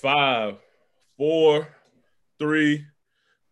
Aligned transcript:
Five, 0.00 0.56
four, 1.18 1.68
three, 2.38 2.86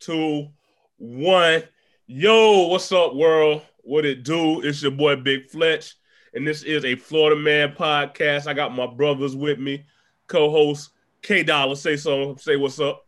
two, 0.00 0.48
one. 0.96 1.62
Yo, 2.06 2.68
what's 2.68 2.90
up, 2.90 3.14
world? 3.14 3.60
What 3.82 4.06
it 4.06 4.22
do? 4.24 4.62
It's 4.62 4.80
your 4.80 4.92
boy 4.92 5.16
Big 5.16 5.50
Fletch, 5.50 5.96
and 6.32 6.46
this 6.46 6.62
is 6.62 6.86
a 6.86 6.94
Florida 6.94 7.38
Man 7.38 7.72
podcast. 7.72 8.46
I 8.46 8.54
got 8.54 8.74
my 8.74 8.86
brothers 8.86 9.36
with 9.36 9.58
me, 9.58 9.84
co-host 10.26 10.88
Kay 11.20 11.44
Dollaz. 11.44 11.76
Say 11.76 11.98
so. 11.98 12.34
Say 12.36 12.56
what's 12.56 12.80
up. 12.80 13.06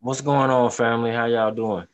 What's 0.00 0.20
going 0.20 0.50
on, 0.50 0.68
family? 0.72 1.12
How 1.12 1.26
y'all 1.26 1.54
doing? 1.54 1.86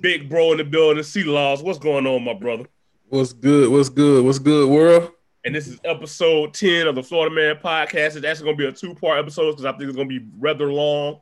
Big 0.00 0.28
bro 0.28 0.50
in 0.50 0.58
the 0.58 0.64
building. 0.64 1.04
C 1.04 1.22
Laws. 1.22 1.62
What's 1.62 1.78
going 1.78 2.04
on, 2.04 2.24
my 2.24 2.34
brother? 2.34 2.64
What's 3.10 3.32
good? 3.32 3.70
What's 3.70 3.90
good? 3.90 4.24
What's 4.24 4.40
good, 4.40 4.68
world? 4.68 5.12
And 5.44 5.54
this 5.54 5.68
is 5.68 5.78
episode 5.84 6.54
10 6.54 6.86
of 6.86 6.94
the 6.94 7.02
Florida 7.02 7.34
Man 7.34 7.56
podcast. 7.56 8.16
It's 8.16 8.24
actually 8.24 8.44
going 8.44 8.56
to 8.56 8.62
be 8.62 8.66
a 8.66 8.72
two 8.72 8.94
part 8.94 9.18
episode 9.18 9.50
because 9.50 9.66
I 9.66 9.72
think 9.72 9.84
it's 9.84 9.96
going 9.96 10.08
to 10.08 10.20
be 10.20 10.26
rather 10.38 10.72
long. 10.72 11.20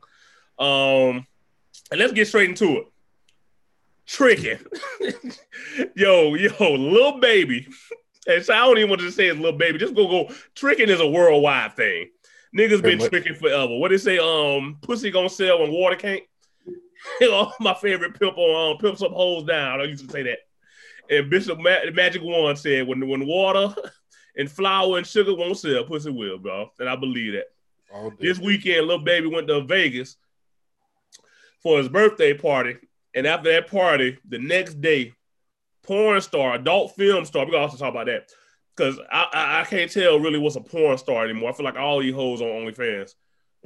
Um, 0.61 1.27
and 1.91 1.99
let's 1.99 2.13
get 2.13 2.29
straight 2.29 2.51
into 2.51 2.77
it. 2.77 2.87
Tricking. 4.07 4.61
yo, 5.97 6.35
yo, 6.35 6.75
Lil 6.75 7.19
Baby. 7.19 7.67
And 8.29 8.45
so 8.45 8.55
I 8.55 8.59
don't 8.59 8.79
even 8.79 8.91
want 8.91 9.01
to 9.01 9.11
say 9.11 9.27
it's 9.27 9.41
Lil 9.41 9.53
Baby. 9.53 9.79
Just 9.79 9.97
go 9.97 10.07
go. 10.07 10.35
Tricking 10.55 10.89
is 10.89 11.01
a 11.01 11.07
worldwide 11.07 11.75
thing. 11.75 12.11
Niggas 12.57 12.83
been 12.83 13.01
tricking 13.01 13.35
forever. 13.35 13.77
What 13.77 13.91
they 13.91 13.99
say? 13.99 14.19
Um, 14.19 14.79
pussy 14.83 15.11
gonna 15.11 15.31
sell 15.31 15.61
when 15.63 15.73
water 15.73 15.97
can't. 15.97 16.23
oh, 17.23 17.53
my 17.59 17.75
favorite 17.75 18.17
pimp 18.17 18.39
on 18.39 18.73
um, 18.73 18.79
pimps 18.79 19.03
up 19.03 19.11
holes 19.11 19.45
down. 19.45 19.81
I 19.81 19.85
used 19.85 20.07
to 20.07 20.13
say 20.13 20.23
that. 20.23 20.39
And 21.11 21.29
Bishop 21.29 21.59
Ma- 21.59 21.91
Magic 21.93 22.23
Juan 22.23 22.55
said, 22.55 22.87
"When 22.87 23.09
when 23.09 23.27
water 23.27 23.75
and 24.37 24.51
flour 24.51 24.99
and 24.99 25.07
sugar 25.07 25.35
won't 25.35 25.59
sell, 25.59 25.85
pussy 25.85 26.11
will, 26.11 26.39
bro." 26.39 26.71
And 26.79 26.89
I 26.89 26.97
believe 26.97 27.35
that. 27.35 27.47
This 28.19 28.39
weekend, 28.39 28.87
Lil 28.87 28.99
Baby 28.99 29.27
went 29.27 29.49
to 29.49 29.61
Vegas 29.61 30.17
for 31.63 31.79
his 31.79 31.89
birthday 31.89 32.33
party, 32.33 32.77
and 33.15 33.27
after 33.27 33.53
that 33.53 33.71
party, 33.71 34.19
the 34.27 34.39
next 34.39 34.81
day, 34.81 35.15
porn 35.83 36.21
star, 36.21 36.55
adult 36.55 36.95
film 36.97 37.25
star. 37.25 37.45
We 37.47 37.57
also 37.57 37.77
talk 37.77 37.91
about 37.91 38.07
that 38.07 38.31
because 38.77 38.99
I, 39.11 39.27
I, 39.33 39.61
I 39.61 39.65
can't 39.65 39.91
tell 39.91 40.19
really 40.19 40.39
what's 40.39 40.57
a 40.57 40.61
porn 40.61 40.97
star 40.99 41.25
anymore. 41.25 41.51
I 41.51 41.53
feel 41.53 41.65
like 41.65 41.77
all 41.77 42.01
these 42.01 42.15
hoes 42.15 42.41
on 42.41 42.49
OnlyFans. 42.49 43.15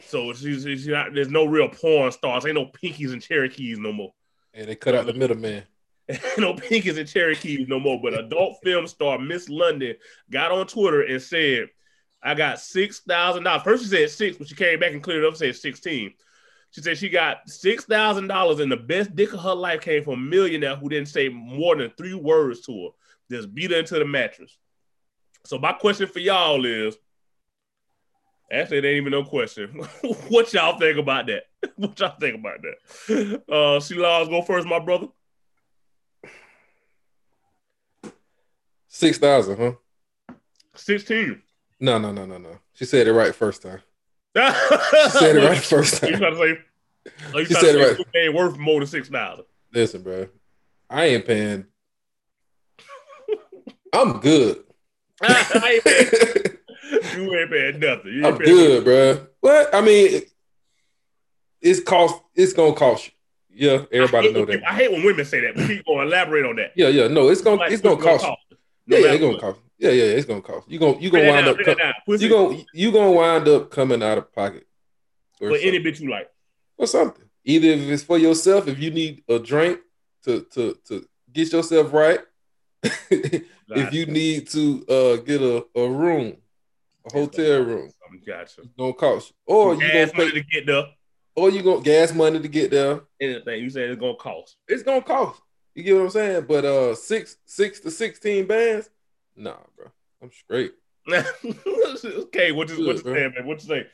So 0.01 0.33
she's, 0.33 0.65
she's 0.65 0.89
not, 0.89 1.15
there's 1.15 1.31
no 1.31 1.45
real 1.45 1.69
porn 1.69 2.13
stars. 2.13 2.45
Ain't 2.45 2.55
no 2.55 2.67
pinkies 2.67 3.13
and 3.13 3.23
Cherokees 3.23 3.79
no 3.79 3.93
more. 3.93 4.13
And 4.53 4.69
they 4.69 4.75
cut 4.75 4.95
out 4.95 5.07
the 5.07 5.15
middleman. 5.15 5.63
no 6.39 6.55
pinkies 6.55 6.99
and 6.99 7.09
Cherokees 7.09 7.69
no 7.69 7.81
more. 7.81 8.01
But 8.01 8.19
adult 8.19 8.59
film 8.65 8.87
star 8.87 9.19
Miss 9.19 9.49
London 9.49 9.97
got 10.31 10.53
on 10.53 10.67
Twitter 10.67 11.03
and 11.03 11.21
said, 11.21 11.69
I 12.23 12.35
got 12.35 12.61
six 12.61 13.01
thousand 13.01 13.45
dollars. 13.45 13.63
First 13.63 13.85
she 13.85 13.91
said 13.91 14.11
six, 14.11 14.37
but 14.37 14.49
she 14.49 14.55
came 14.55 14.81
back 14.81 14.93
and 14.93 15.03
cleared 15.03 15.25
it 15.25 15.27
up 15.27 15.33
and 15.33 15.39
said 15.39 15.57
16. 15.57 16.13
She 16.71 16.81
said 16.81 16.99
she 16.99 17.09
got 17.09 17.49
six 17.49 17.85
thousand 17.85 18.29
dollars 18.29 18.61
and 18.61 18.71
the 18.71 18.77
best 18.77 19.15
dick 19.15 19.33
of 19.33 19.41
her 19.41 19.55
life 19.55 19.81
came 19.81 20.03
from 20.03 20.15
a 20.15 20.17
millionaire 20.17 20.77
who 20.77 20.89
didn't 20.89 21.09
say 21.09 21.29
more 21.29 21.77
than 21.77 21.91
three 21.97 22.15
words 22.15 22.61
to 22.63 22.73
her. 22.73 23.37
Just 23.37 23.55
beat 23.55 23.71
her 23.71 23.79
into 23.79 23.99
the 23.99 24.05
mattress. 24.05 24.57
So 25.45 25.59
my 25.59 25.73
question 25.73 26.07
for 26.07 26.19
y'all 26.21 26.65
is 26.65 26.97
Actually, 28.51 28.79
it 28.79 28.85
ain't 28.85 28.97
even 28.99 29.11
no 29.11 29.25
question. 29.25 29.69
what 30.29 30.53
y'all 30.53 30.79
think 30.79 30.99
about 30.99 31.27
that? 31.27 31.45
what 31.77 31.99
y'all 31.99 32.15
think 32.21 32.37
about 32.37 32.61
that? 32.63 33.43
Uh, 33.53 33.81
C 33.81 33.97
Laws, 33.97 34.29
go 34.29 34.43
first, 34.43 34.67
my 34.67 34.79
brother. 34.79 35.09
Six 38.97 39.19
thousand, 39.19 39.59
huh? 39.59 39.73
Sixteen. 40.75 41.43
No, 41.81 41.99
no, 41.99 42.13
no, 42.13 42.25
no, 42.25 42.39
no. 42.39 42.57
She 42.73 42.87
said 42.87 43.07
it 43.07 43.13
right 43.13 43.35
first 43.35 43.61
time. 43.61 43.81
she 44.35 44.43
said 45.11 45.37
it 45.37 45.47
right 45.47 45.59
first 45.59 46.01
time. 46.01 46.13
You 46.13 46.17
trying 46.17 46.33
to 46.35 46.39
say? 46.39 46.59
Oh, 47.35 47.39
you 47.41 47.45
She 47.45 47.53
said 47.53 47.75
it 47.75 47.99
right. 47.99 48.07
ain't 48.17 48.35
worth 48.35 48.57
more 48.57 48.81
than 48.81 48.87
six 48.87 49.11
thousand? 49.11 49.45
Listen, 49.75 50.01
bro. 50.03 50.29
I 50.89 51.05
ain't 51.05 51.27
paying. 51.27 51.67
I'm 53.93 54.19
good. 54.21 54.65
I 55.23 55.73
ain't 55.75 55.85
paying- 55.85 56.57
you 57.23 57.35
ain't 57.39 57.51
paying 57.51 57.79
nothing. 57.79 58.13
You 58.13 58.25
ain't 58.25 58.27
I'm 58.27 58.39
paying 58.39 58.57
good, 58.57 58.85
bro. 58.85 59.27
What? 59.41 59.75
I 59.75 59.83
mean, 59.83 60.23
it's 61.61 61.81
cost. 61.81 62.15
It's 62.35 62.55
gonna 62.55 62.73
cost 62.73 63.09
you. 63.09 63.13
Yeah, 63.69 63.85
everybody 63.93 64.33
know 64.33 64.45
when- 64.45 64.61
that. 64.61 64.71
I 64.71 64.73
hate 64.75 64.91
when 64.91 65.05
women 65.05 65.27
say 65.27 65.41
that, 65.43 65.55
but 65.55 65.67
keep 65.67 65.85
going. 65.85 66.07
Elaborate 66.07 66.47
on 66.47 66.57
that. 66.57 66.73
Yeah, 66.77 66.89
yeah. 66.89 67.09
No, 67.09 67.29
it's 67.29 67.43
gonna. 67.43 67.57
Like, 67.57 67.73
It's 67.73 67.83
gonna 67.83 67.97
pussy 67.97 68.09
cost. 68.09 68.25
you. 68.25 68.37
No 68.87 68.97
Yeah, 68.97 69.07
yeah, 69.07 69.13
it's 69.13 69.21
gonna 69.23 69.39
cost. 69.41 69.61
Yeah, 69.79 69.91
yeah, 69.91 70.05
it's 70.05 70.27
gonna 70.27 70.43
cost. 70.43 70.69
You 70.71 70.79
gonna 70.79 70.99
you 70.99 71.11
gonna 71.11 71.29
wind 71.29 71.45
down, 71.47 71.55
up. 71.55 71.59
pay 71.59 71.65
co- 71.65 71.71
that 71.73 71.79
down. 71.79 71.93
Pussy 72.07 72.25
You 72.25 72.31
gonna 72.31 72.65
you 72.73 72.93
gonna 72.93 73.13
wind 73.13 73.49
up 73.49 73.71
coming 73.71 74.03
out 74.03 74.19
of 74.19 74.33
pocket. 74.33 74.67
Or 75.41 75.51
for 75.51 75.57
any 75.57 75.79
bitch 75.81 76.01
you 76.01 76.11
like. 76.11 76.31
or 76.79 76.87
something. 76.87 77.25
Either 77.45 77.69
if 77.69 77.81
it's 77.91 78.03
for 78.03 78.19
yourself, 78.19 78.69
if 78.69 78.79
you 78.79 78.91
need 78.91 79.23
a 79.29 79.39
drink 79.39 79.81
to 80.25 80.47
to 80.53 80.77
to 80.89 81.07
get 81.33 81.53
yourself 81.53 81.93
right, 81.93 82.21
if 83.11 83.93
you 83.93 84.07
need 84.07 84.49
to 84.51 84.85
uh 84.89 85.17
get 85.23 85.43
a, 85.43 85.65
a 85.75 85.89
room, 85.89 86.37
a 87.07 87.13
hotel 87.13 87.61
room, 87.63 87.91
Gotcha. 88.27 88.63
it's 88.63 88.73
gonna 88.79 88.93
cost 88.95 89.31
you. 89.31 89.55
Or 89.55 89.75
you 89.75 89.81
Gas 89.81 90.11
gonna 90.13 90.19
money 90.25 90.31
pay, 90.33 90.41
to 90.41 90.47
get 90.47 90.67
there. 90.67 90.85
or 91.37 91.51
you 91.51 91.63
gonna 91.63 91.83
gas 91.83 92.13
money 92.15 92.41
to 92.41 92.49
get 92.49 92.71
there. 92.71 93.01
Anything 93.21 93.63
you 93.63 93.71
say 93.71 93.83
it's 93.83 94.01
gonna 94.01 94.17
cost. 94.17 94.57
It's 94.69 94.83
gonna 94.83 95.03
cost. 95.03 95.41
You 95.77 95.83
get 95.83 95.95
what 95.95 96.05
I'm 96.05 96.11
saying? 96.11 96.47
But 96.49 96.65
uh 96.65 96.95
six 96.95 97.37
six 97.45 97.81
to 97.81 97.91
sixteen 97.91 98.47
bands, 98.47 98.89
nah, 99.37 99.57
bro. 99.77 99.87
I'm 100.23 100.31
straight. 100.33 100.73
okay, 101.13 102.51
what 102.51 102.71
you 102.71 102.87
what 102.87 102.97
you 102.97 103.03
Good, 103.03 103.35
man? 103.35 103.47
What 103.47 103.63
you 103.63 103.69
say? 103.69 103.87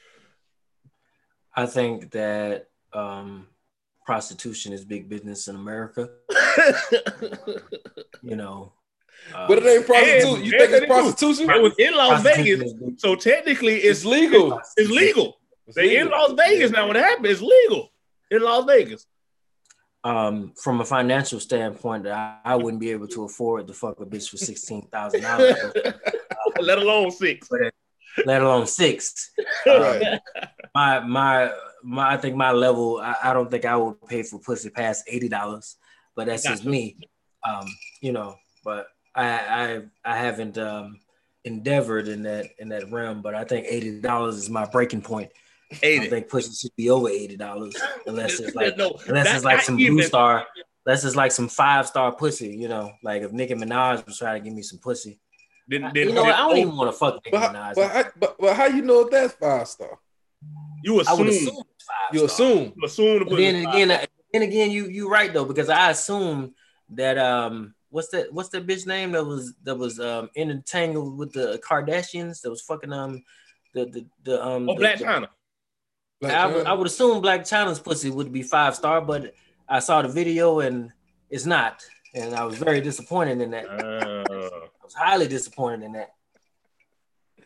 I 1.54 1.66
think 1.66 2.12
that 2.12 2.68
um, 2.92 3.48
prostitution 4.06 4.72
is 4.72 4.84
big 4.84 5.08
business 5.08 5.48
in 5.48 5.56
America. 5.56 6.08
You 8.24 8.36
know, 8.36 8.72
uh, 9.34 9.48
But 9.48 9.58
it 9.58 9.66
ain't 9.66 9.84
prostitution. 9.86 10.34
and- 10.36 10.44
You 10.46 10.50
think 10.52 10.70
it's 10.70 10.86
prostitution? 10.86 11.50
it 11.50 11.60
was 11.60 11.74
in 11.76 11.92
Las 11.96 12.22
Vegas, 12.22 12.72
so 12.98 13.16
technically 13.16 13.78
it's 13.78 13.98
It's 14.00 14.04
legal. 14.04 14.60
It's 14.76 14.88
legal. 14.90 15.38
It's 15.66 15.74
They 15.74 15.96
in. 15.96 16.08
Las 16.08 16.32
Vegas 16.36 16.70
now. 16.70 16.86
When 16.86 16.96
it 16.96 17.02
happened, 17.02 17.26
it's 17.26 17.40
legal 17.42 17.90
in 18.30 18.42
Las 18.42 18.64
Vegas. 18.64 19.06
Um, 20.04 20.52
from 20.56 20.80
a 20.80 20.84
financial 20.84 21.38
standpoint, 21.40 22.06
I, 22.06 22.38
I 22.44 22.56
wouldn't 22.56 22.80
be 22.80 22.90
able 22.90 23.08
to 23.08 23.24
afford 23.24 23.66
to 23.68 23.74
fuck 23.74 24.00
a 24.00 24.06
bitch 24.06 24.30
for 24.30 24.36
sixteen 24.36 24.82
thousand 24.88 25.22
dollars, 25.22 25.54
Let 26.60 26.78
alone 26.78 27.10
six. 27.10 27.48
let 28.26 28.42
alone 28.42 28.66
six. 28.66 29.30
Right. 29.66 30.18
my 30.74 31.00
my 31.00 31.52
my 31.84 32.12
I 32.12 32.16
think 32.16 32.36
my 32.36 32.52
level 32.52 32.98
I, 32.98 33.14
I 33.24 33.32
don't 33.32 33.50
think 33.50 33.64
I 33.64 33.76
would 33.76 34.04
pay 34.06 34.22
for 34.22 34.38
pussy 34.38 34.70
past 34.70 35.04
eighty 35.06 35.28
dollars, 35.28 35.76
but 36.16 36.26
that's 36.26 36.42
just 36.42 36.64
me. 36.64 36.96
Um, 37.48 37.66
you 38.00 38.12
know, 38.12 38.36
but 38.64 38.88
I 39.14 39.28
I 39.38 39.80
I 40.04 40.16
haven't 40.16 40.58
um 40.58 40.98
endeavored 41.44 42.08
in 42.08 42.22
that 42.22 42.46
in 42.58 42.68
that 42.70 42.90
realm, 42.90 43.22
but 43.22 43.34
I 43.34 43.44
think 43.44 43.66
eighty 43.68 44.00
dollars 44.00 44.36
is 44.36 44.50
my 44.50 44.64
breaking 44.66 45.02
point. 45.02 45.30
I 45.82 45.96
don't 45.98 46.10
think 46.10 46.28
pussy 46.28 46.52
should 46.54 46.76
be 46.76 46.90
over 46.90 47.08
eighty 47.08 47.36
dollars 47.36 47.74
unless 48.06 48.40
it's 48.40 48.54
like 48.60 48.76
No, 48.76 48.98
unless 49.06 49.34
it's 49.34 49.44
like 49.44 49.60
some 49.62 49.78
even. 49.78 49.96
blue 49.96 50.02
star, 50.04 50.46
unless 50.86 51.04
it's 51.04 51.16
like 51.16 51.32
some 51.32 51.48
five 51.48 51.86
star 51.86 52.12
pussy, 52.12 52.48
you 52.56 52.68
know, 52.68 52.92
like 53.02 53.22
if 53.22 53.32
Nicki 53.32 53.54
Minaj 53.54 54.04
was 54.06 54.18
trying 54.18 54.40
to 54.42 54.44
give 54.48 54.54
me 54.56 54.62
some 54.62 54.78
pussy. 54.78 55.20
Then, 55.68 55.90
then, 55.94 56.08
you 56.08 56.12
know, 56.12 56.24
what? 56.24 56.34
I 56.34 56.38
don't 56.38 56.52
oh, 56.52 56.56
even 56.56 56.76
want 56.76 56.90
to 56.92 56.98
fuck 56.98 57.14
Nicki 57.24 57.30
But, 57.30 57.52
Minaj. 57.54 57.74
but, 57.76 57.90
how, 57.90 58.04
but, 58.18 58.36
but 58.38 58.56
how 58.56 58.66
you 58.66 58.82
know 58.82 59.00
if 59.02 59.10
that's 59.10 59.34
five 59.34 59.68
star? 59.68 59.98
you 60.82 61.00
I 61.06 61.14
would 61.14 61.28
assume. 61.28 61.48
assume 61.48 61.62
five 61.86 62.14
You 62.14 62.24
assume. 62.24 62.72
You 62.76 62.84
assume 62.84 63.18
to 63.20 63.24
But 63.26 63.36
then 63.36 63.54
it- 63.56 63.68
again, 63.68 64.06
then 64.32 64.42
again, 64.42 64.70
you 64.72 64.86
you 64.86 65.08
right 65.08 65.32
though 65.32 65.44
because 65.44 65.68
I 65.68 65.90
assume 65.90 66.54
that 66.90 67.16
um 67.18 67.74
what's 67.90 68.08
that 68.08 68.32
what's 68.32 68.48
that 68.50 68.66
bitch 68.66 68.86
name 68.86 69.12
that 69.12 69.24
was 69.24 69.54
that 69.62 69.76
was 69.76 70.00
um 70.00 70.28
entangled 70.36 71.16
with 71.16 71.32
the 71.32 71.60
Kardashians 71.66 72.40
that 72.42 72.50
was 72.50 72.60
fucking 72.62 72.92
um 72.92 73.22
the 73.74 73.84
the, 73.86 74.06
the 74.24 74.44
um 74.44 74.68
Oh, 74.68 74.74
the- 74.74 74.80
Blac 74.84 74.98
the- 74.98 75.04
Chyna. 75.04 75.28
Like, 76.22 76.34
I 76.34 76.46
would, 76.46 76.66
uh, 76.66 76.70
I 76.70 76.72
would 76.72 76.86
assume 76.86 77.20
Blac 77.20 77.40
Chyna's 77.40 77.80
pussy 77.80 78.08
would 78.08 78.32
be 78.32 78.42
five 78.42 78.76
star, 78.76 79.00
but 79.00 79.34
I 79.68 79.80
saw 79.80 80.02
the 80.02 80.08
video 80.08 80.60
and 80.60 80.92
it's 81.30 81.46
not, 81.46 81.84
and 82.14 82.34
I 82.34 82.44
was 82.44 82.56
very 82.58 82.80
disappointed 82.80 83.40
in 83.40 83.50
that. 83.50 83.66
Uh, 83.66 84.24
I 84.30 84.84
was 84.84 84.94
highly 84.94 85.26
disappointed 85.26 85.84
in 85.84 85.92
that. 85.92 86.10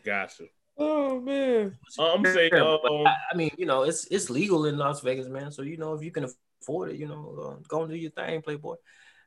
gotcha. 0.03 0.43
Oh 0.77 1.19
man. 1.19 1.75
I'm 1.97 2.23
saying, 2.23 2.53
um, 2.53 2.77
I, 2.85 3.15
I 3.31 3.35
mean, 3.35 3.49
you 3.57 3.65
know, 3.65 3.81
it's 3.81 4.05
it's 4.11 4.29
legal 4.29 4.67
in 4.67 4.77
Las 4.77 5.01
Vegas, 5.01 5.27
man. 5.27 5.51
So 5.51 5.63
you 5.63 5.77
know, 5.77 5.95
if 5.95 6.03
you 6.03 6.11
can 6.11 6.27
afford 6.61 6.91
it, 6.91 6.97
you 6.97 7.07
know, 7.07 7.55
uh, 7.57 7.63
go 7.67 7.81
and 7.81 7.91
do 7.91 7.97
your 7.97 8.11
thing, 8.11 8.43
Playboy. 8.43 8.75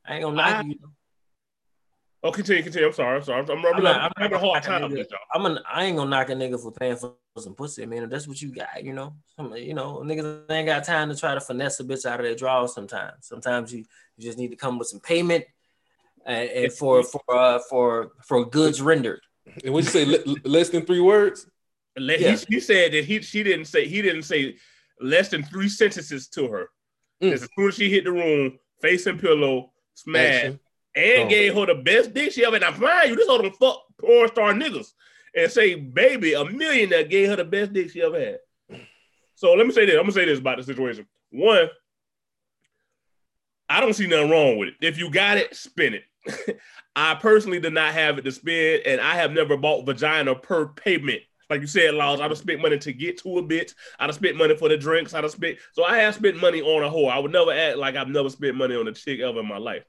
I 0.07 0.15
ain't 0.15 0.23
gonna 0.23 0.37
knock 0.37 0.47
I- 0.47 0.61
you. 0.63 0.69
you 0.69 0.79
know. 0.81 0.91
Oh, 2.23 2.31
continue, 2.31 2.63
continue. 2.63 2.89
I'm 2.89 2.93
sorry, 2.93 3.17
I'm 3.17 3.23
sorry. 3.23 3.41
I'm, 3.41 3.51
I'm, 3.51 3.67
I'm 3.67 3.77
I'm, 3.77 3.83
not- 3.83 4.01
I'm 4.03 4.13
having 4.17 4.37
a 4.37 4.41
hard 4.41 4.63
time 4.63 4.83
gonna 4.83 4.95
with 4.95 5.11
y'all. 5.11 5.21
I'm 5.35 5.47
an, 5.47 5.59
I 5.71 5.85
ain't 5.85 5.97
gonna 5.97 6.11
knock 6.11 6.31
a 6.31 6.35
nigga 6.35 6.61
for 6.61 6.73
paying 6.73 6.97
for 6.97 7.15
some 7.39 7.55
pussy. 7.55 7.87
man. 7.87 8.05
if 8.05 8.11
that's 8.11 8.29
what 8.29 8.41
you 8.41 8.53
got, 8.53 8.85
you 8.85 8.93
know. 8.93 9.15
Some, 9.37 9.55
you 9.57 9.75
know, 9.75 10.03
niggas 10.05 10.51
ain't 10.51 10.67
got 10.67 10.85
time 10.85 11.09
to 11.09 11.17
try 11.17 11.35
to 11.35 11.41
finesse 11.41 11.81
a 11.81 11.85
bitch 11.85 12.05
out 12.05 12.21
of 12.21 12.27
their 12.27 12.35
drawers. 12.35 12.75
Sometimes, 12.75 13.15
sometimes 13.27 13.73
you, 13.73 13.85
you 14.17 14.25
just 14.25 14.39
need 14.39 14.49
to 14.49 14.57
come 14.57 14.79
with 14.79 14.89
some 14.89 15.01
payment, 15.01 15.45
and, 16.27 16.49
and 16.51 16.73
for 16.73 17.03
for 17.03 17.23
uh, 17.29 17.59
for 17.69 18.13
for 18.25 18.45
goods 18.45 18.81
rendered. 18.83 19.21
And 19.65 19.73
what 19.73 19.85
you 19.85 19.91
say? 19.91 20.05
le- 20.05 20.37
less 20.45 20.69
than 20.69 20.85
three 20.87 21.01
words? 21.01 21.47
Yeah. 21.97 22.17
He, 22.17 22.55
he, 22.55 22.61
said 22.61 22.93
that 22.93 23.05
he 23.05 23.21
she 23.21 23.43
didn't 23.43 23.65
say 23.67 23.87
he 23.87 24.01
didn't 24.01 24.23
say 24.23 24.57
less 25.01 25.29
than 25.29 25.43
three 25.43 25.69
sentences 25.69 26.29
to 26.29 26.49
her. 26.49 26.71
Mm. 27.23 27.33
As 27.33 27.49
soon 27.57 27.69
as 27.69 27.75
she 27.75 27.91
hit 27.91 28.05
the 28.05 28.13
room, 28.13 28.59
face 28.81 29.07
and 29.07 29.21
pillow, 29.21 29.73
smash, 29.95 30.35
Action. 30.35 30.61
And 30.95 31.27
oh. 31.27 31.29
gave 31.29 31.55
her 31.55 31.67
the 31.67 31.75
best 31.75 32.15
dick 32.15 32.33
she 32.33 32.45
ever. 32.45 32.59
Had. 32.59 32.63
Now, 32.63 32.79
mind 32.79 33.11
you, 33.11 33.17
this 33.17 33.29
other 33.29 33.51
fuck 33.51 33.83
porn 33.99 34.29
star 34.29 34.53
niggas 34.53 34.93
and 35.35 35.51
say, 35.51 35.75
baby, 35.75 36.35
a 36.35 36.45
millionaire 36.45 37.05
gave 37.05 37.29
her 37.29 37.37
the 37.37 37.45
best 37.45 37.73
dick 37.73 37.91
she 37.91 38.03
ever 38.03 38.19
had. 38.19 38.39
So 39.35 39.53
let 39.55 39.67
me 39.67 39.73
say 39.73 39.87
this. 39.87 39.95
I'm 39.95 40.03
gonna 40.03 40.13
say 40.13 40.27
this 40.27 40.39
about 40.39 40.59
the 40.59 40.65
situation. 40.65 41.07
One, 41.31 41.69
I 43.69 43.81
don't 43.81 43.95
see 43.95 44.07
nothing 44.07 44.31
wrong 44.31 44.59
with 44.59 44.71
it. 44.71 44.75
If 44.81 44.99
you 44.99 45.11
got 45.11 45.39
it, 45.39 45.55
spin 45.55 45.95
it. 45.95 46.61
I 46.97 47.15
personally 47.15 47.61
did 47.61 47.73
not 47.73 47.95
have 47.95 48.19
it 48.19 48.23
to 48.23 48.33
spend, 48.33 48.83
and 48.85 49.01
I 49.01 49.15
have 49.15 49.33
never 49.33 49.57
bought 49.57 49.87
vagina 49.87 50.35
per 50.35 50.67
payment. 50.67 51.23
Like 51.49 51.63
you 51.63 51.67
said, 51.67 51.95
Laws, 51.95 52.21
I've 52.21 52.37
spent 52.37 52.61
money 52.61 52.79
to 52.79 52.93
get 52.93 53.19
to 53.23 53.39
a 53.39 53.43
bitch. 53.43 53.75
I've 53.99 54.15
spent 54.15 54.37
money 54.37 54.57
for 54.57 54.69
the 54.69 54.77
drinks. 54.77 55.15
I've 55.15 55.29
spent 55.31 55.59
so 55.73 55.85
I 55.85 55.99
have 55.99 56.15
spent 56.15 56.41
money 56.41 56.61
on 56.61 56.85
a 56.85 56.91
whore. 56.91 57.11
I 57.11 57.19
would 57.19 57.33
never 57.33 57.53
act 57.53 57.79
like 57.79 57.97
I've 57.97 58.09
never 58.09 58.29
spent 58.29 58.57
money 58.57 58.77
on 58.77 58.89
a 58.89 58.93
chick 58.93 59.21
ever 59.21 59.41
in 59.41 59.49
my 59.49 59.59
life. 59.59 59.85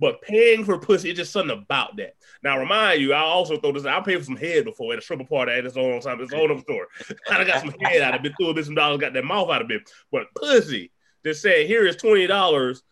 But 0.00 0.22
paying 0.22 0.64
for 0.64 0.78
pussy, 0.78 1.10
it's 1.10 1.18
just 1.18 1.32
something 1.32 1.56
about 1.56 1.96
that. 1.96 2.16
Now, 2.42 2.58
remind 2.58 3.00
you, 3.00 3.12
I 3.12 3.20
also 3.20 3.58
throw 3.58 3.72
this. 3.72 3.86
I 3.86 4.00
paid 4.00 4.18
for 4.18 4.24
some 4.24 4.36
head 4.36 4.64
before 4.64 4.92
at 4.92 4.98
a 4.98 5.02
stripper 5.02 5.24
party 5.24 5.52
at 5.52 5.64
its 5.64 5.76
own 5.76 6.00
time. 6.00 6.20
It's 6.20 6.32
own 6.32 6.50
up 6.50 6.60
story. 6.60 6.86
I 7.30 7.44
got 7.44 7.60
some 7.60 7.74
head 7.80 8.02
out 8.02 8.14
of 8.14 8.24
it, 8.24 8.32
threw 8.36 8.50
a 8.50 8.54
bit 8.54 8.64
some 8.64 8.74
dollars, 8.74 9.00
got 9.00 9.12
that 9.12 9.24
mouth 9.24 9.50
out 9.50 9.62
of 9.62 9.70
it. 9.70 9.88
But 10.10 10.26
pussy, 10.34 10.90
just 11.24 11.42
said, 11.42 11.66
here 11.66 11.86
is 11.86 11.96
twenty 11.96 12.26
dollars. 12.26 12.82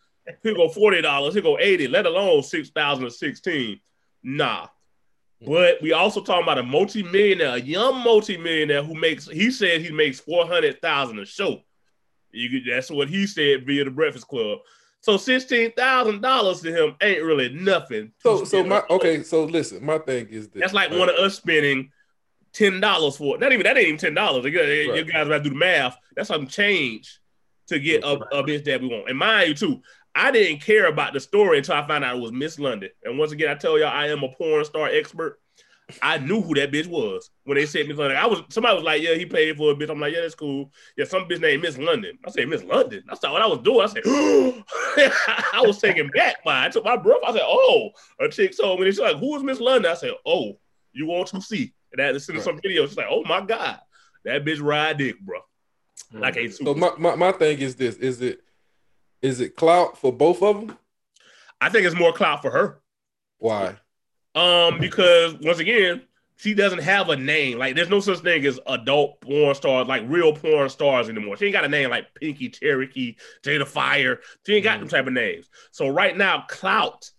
Here 0.41 0.55
go 0.55 0.69
forty 0.69 1.01
dollars. 1.01 1.33
Here 1.33 1.43
go 1.43 1.59
eighty. 1.59 1.87
Let 1.87 2.05
alone 2.05 2.43
six 2.43 2.69
thousand 2.69 3.05
or 3.05 3.09
sixteen. 3.09 3.81
Nah, 4.23 4.67
hmm. 5.41 5.51
but 5.51 5.81
we 5.81 5.91
also 5.91 6.21
talking 6.21 6.43
about 6.43 6.57
a 6.57 6.63
multi-millionaire, 6.63 7.55
a 7.55 7.59
young 7.59 8.01
multi-millionaire 8.03 8.83
who 8.83 8.95
makes, 8.95 9.27
he 9.27 9.51
said 9.51 9.81
he 9.81 9.91
makes 9.91 10.21
400,000 10.21 11.19
a 11.19 11.25
show. 11.25 11.61
You 12.31 12.49
could, 12.49 12.71
that's 12.73 12.89
what 12.89 13.09
he 13.09 13.27
said 13.27 13.65
via 13.65 13.83
the 13.83 13.91
Breakfast 13.91 14.27
Club. 14.27 14.59
So 15.03 15.17
sixteen 15.17 15.73
thousand 15.73 16.21
dollars 16.21 16.61
to 16.61 16.71
him 16.71 16.95
ain't 17.01 17.23
really 17.23 17.49
nothing. 17.49 18.13
So 18.19 18.45
so 18.45 18.63
my 18.63 18.83
okay, 18.89 19.21
so 19.21 19.43
listen, 19.43 19.83
my 19.85 19.97
thing 19.97 20.29
is 20.29 20.47
this. 20.47 20.61
That's 20.61 20.73
like 20.73 20.91
right. 20.91 20.99
one 20.99 21.09
of 21.09 21.15
us 21.15 21.35
spending 21.35 21.91
ten 22.53 22.79
dollars 22.79 23.17
for 23.17 23.35
it. 23.35 23.41
Not 23.41 23.51
even 23.51 23.65
that 23.65 23.77
ain't 23.77 23.87
even 23.87 23.99
ten 23.99 24.13
dollars. 24.13 24.45
You 24.45 24.57
right. 24.93 25.05
guys 25.05 25.27
got 25.27 25.37
to 25.39 25.43
do 25.43 25.49
the 25.49 25.55
math. 25.55 25.97
That's 26.15 26.29
some 26.29 26.47
change 26.47 27.19
to 27.67 27.79
get 27.79 28.05
a, 28.05 28.11
a 28.11 28.43
bitch 28.45 28.63
that 28.63 28.79
we 28.79 28.87
want. 28.87 29.09
And 29.09 29.19
mind 29.19 29.49
you 29.49 29.55
too, 29.55 29.81
I 30.15 30.31
didn't 30.31 30.61
care 30.61 30.87
about 30.87 31.11
the 31.11 31.19
story 31.19 31.57
until 31.57 31.75
I 31.75 31.85
found 31.85 32.05
out 32.05 32.15
it 32.15 32.21
was 32.21 32.31
Miss 32.31 32.57
London. 32.57 32.89
And 33.03 33.19
once 33.19 33.33
again, 33.33 33.49
I 33.49 33.55
tell 33.55 33.77
y'all 33.77 33.89
I 33.89 34.07
am 34.07 34.23
a 34.23 34.29
porn 34.29 34.63
star 34.63 34.87
expert. 34.87 35.37
I 36.01 36.17
knew 36.17 36.41
who 36.41 36.53
that 36.55 36.71
bitch 36.71 36.87
was 36.87 37.29
when 37.43 37.57
they 37.57 37.65
said 37.65 37.87
Miss 37.87 37.97
London. 37.97 38.17
I 38.17 38.25
was 38.25 38.41
somebody 38.49 38.75
was 38.75 38.83
like, 38.83 39.01
"Yeah, 39.01 39.15
he 39.15 39.25
paid 39.25 39.57
for 39.57 39.71
a 39.71 39.75
bitch." 39.75 39.89
I'm 39.89 39.99
like, 39.99 40.13
"Yeah, 40.13 40.21
that's 40.21 40.35
cool." 40.35 40.71
Yeah, 40.97 41.05
some 41.05 41.27
bitch 41.27 41.41
named 41.41 41.63
Miss 41.63 41.77
London. 41.77 42.17
I 42.25 42.31
said, 42.31 42.47
"Miss 42.47 42.63
London." 42.63 43.03
That's 43.07 43.21
not 43.21 43.33
what 43.33 43.41
I 43.41 43.47
was 43.47 43.59
doing. 43.59 43.81
I 43.81 43.87
said, 43.87 44.03
I 45.53 45.61
was 45.61 45.79
taken 45.79 46.09
back 46.15 46.43
by. 46.43 46.65
I 46.65 46.69
took 46.69 46.85
my 46.85 46.97
breath. 46.97 47.19
I 47.25 47.33
said, 47.33 47.43
"Oh," 47.43 47.91
a 48.19 48.29
chick 48.29 48.55
told 48.57 48.79
me. 48.79 48.87
She's 48.87 48.99
like, 48.99 49.17
"Who 49.17 49.35
is 49.35 49.43
Miss 49.43 49.59
London?" 49.59 49.91
I 49.91 49.95
said, 49.95 50.13
"Oh, 50.25 50.57
you 50.93 51.05
want 51.05 51.27
to 51.29 51.41
see?" 51.41 51.73
And 51.91 52.01
I 52.01 52.05
had 52.05 52.13
to 52.13 52.19
send 52.19 52.41
some 52.41 52.59
video. 52.61 52.85
She's 52.87 52.97
like, 52.97 53.07
"Oh 53.09 53.23
my 53.25 53.41
god, 53.41 53.79
that 54.25 54.45
bitch 54.45 54.61
ride 54.61 54.97
dick, 54.97 55.19
bro." 55.21 55.39
Mm. 56.13 56.19
Like 56.21 56.37
a 56.37 56.49
so 56.49 56.73
my, 56.73 56.91
my 56.97 57.15
my 57.15 57.31
thing 57.31 57.59
is 57.59 57.75
this: 57.75 57.95
is 57.97 58.21
it 58.21 58.41
is 59.21 59.39
it 59.39 59.55
clout 59.55 59.97
for 59.97 60.11
both 60.11 60.41
of 60.41 60.59
them? 60.59 60.77
I 61.61 61.69
think 61.69 61.85
it's 61.85 61.95
more 61.95 62.13
clout 62.13 62.41
for 62.41 62.51
her. 62.51 62.81
Why? 63.37 63.77
Um, 64.35 64.79
because 64.79 65.35
once 65.35 65.59
again, 65.59 66.01
she 66.37 66.53
doesn't 66.53 66.79
have 66.79 67.09
a 67.09 67.15
name. 67.15 67.57
Like, 67.57 67.75
there's 67.75 67.89
no 67.89 67.99
such 67.99 68.19
thing 68.19 68.45
as 68.45 68.59
adult 68.67 69.21
porn 69.21 69.55
stars, 69.55 69.87
like 69.87 70.03
real 70.07 70.33
porn 70.33 70.69
stars 70.69 71.07
anymore. 71.07 71.37
She 71.37 71.45
ain't 71.45 71.53
got 71.53 71.65
a 71.65 71.69
name 71.69 71.89
like 71.89 72.13
Pinky 72.15 72.49
Cherokee, 72.49 73.15
Jada 73.43 73.67
Fire. 73.67 74.19
She 74.45 74.55
ain't 74.55 74.63
got 74.63 74.77
mm. 74.77 74.81
them 74.81 74.89
type 74.89 75.07
of 75.07 75.13
names. 75.13 75.49
So 75.71 75.87
right 75.87 76.17
now, 76.17 76.45
clout 76.49 77.09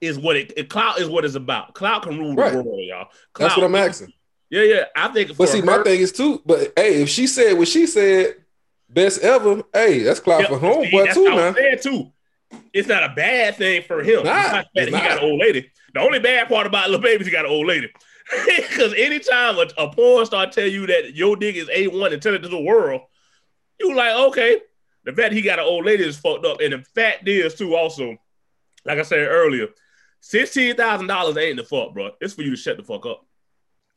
is 0.00 0.18
what 0.18 0.36
it, 0.36 0.52
it 0.56 0.68
clout 0.68 0.98
is 0.98 1.08
what 1.08 1.24
it's 1.24 1.34
about. 1.34 1.74
Clout 1.74 2.02
can 2.02 2.18
rule 2.18 2.34
right. 2.34 2.52
the 2.52 2.62
world, 2.62 2.80
y'all. 2.80 3.08
Clout, 3.32 3.48
That's 3.48 3.56
what 3.56 3.66
I'm 3.66 3.74
asking. 3.74 4.12
Yeah, 4.50 4.62
yeah. 4.62 4.84
I 4.96 5.08
think. 5.08 5.36
But 5.36 5.48
see, 5.48 5.60
her, 5.60 5.66
my 5.66 5.82
thing 5.82 6.00
is 6.00 6.12
too. 6.12 6.42
But 6.44 6.72
hey, 6.76 7.02
if 7.02 7.08
she 7.08 7.26
said 7.26 7.54
what 7.58 7.68
she 7.68 7.86
said, 7.86 8.36
best 8.88 9.22
ever, 9.22 9.62
hey, 9.72 10.02
that's 10.02 10.20
clout 10.20 10.42
yeah, 10.42 10.48
for 10.48 10.58
home, 10.58 10.86
but 10.92 11.12
too, 11.12 11.30
man. 11.30 11.54
Saying 11.54 11.78
Too. 11.82 12.12
It's 12.72 12.88
not 12.88 13.04
a 13.04 13.14
bad 13.14 13.56
thing 13.56 13.82
for 13.82 14.02
him. 14.02 14.24
Not, 14.24 14.66
he 14.74 14.90
got 14.90 15.18
an 15.18 15.24
old 15.24 15.40
lady. 15.40 15.70
The 15.94 16.00
only 16.00 16.18
bad 16.18 16.48
part 16.48 16.66
about 16.66 16.90
Lil 16.90 17.00
Baby 17.00 17.20
is 17.20 17.26
he 17.26 17.32
got 17.32 17.44
an 17.44 17.50
old 17.50 17.66
lady. 17.66 17.90
Because 18.46 18.94
anytime 18.94 19.58
a, 19.58 19.66
a 19.76 19.92
porn 19.92 20.24
star 20.24 20.46
tell 20.46 20.66
you 20.66 20.86
that 20.86 21.14
your 21.14 21.36
dick 21.36 21.56
is 21.56 21.68
A1 21.68 22.12
and 22.12 22.22
tell 22.22 22.34
it 22.34 22.38
to 22.38 22.48
the 22.48 22.60
world, 22.60 23.02
you 23.78 23.94
like, 23.94 24.14
okay. 24.14 24.60
The 25.04 25.12
fact 25.12 25.34
he 25.34 25.42
got 25.42 25.58
an 25.58 25.66
old 25.66 25.84
lady 25.84 26.04
is 26.04 26.16
fucked 26.16 26.46
up. 26.46 26.60
And 26.60 26.72
the 26.72 26.78
fact 26.94 27.28
is, 27.28 27.54
too, 27.54 27.76
also, 27.76 28.16
like 28.86 28.98
I 28.98 29.02
said 29.02 29.28
earlier, 29.28 29.68
$16,000 30.22 31.36
ain't 31.36 31.56
the 31.58 31.64
fuck, 31.64 31.92
bro. 31.92 32.12
It's 32.20 32.32
for 32.32 32.42
you 32.42 32.50
to 32.50 32.56
shut 32.56 32.78
the 32.78 32.82
fuck 32.82 33.04
up. 33.04 33.26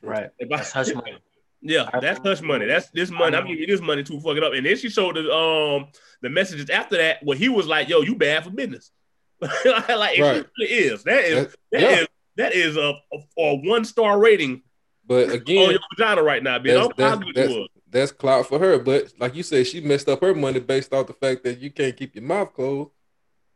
Right. 0.01 0.29
If 0.37 0.51
I, 0.51 0.57
that's 0.57 0.71
hush 0.73 0.93
money. 0.93 1.17
Yeah, 1.61 1.89
that's 1.99 2.19
hush 2.19 2.41
money. 2.41 2.65
That's 2.65 2.89
this 2.91 3.09
money. 3.09 3.35
I'm 3.35 3.47
giving 3.47 3.61
you 3.61 3.67
this 3.67 3.81
money 3.81 4.03
to 4.03 4.19
fuck 4.19 4.37
it 4.37 4.43
up. 4.43 4.53
And 4.53 4.65
then 4.65 4.77
she 4.77 4.89
showed 4.89 5.15
the 5.15 5.33
um 5.33 5.87
the 6.21 6.29
messages 6.29 6.69
after 6.69 6.97
that 6.97 7.23
where 7.23 7.37
he 7.37 7.49
was 7.49 7.67
like, 7.67 7.89
"Yo, 7.89 8.01
you 8.01 8.15
bad 8.15 8.43
for 8.43 8.51
business." 8.51 8.91
like 9.41 9.87
right. 9.87 10.19
it 10.19 10.49
really 10.57 10.71
is. 10.71 11.03
That 11.03 11.23
is 11.23 11.55
that 11.71 11.81
yeah. 11.81 11.89
is 11.89 12.07
that 12.37 12.53
is 12.53 12.77
a, 12.77 12.93
a, 13.13 13.41
a 13.41 13.55
one 13.55 13.85
star 13.85 14.19
rating. 14.19 14.61
But 15.05 15.31
again, 15.31 15.65
on 15.65 15.71
your 15.71 15.79
vagina 15.95 16.21
right 16.21 16.43
now, 16.43 16.59
bitch. 16.59 16.95
That's, 16.97 17.21
that's, 17.33 17.33
that's, 17.33 17.67
that's 17.89 18.11
clout 18.11 18.45
for 18.45 18.59
her. 18.59 18.77
But 18.77 19.13
like 19.19 19.35
you 19.35 19.43
said, 19.43 19.65
she 19.65 19.81
messed 19.81 20.09
up 20.09 20.21
her 20.21 20.35
money 20.35 20.59
based 20.59 20.93
off 20.93 21.07
the 21.07 21.13
fact 21.13 21.43
that 21.43 21.59
you 21.59 21.71
can't 21.71 21.95
keep 21.95 22.15
your 22.15 22.23
mouth 22.23 22.53
closed. 22.53 22.91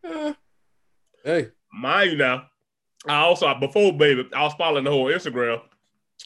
Eh. 0.04 0.34
Hey, 1.24 1.50
mind 1.72 2.12
you 2.12 2.18
now. 2.18 2.48
I 3.08 3.18
also 3.18 3.54
before 3.56 3.94
baby, 3.94 4.28
I 4.34 4.44
was 4.44 4.54
following 4.54 4.84
the 4.84 4.92
whole 4.92 5.06
Instagram. 5.06 5.62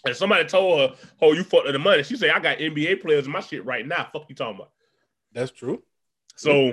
And 0.05 0.15
somebody 0.15 0.45
told 0.45 0.79
her, 0.79 0.95
"Oh, 1.21 1.33
you 1.33 1.43
fucked 1.43 1.71
the 1.71 1.79
money." 1.79 2.03
She 2.03 2.15
said, 2.15 2.29
"I 2.29 2.39
got 2.39 2.59
NBA 2.59 3.01
players 3.01 3.25
in 3.25 3.31
my 3.31 3.39
shit 3.41 3.65
right 3.65 3.85
now." 3.85 4.07
Fuck 4.13 4.29
you 4.29 4.35
talking 4.35 4.55
about? 4.55 4.71
That's 5.33 5.51
true. 5.51 5.81
So, 6.35 6.69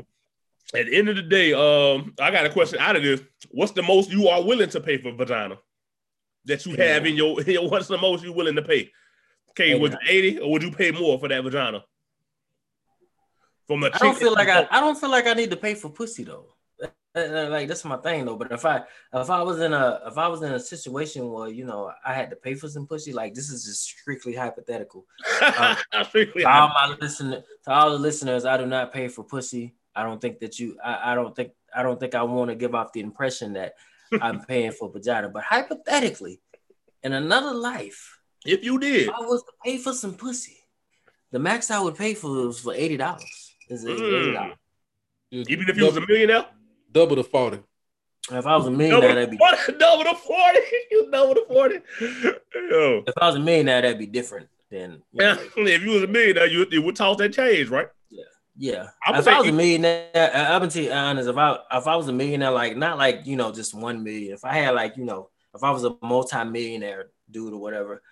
at 0.75 0.87
the 0.87 0.94
end 0.94 1.08
of 1.08 1.17
the 1.17 1.23
day, 1.23 1.52
um, 1.52 2.14
I 2.20 2.31
got 2.31 2.44
a 2.44 2.50
question 2.50 2.79
out 2.79 2.96
of 2.96 3.02
this. 3.02 3.23
What's 3.50 3.73
the 3.73 3.82
most 3.82 4.11
you 4.11 4.29
are 4.29 4.43
willing 4.43 4.69
to 4.70 4.81
pay 4.81 4.99
for 4.99 5.12
vagina 5.12 5.58
that 6.44 6.67
you 6.67 6.76
have 6.76 7.06
in 7.06 7.14
your, 7.14 7.40
in 7.40 7.46
your 7.50 7.69
What's 7.69 7.88
the 7.88 7.99
most 7.99 8.23
you 8.23 8.32
willing 8.32 8.56
to 8.56 8.62
pay? 8.62 8.90
Okay, 9.50 9.78
would 9.78 9.93
you 9.93 9.99
eighty 10.08 10.38
or 10.38 10.50
would 10.50 10.62
you 10.62 10.70
pay 10.70 10.90
more 10.90 11.19
for 11.19 11.28
that 11.28 11.43
vagina? 11.43 11.85
From 13.66 13.85
a 13.85 13.87
I 13.87 13.99
don't 13.99 14.18
feel 14.18 14.33
like 14.33 14.49
I, 14.49 14.66
I 14.71 14.80
don't 14.80 14.99
feel 14.99 15.11
like 15.11 15.26
I 15.26 15.35
need 15.35 15.50
to 15.50 15.57
pay 15.57 15.75
for 15.75 15.88
pussy 15.88 16.25
though. 16.25 16.51
Like 17.14 17.69
that's 17.69 17.85
my 17.85 17.99
thing 17.99 18.25
though. 18.25 18.37
But 18.37 18.52
if 18.52 18.64
I 18.64 18.83
if 19.12 19.28
I 19.28 19.42
was 19.42 19.61
in 19.61 19.75
a 19.75 20.00
if 20.07 20.16
I 20.16 20.28
was 20.28 20.40
in 20.42 20.52
a 20.52 20.61
situation 20.61 21.28
where 21.28 21.49
you 21.49 21.66
know 21.66 21.92
I 22.04 22.14
had 22.14 22.31
to 22.31 22.37
pay 22.37 22.54
for 22.54 22.69
some 22.69 22.87
pussy, 22.87 23.12
like 23.12 23.35
this 23.35 23.50
is 23.50 23.66
just 23.66 23.83
strictly 23.83 24.35
hypothetical. 24.35 25.04
Uh, 25.42 25.76
strictly 26.04 26.45
all 26.45 26.69
my 26.69 26.97
listener 27.00 27.42
to 27.64 27.71
all 27.71 27.90
the 27.90 27.99
listeners, 27.99 28.47
I 28.47 28.57
do 28.57 28.64
not 28.64 28.95
pay 28.95 29.09
for 29.09 29.25
pussy. 29.25 29.75
I 29.95 30.04
don't 30.04 30.23
think 30.23 30.40
that 30.40 30.59
you. 30.59 30.78
I, 30.83 31.12
I 31.12 31.14
don't 31.14 31.37
think. 31.37 31.52
I 31.75 31.83
don't 31.83 32.00
think 32.00 32.14
I 32.14 32.23
want 32.23 32.49
to 32.50 32.54
give 32.54 32.75
off 32.75 32.95
the 32.95 33.00
impression 33.00 33.52
that 33.54 33.75
I'm 34.21 34.40
paying 34.47 34.73
for 34.73 34.90
vagina. 34.90 35.28
But 35.28 35.42
hypothetically, 35.42 36.40
in 37.02 37.12
another 37.12 37.52
life, 37.52 38.21
if 38.47 38.64
you 38.64 38.78
did, 38.78 39.09
if 39.09 39.11
I 39.11 39.21
was 39.21 39.42
to 39.42 39.52
pay 39.62 39.76
for 39.76 39.92
some 39.92 40.14
pussy, 40.14 40.57
the 41.31 41.38
max 41.38 41.71
I 41.71 41.78
would 41.78 41.97
pay 41.97 42.14
for 42.14 42.31
was 42.31 42.61
for 42.61 42.73
eighty 42.73 42.97
dollars. 42.97 43.54
Is 43.69 43.85
eighty 43.85 44.33
dollars. 44.33 44.57
Mm. 45.31 45.49
Even 45.49 45.69
if 45.69 45.76
you 45.76 45.85
was 45.85 45.97
a 45.99 46.07
millionaire. 46.07 46.47
Double 46.92 47.16
the 47.16 47.25
40. 47.25 47.58
If 48.30 48.46
I 48.46 48.56
was 48.56 48.66
a 48.66 48.70
millionaire, 48.70 49.14
that'd 49.14 49.30
be 49.30 49.37
double 49.37 50.04
the 50.04 50.14
40. 50.14 50.58
You 50.90 51.11
double 51.11 51.34
the 51.34 51.44
40. 51.49 51.75
Yo. 52.70 53.02
If 53.06 53.14
I 53.16 53.26
was 53.26 53.37
a 53.37 53.40
millionaire, 53.40 53.82
that'd 53.82 53.99
be 53.99 54.06
different. 54.06 54.49
Then 54.70 55.02
yeah, 55.12 55.37
if 55.56 55.82
you 55.82 55.90
was 55.90 56.02
a 56.04 56.06
millionaire, 56.06 56.46
you, 56.46 56.66
you 56.70 56.82
would 56.82 56.96
toss 56.96 57.18
that 57.18 57.32
change, 57.32 57.68
right? 57.68 57.88
Yeah. 58.11 58.25
Yeah. 58.56 58.88
If 59.08 59.26
I 59.26 59.38
was 59.38 59.49
a 59.49 59.52
millionaire, 59.52 60.08
I'm 60.14 60.66
gonna 60.66 60.80
you 60.80 60.90
honest, 60.90 61.28
if 61.28 61.37
I 61.37 61.58
if 61.72 61.87
I 61.87 61.96
was 61.96 62.08
a 62.08 62.12
millionaire, 62.12 62.52
like 62.52 62.76
not 62.76 62.96
like 62.96 63.26
you 63.26 63.37
know, 63.37 63.52
just 63.52 63.75
one 63.75 64.02
million. 64.02 64.32
If 64.32 64.44
I 64.44 64.54
had 64.54 64.75
like, 64.75 64.96
you 64.96 65.04
know, 65.04 65.28
if 65.54 65.62
I 65.62 65.70
was 65.72 65.84
a 65.84 65.94
multi-millionaire 66.02 67.11
dude 67.30 67.52
or 67.52 67.61
whatever, 67.61 68.02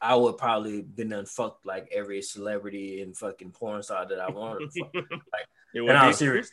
I 0.00 0.14
would 0.14 0.38
probably 0.38 0.80
been 0.80 1.10
done 1.10 1.26
fucked 1.26 1.66
like 1.66 1.90
every 1.92 2.22
celebrity 2.22 3.02
and 3.02 3.16
fucking 3.16 3.50
porn 3.50 3.82
star 3.82 4.06
that 4.06 4.20
I 4.20 4.30
wanted 4.30 4.70
to 4.70 4.80
fuck. 4.80 4.92
Like, 5.10 5.46
and 5.74 5.90
I'm 5.92 6.12
serious. 6.12 6.50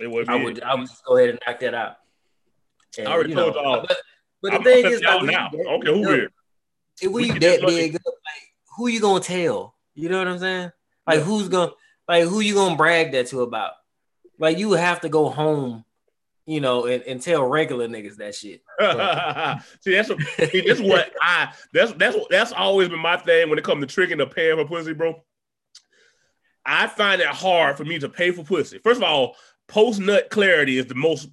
It 0.00 0.10
would. 0.10 0.28
I 0.28 0.36
would. 0.36 0.62
I 0.62 0.74
would 0.74 0.88
just 0.88 1.04
go 1.04 1.16
ahead 1.16 1.30
and 1.30 1.38
knock 1.46 1.60
that 1.60 1.74
out. 1.74 1.96
And, 2.98 3.08
I 3.08 3.12
already 3.12 3.30
you 3.30 3.36
know, 3.36 3.50
told 3.50 3.64
y'all. 3.64 3.84
But, 3.88 3.96
but 4.42 4.50
the 4.50 4.56
I'm 4.58 4.64
thing 4.64 4.86
is, 4.86 5.02
like, 5.02 5.22
now. 5.24 5.50
Okay, 5.52 5.92
who 5.92 6.08
here? 6.08 6.30
If 7.00 7.10
we 7.10 7.30
that 7.30 7.60
big, 7.66 7.92
like, 7.94 8.02
who 8.76 8.88
you 8.88 9.00
gonna 9.00 9.20
tell? 9.20 9.74
You 9.94 10.08
know 10.08 10.18
what 10.18 10.28
I'm 10.28 10.38
saying? 10.38 10.72
Like, 11.06 11.18
yeah. 11.18 11.24
who's 11.24 11.48
gonna 11.48 11.72
like 12.08 12.24
who 12.24 12.40
you 12.40 12.54
gonna 12.54 12.76
brag 12.76 13.12
that 13.12 13.26
to 13.28 13.42
about? 13.42 13.72
Like, 14.38 14.58
you 14.58 14.72
have 14.72 15.00
to 15.02 15.08
go 15.08 15.28
home. 15.28 15.84
you 16.46 16.60
know, 16.60 16.86
and, 16.86 17.02
and 17.04 17.22
tell 17.22 17.44
regular 17.44 17.86
niggas 17.86 18.16
that 18.16 18.34
shit. 18.34 18.62
see, 19.80 19.92
that's 19.92 20.08
what, 20.08 20.50
see, 20.50 20.64
that's 20.66 20.80
what 20.80 21.12
I 21.22 21.52
that's 21.72 21.92
that's 21.92 22.16
that's 22.30 22.52
always 22.52 22.88
been 22.88 22.98
my 22.98 23.16
thing 23.16 23.48
when 23.48 23.58
it 23.58 23.64
comes 23.64 23.82
to 23.82 23.86
tricking 23.86 24.18
the 24.18 24.26
paying 24.26 24.56
for 24.56 24.64
pussy, 24.64 24.92
bro. 24.92 25.22
I 26.64 26.86
find 26.86 27.20
it 27.20 27.28
hard 27.28 27.76
for 27.76 27.84
me 27.84 27.98
to 27.98 28.08
pay 28.08 28.30
for 28.30 28.44
pussy. 28.44 28.78
First 28.78 28.98
of 28.98 29.04
all, 29.04 29.36
post 29.72 30.00
nut 30.00 30.28
clarity 30.28 30.76
is 30.76 30.86
the 30.86 30.94
most 30.94 31.28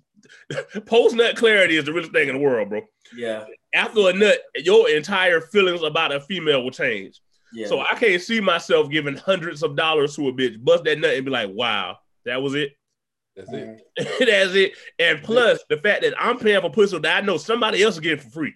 post 0.86 1.16
nut 1.16 1.36
clarity 1.36 1.76
is 1.76 1.86
the 1.86 1.92
realest 1.92 2.14
thing 2.14 2.30
in 2.30 2.36
the 2.36 2.42
world, 2.42 2.70
bro. 2.70 2.82
Yeah. 3.16 3.46
After 3.74 4.10
a 4.10 4.14
nut, 4.14 4.40
your 4.56 4.90
entire 4.90 5.42
feelings 5.42 5.84
about 5.84 6.14
a 6.14 6.22
female 6.22 6.64
will 6.64 6.72
change. 6.72 7.22
Yeah. 7.52 7.68
So 7.68 7.82
I 7.82 7.96
can't 7.96 8.22
see 8.22 8.40
myself 8.40 8.90
giving 8.90 9.18
hundreds 9.18 9.62
of 9.62 9.76
dollars 9.76 10.16
to 10.16 10.30
a 10.30 10.34
bitch, 10.34 10.64
bust 10.64 10.86
that 10.86 11.00
nut 11.00 11.16
and 11.16 11.26
be 11.26 11.32
like, 11.32 11.50
wow, 11.52 11.98
that 12.26 12.42
was 12.42 12.56
it. 12.56 12.72
That's 13.36 13.52
it. 13.52 13.82
That's 13.98 14.56
it. 14.56 14.74
And 15.00 15.22
plus 15.22 15.60
the 15.70 15.78
fact 15.78 16.04
that 16.04 16.14
I'm 16.18 16.40
paying 16.40 16.62
for 16.62 16.70
pussy 16.70 16.98
that 17.00 17.24
I 17.24 17.26
know 17.26 17.38
somebody 17.38 17.84
else 17.84 17.96
is 17.96 18.00
getting 18.00 18.20
for 18.20 18.30
free. 18.30 18.56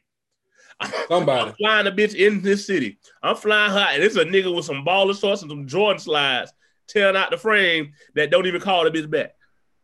Somebody. 1.07 1.49
I'm 1.49 1.55
flying 1.55 1.87
a 1.87 1.91
bitch 1.91 2.15
in 2.15 2.41
this 2.41 2.65
city. 2.65 2.99
I'm 3.21 3.35
flying 3.35 3.71
high, 3.71 3.93
and 3.93 4.03
it's 4.03 4.15
a 4.15 4.25
nigga 4.25 4.53
with 4.53 4.65
some 4.65 4.83
baller 4.83 5.17
shorts 5.17 5.41
and 5.41 5.51
some 5.51 5.67
Jordan 5.67 5.99
slides 5.99 6.51
tearing 6.87 7.15
out 7.15 7.31
the 7.31 7.37
frame 7.37 7.93
that 8.15 8.31
don't 8.31 8.47
even 8.47 8.59
call 8.59 8.83
the 8.83 8.91
bitch 8.91 9.09
back. 9.09 9.35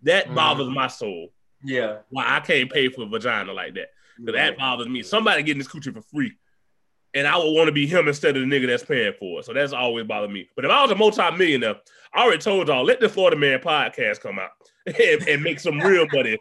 That 0.03 0.27
Mhm. 0.27 0.35
bothers 0.35 0.67
my 0.69 0.87
soul. 0.87 1.33
yeah. 1.63 1.97
Why 2.09 2.25
I 2.37 2.39
can't 2.39 2.71
pay 2.71 2.87
for 2.89 3.01
a 3.03 3.05
vagina 3.05 3.51
like 3.53 3.73
that. 3.75 3.89
But 4.19 4.33
that 4.33 4.57
bothers 4.57 4.87
me. 4.87 5.01
Somebody 5.03 5.43
getting 5.43 5.59
this 5.59 5.67
coochie 5.67 5.93
for 5.93 6.01
free. 6.01 6.33
And 7.13 7.25
I 7.27 7.37
would 7.37 7.51
want 7.53 7.67
to 7.67 7.71
be 7.71 7.87
him 7.87 8.07
instead 8.07 8.37
of 8.37 8.47
the 8.47 8.47
nigga 8.47 8.67
that's 8.67 8.83
paying 8.85 9.13
for 9.19 9.39
it. 9.39 9.45
So 9.45 9.53
that's 9.53 9.73
always 9.73 10.05
bothered 10.05 10.29
me. 10.31 10.47
But 10.55 10.65
if 10.65 10.71
I 10.71 10.81
was 10.83 10.91
a 10.91 10.95
multi-millionaire, 10.95 11.75
I 12.13 12.23
already 12.23 12.37
told 12.37 12.67
y'all, 12.67 12.83
let 12.83 12.99
the 12.99 13.09
Florida 13.09 13.35
Man 13.35 13.59
podcast 13.59 14.19
come 14.21 14.37
out 14.39 14.51
and, 14.85 15.27
and 15.27 15.41
make 15.43 15.59
some 15.59 15.79
real 15.79 16.05
money. 16.13 16.37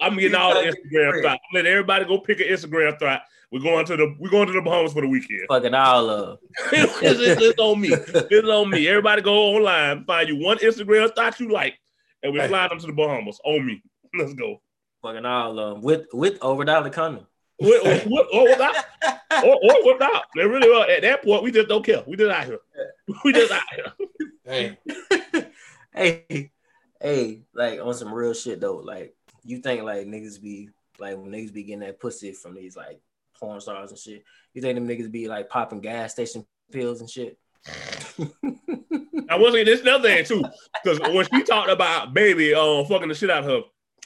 I'm 0.00 0.16
getting 0.16 0.34
all 0.36 0.54
the 0.54 0.70
Instagram 0.72 1.22
thought. 1.22 1.40
Let 1.52 1.66
everybody 1.66 2.04
go 2.04 2.18
pick 2.18 2.40
an 2.40 2.46
Instagram 2.46 2.98
thought. 2.98 3.22
We're 3.50 3.60
going 3.60 3.84
to 3.86 3.96
the 3.96 4.14
we're 4.18 4.30
going 4.30 4.46
to 4.48 4.52
the 4.52 4.62
Bahamas 4.62 4.92
for 4.92 5.02
the 5.02 5.08
weekend. 5.08 5.42
Fucking 5.48 5.74
all 5.74 6.08
of. 6.10 6.38
it's, 6.72 7.02
it's- 7.02 7.38
it's 7.42 7.58
on 7.58 7.80
me. 7.80 7.88
It's 7.92 8.48
on 8.48 8.70
me. 8.70 8.88
Everybody 8.88 9.22
go 9.22 9.34
online, 9.34 10.04
find 10.04 10.28
you 10.28 10.36
one 10.36 10.58
Instagram 10.58 11.14
thought 11.14 11.38
you 11.38 11.50
like, 11.52 11.78
and 12.24 12.32
we 12.32 12.40
Hey. 12.40 12.48
fly 12.48 12.66
them 12.66 12.80
to 12.80 12.86
the 12.86 12.92
Bahamas. 12.92 13.40
On 13.44 13.64
me. 13.64 13.80
Let's 14.18 14.34
go. 14.34 14.60
Fucking 15.02 15.24
all 15.24 15.58
of 15.58 15.76
'em. 15.76 15.82
with 15.82 16.06
with 16.12 16.34
or 16.34 16.38
oh, 16.42 16.50
oh, 16.50 16.54
without 16.54 16.82
the 16.82 16.90
condom. 16.98 17.26
What, 17.58 17.84
what, 17.84 18.02
what, 18.06 18.26
or 18.32 18.44
without, 18.48 18.74
or, 19.44 19.58
oh, 19.62 19.80
or 19.84 19.92
without. 19.92 20.24
They 20.34 20.44
really 20.44 20.74
are. 20.74 20.90
At 20.90 21.02
that 21.02 21.22
point, 21.22 21.44
we 21.44 21.52
just 21.52 21.68
don't 21.68 21.84
care. 21.84 22.02
We 22.04 22.16
just 22.16 22.32
out 22.32 22.46
here. 22.46 22.58
We 23.24 23.32
just 23.32 23.52
out 23.52 23.62
here. 23.72 24.08
Dang. 24.44 24.76
hey, 25.94 26.50
hey, 27.00 27.42
like 27.54 27.80
on 27.80 27.94
some 27.94 28.12
real 28.12 28.34
shit 28.34 28.60
though. 28.60 28.76
Like 28.78 29.14
you 29.44 29.58
think 29.58 29.82
like 29.84 30.06
niggas 30.06 30.42
be 30.42 30.70
like 30.98 31.16
when 31.16 31.30
niggas 31.30 31.52
be 31.52 31.62
getting 31.62 31.80
that 31.80 32.00
pussy 32.00 32.32
from 32.32 32.54
these 32.54 32.76
like 32.76 33.00
porn 33.38 33.60
stars 33.60 33.90
and 33.90 33.98
shit. 33.98 34.24
You 34.54 34.62
think 34.62 34.74
them 34.74 34.88
niggas 34.88 35.10
be 35.12 35.28
like 35.28 35.48
popping 35.48 35.80
gas 35.80 36.12
station 36.12 36.46
pills 36.72 37.00
and 37.00 37.10
shit? 37.10 37.38
I 39.30 39.36
was 39.36 39.52
saying 39.54 39.66
this 39.66 39.80
another 39.80 40.08
thing 40.08 40.24
too, 40.24 40.44
because 40.82 41.00
when 41.00 41.26
she 41.32 41.42
talked 41.44 41.70
about 41.70 42.12
baby 42.14 42.54
um 42.54 42.84
fucking 42.86 43.08
the 43.08 43.14
shit 43.14 43.30
out 43.30 43.44
of 43.44 43.50
her, 43.50 43.60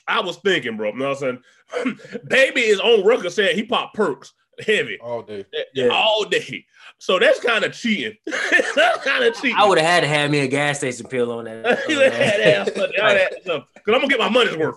I 0.07 0.21
was 0.21 0.37
thinking, 0.39 0.77
bro. 0.77 0.91
You 0.93 0.99
know 0.99 1.09
what 1.11 1.23
I'm 1.23 1.43
saying? 1.75 1.99
baby 2.29 2.63
is 2.63 2.81
on 2.81 3.05
record 3.05 3.31
saying 3.33 3.57
he 3.57 3.65
popped 3.65 3.95
perks 3.95 4.33
heavy 4.67 4.99
All 5.01 5.23
day. 5.23 5.45
Yeah. 5.75 5.89
all 5.89 6.25
day. 6.25 6.65
So 6.99 7.19
that's 7.19 7.41
kind 7.41 7.65
of 7.65 7.73
cheating. 7.73 8.17
that's 8.27 9.05
kind 9.05 9.25
of 9.25 9.35
cheating. 9.35 9.57
I 9.57 9.67
would 9.69 9.79
have 9.79 9.87
had 9.87 10.01
to 10.01 10.09
have 10.09 10.31
me 10.31 10.41
a 10.41 10.49
gas 10.49 10.79
station 10.79 11.07
pill 11.07 11.31
on 11.33 11.45
that. 11.45 11.89
You 11.89 12.03
on 12.03 12.11
had 12.11 12.41
that. 12.41 12.65
that 12.67 12.75
stuff, 12.75 12.91
all 13.01 13.09
that 13.15 13.43
stuff. 13.43 13.65
Cause 13.85 13.95
I'm 13.95 14.01
gonna 14.01 14.09
get 14.09 14.19
my 14.19 14.29
money's 14.29 14.57
worth. 14.57 14.77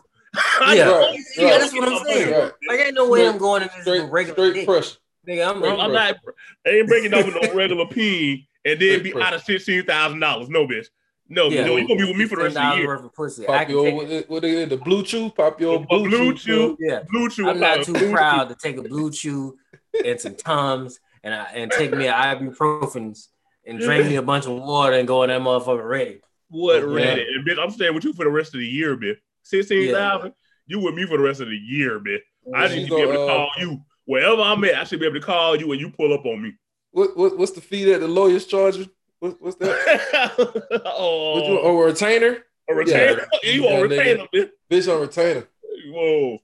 I 0.62 0.76
Yeah. 0.76 0.86
know. 0.86 1.14
Yeah, 1.38 1.58
that's 1.58 1.74
what 1.74 1.88
I'm 1.88 2.06
saying. 2.06 2.32
Right. 2.34 2.52
Like 2.68 2.80
ain't 2.80 2.96
no 2.96 3.10
way 3.10 3.28
I'm 3.28 3.38
going 3.38 3.64
to 3.64 3.70
this 3.74 3.82
Straight, 3.84 4.10
regular 4.12 4.34
straight 4.36 4.54
dick. 4.54 4.68
pressure. 4.68 4.98
Nigga, 5.28 5.50
I'm, 5.50 5.60
Bro, 5.62 5.80
I'm 5.80 5.94
not. 5.94 6.16
I 6.66 6.70
ain't 6.70 6.88
breaking 6.88 7.14
over 7.14 7.30
no 7.32 7.54
regular 7.54 7.86
peen 7.88 8.46
and 8.66 8.80
then 8.80 9.04
be 9.04 9.14
out 9.16 9.34
of 9.34 9.42
sixteen 9.44 9.86
thousand 9.86 10.20
dollars. 10.20 10.50
No, 10.50 10.68
bitch. 10.68 10.88
No, 11.30 11.50
Yeah. 11.50 11.66
no, 11.66 11.78
you 11.78 11.88
gonna 11.88 12.00
be 12.02 12.08
with 12.08 12.18
me 12.18 12.26
for 12.26 12.36
the 12.36 12.44
rest 12.44 12.58
of 12.58 12.72
the 12.74 12.78
year. 12.78 12.88
worth 12.88 13.06
of 13.06 13.14
pussy. 13.14 13.44
I 13.48 13.60
Pop 13.60 13.62
can 13.68 13.70
your 13.76 13.86
take 13.86 13.96
what, 13.96 14.10
it. 14.10 14.30
what 14.30 14.42
the 14.42 14.82
blue 14.84 15.02
chew, 15.04 15.30
pop 15.30 15.62
your 15.62 15.76
A 15.76 15.80
blue, 15.80 16.10
blue 16.10 16.34
chew. 16.34 16.76
chew. 16.76 16.78
Yeah. 16.80 17.04
Blue 17.10 17.30
chew. 17.30 17.50
I'm 17.50 17.60
not 17.60 17.84
too 17.84 17.94
proud 18.12 18.50
to 18.50 18.56
take 18.56 18.78
a 18.78 18.82
blue 18.82 19.12
chew 19.12 19.58
and 20.06 20.20
some 20.20 20.36
Tums 20.36 21.00
and 21.24 21.34
I, 21.34 21.44
and 21.54 21.72
take 21.72 21.94
me 21.94 22.08
an 22.10 22.14
ibuprofens 22.14 23.28
and 23.66 23.80
drink 23.80 24.08
me 24.08 24.16
a 24.18 24.22
bunch 24.22 24.46
of 24.46 24.54
water 24.54 24.94
and 24.94 25.08
go 25.08 25.24
in 25.24 25.30
that 25.30 25.42
motherfucker 25.42 25.88
ready. 25.88 26.20
What 26.50 26.80
Yeah. 26.80 26.86
ready? 26.88 27.26
And 27.34 27.48
bitch, 27.48 27.58
I'm 27.64 27.72
staying 27.72 27.96
with 27.96 28.04
you 28.04 28.12
for 28.12 28.26
the 28.26 28.32
rest 28.32 28.54
of 28.54 28.60
the 28.60 28.68
year, 28.68 28.98
bitch. 28.98 29.16
Sixteen 29.44 29.94
thousand. 29.94 30.34
You 30.68 30.80
with 30.80 30.96
me 30.96 31.06
for 31.06 31.18
the 31.18 31.24
rest 31.24 31.40
of 31.42 31.48
the 31.48 31.56
year, 31.56 32.00
bitch. 32.00 32.20
I 32.54 32.68
She's 32.68 32.78
need 32.78 32.90
to 32.90 32.96
be 32.96 33.02
able 33.04 33.12
to 33.14 33.18
gonna, 33.20 33.32
uh, 33.32 33.38
call 33.38 33.50
you 33.60 33.82
wherever 34.06 34.42
I'm 34.42 34.64
at. 34.66 34.76
I 34.76 34.84
should 34.84 35.00
be 35.00 35.06
able 35.06 35.20
to 35.20 35.26
call 35.26 35.56
you 35.56 35.72
and 35.72 35.80
you 35.80 35.92
pull 35.92 36.14
up 36.14 36.26
on 36.26 36.42
me. 36.42 36.54
What, 36.92 37.16
what 37.18 37.38
what's 37.38 37.52
the 37.54 37.62
fee 37.62 37.86
that 37.86 38.00
the 38.00 38.08
lawyers 38.08 38.46
charge 38.46 38.78
you? 38.78 38.90
What, 39.20 39.42
what's 39.42 39.56
that? 39.58 40.34
What 40.38 41.46
you, 41.46 41.60
oh, 41.60 41.62
oh, 41.64 41.78
a 41.82 41.86
retainer? 41.86 42.38
a 42.70 42.74
retainer. 42.76 43.26
you 43.44 43.64
Yeah, 43.64 43.70
on 43.70 43.90
nigga. 43.90 43.90
retainer, 43.90 44.28
bitch. 44.34 44.50
Bitch 44.70 44.94
on 44.94 45.02
retainer. 45.02 45.48
Whoa. 45.88 46.40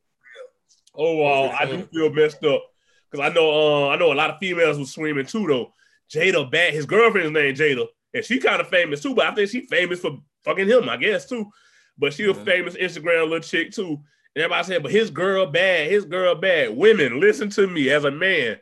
Oh 0.96 1.16
wow, 1.18 1.56
I 1.60 1.66
do 1.66 1.84
feel 1.94 2.12
messed 2.12 2.44
up 2.44 2.64
because 3.12 3.30
I 3.30 3.34
know 3.34 3.50
uh, 3.50 3.90
I 3.90 3.98
know 3.98 4.12
a 4.12 4.16
lot 4.16 4.32
of 4.32 4.40
females 4.40 4.78
was 4.80 4.92
screaming 4.92 5.26
too 5.26 5.46
though. 5.48 5.74
Jada 6.10 6.50
bad, 6.50 6.74
his 6.74 6.86
girlfriend's 6.86 7.32
name 7.34 7.54
Jada, 7.54 7.86
and 8.14 8.24
she 8.24 8.40
kind 8.40 8.62
of 8.62 8.68
famous 8.70 9.02
too. 9.02 9.14
But 9.14 9.28
I 9.28 9.36
think 9.36 9.50
she 9.50 9.62
famous 9.62 10.00
for 10.00 10.18
fucking 10.44 10.68
him, 10.68 10.90
I 10.90 10.98
guess 10.98 11.28
too. 11.28 11.52
But 11.98 12.14
she 12.14 12.30
a 12.30 12.34
famous 12.34 12.76
Instagram 12.76 13.24
little 13.24 13.40
chick 13.40 13.72
too. 13.72 14.00
And 14.36 14.44
everybody 14.44 14.64
said, 14.68 14.84
but 14.84 14.92
his 14.92 15.10
girl 15.10 15.48
bad, 15.48 15.90
his 15.90 16.06
girl 16.06 16.36
bad. 16.36 16.76
Women, 16.78 17.20
listen 17.20 17.50
to 17.52 17.66
me 17.68 17.90
as 17.90 18.04
a 18.06 18.12
man. 18.12 18.60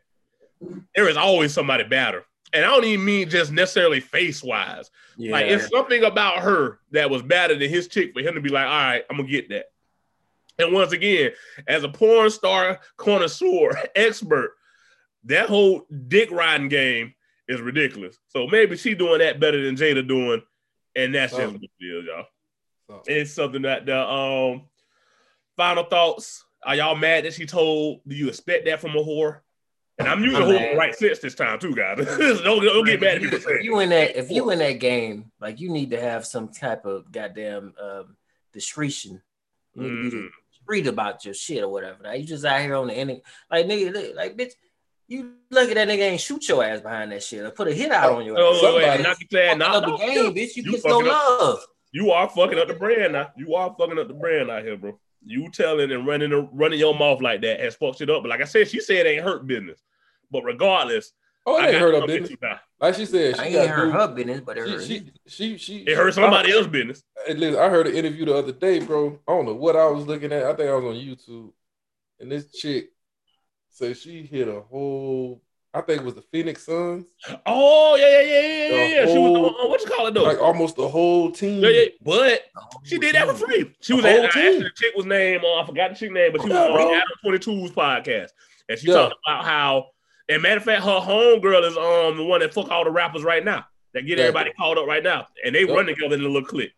There 0.95 1.10
is 1.10 1.17
always 1.17 1.53
somebody 1.53 1.84
better. 1.84 2.25
And 2.53 2.63
I 2.63 2.67
don't 2.69 2.86
even 2.86 3.03
mean 3.05 3.29
just 3.29 3.51
necessarily 3.51 4.00
face 4.00 4.41
wise. 4.43 4.89
Yeah. 5.17 5.31
Like 5.34 5.48
it's 5.48 5.67
something 5.69 6.03
about 6.03 6.39
her 6.39 6.79
that 6.91 7.10
was 7.10 7.22
better 7.22 7.57
than 7.57 7.69
his 7.69 7.88
chick 7.88 8.13
for 8.13 8.22
him 8.22 8.36
to 8.36 8.41
be 8.41 8.50
like, 8.50 8.65
all 8.65 8.72
right, 8.72 9.03
I'm 9.10 9.17
gonna 9.17 9.29
get 9.29 9.50
that. 9.50 9.65
And 10.57 10.72
once 10.72 10.93
again, 10.93 11.31
as 11.67 11.84
a 11.84 11.89
porn 11.89 12.29
star 12.29 12.79
connoisseur 12.98 13.77
expert, 13.95 14.51
that 15.25 15.50
whole 15.50 15.86
dick 16.07 16.31
riding 16.31 16.69
game 16.69 17.13
is 17.50 17.60
ridiculous. 17.60 18.17
So 18.29 18.48
maybe 18.48 18.77
she 18.77 18.95
doing 18.95 19.19
that 19.19 19.39
better 19.39 19.62
than 19.63 19.75
Jada 19.75 20.07
doing, 20.07 20.41
and 20.95 21.13
that's 21.13 21.34
just 21.34 21.43
Oh. 21.43 21.51
what 21.51 21.62
it 21.62 21.86
is, 21.86 22.05
y'all. 22.05 22.25
So, 22.88 23.01
It's 23.07 23.31
something 23.34 23.63
that 23.63 23.86
the 23.86 24.00
um 24.00 24.63
final 25.57 25.84
thoughts. 25.84 26.43
Are 26.63 26.75
y'all 26.75 26.95
mad 26.95 27.25
that 27.25 27.34
she 27.34 27.45
told? 27.45 28.00
Do 28.07 28.15
you 28.15 28.27
expect 28.29 28.65
that 28.65 28.79
from 28.79 28.91
a 28.95 29.03
whore? 29.03 29.41
And 29.97 30.07
I'm 30.09 30.21
using 30.23 30.41
I'm 30.41 30.43
whore 30.49 30.55
in 30.55 30.61
mad. 30.61 30.71
the 30.73 30.77
right 30.77 30.95
sense 30.95 31.19
this 31.19 31.35
time 31.35 31.57
too, 31.59 31.73
guys. 31.73 31.97
don't, 32.05 32.43
don't 32.63 32.85
get 32.85 32.99
mad 32.99 33.15
at 33.15 33.21
me 33.21 33.29
if 33.29 33.63
you 33.63 33.79
in 33.79 33.89
that 33.89 34.17
if 34.17 34.29
you 34.29 34.49
in 34.49 34.59
that 34.59 34.73
game, 34.79 35.31
like 35.39 35.59
you 35.61 35.69
need 35.69 35.91
to 35.91 36.01
have 36.01 36.25
some 36.25 36.49
type 36.49 36.85
of 36.85 37.11
goddamn 37.11 37.73
um, 37.81 38.17
discretion. 38.51 39.21
You 39.75 39.81
need 39.83 40.11
to 40.11 40.11
be 40.11 40.17
Mm. 40.17 40.29
discreet 40.51 40.87
about 40.87 41.23
your 41.25 41.33
shit 41.33 41.63
or 41.63 41.69
whatever. 41.69 42.03
Like 42.03 42.19
you 42.21 42.25
just 42.27 42.43
out 42.45 42.59
here 42.61 42.75
on 42.75 42.87
the 42.87 42.93
end, 42.93 43.21
like 43.51 43.65
nigga, 43.67 44.15
like 44.15 44.35
bitch, 44.35 44.51
you 45.07 45.33
lucky 45.51 45.73
that 45.75 45.87
nigga 45.87 45.99
ain't 45.99 46.19
shoot 46.21 46.47
your 46.49 46.63
ass 46.63 46.81
behind 46.81 47.11
that 47.11 47.23
shit 47.23 47.45
or 47.45 47.51
put 47.51 47.67
a 47.67 47.73
hit 47.73 47.91
out 47.91 48.13
on 48.13 48.25
your 48.25 48.35
Oh, 48.39 48.55
ass. 48.55 48.61
wait, 48.63 48.73
wait, 48.75 48.81
Somebody- 48.83 49.03
knock 49.03 49.05
your 49.05 49.13
Fucking 49.13 49.27
plan. 49.29 49.57
Nah, 49.59 49.77
up 49.77 49.85
the 49.85 49.97
game, 50.05 50.33
bitch. 50.33 50.55
You, 50.55 50.63
You 50.63 50.71
get 50.73 50.81
no 50.85 50.99
up- 51.01 51.05
love. 51.39 51.59
You 51.91 52.11
are 52.11 52.27
fucking 52.29 52.59
up 52.59 52.67
the 52.67 52.73
brand 52.73 53.13
now. 53.13 53.31
You 53.37 53.55
are 53.55 53.73
fucking 53.79 53.97
up 53.97 54.07
the 54.09 54.13
brand 54.13 54.49
out 54.51 54.63
here, 54.63 54.75
bro. 54.75 54.99
You 55.25 55.50
telling 55.50 55.91
and 55.91 56.05
running 56.05 56.50
running 56.53 56.79
your 56.79 56.98
mouth 56.98 57.22
like 57.22 57.41
that 57.41 57.60
has 57.60 57.75
fucked 57.75 58.01
it 58.01 58.10
up. 58.10 58.22
But 58.24 58.29
like 58.29 58.41
I 58.41 58.46
said, 58.46 58.67
she 58.67 58.79
said 58.79 59.05
it 59.05 59.10
ain't 59.10 59.24
hurt 59.24 59.48
business. 59.48 59.82
But 60.32 60.44
regardless, 60.44 61.13
oh, 61.46 61.58
it 61.58 61.62
I 61.62 61.67
ain't 61.70 61.77
hurt 61.77 61.94
her 61.94 62.00
something 62.01 62.22
business. 62.22 62.39
now. 62.41 62.60
Like 62.79 62.96
she 62.96 63.05
said, 63.05 63.36
I 63.36 63.38
she 63.38 63.44
ain't 63.44 63.53
got 63.67 63.67
heard 63.70 63.86
dude- 63.86 63.94
her 63.94 64.08
business, 64.10 64.41
but 64.46 64.58
it 64.58 64.70
hurt. 64.70 64.84
She, 64.84 64.88
she, 64.88 65.12
she, 65.27 65.58
she, 65.58 65.77
It 65.84 65.96
hurt 65.98 66.13
somebody 66.13 66.51
else's 66.51 66.67
business. 66.67 67.03
Hey, 67.25 67.34
listen, 67.34 67.60
I 67.60 67.70
heard 67.70 67.88
an 67.88 67.96
interview 67.96 68.25
the 68.25 68.36
other 68.36 68.51
day, 68.51 68.79
bro. 68.79 69.20
I 69.27 69.32
don't 69.32 69.46
know 69.46 69.55
what 69.55 69.75
I 69.75 69.86
was 69.88 70.05
looking 70.05 70.32
at. 70.32 70.44
I 70.46 70.53
think 70.53 70.70
I 70.70 70.75
was 70.75 70.84
on 70.86 71.01
YouTube, 71.01 71.51
and 72.20 72.32
this 72.32 72.51
chick 72.51 72.89
said 73.70 73.98
she 73.98 74.24
hit 74.24 74.48
a 74.48 74.62
whole. 74.62 75.41
I 75.75 75.82
think 75.82 76.01
it 76.01 76.05
was 76.05 76.15
the 76.15 76.22
Phoenix 76.22 76.63
Suns, 76.63 77.05
Oh 77.46 77.96
yeah, 77.98 78.08
yeah, 78.08 78.22
yeah, 78.22 78.41
yeah, 78.41 78.67
yeah. 78.67 78.88
yeah. 78.96 79.05
The 79.05 79.12
She 79.12 79.17
was 79.17 79.38
whole- 79.38 79.46
on, 79.48 79.70
what 79.70 79.82
you 79.82 79.88
call 79.88 80.08
it 80.08 80.13
though? 80.13 80.24
like 80.24 80.41
almost 80.41 80.75
the 80.77 80.88
whole 80.88 81.32
team. 81.32 81.62
yeah, 81.63 81.70
yeah. 81.70 81.86
But 82.01 82.41
Oh, 82.58 82.62
she 82.84 82.98
did 82.98 83.15
that 83.15 83.27
for 83.27 83.34
free. 83.34 83.72
She 83.82 83.94
was 83.94 84.03
The 84.03 84.10
at 84.10 84.15
whole 84.15 84.25
actually 84.25 84.60
the 84.60 84.72
chick 84.75 84.96
was 84.96 85.05
named. 85.05 85.44
Uh, 85.44 85.55
I 85.62 85.65
forgot 85.65 85.89
the 85.91 85.96
chick 85.98 86.12
name, 86.12 86.32
but 86.32 86.41
she 86.41 86.48
was 86.48 86.55
Yeah, 86.55 86.67
on 86.67 86.91
the 86.91 86.94
Adam 86.96 87.03
22's 87.25 87.72
podcast, 87.72 88.29
and 88.70 88.79
she 88.79 88.88
Yeah. 88.88 88.94
talked 88.94 89.15
about 89.27 89.44
how. 89.46 89.88
And 90.29 90.41
matter 90.41 90.58
of 90.58 90.63
fact, 90.63 90.84
her 90.84 91.00
homegirl 91.00 91.67
is 91.70 91.77
um 91.77 92.17
the 92.17 92.24
one 92.24 92.39
that 92.39 92.53
fuck 92.53 92.70
all 92.72 92.84
the 92.84 92.89
rappers 92.91 93.24
right 93.24 93.44
now. 93.44 93.65
That 93.94 94.03
get 94.08 94.17
Yeah. 94.17 94.25
everybody 94.25 94.51
called 94.53 94.77
up 94.77 94.88
right 94.88 95.03
now, 95.03 95.27
and 95.44 95.53
they 95.53 95.62
Yep. 95.65 95.70
run 95.75 95.86
together 95.86 96.15
in 96.15 96.22
a 96.22 96.27
little 96.27 96.44
clique. 96.46 96.74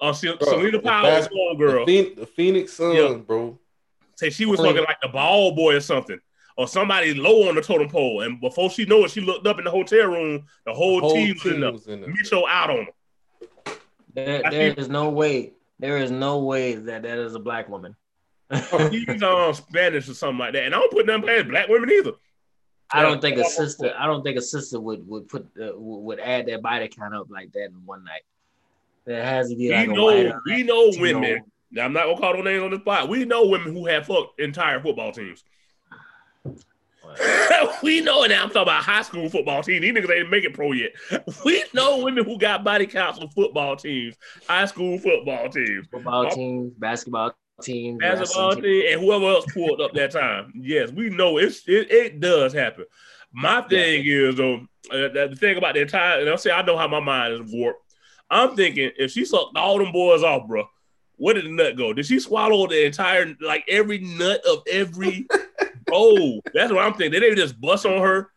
Uh, 0.00 0.12
Se- 0.12 0.36
Bro, 0.38 0.48
Selena 0.48 0.70
the 0.70 0.78
Powell's 0.80 1.26
bas- 1.26 1.36
homegirl 1.36 1.86
The, 1.86 2.02
Phoen- 2.04 2.14
the 2.14 2.26
Phoenix 2.26 2.72
Suns, 2.72 2.96
Yeah. 2.96 3.14
bro. 3.14 3.58
say 4.14 4.30
she 4.30 4.46
was 4.46 4.58
Only- 4.60 4.70
fucking 4.72 4.84
like 4.86 5.00
the 5.00 5.08
ball 5.08 5.52
boy 5.52 5.74
or 5.76 5.80
something, 5.80 6.20
or 6.58 6.66
somebody 6.68 7.14
low 7.14 7.48
on 7.48 7.54
the 7.54 7.62
totem 7.62 7.88
pole. 7.88 8.22
And 8.22 8.40
before 8.40 8.68
she 8.68 8.84
knew 8.84 9.04
it, 9.04 9.10
she 9.12 9.20
looked 9.22 9.46
up 9.46 9.58
in 9.58 9.64
the 9.64 9.70
hotel 9.70 10.08
room. 10.08 10.44
The 10.66 10.74
whole, 10.74 11.00
The 11.00 11.06
whole 11.06 11.14
team 11.14 11.34
was 11.34 11.44
in 11.46 11.50
team 11.52 11.60
there. 11.60 11.72
was 11.72 11.86
in 11.86 12.00
there. 12.02 12.10
Micho 12.12 12.42
out 12.48 12.68
on 12.70 12.86
her. 12.86 13.72
There, 14.14 14.42
I 14.46 14.50
there 14.50 14.74
see- 14.74 14.80
is 14.80 14.88
no 14.88 15.08
way. 15.08 15.52
There 15.78 15.96
is 15.98 16.10
no 16.10 16.40
way 16.40 16.74
that 16.74 17.02
that 17.04 17.18
is 17.18 17.34
a 17.36 17.38
black 17.38 17.68
woman. 17.68 17.94
She's 18.90 19.22
um 19.22 19.54
Spanish 19.54 20.08
or 20.08 20.14
something 20.14 20.38
like 20.38 20.52
that, 20.54 20.64
and 20.64 20.74
I 20.74 20.78
don't 20.80 20.90
put 20.90 21.06
them 21.06 21.22
past 21.22 21.46
black 21.48 21.68
women 21.68 21.90
either. 21.90 22.12
I 22.90 23.02
don't 23.02 23.20
think 23.20 23.36
a 23.38 23.44
sister. 23.44 23.94
I 23.96 24.06
don't 24.06 24.22
think 24.24 24.38
a 24.38 24.42
sister 24.42 24.80
would 24.80 25.06
would 25.06 25.28
put 25.28 25.46
uh, 25.62 25.72
would 25.76 26.18
add 26.18 26.46
their 26.46 26.58
body 26.60 26.88
count 26.88 27.14
up 27.14 27.28
like 27.30 27.52
that 27.52 27.66
in 27.66 27.74
one 27.86 28.02
night. 28.04 28.22
There 29.04 29.22
has 29.22 29.50
to 29.50 29.56
be. 29.56 29.70
Like 29.70 29.88
we 29.88 29.94
know. 29.94 30.40
We 30.46 30.62
know 30.64 30.90
women. 30.98 31.44
Now, 31.70 31.84
I'm 31.84 31.92
not 31.92 32.06
gonna 32.06 32.18
call 32.18 32.34
no 32.34 32.42
names 32.42 32.62
on 32.64 32.70
the 32.70 32.78
spot. 32.80 33.08
We 33.10 33.24
know 33.26 33.46
women 33.46 33.74
who 33.74 33.86
have 33.86 34.06
fucked 34.06 34.40
entire 34.40 34.80
football 34.80 35.12
teams. 35.12 35.44
we 37.82 38.00
know 38.00 38.22
and 38.24 38.32
I'm 38.32 38.48
talking 38.48 38.62
about 38.62 38.82
high 38.82 39.02
school 39.02 39.28
football 39.28 39.62
teams. 39.62 39.82
These 39.82 39.92
niggas 39.92 40.10
ain't 40.10 40.30
making 40.30 40.52
pro 40.52 40.72
yet. 40.72 40.92
We 41.44 41.62
know 41.72 42.04
women 42.04 42.24
who 42.24 42.38
got 42.38 42.64
body 42.64 42.86
counts 42.86 43.18
on 43.18 43.28
football 43.30 43.76
teams, 43.76 44.16
high 44.48 44.66
school 44.66 44.98
football 44.98 45.48
teams, 45.48 45.86
football 45.90 46.30
teams, 46.30 46.72
basketball 46.76 47.32
teams, 47.62 47.98
basketball 47.98 48.56
team, 48.56 48.84
and 48.90 49.00
whoever 49.00 49.26
else 49.26 49.46
pulled 49.52 49.80
up 49.80 49.92
that 49.94 50.10
time. 50.10 50.52
Yes, 50.54 50.90
we 50.90 51.10
know 51.10 51.38
it's 51.38 51.66
it, 51.68 51.90
it 51.90 52.20
does 52.20 52.52
happen. 52.52 52.84
My 53.32 53.62
thing 53.62 54.04
yeah. 54.04 54.28
is 54.28 54.36
though, 54.36 54.66
uh, 54.90 55.08
the 55.08 55.36
thing 55.38 55.56
about 55.56 55.74
the 55.74 55.82
entire, 55.82 56.20
and 56.20 56.28
I'll 56.28 56.38
say 56.38 56.50
I 56.50 56.62
know 56.62 56.76
how 56.76 56.88
my 56.88 57.00
mind 57.00 57.34
is 57.34 57.52
warped. 57.52 57.82
I'm 58.30 58.56
thinking 58.56 58.90
if 58.98 59.10
she 59.12 59.24
sucked 59.24 59.56
all 59.56 59.78
them 59.78 59.92
boys 59.92 60.22
off, 60.22 60.46
bro, 60.46 60.68
where 61.16 61.34
did 61.34 61.44
the 61.44 61.50
nut 61.50 61.76
go? 61.76 61.92
Did 61.92 62.06
she 62.06 62.20
swallow 62.20 62.66
the 62.66 62.86
entire, 62.86 63.34
like 63.40 63.64
every 63.68 63.98
nut 63.98 64.40
of 64.48 64.62
every 64.70 65.26
Oh, 65.92 66.40
that's 66.52 66.72
what 66.72 66.84
I'm 66.84 66.94
thinking. 66.94 67.12
They 67.12 67.20
didn't 67.20 67.38
just 67.38 67.60
bust 67.60 67.86
on 67.86 68.00
her. 68.00 68.30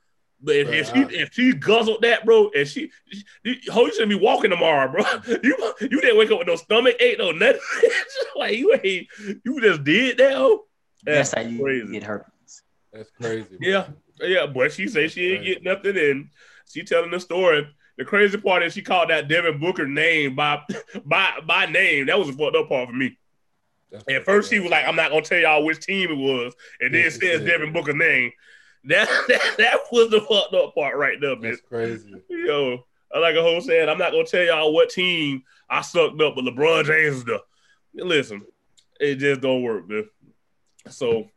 But 0.43 0.55
if, 0.55 0.69
if, 0.69 0.87
she 0.87 1.17
if 1.17 1.33
she 1.33 1.53
guzzled 1.53 2.01
that, 2.01 2.25
bro, 2.25 2.49
and 2.55 2.67
she, 2.67 2.89
she 3.11 3.59
how 3.71 3.85
you 3.85 3.91
shouldn't 3.91 4.09
be 4.09 4.15
walking 4.15 4.49
tomorrow, 4.49 4.91
bro. 4.91 5.03
You 5.43 5.73
you 5.81 6.01
didn't 6.01 6.17
wake 6.17 6.31
up 6.31 6.39
with 6.39 6.47
no 6.47 6.55
stomach 6.55 6.95
ache, 6.99 7.19
no 7.19 7.31
nothing. 7.31 7.61
like 8.35 8.57
you 8.57 8.73
ain't 8.83 9.07
you 9.45 9.61
just 9.61 9.83
did 9.83 10.17
that. 10.17 10.33
Oh, 10.33 10.65
that's, 11.03 11.31
that's 11.31 11.43
how 11.43 11.49
you 11.49 11.61
crazy. 11.61 11.91
get 11.93 12.03
herpes. 12.03 12.63
That's 12.91 13.11
crazy. 13.11 13.57
Bro. 13.57 13.57
Yeah, 13.67 13.87
yeah. 14.21 14.47
But 14.47 14.71
she 14.71 14.87
said 14.87 15.11
she 15.11 15.33
ain't 15.33 15.45
get 15.45 15.63
nothing, 15.63 15.97
and 15.97 16.29
she 16.67 16.83
telling 16.83 17.11
the 17.11 17.19
story. 17.19 17.67
The 17.97 18.05
crazy 18.05 18.37
part 18.37 18.63
is 18.63 18.73
she 18.73 18.81
called 18.81 19.11
that 19.11 19.27
Devin 19.27 19.59
Booker 19.59 19.85
name 19.85 20.35
by 20.35 20.61
by 21.05 21.33
by 21.45 21.67
name. 21.67 22.07
That 22.07 22.17
was 22.17 22.29
a 22.29 22.33
fucked 22.33 22.55
up 22.55 22.67
part 22.67 22.89
for 22.89 22.95
me. 22.95 23.15
That's 23.91 24.03
At 24.07 24.25
first, 24.25 24.51
he 24.51 24.59
was 24.59 24.71
like, 24.71 24.85
"I'm 24.87 24.95
not 24.95 25.11
gonna 25.11 25.21
tell 25.21 25.39
y'all 25.39 25.65
which 25.65 25.85
team 25.85 26.11
it 26.11 26.17
was," 26.17 26.53
and 26.79 26.93
then 26.93 27.11
says 27.11 27.41
Devin 27.41 27.73
Booker 27.73 27.93
name. 27.93 28.31
That, 28.85 29.07
that 29.27 29.41
that 29.57 29.79
was 29.91 30.09
the 30.09 30.21
fucked 30.21 30.53
up 30.53 30.73
part 30.73 30.97
right 30.97 31.19
there, 31.19 31.35
man. 31.35 31.51
That's 31.51 31.61
crazy. 31.61 32.13
Yo, 32.29 32.85
like 33.19 33.35
a 33.35 33.41
whole 33.41 33.61
said, 33.61 33.89
I'm 33.89 33.97
not 33.97 34.11
gonna 34.11 34.25
tell 34.25 34.43
y'all 34.43 34.73
what 34.73 34.89
team 34.89 35.43
I 35.69 35.81
sucked 35.81 36.21
up, 36.21 36.35
but 36.35 36.45
LeBron 36.45 36.85
James 36.85 37.17
is 37.17 37.23
the. 37.25 37.41
Listen, 37.93 38.43
it 38.99 39.15
just 39.15 39.41
don't 39.41 39.63
work, 39.63 39.89
man. 39.89 40.07
So, 40.89 41.29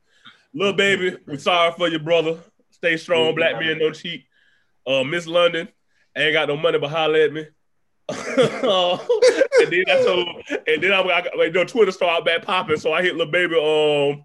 Lil 0.55 0.73
Baby, 0.73 1.17
we 1.27 1.37
sorry 1.39 1.73
for 1.77 1.89
your 1.89 2.01
brother. 2.01 2.39
Stay 2.71 2.97
strong, 2.97 3.35
black 3.35 3.59
man, 3.59 3.79
no 3.79 3.91
cheat. 3.91 4.25
Uh, 4.87 5.03
Miss 5.03 5.27
London, 5.27 5.69
ain't 6.17 6.35
got 6.35 6.49
no 6.49 6.57
money, 6.57 6.79
but 6.79 6.91
holler 6.91 7.19
at 7.21 7.33
me. 7.33 7.47
Uh, 8.09 8.99
and 9.61 9.73
then 9.73 9.85
I 9.89 10.03
told, 10.05 10.29
and 10.67 10.83
then 10.83 10.93
I, 10.93 11.01
I 11.01 11.23
got 11.23 11.39
like 11.39 11.53
the 11.53 11.65
Twitter 11.65 11.93
started 11.93 12.25
back 12.25 12.43
popping, 12.43 12.77
so 12.77 12.93
I 12.93 13.03
hit 13.03 13.17
Lil 13.17 13.31
Baby, 13.31 13.55
um, 13.55 14.25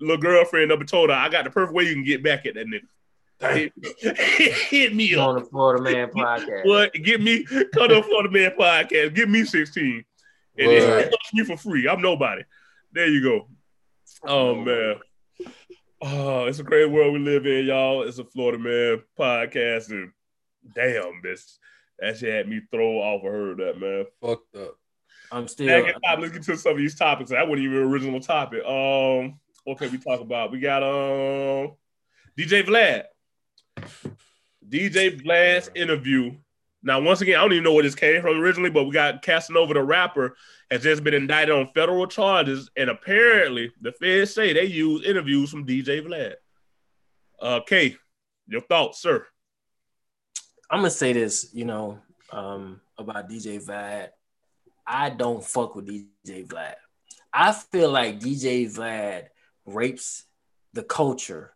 little 0.00 0.20
girlfriend 0.20 0.72
up 0.72 0.80
and 0.80 0.88
told 0.88 1.10
her 1.10 1.16
I 1.16 1.28
got 1.28 1.44
the 1.44 1.50
perfect 1.50 1.74
way 1.74 1.84
you 1.84 1.94
can 1.94 2.04
get 2.04 2.22
back 2.22 2.46
at 2.46 2.54
that 2.54 2.66
nigga. 2.66 2.86
Hit, 3.40 3.72
hit, 4.54 4.94
me 4.94 5.14
on 5.16 5.36
the 5.36 5.44
Florida 5.44 5.82
Man 5.82 6.08
podcast. 6.08 6.66
What? 6.66 6.92
Get 6.94 7.20
me 7.20 7.44
come 7.44 7.88
to 7.88 8.02
Florida 8.02 8.30
Man 8.30 8.52
podcast. 8.58 9.14
Give 9.14 9.28
me 9.28 9.44
sixteen, 9.44 10.04
and 10.58 10.70
it 10.70 11.08
helps 11.08 11.34
me 11.34 11.44
for 11.44 11.56
free. 11.56 11.88
I'm 11.88 12.00
nobody. 12.00 12.42
There 12.92 13.08
you 13.08 13.22
go. 13.22 13.48
Oh 14.22 14.54
man. 14.54 14.96
Oh, 16.00 16.44
it's 16.46 16.58
a 16.58 16.64
crazy 16.64 16.90
world 16.90 17.14
we 17.14 17.18
live 17.18 17.46
in, 17.46 17.66
y'all. 17.66 18.02
It's 18.02 18.18
a 18.18 18.24
Florida 18.24 18.58
Man 18.58 19.02
podcast, 19.18 19.90
and 19.90 20.12
damn, 20.74 21.22
bitch. 21.22 21.58
That 22.04 22.18
shit 22.18 22.34
had 22.34 22.48
me 22.48 22.60
throw 22.70 22.98
off. 22.98 23.24
of 23.24 23.32
her 23.32 23.54
that, 23.54 23.80
man. 23.80 24.04
Fucked 24.20 24.56
up. 24.56 24.76
I'm 25.32 25.48
still. 25.48 25.66
Back 25.66 25.94
top, 26.02 26.18
let's 26.18 26.34
get 26.34 26.42
to 26.42 26.56
some 26.56 26.72
of 26.72 26.78
these 26.78 26.94
topics. 26.94 27.30
That 27.30 27.48
wasn't 27.48 27.64
even 27.64 27.78
an 27.78 27.84
original 27.84 28.20
topic. 28.20 28.62
Um, 28.62 29.40
what 29.64 29.78
can 29.78 29.90
we 29.90 29.96
talk 29.96 30.20
about? 30.20 30.52
We 30.52 30.60
got 30.60 30.82
um 30.82 31.72
DJ 32.38 32.62
Vlad. 32.62 33.04
DJ 34.68 35.18
Vlad's 35.22 35.70
interview. 35.74 36.36
Now, 36.82 37.00
once 37.00 37.22
again, 37.22 37.36
I 37.36 37.40
don't 37.40 37.52
even 37.52 37.64
know 37.64 37.72
where 37.72 37.82
this 37.82 37.94
came 37.94 38.20
from 38.20 38.38
originally, 38.38 38.68
but 38.68 38.84
we 38.84 38.92
got 38.92 39.22
Casanova 39.22 39.72
the 39.72 39.82
rapper 39.82 40.36
has 40.70 40.82
just 40.82 41.02
been 41.02 41.14
indicted 41.14 41.54
on 41.54 41.68
federal 41.68 42.06
charges, 42.06 42.70
and 42.76 42.90
apparently 42.90 43.72
the 43.80 43.92
feds 43.92 44.34
say 44.34 44.52
they 44.52 44.64
use 44.64 45.06
interviews 45.06 45.50
from 45.50 45.66
DJ 45.66 46.06
Vlad. 46.06 46.34
Uh, 47.40 47.60
Kay, 47.66 47.96
your 48.46 48.60
thoughts, 48.60 49.00
sir? 49.00 49.26
I'm 50.74 50.80
gonna 50.80 50.90
say 50.90 51.12
this, 51.12 51.50
you 51.52 51.64
know, 51.64 52.00
um, 52.32 52.80
about 52.98 53.30
DJ 53.30 53.64
Vlad. 53.64 54.08
I 54.84 55.08
don't 55.08 55.44
fuck 55.44 55.76
with 55.76 55.86
DJ 55.86 56.44
Vlad. 56.48 56.74
I 57.32 57.52
feel 57.52 57.92
like 57.92 58.18
DJ 58.18 58.66
Vlad 58.66 59.26
rapes 59.66 60.24
the 60.72 60.82
culture 60.82 61.54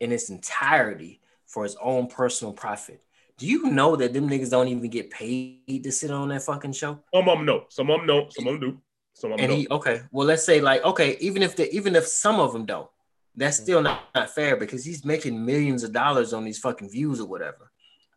in 0.00 0.12
its 0.12 0.30
entirety 0.30 1.20
for 1.46 1.64
his 1.64 1.76
own 1.76 2.06
personal 2.06 2.54
profit. 2.54 3.02
Do 3.36 3.46
you 3.46 3.64
know 3.64 3.96
that 3.96 4.14
them 4.14 4.30
niggas 4.30 4.48
don't 4.48 4.68
even 4.68 4.88
get 4.88 5.10
paid 5.10 5.82
to 5.84 5.92
sit 5.92 6.10
on 6.10 6.28
that 6.28 6.40
fucking 6.40 6.72
show? 6.72 7.00
Some 7.14 7.28
of 7.28 7.36
them 7.36 7.44
know. 7.44 7.66
Some 7.68 7.90
of 7.90 7.98
them 7.98 8.06
know. 8.06 8.28
Some 8.30 8.46
of 8.46 8.58
them 8.58 8.70
do. 8.70 8.80
Some 9.12 9.32
of 9.32 9.36
them 9.36 9.50
and 9.50 9.58
he 9.58 9.68
okay. 9.70 10.00
Well, 10.10 10.26
let's 10.26 10.46
say 10.46 10.62
like 10.62 10.82
okay, 10.84 11.18
even 11.20 11.42
if 11.42 11.54
the 11.54 11.70
even 11.70 11.94
if 11.94 12.06
some 12.06 12.40
of 12.40 12.54
them 12.54 12.64
don't, 12.64 12.88
that's 13.36 13.58
still 13.58 13.82
not, 13.82 14.04
not 14.14 14.30
fair 14.30 14.56
because 14.56 14.86
he's 14.86 15.04
making 15.04 15.44
millions 15.44 15.82
of 15.82 15.92
dollars 15.92 16.32
on 16.32 16.46
these 16.46 16.58
fucking 16.58 16.88
views 16.88 17.20
or 17.20 17.26
whatever. 17.26 17.70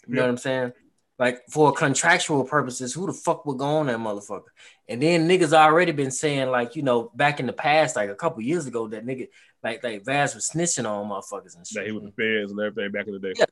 You 0.07 0.15
know 0.15 0.21
what 0.23 0.29
I'm 0.29 0.37
saying? 0.37 0.73
Like 1.19 1.41
for 1.49 1.73
contractual 1.73 2.43
purposes, 2.43 2.93
who 2.93 3.07
the 3.07 3.13
fuck 3.13 3.45
would 3.45 3.57
go 3.57 3.65
on 3.65 3.87
that 3.87 3.97
motherfucker? 3.97 4.51
And 4.87 5.01
then 5.01 5.27
niggas 5.27 5.51
already 5.51 5.91
been 5.91 6.11
saying 6.11 6.49
like 6.49 6.75
you 6.75 6.83
know 6.83 7.11
back 7.15 7.39
in 7.39 7.47
the 7.47 7.53
past, 7.53 7.95
like 7.95 8.09
a 8.09 8.15
couple 8.15 8.41
years 8.43 8.67
ago, 8.67 8.87
that 8.89 9.05
nigga 9.05 9.27
like 9.63 9.83
like 9.83 10.05
Vaz 10.05 10.35
was 10.35 10.49
snitching 10.49 10.87
on 10.87 11.09
motherfuckers 11.09 11.55
and 11.55 11.65
shit. 11.65 11.75
That 11.75 11.85
he 11.87 11.91
was 11.91 12.03
the 12.03 12.11
feds 12.11 12.51
and 12.51 12.59
everything 12.59 12.91
back 12.91 13.07
in 13.07 13.13
the 13.13 13.19
day. 13.19 13.33
Yeah. 13.35 13.45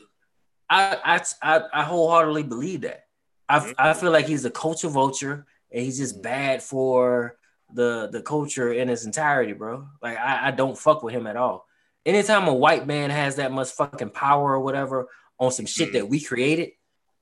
I 0.70 0.98
I 1.04 1.22
I, 1.42 1.62
I 1.74 1.84
wholeheartedly 1.84 2.44
believe 2.44 2.82
that. 2.82 3.06
I 3.50 3.60
mm-hmm. 3.60 3.72
I 3.78 3.94
feel 3.94 4.12
like 4.12 4.28
he's 4.28 4.46
a 4.46 4.52
culture 4.52 4.90
vulture 4.90 5.48
and 5.72 5.84
he's 5.84 5.98
just 5.98 6.22
bad 6.22 6.62
for 6.62 7.36
the 7.74 8.10
the 8.12 8.22
culture 8.22 8.72
in 8.72 8.90
its 8.90 9.06
entirety, 9.06 9.54
bro. 9.54 9.88
Like 10.04 10.18
I, 10.18 10.50
I 10.50 10.52
don't 10.52 10.78
fuck 10.78 11.02
with 11.02 11.16
him 11.16 11.26
at 11.26 11.38
all. 11.38 11.66
Anytime 12.06 12.48
a 12.48 12.54
white 12.54 12.86
man 12.86 13.10
has 13.10 13.38
that 13.38 13.52
much 13.52 13.72
fucking 13.72 14.12
power 14.12 14.54
or 14.54 14.60
whatever 14.60 15.08
on 15.40 15.52
some 15.52 15.66
shit 15.66 15.94
that 15.94 16.04
mm. 16.04 16.10
we 16.10 16.22
created, 16.22 16.72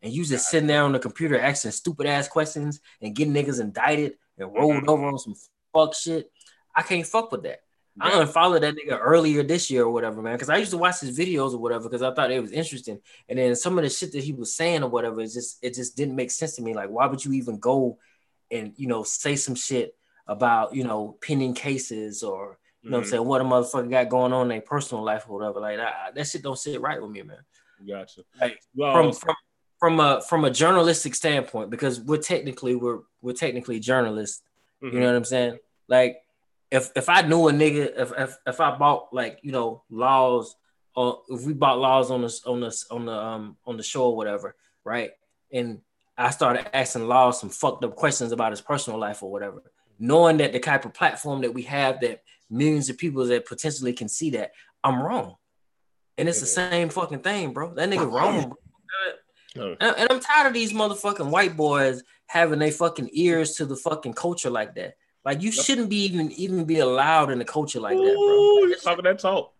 and 0.01 0.11
you 0.11 0.25
just 0.25 0.49
sitting 0.49 0.67
there 0.67 0.83
on 0.83 0.91
the 0.91 0.99
computer 0.99 1.39
asking 1.39 1.71
stupid 1.71 2.07
ass 2.07 2.27
questions 2.27 2.81
and 3.01 3.15
getting 3.15 3.33
niggas 3.33 3.61
indicted 3.61 4.13
and 4.37 4.53
rolled 4.53 4.75
mm-hmm. 4.75 4.89
over 4.89 5.05
on 5.05 5.17
some 5.17 5.35
fuck 5.73 5.95
shit, 5.95 6.31
I 6.75 6.81
can't 6.81 7.05
fuck 7.05 7.31
with 7.31 7.43
that. 7.43 7.61
Yeah. 7.95 8.05
I 8.05 8.21
unfollowed 8.21 8.63
that 8.63 8.75
nigga 8.75 8.97
earlier 8.99 9.43
this 9.43 9.69
year 9.69 9.83
or 9.83 9.91
whatever, 9.91 10.21
man, 10.21 10.33
because 10.33 10.49
I 10.49 10.57
used 10.57 10.71
to 10.71 10.77
watch 10.77 10.99
his 10.99 11.17
videos 11.17 11.53
or 11.53 11.59
whatever 11.59 11.83
because 11.83 12.01
I 12.01 12.13
thought 12.13 12.31
it 12.31 12.41
was 12.41 12.51
interesting. 12.51 12.99
And 13.29 13.37
then 13.37 13.55
some 13.55 13.77
of 13.77 13.83
the 13.83 13.89
shit 13.89 14.11
that 14.13 14.23
he 14.23 14.33
was 14.33 14.55
saying 14.55 14.83
or 14.83 14.89
whatever, 14.89 15.21
it 15.21 15.31
just 15.31 15.59
it 15.61 15.75
just 15.75 15.95
didn't 15.95 16.15
make 16.15 16.31
sense 16.31 16.55
to 16.55 16.63
me. 16.63 16.73
Like, 16.73 16.89
why 16.89 17.05
would 17.05 17.23
you 17.23 17.33
even 17.33 17.59
go 17.59 17.99
and 18.49 18.73
you 18.77 18.87
know 18.87 19.03
say 19.03 19.35
some 19.35 19.55
shit 19.55 19.95
about 20.25 20.73
you 20.73 20.83
know 20.83 21.17
pending 21.21 21.53
cases 21.53 22.23
or 22.23 22.57
you 22.81 22.89
know 22.89 22.97
mm-hmm. 22.97 23.03
I'm 23.03 23.09
saying 23.09 23.25
what 23.25 23.41
a 23.41 23.43
motherfucker 23.43 23.89
got 23.91 24.09
going 24.09 24.33
on 24.33 24.43
in 24.43 24.49
their 24.49 24.61
personal 24.61 25.03
life 25.03 25.25
or 25.27 25.37
whatever? 25.37 25.59
Like 25.59 25.77
that, 25.77 26.15
that 26.15 26.27
shit 26.27 26.41
don't 26.41 26.57
sit 26.57 26.81
right 26.81 26.99
with 26.99 27.11
me, 27.11 27.21
man. 27.21 27.37
Gotcha. 27.87 28.21
Like 28.39 28.59
well, 28.75 28.93
from 28.93 29.11
from 29.13 29.35
from 29.79 29.99
a 29.99 30.21
from 30.21 30.45
a 30.45 30.51
journalistic 30.51 31.15
standpoint, 31.15 31.69
because 31.69 31.99
we're 31.99 32.17
technically 32.17 32.75
we're 32.75 32.99
we're 33.21 33.33
technically 33.33 33.79
journalists. 33.79 34.41
Mm-hmm. 34.83 34.95
You 34.95 35.01
know 35.01 35.07
what 35.07 35.15
I'm 35.15 35.25
saying? 35.25 35.59
Like 35.87 36.17
if 36.71 36.91
if 36.95 37.09
I 37.09 37.21
knew 37.21 37.47
a 37.49 37.51
nigga, 37.51 37.91
if 37.95 38.11
if, 38.17 38.37
if 38.47 38.59
I 38.59 38.75
bought 38.77 39.13
like 39.13 39.39
you 39.43 39.51
know 39.51 39.83
laws, 39.89 40.55
or 40.95 41.21
if 41.29 41.45
we 41.45 41.53
bought 41.53 41.79
laws 41.79 42.11
on 42.11 42.21
the 42.21 42.39
on 42.45 42.61
the 42.61 42.85
on 42.89 43.05
the 43.05 43.13
um 43.13 43.57
on 43.65 43.77
the 43.77 43.83
show 43.83 44.05
or 44.05 44.15
whatever, 44.17 44.55
right? 44.83 45.11
And 45.51 45.81
I 46.17 46.29
started 46.29 46.75
asking 46.75 47.07
laws 47.07 47.39
some 47.39 47.49
fucked 47.49 47.83
up 47.83 47.95
questions 47.95 48.31
about 48.31 48.51
his 48.51 48.61
personal 48.61 48.99
life 48.99 49.21
or 49.21 49.31
whatever, 49.31 49.61
knowing 49.99 50.37
that 50.37 50.53
the 50.53 50.59
type 50.59 50.85
of 50.85 50.93
platform 50.93 51.41
that 51.41 51.53
we 51.53 51.63
have 51.63 51.99
that 52.01 52.23
millions 52.49 52.89
of 52.89 52.97
people 52.97 53.25
that 53.25 53.45
potentially 53.45 53.93
can 53.93 54.07
see 54.07 54.31
that 54.31 54.51
I'm 54.83 55.01
wrong. 55.01 55.35
And 56.17 56.29
it's 56.29 56.39
the 56.39 56.45
same 56.45 56.89
fucking 56.89 57.19
thing, 57.19 57.53
bro. 57.53 57.73
That 57.73 57.89
nigga 57.89 58.11
wrong. 58.11 58.53
Oh. 59.57 59.75
And, 59.79 59.95
and 59.97 60.07
I'm 60.11 60.19
tired 60.19 60.47
of 60.47 60.53
these 60.53 60.73
motherfucking 60.73 61.29
white 61.29 61.55
boys 61.55 62.03
having 62.27 62.59
their 62.59 62.71
fucking 62.71 63.09
ears 63.13 63.55
to 63.55 63.65
the 63.65 63.75
fucking 63.75 64.13
culture 64.13 64.49
like 64.49 64.75
that. 64.75 64.95
Like 65.25 65.41
you 65.41 65.51
shouldn't 65.51 65.89
be 65.89 66.03
even 66.05 66.31
even 66.33 66.65
be 66.65 66.79
allowed 66.79 67.31
in 67.31 67.39
a 67.39 67.45
culture 67.45 67.79
like 67.79 67.97
that, 67.97 68.03
bro. 68.03 68.69
Like, 68.69 68.81
talking 68.81 69.03
that 69.05 69.19
talk. 69.19 69.53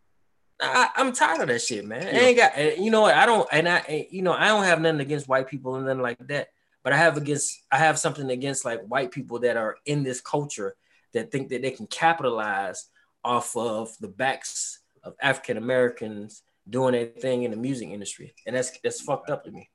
I, 0.61 0.89
am 0.97 1.13
tired 1.13 1.41
of 1.41 1.47
that 1.47 1.61
shit, 1.61 1.85
man. 1.85 2.01
Yeah. 2.01 2.19
I 2.19 2.23
ain't 2.23 2.37
got 2.37 2.51
eh, 2.55 2.75
you 2.79 2.91
know 2.91 3.01
what 3.01 3.15
I 3.15 3.25
don't 3.25 3.47
and 3.51 3.67
I 3.69 3.83
eh, 3.87 4.03
you 4.11 4.21
know 4.21 4.33
I 4.33 4.47
don't 4.47 4.65
have 4.65 4.81
nothing 4.81 4.99
against 4.99 5.27
white 5.27 5.47
people 5.47 5.75
and 5.75 5.85
nothing 5.85 6.01
like 6.01 6.19
that, 6.27 6.49
but 6.83 6.93
I 6.93 6.97
have 6.97 7.15
against 7.15 7.63
I 7.71 7.77
have 7.77 7.97
something 7.97 8.29
against 8.29 8.65
like 8.65 8.81
white 8.85 9.11
people 9.11 9.39
that 9.39 9.55
are 9.55 9.77
in 9.85 10.03
this 10.03 10.19
culture 10.19 10.75
that 11.13 11.31
think 11.31 11.49
that 11.49 11.61
they 11.61 11.71
can 11.71 11.87
capitalize 11.87 12.87
off 13.23 13.55
of 13.55 13.95
the 13.99 14.09
backs 14.09 14.79
of 15.03 15.13
African 15.21 15.57
Americans 15.57 16.43
doing 16.69 16.93
their 16.93 17.05
thing 17.05 17.43
in 17.43 17.51
the 17.51 17.57
music 17.57 17.89
industry, 17.89 18.33
and 18.47 18.55
that's 18.55 18.77
that's 18.83 19.01
fucked 19.01 19.29
up 19.29 19.43
to 19.45 19.51
me. 19.51 19.69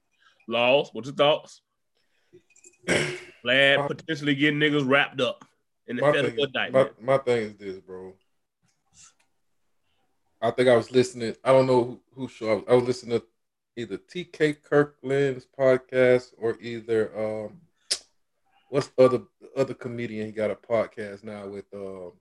Laws, 0.46 0.90
what's 0.92 1.08
your 1.08 1.14
thoughts? 1.14 1.60
Vlad 2.88 3.86
potentially 3.86 4.34
getting 4.34 4.58
niggas 4.58 4.88
wrapped 4.88 5.20
up 5.20 5.44
in 5.86 5.96
the 5.96 6.02
My 6.02 6.12
federal 6.12 6.34
thing, 6.34 6.66
is, 6.66 6.72
my, 6.72 6.88
my 7.00 7.18
thing 7.18 7.42
is 7.42 7.54
this, 7.56 7.78
bro. 7.78 8.14
I 10.40 10.50
think 10.52 10.68
I 10.68 10.76
was 10.76 10.90
listening. 10.90 11.34
I 11.44 11.52
don't 11.52 11.66
know 11.66 11.84
who, 11.84 12.00
who 12.14 12.28
show. 12.28 12.50
I 12.50 12.54
was, 12.54 12.64
I 12.68 12.74
was 12.74 12.84
listening 12.84 13.20
to 13.20 13.26
either 13.76 13.98
TK 13.98 14.62
Kirkland's 14.62 15.46
podcast 15.58 16.32
or 16.38 16.56
either 16.60 17.12
um, 17.18 17.60
what's 18.70 18.88
the 18.88 19.04
other 19.04 19.22
other 19.56 19.74
comedian? 19.74 20.26
He 20.26 20.32
got 20.32 20.50
a 20.50 20.56
podcast 20.56 21.24
now 21.24 21.46
with. 21.46 21.66
Um, 21.74 22.12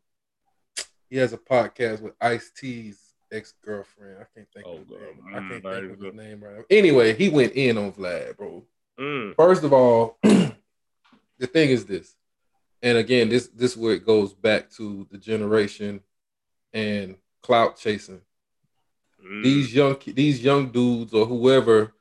he 1.09 1.17
has 1.17 1.33
a 1.33 1.37
podcast 1.37 2.01
with 2.01 2.13
Ice 2.21 2.51
T's 2.55 3.13
ex 3.31 3.53
girlfriend. 3.63 4.17
I 4.19 4.25
can't 4.35 4.47
think 4.53 4.65
Oh, 4.67 4.73
of 4.73 4.79
his 4.79 4.89
name. 4.89 5.23
I 5.33 5.39
Mm, 5.39 5.49
can't 5.49 5.63
think 5.63 5.91
of 5.93 6.01
his 6.01 6.13
name 6.13 6.43
right. 6.43 6.57
now. 6.57 6.63
Anyway, 6.69 7.13
he 7.13 7.29
went 7.29 7.53
in 7.53 7.77
on 7.77 7.91
Vlad, 7.91 8.37
bro. 8.37 8.63
Mm, 8.99 9.35
First 9.35 9.63
of 9.63 9.73
all, 9.73 10.17
the 10.23 11.47
thing 11.47 11.69
is 11.69 11.85
this, 11.85 12.15
and 12.81 12.97
again, 12.97 13.29
this 13.29 13.47
this 13.47 13.75
where 13.77 13.93
it 13.93 14.05
goes 14.05 14.33
back 14.33 14.69
to 14.71 15.07
the 15.11 15.17
generation 15.17 16.01
and 16.73 17.15
clout 17.43 17.77
chasing. 17.77 18.21
mm. 19.23 19.43
These 19.43 19.73
young 19.73 19.97
these 20.05 20.43
young 20.43 20.71
dudes 20.71 21.13
or 21.13 21.25
whoever 21.25 21.93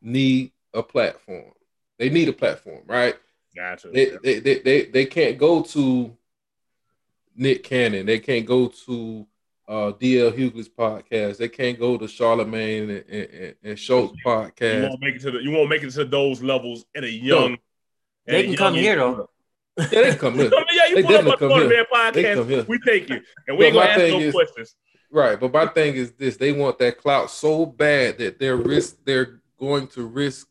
need 0.00 0.52
a 0.74 0.82
platform. 0.82 1.52
They 1.98 2.08
need 2.08 2.28
a 2.28 2.32
platform, 2.32 2.82
right? 2.86 3.16
gotcha. 3.54 3.88
They 3.90 4.06
they 4.22 4.38
they 4.40 4.58
they, 4.60 4.84
they 4.86 5.06
can't 5.06 5.38
go 5.38 5.62
to 5.62 6.16
Nick 7.36 7.64
Cannon. 7.64 8.06
They 8.06 8.18
can't 8.18 8.46
go 8.46 8.68
to 8.86 9.26
uh, 9.68 9.92
DL 9.92 10.32
Hughley's 10.36 10.68
podcast. 10.68 11.38
They 11.38 11.48
can't 11.48 11.78
go 11.78 11.96
to 11.96 12.04
Charlamagne 12.04 13.04
and, 13.08 13.10
and, 13.10 13.54
and 13.62 13.78
Schulz 13.78 14.12
you 14.16 14.24
podcast. 14.24 14.88
won't 14.88 15.00
make 15.00 15.14
it 15.16 15.22
to 15.22 15.30
the 15.30 15.38
you 15.42 15.50
won't 15.50 15.68
make 15.68 15.82
it 15.82 15.90
to 15.92 16.04
those 16.04 16.42
levels 16.42 16.84
at 16.96 17.04
a 17.04 17.10
young. 17.10 17.56
They 18.26 18.38
at 18.40 18.44
a 18.44 18.48
can 18.48 18.56
come 18.56 18.74
young 18.74 18.82
here 18.84 18.96
though. 18.96 19.28
Yeah, 19.78 19.86
they 20.02 20.14
come 20.16 20.34
here. 20.34 20.50
Yeah, 20.72 20.86
you 20.88 20.94
They 20.96 21.02
pull 21.02 21.16
up 21.16 21.24
definitely 21.24 21.32
on 21.32 21.60
come 21.60 21.68
the 21.68 21.74
here. 21.74 21.86
Man 21.92 22.12
They 22.12 22.34
come 22.34 22.48
here. 22.48 22.62
podcast, 22.64 22.68
we 22.68 22.78
take 22.80 23.08
you, 23.08 23.20
and 23.48 23.56
we 23.58 23.64
ain't 23.66 23.74
gonna 23.74 23.86
ask 23.86 23.98
no 24.00 24.18
is- 24.20 24.34
questions. 24.34 24.76
Right, 25.14 25.38
but 25.38 25.52
my 25.52 25.66
thing 25.66 25.94
is 25.96 26.12
this: 26.12 26.36
they 26.38 26.52
want 26.52 26.78
that 26.78 26.96
clout 26.98 27.30
so 27.30 27.66
bad 27.66 28.16
that 28.18 28.38
they're 28.38 28.56
risk 28.56 28.96
they're 29.04 29.40
going 29.58 29.86
to 29.88 30.06
risk 30.06 30.48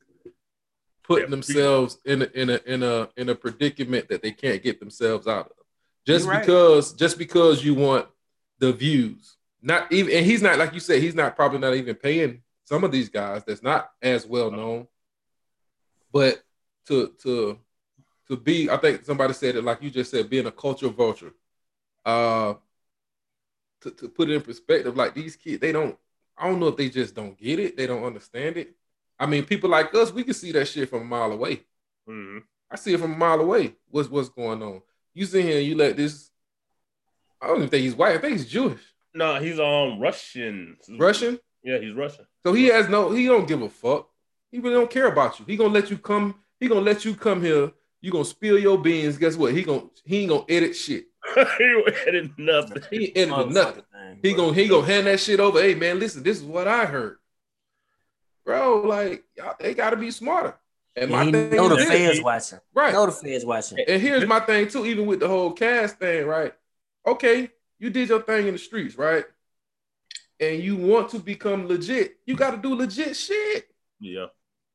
putting 1.03 1.25
Yeah, 1.25 1.31
themselves 1.31 1.97
in 2.05 2.21
a, 2.21 2.25
in 2.35 2.49
a 2.51 2.59
in 2.67 2.83
a 2.83 3.09
in 3.17 3.29
a 3.29 3.35
predicament 3.35 4.07
that 4.09 4.21
they 4.21 4.31
can't 4.31 4.61
get 4.61 4.79
themselves 4.79 5.27
out 5.27 5.47
of. 5.47 5.60
Just 6.05 6.25
You're 6.25 6.33
right. 6.33 6.41
because 6.45 6.93
just 6.93 7.17
because 7.17 7.63
you 7.63 7.75
want 7.75 8.07
the 8.59 8.73
views, 8.73 9.37
not 9.61 9.91
even 9.91 10.15
and 10.15 10.25
he's 10.25 10.41
not 10.41 10.57
like 10.57 10.73
you 10.73 10.79
said 10.79 11.01
he's 11.01 11.15
not 11.15 11.35
probably 11.35 11.59
not 11.59 11.75
even 11.75 11.95
paying 11.95 12.41
some 12.63 12.83
of 12.83 12.91
these 12.91 13.09
guys 13.09 13.43
that's 13.45 13.61
not 13.61 13.91
as 14.01 14.25
well 14.25 14.49
known, 14.49 14.87
but 16.11 16.43
to 16.87 17.13
to 17.21 17.57
to 18.27 18.37
be 18.37 18.69
I 18.69 18.77
think 18.77 19.05
somebody 19.05 19.33
said 19.33 19.55
it 19.55 19.63
like 19.63 19.81
you 19.83 19.89
just 19.89 20.11
said 20.11 20.29
being 20.29 20.47
a 20.47 20.51
cultural 20.51 20.91
vulture. 20.91 21.33
Uh, 22.03 22.55
to, 23.81 23.91
to 23.91 24.09
put 24.09 24.29
it 24.29 24.35
in 24.35 24.41
perspective, 24.41 24.95
like 24.95 25.13
these 25.13 25.35
kids, 25.35 25.59
they 25.59 25.71
don't. 25.71 25.97
I 26.37 26.47
don't 26.47 26.59
know 26.59 26.67
if 26.69 26.77
they 26.77 26.89
just 26.89 27.13
don't 27.13 27.37
get 27.37 27.59
it. 27.59 27.77
They 27.77 27.85
don't 27.85 28.03
understand 28.03 28.57
it. 28.57 28.75
I 29.19 29.27
mean, 29.27 29.45
people 29.45 29.69
like 29.69 29.93
us, 29.93 30.11
we 30.11 30.23
can 30.23 30.33
see 30.33 30.51
that 30.53 30.67
shit 30.67 30.89
from 30.89 31.01
a 31.01 31.05
mile 31.05 31.31
away. 31.31 31.61
Mhm. 32.07 32.43
I 32.69 32.75
see 32.75 32.93
it 32.93 32.99
from 32.99 33.13
a 33.13 33.17
mile 33.17 33.39
away. 33.39 33.75
What's 33.89 34.09
what's 34.09 34.29
going 34.29 34.63
on? 34.63 34.81
You 35.13 35.25
sit 35.25 35.45
here 35.45 35.57
and 35.57 35.67
you 35.67 35.75
let 35.75 35.97
this. 35.97 36.29
I 37.41 37.47
don't 37.47 37.57
even 37.57 37.69
think 37.69 37.83
he's 37.83 37.95
white. 37.95 38.15
I 38.15 38.19
think 38.19 38.33
he's 38.33 38.47
Jewish, 38.47 38.81
No, 39.13 39.39
he's 39.39 39.59
um 39.59 39.99
Russian. 39.99 40.77
Russian. 40.97 41.39
Yeah, 41.63 41.79
he's 41.79 41.93
Russian. 41.93 42.25
So 42.45 42.53
he 42.53 42.67
has 42.67 42.89
no. 42.89 43.11
He 43.11 43.25
don't 43.25 43.47
give 43.47 43.61
a 43.61 43.69
fuck. 43.69 44.09
He 44.51 44.59
really 44.59 44.75
don't 44.75 44.89
care 44.89 45.07
about 45.07 45.39
you. 45.39 45.45
He 45.45 45.57
gonna 45.57 45.73
let 45.73 45.89
you 45.89 45.97
come. 45.97 46.35
He 46.59 46.67
gonna 46.67 46.81
let 46.81 47.05
you 47.05 47.15
come 47.15 47.41
here. 47.41 47.71
You 48.01 48.11
gonna 48.11 48.25
spill 48.25 48.57
your 48.57 48.77
beans. 48.77 49.17
Guess 49.17 49.35
what? 49.35 49.53
He 49.53 49.63
gonna 49.63 49.83
he 50.05 50.21
ain't 50.21 50.29
gonna 50.29 50.45
edit 50.49 50.75
shit. 50.75 51.05
he 51.57 52.11
did 52.11 52.37
nothing. 52.37 52.81
He 52.89 53.05
ain't 53.05 53.17
editing 53.17 53.53
nothing. 53.53 53.83
thing, 53.91 54.19
He 54.23 54.33
gonna 54.33 54.53
he 54.53 54.67
gonna 54.67 54.85
hand 54.85 55.07
that 55.07 55.19
shit 55.19 55.39
over. 55.39 55.61
Hey 55.61 55.75
man, 55.75 55.99
listen, 55.99 56.23
this 56.23 56.37
is 56.37 56.43
what 56.43 56.67
I 56.67 56.85
heard, 56.85 57.17
bro. 58.45 58.81
Like 58.81 59.23
y'all, 59.37 59.55
they 59.59 59.73
gotta 59.73 59.97
be 59.97 60.09
smarter. 60.11 60.55
And 60.95 61.09
my 61.11 61.21
And 61.21 61.27
he 61.27 61.31
thing 61.31 61.55
know 61.55 61.69
the 61.69 61.77
is 61.77 61.87
fans 61.87 62.21
watching. 62.21 62.59
right? 62.73 62.93
Know 62.93 63.05
the 63.05 63.11
fans 63.11 63.45
watching. 63.45 63.79
And 63.87 64.01
here's 64.01 64.25
my 64.27 64.39
thing 64.41 64.67
too. 64.67 64.85
Even 64.85 65.05
with 65.05 65.19
the 65.19 65.27
whole 65.27 65.51
cast 65.51 65.97
thing, 65.99 66.25
right? 66.25 66.53
Okay, 67.07 67.49
you 67.79 67.89
did 67.89 68.09
your 68.09 68.21
thing 68.21 68.47
in 68.47 68.53
the 68.53 68.59
streets, 68.59 68.95
right? 68.97 69.25
And 70.39 70.61
you 70.61 70.75
want 70.75 71.09
to 71.09 71.19
become 71.19 71.67
legit, 71.67 72.17
you 72.25 72.35
got 72.35 72.51
to 72.51 72.57
do 72.57 72.75
legit 72.75 73.15
shit. 73.15 73.67
Yeah. 73.99 74.27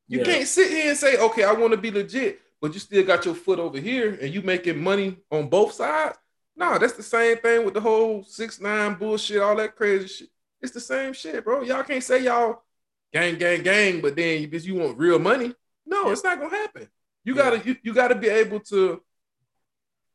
You 0.07 0.19
Yeah. 0.19 0.25
can't 0.25 0.47
sit 0.47 0.71
here 0.71 0.89
and 0.89 0.97
say, 0.97 1.17
okay, 1.17 1.43
I 1.43 1.51
want 1.51 1.71
to 1.71 1.77
be 1.77 1.91
legit, 1.91 2.39
but 2.61 2.73
you 2.73 2.79
still 2.79 3.05
got 3.05 3.25
your 3.25 3.35
foot 3.35 3.59
over 3.59 3.77
here 3.77 4.17
and 4.21 4.33
you 4.33 4.41
making 4.41 4.81
money 4.81 5.17
on 5.31 5.49
both 5.49 5.73
sides. 5.73 6.17
No, 6.55 6.77
that's 6.79 6.93
the 6.93 7.03
same 7.03 7.37
thing 7.37 7.65
with 7.65 7.73
the 7.75 7.81
whole 7.81 8.23
six 8.23 8.59
nine 8.59 8.95
bullshit, 8.95 9.41
all 9.41 9.55
that 9.57 9.75
crazy 9.75 10.07
shit. 10.07 10.29
It's 10.61 10.71
the 10.71 10.79
same 10.79 11.13
shit, 11.13 11.43
bro. 11.43 11.61
Y'all 11.61 11.83
can't 11.83 12.03
say 12.03 12.23
y'all 12.23 12.63
gang, 13.13 13.37
gang, 13.37 13.61
gang, 13.61 14.01
but 14.01 14.15
then 14.15 14.41
because 14.43 14.65
you 14.65 14.75
want 14.75 14.97
real 14.97 15.19
money. 15.19 15.53
No, 15.87 16.11
it's 16.11 16.23
not 16.23 16.39
gonna 16.39 16.55
happen. 16.55 16.87
You 17.23 17.33
gotta 17.33 17.61
you, 17.65 17.75
you 17.81 17.93
gotta 17.93 18.15
be 18.15 18.27
able 18.27 18.59
to 18.61 19.01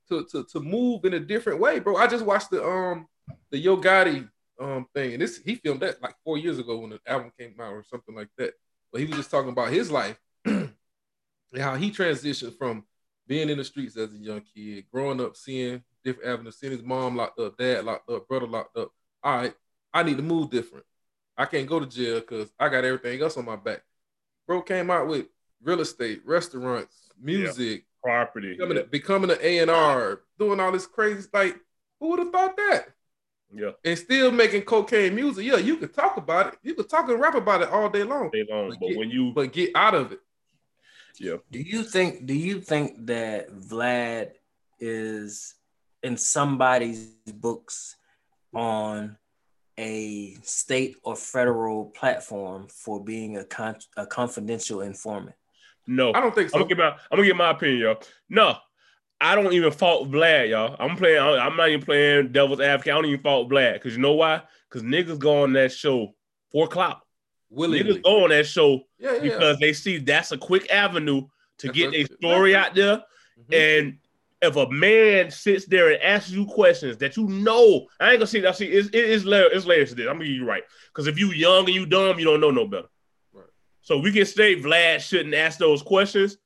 to 0.09 0.25
to 0.27 0.45
to 0.45 0.61
move 0.61 1.05
in 1.05 1.15
a 1.15 1.21
different 1.21 1.61
way, 1.61 1.79
bro. 1.79 1.97
I 1.97 2.07
just 2.07 2.25
watched 2.25 2.51
the 2.51 2.65
um 2.65 3.07
the 3.51 3.59
Yo 3.59 3.77
Gotti 3.79 4.29
um 4.61 4.87
thing, 4.95 5.15
and 5.15 5.23
this 5.23 5.41
he 5.45 5.55
filmed 5.57 5.81
that 5.81 6.03
like 6.03 6.15
four 6.25 6.39
years 6.39 6.59
ago 6.59 6.79
when 6.79 6.91
the 6.91 7.01
album 7.07 7.33
came 7.39 7.55
out 7.61 7.73
or 7.73 7.83
something 7.85 8.15
like 8.15 8.29
that. 8.37 8.53
But 8.93 9.01
he 9.01 9.07
was 9.07 9.17
just 9.17 9.31
talking 9.31 9.51
about 9.51 9.73
his 9.73 9.91
life 9.91 10.19
and 10.45 10.73
how 11.57 11.75
he 11.77 11.91
transitioned 11.91 12.57
from 12.59 12.85
being 13.27 13.49
in 13.49 13.57
the 13.57 13.65
streets 13.65 13.97
as 13.97 14.13
a 14.13 14.17
young 14.17 14.43
kid, 14.55 14.85
growing 14.93 15.21
up, 15.21 15.37
seeing 15.37 15.83
different 16.05 16.29
avenues, 16.29 16.59
seeing 16.59 16.73
his 16.73 16.83
mom 16.83 17.17
locked 17.17 17.39
up, 17.39 17.57
dad 17.57 17.85
locked 17.85 18.11
up, 18.11 18.29
brother 18.29 18.47
locked 18.47 18.77
up. 18.77 18.91
All 19.23 19.37
right, 19.37 19.55
I 19.95 20.03
need 20.03 20.19
to 20.19 20.23
move 20.23 20.51
different. 20.51 20.85
I 21.37 21.47
can't 21.47 21.69
go 21.69 21.81
to 21.81 21.87
jail 21.87 22.21
because 22.21 22.53
I 22.59 22.69
got 22.69 22.85
everything 22.85 23.21
else 23.23 23.37
on 23.37 23.47
my 23.47 23.57
back. 23.57 23.83
Bro 24.47 24.63
came 24.63 24.91
out 24.91 25.07
with 25.09 25.27
real 25.63 25.81
estate, 25.81 26.23
restaurants, 26.25 27.11
music, 27.21 27.85
Property. 28.03 28.55
becoming, 28.55 28.79
a, 28.79 28.83
becoming 28.85 29.31
an 29.31 29.39
A 29.41 29.59
and 29.59 29.71
R, 29.71 30.21
doing 30.39 30.59
all 30.61 30.73
this 30.73 30.87
crazy. 30.87 31.29
Like, 31.33 31.57
who 32.01 32.09
would 32.11 32.19
have 32.19 32.33
thought 32.33 32.57
that? 32.57 32.89
Yeah. 33.55 33.71
And 33.85 33.99
still 33.99 34.33
making 34.33 34.63
cocaine 34.63 35.15
music. 35.15 35.45
Yeah, 35.45 35.57
you 35.59 35.77
could 35.77 35.93
talk 35.95 36.17
about 36.17 36.55
it. 36.55 36.59
You 36.63 36.75
could 36.75 36.89
talk 36.89 37.09
and 37.11 37.21
rap 37.21 37.35
about 37.35 37.63
it 37.63 37.69
all 37.69 37.89
day 37.91 38.03
long. 38.03 38.31
They 38.33 38.45
long, 38.51 38.71
But 38.71 38.81
but 38.81 38.89
get- 38.89 38.99
when 38.99 39.11
you 39.11 39.33
But 39.35 39.53
get 39.53 39.71
out 39.77 39.95
of 39.95 40.13
it. 40.13 40.21
yeah. 41.19 41.37
Do 41.51 41.61
you 41.61 41.83
think? 41.85 42.27
Do 42.27 42.35
you 42.35 42.61
think 42.61 43.07
that 43.07 43.51
Vlad 43.51 44.33
is 44.81 45.55
in 46.03 46.17
somebody's 46.17 47.09
books 47.35 47.95
on 48.55 49.17
a 49.79 50.35
state 50.43 50.97
or 51.05 51.15
federal 51.15 51.87
platform 51.87 52.67
for 52.69 53.03
being 53.05 53.37
a 53.37 53.45
con- 53.45 53.77
a 53.97 54.07
confidential 54.07 54.81
informant? 54.81 55.37
No. 55.87 56.13
I 56.15 56.21
don't 56.21 56.35
think 56.35 56.47
I'm 56.47 56.51
so. 56.51 56.59
gonna 56.59 56.69
get 56.69 56.79
my 56.79 56.91
I'm 56.91 56.99
gonna 57.17 57.27
get 57.27 57.37
my 57.37 57.51
opinion, 57.51 57.81
y'all. 57.81 58.03
No, 58.29 58.57
I 59.21 59.35
don't 59.35 59.53
even 59.53 59.71
fault 59.73 60.11
Vlad, 60.11 60.49
y'all. 60.51 60.77
I'm 60.79 60.97
playing. 60.97 61.21
I'm 61.21 61.57
not 61.57 61.69
even 61.69 61.85
playing 61.85 62.33
devil's 62.33 62.61
advocate. 62.61 62.93
I 62.93 62.97
don't 62.97 63.07
even 63.07 63.21
fault 63.21 63.49
Vlad 63.51 63.75
because 63.75 63.95
you 63.95 64.01
know 64.03 64.13
why? 64.15 64.43
Because 64.69 64.83
niggas 64.83 65.19
go 65.19 65.43
on 65.43 65.53
that 65.55 65.73
show 65.73 66.15
for 66.51 66.67
clout. 66.67 67.01
Willingly. 67.51 67.95
Niggas 67.95 68.03
go 68.03 68.25
on 68.25 68.31
that 68.31 68.47
show 68.47 68.83
Yeah, 68.99 69.13
yeah. 69.15 69.21
because 69.21 69.59
they 69.59 69.73
see 69.73 69.99
that's 69.99 70.33
a 70.33 70.39
quick 70.39 70.71
avenue 70.73 71.27
to 71.59 71.67
That's 71.67 71.79
get 71.79 71.95
a 71.95 72.05
story 72.15 72.57
out 72.57 72.75
there. 72.75 73.03
Mhm. 73.51 73.81
And 73.81 73.99
if 74.41 74.57
a 74.57 74.69
man 74.71 75.31
sits 75.31 75.67
there 75.67 75.91
and 75.93 76.03
asks 76.03 76.31
you 76.31 76.47
questions 76.47 76.97
that 76.97 77.17
you 77.17 77.29
know, 77.29 77.87
I 78.01 78.11
ain't 78.11 78.19
gonna 78.19 78.27
see 78.27 78.41
that. 78.41 78.57
See, 78.57 78.67
it's 78.67 78.89
it 78.89 78.95
is 78.95 79.25
layer, 79.25 79.49
it's 79.53 79.67
layers 79.67 79.91
to 79.91 79.95
this. 79.95 80.09
I'm 80.09 80.15
gonna 80.15 80.25
give 80.25 80.35
you 80.35 80.45
right 80.47 80.65
because 80.89 81.07
if 81.07 81.19
you 81.19 81.29
young 81.29 81.67
and 81.67 81.75
you 81.75 81.87
dumb, 81.87 82.19
you 82.19 82.25
don't 82.25 82.41
know 82.41 82.51
no 82.51 82.67
better. 82.67 82.89
So 83.83 83.99
we 83.99 84.13
can 84.13 84.25
say 84.25 84.57
Vlad 84.57 85.01
shouldn't 85.01 85.35
ask 85.35 85.59
those 85.59 85.83
questions, 85.83 86.39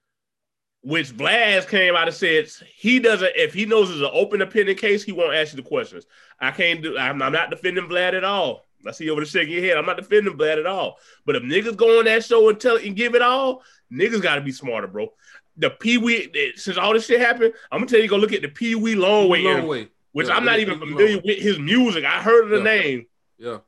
which 0.82 1.14
Vlad 1.16 1.68
came 1.68 1.94
out 1.94 2.08
and 2.08 2.16
said 2.16 2.48
he 2.74 2.98
doesn't. 2.98 3.32
If 3.36 3.52
he 3.52 3.66
knows 3.66 3.90
it's 3.90 4.00
an 4.00 4.10
open 4.12 4.40
opinion 4.42 4.76
case, 4.76 5.02
he 5.04 5.12
won't 5.12 5.34
ask 5.34 5.52
you 5.54 5.62
the 5.62 5.68
questions. 5.68 6.06
I 6.40 6.50
can't 6.50 6.82
do. 6.82 6.96
I'm, 6.98 7.20
I'm 7.22 7.32
not 7.32 7.50
defending 7.50 7.86
Vlad 7.88 8.14
at 8.14 8.24
all. 8.24 8.64
I 8.86 8.92
see 8.92 9.04
you 9.04 9.12
over 9.12 9.20
the 9.20 9.26
shaking 9.26 9.52
your 9.54 9.62
head. 9.64 9.76
I'm 9.76 9.84
not 9.86 9.96
defending 9.96 10.34
Vlad 10.36 10.58
at 10.58 10.66
all. 10.66 10.98
But 11.24 11.36
if 11.36 11.42
niggas 11.42 11.76
go 11.76 11.98
on 11.98 12.04
that 12.06 12.24
show 12.24 12.48
and 12.48 12.58
tell 12.60 12.76
and 12.76 12.96
give 12.96 13.14
it 13.14 13.22
all, 13.22 13.62
niggas 13.92 14.22
got 14.22 14.36
to 14.36 14.40
be 14.40 14.52
smarter, 14.52 14.86
bro. 14.86 15.12
The 15.58 15.70
Pee 15.70 15.98
Wee, 15.98 16.52
since 16.56 16.76
all 16.76 16.92
this 16.92 17.06
shit 17.06 17.20
happened, 17.20 17.52
I'm 17.72 17.80
gonna 17.80 17.90
tell 17.90 18.00
you 18.00 18.08
go 18.08 18.16
look 18.16 18.32
at 18.32 18.42
the 18.42 18.48
Pee 18.48 18.74
Wee 18.74 18.94
Longway, 18.94 19.42
Long 19.42 19.52
interview, 19.52 19.68
way. 19.68 19.88
which 20.12 20.28
Yeah, 20.28 20.34
I'm 20.36 20.44
not 20.44 20.58
even 20.60 20.78
familiar 20.78 21.16
Longway. 21.18 21.24
with 21.24 21.38
his 21.38 21.58
music. 21.58 22.04
I 22.04 22.20
heard 22.22 22.44
of 22.44 22.50
the 22.50 22.56
Yeah. 22.58 22.62
name, 22.62 23.06
Yeah. 23.38 23.58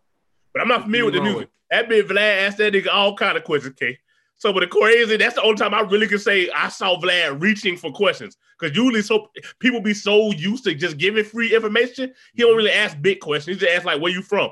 but 0.53 0.61
I'm 0.63 0.69
not 0.69 0.83
familiar 0.83 1.07
with 1.07 1.15
the 1.15 1.21
Wee 1.21 1.31
music. 1.31 1.49
That 1.71 1.89
bitch 1.89 2.09
Vlad 2.09 2.47
asked 2.47 2.59
that 2.59 2.73
nigga 2.73 2.89
all 2.93 3.15
kind 3.15 3.37
of 3.37 3.45
questions. 3.45 3.75
Okay, 3.75 3.99
So, 4.37 4.53
but 4.53 4.61
the 4.61 4.67
crazy, 4.67 5.17
that's 5.17 5.35
the 5.35 5.43
only 5.43 5.57
time 5.57 5.75
I 5.75 5.81
really 5.81 6.07
can 6.09 6.19
say 6.19 6.49
I 6.51 6.69
saw 6.69 6.99
Vlad 7.01 7.41
reaching 7.43 7.77
for 7.77 7.93
questions. 7.93 8.37
Because 8.59 8.77
usually, 8.77 9.03
so 9.03 9.29
people 9.61 9.81
be 9.81 9.95
so 9.95 10.33
used 10.33 10.65
to 10.65 10.75
just 10.75 10.99
giving 10.99 11.25
free 11.25 11.55
information, 11.55 12.13
he 12.35 12.43
don't 12.43 12.57
really 12.57 12.73
ask 12.73 13.01
big 13.01 13.21
questions. 13.21 13.57
He 13.57 13.61
just 13.61 13.77
ask 13.77 13.85
like, 13.85 14.01
"Where 14.01 14.13
you 14.13 14.23
from?" 14.23 14.51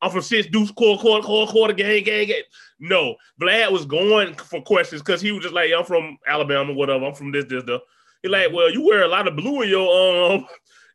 I'm 0.00 0.10
from 0.10 0.22
Six 0.22 0.46
Deuce 0.48 0.70
Quarter 0.70 1.00
Quarter 1.00 1.26
Quarter 1.26 1.52
Quarter 1.52 1.74
Gang 1.74 2.04
Gang 2.04 2.28
Gang. 2.28 2.42
No, 2.78 3.16
Vlad 3.40 3.72
was 3.72 3.84
going 3.86 4.34
for 4.34 4.62
questions 4.62 5.02
because 5.02 5.20
he 5.20 5.32
was 5.32 5.42
just 5.42 5.54
like, 5.54 5.70
"I'm 5.76 5.84
from 5.84 6.18
Alabama, 6.26 6.72
whatever. 6.72 7.04
I'm 7.04 7.14
from 7.14 7.32
this, 7.32 7.46
this, 7.46 7.64
this." 7.64 7.80
He 8.22 8.28
like, 8.28 8.52
"Well, 8.52 8.70
you 8.70 8.84
wear 8.84 9.02
a 9.02 9.08
lot 9.08 9.28
of 9.28 9.36
blue 9.36 9.62
in 9.62 9.68
your 9.68 10.32
um, 10.32 10.46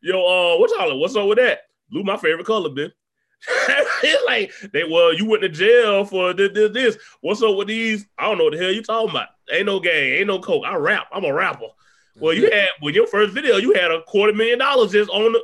your 0.02 0.18
uh, 0.18 0.58
what's 0.58 0.72
all 0.78 0.98
what's 0.98 1.16
up 1.16 1.26
with 1.26 1.38
that? 1.38 1.60
Blue, 1.90 2.02
my 2.04 2.16
favorite 2.16 2.46
color, 2.46 2.70
man." 2.70 2.92
it's 4.02 4.24
like 4.26 4.72
they 4.72 4.84
well, 4.84 5.12
you 5.12 5.28
went 5.28 5.42
to 5.42 5.48
jail 5.48 6.04
for 6.04 6.32
this, 6.32 6.52
this, 6.52 6.72
this. 6.72 6.98
What's 7.20 7.42
up 7.42 7.56
with 7.56 7.68
these? 7.68 8.06
I 8.18 8.26
don't 8.26 8.38
know 8.38 8.44
what 8.44 8.54
the 8.54 8.58
hell 8.58 8.72
you 8.72 8.82
talking 8.82 9.10
about. 9.10 9.28
Ain't 9.52 9.66
no 9.66 9.80
gang, 9.80 9.92
ain't 9.92 10.26
no 10.26 10.38
coke. 10.38 10.64
I 10.66 10.76
rap. 10.76 11.08
I'm 11.12 11.24
a 11.24 11.32
rapper. 11.32 11.66
Well, 12.18 12.32
you 12.32 12.44
mm-hmm. 12.44 12.54
had 12.54 12.68
with 12.80 12.94
your 12.94 13.06
first 13.06 13.34
video, 13.34 13.56
you 13.56 13.74
had 13.74 13.90
a 13.90 14.02
quarter 14.02 14.32
million 14.32 14.58
dollars 14.58 14.92
just 14.92 15.10
on 15.10 15.32
the. 15.32 15.42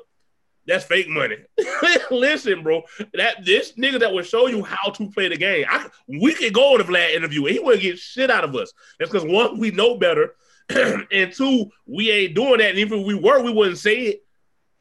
That's 0.66 0.84
fake 0.84 1.08
money. 1.08 1.36
Listen, 2.10 2.62
bro, 2.62 2.82
that 3.14 3.44
this 3.44 3.72
nigga 3.72 3.98
that 4.00 4.12
will 4.12 4.22
show 4.22 4.46
you 4.46 4.62
how 4.62 4.90
to 4.90 5.10
play 5.10 5.28
the 5.28 5.36
game. 5.36 5.64
I, 5.68 5.88
we 6.06 6.34
could 6.34 6.52
go 6.52 6.74
on 6.74 6.80
a 6.80 6.84
Vlad 6.84 7.14
interview 7.14 7.44
and 7.46 7.54
he 7.54 7.58
wouldn't 7.58 7.82
get 7.82 7.98
shit 7.98 8.30
out 8.30 8.44
of 8.44 8.54
us. 8.54 8.72
That's 8.98 9.10
because 9.10 9.26
one, 9.26 9.58
we 9.58 9.72
know 9.72 9.96
better, 9.96 10.34
and 10.68 11.32
two, 11.32 11.70
we 11.86 12.10
ain't 12.10 12.34
doing 12.34 12.58
that. 12.58 12.70
And 12.70 12.78
even 12.78 13.00
if 13.00 13.06
we 13.06 13.14
were, 13.14 13.42
we 13.42 13.52
wouldn't 13.52 13.78
say 13.78 13.96
it. 14.00 14.24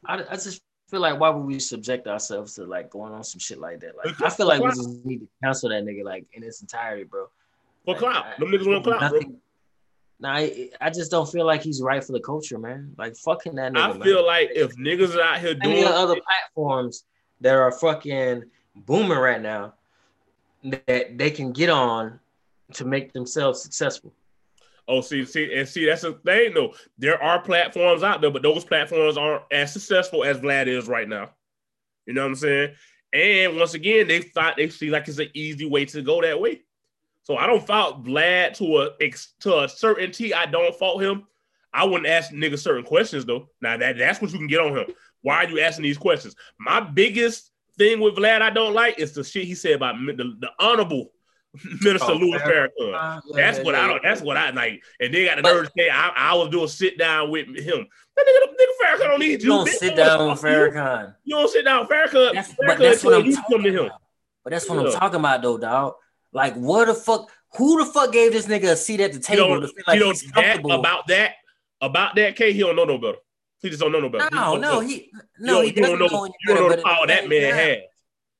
I, 0.04 0.22
I 0.30 0.34
just 0.34 0.62
feel 0.90 1.00
like 1.00 1.18
why 1.18 1.30
would 1.30 1.46
we 1.46 1.58
subject 1.58 2.06
ourselves 2.06 2.54
to 2.54 2.64
like 2.64 2.90
going 2.90 3.12
on 3.12 3.22
some 3.22 3.38
shit 3.38 3.58
like 3.58 3.80
that? 3.80 3.96
Like 3.96 4.20
I 4.20 4.30
feel 4.30 4.46
like 4.46 4.62
we 4.62 4.68
just 4.68 5.04
need 5.04 5.20
to 5.20 5.28
cancel 5.42 5.68
that 5.70 5.84
nigga 5.84 6.04
like 6.04 6.26
in 6.32 6.42
its 6.42 6.60
entirety, 6.60 7.04
bro. 7.04 7.26
For 7.84 7.92
like, 7.92 8.00
clout, 8.00 8.38
them 8.38 8.48
niggas 8.48 8.66
want 8.66 8.84
clout, 8.84 9.10
bro. 9.10 9.20
Nah, 10.22 10.34
I, 10.34 10.68
I, 10.82 10.90
just 10.90 11.10
don't 11.10 11.30
feel 11.30 11.46
like 11.46 11.62
he's 11.62 11.80
right 11.80 12.04
for 12.04 12.12
the 12.12 12.20
culture, 12.20 12.58
man. 12.58 12.94
Like 12.98 13.16
fucking 13.16 13.54
that 13.54 13.72
nigga. 13.72 14.00
I 14.00 14.04
feel 14.04 14.16
man. 14.16 14.26
like 14.26 14.50
if 14.54 14.76
niggas 14.76 15.16
are 15.16 15.22
out 15.22 15.40
here 15.40 15.54
doing 15.54 15.84
other 15.84 16.16
platforms 16.20 17.04
that 17.40 17.54
are 17.54 17.72
fucking 17.72 18.44
booming 18.76 19.16
right 19.16 19.40
now, 19.40 19.74
that 20.64 21.16
they 21.16 21.30
can 21.30 21.52
get 21.52 21.70
on 21.70 22.20
to 22.74 22.84
make 22.84 23.14
themselves 23.14 23.62
successful. 23.62 24.12
Oh, 24.90 25.00
see, 25.00 25.24
see, 25.24 25.54
and 25.54 25.68
see, 25.68 25.86
that's 25.86 26.02
the 26.02 26.14
thing 26.24 26.52
though. 26.52 26.74
There 26.98 27.22
are 27.22 27.40
platforms 27.40 28.02
out 28.02 28.20
there, 28.20 28.32
but 28.32 28.42
those 28.42 28.64
platforms 28.64 29.16
aren't 29.16 29.44
as 29.52 29.72
successful 29.72 30.24
as 30.24 30.38
Vlad 30.38 30.66
is 30.66 30.88
right 30.88 31.08
now. 31.08 31.30
You 32.06 32.14
know 32.14 32.22
what 32.22 32.30
I'm 32.30 32.34
saying? 32.34 32.74
And 33.12 33.56
once 33.56 33.74
again, 33.74 34.08
they 34.08 34.20
thought 34.20 34.56
they 34.56 34.68
see 34.68 34.90
like 34.90 35.06
it's 35.06 35.18
an 35.18 35.30
easy 35.32 35.64
way 35.64 35.84
to 35.84 36.02
go 36.02 36.20
that 36.22 36.40
way. 36.40 36.62
So 37.22 37.36
I 37.36 37.46
don't 37.46 37.64
fault 37.64 38.04
Vlad 38.04 38.54
to 38.54 38.78
a 38.80 39.10
to 39.42 39.60
a 39.60 39.68
certainty. 39.68 40.34
I 40.34 40.46
don't 40.46 40.74
fault 40.74 41.00
him. 41.00 41.24
I 41.72 41.84
wouldn't 41.84 42.08
ask 42.08 42.32
niggas 42.32 42.58
certain 42.58 42.84
questions 42.84 43.24
though. 43.24 43.48
Now 43.62 43.76
that 43.76 43.96
that's 43.96 44.20
what 44.20 44.32
you 44.32 44.38
can 44.38 44.48
get 44.48 44.58
on 44.58 44.76
him. 44.76 44.86
Why 45.22 45.44
are 45.44 45.48
you 45.48 45.60
asking 45.60 45.84
these 45.84 45.98
questions? 45.98 46.34
My 46.58 46.80
biggest 46.80 47.52
thing 47.78 48.00
with 48.00 48.16
Vlad 48.16 48.42
I 48.42 48.50
don't 48.50 48.74
like 48.74 48.98
is 48.98 49.12
the 49.12 49.22
shit 49.22 49.44
he 49.44 49.54
said 49.54 49.74
about 49.74 49.94
the, 50.04 50.36
the 50.40 50.50
honorable 50.58 51.12
Minister 51.82 52.12
oh, 52.12 52.14
Louis 52.14 52.38
Farrakhan. 52.38 52.94
Uh, 52.94 53.20
that's 53.34 53.58
yeah, 53.58 53.64
what 53.64 53.74
yeah, 53.74 53.84
I 53.84 53.86
don't. 53.88 54.02
That's 54.02 54.20
what 54.20 54.36
I 54.36 54.50
like. 54.50 54.82
And 55.00 55.12
they 55.12 55.24
got 55.24 55.36
the 55.36 55.42
nerve 55.42 55.66
to 55.66 55.72
say 55.76 55.90
I, 55.90 56.08
I 56.08 56.34
was 56.34 56.48
doing 56.50 56.68
sit 56.68 56.96
down 56.96 57.30
with 57.30 57.46
him. 57.48 57.86
That 58.16 58.26
nigga, 58.26 58.52
nigga 58.52 58.84
Farrakhan 58.84 59.10
don't 59.10 59.20
need 59.20 59.42
you. 59.42 59.50
You 59.52 59.58
don't 59.58 59.68
sit 59.68 59.96
down 59.96 60.30
with 60.30 60.40
Farrakhan. 60.40 61.14
You 61.24 61.36
don't 61.36 61.50
sit 61.50 61.64
down 61.64 61.80
with 61.80 61.90
Farrakhan. 61.90 62.34
That's, 62.34 62.52
Farrakhan 62.54 62.78
that's 62.78 63.04
what 63.04 63.14
I'm 63.14 63.32
talking 63.32 63.76
about. 63.76 64.00
But 64.44 64.50
that's 64.50 64.68
what 64.68 64.78
I'm 64.78 64.92
talking 64.92 65.20
about 65.20 65.42
though, 65.42 65.58
dog. 65.58 65.94
Like, 66.32 66.54
what 66.54 66.86
the 66.86 66.94
fuck? 66.94 67.30
Who 67.56 67.84
the 67.84 67.90
fuck 67.90 68.12
gave 68.12 68.32
this 68.32 68.46
nigga 68.46 68.72
a 68.72 68.76
seat 68.76 69.00
at 69.00 69.12
the 69.12 69.18
table 69.18 69.60
to 69.60 69.66
feel 69.66 69.84
like 69.86 70.00
he's 70.00 70.30
comfortable? 70.30 70.70
That, 70.70 70.78
about 70.78 71.06
that, 71.08 71.32
about 71.80 72.14
that, 72.14 72.36
K, 72.36 72.52
he 72.52 72.60
don't 72.60 72.76
know 72.76 72.84
no 72.84 72.98
better. 72.98 73.18
He 73.60 73.68
just 73.68 73.80
don't 73.80 73.92
know 73.92 74.00
no 74.00 74.08
better. 74.08 74.28
No, 74.32 74.54
he 74.54 74.60
no, 74.60 74.80
he 74.80 75.12
no, 75.38 75.60
he 75.62 75.72
doesn't 75.72 75.98
know, 75.98 76.06
know, 76.06 76.24
you 76.26 76.32
don't 76.54 76.68
know 76.70 76.76
the 76.76 76.82
power 76.82 77.06
that 77.06 77.28
man 77.28 77.54
has. 77.54 77.78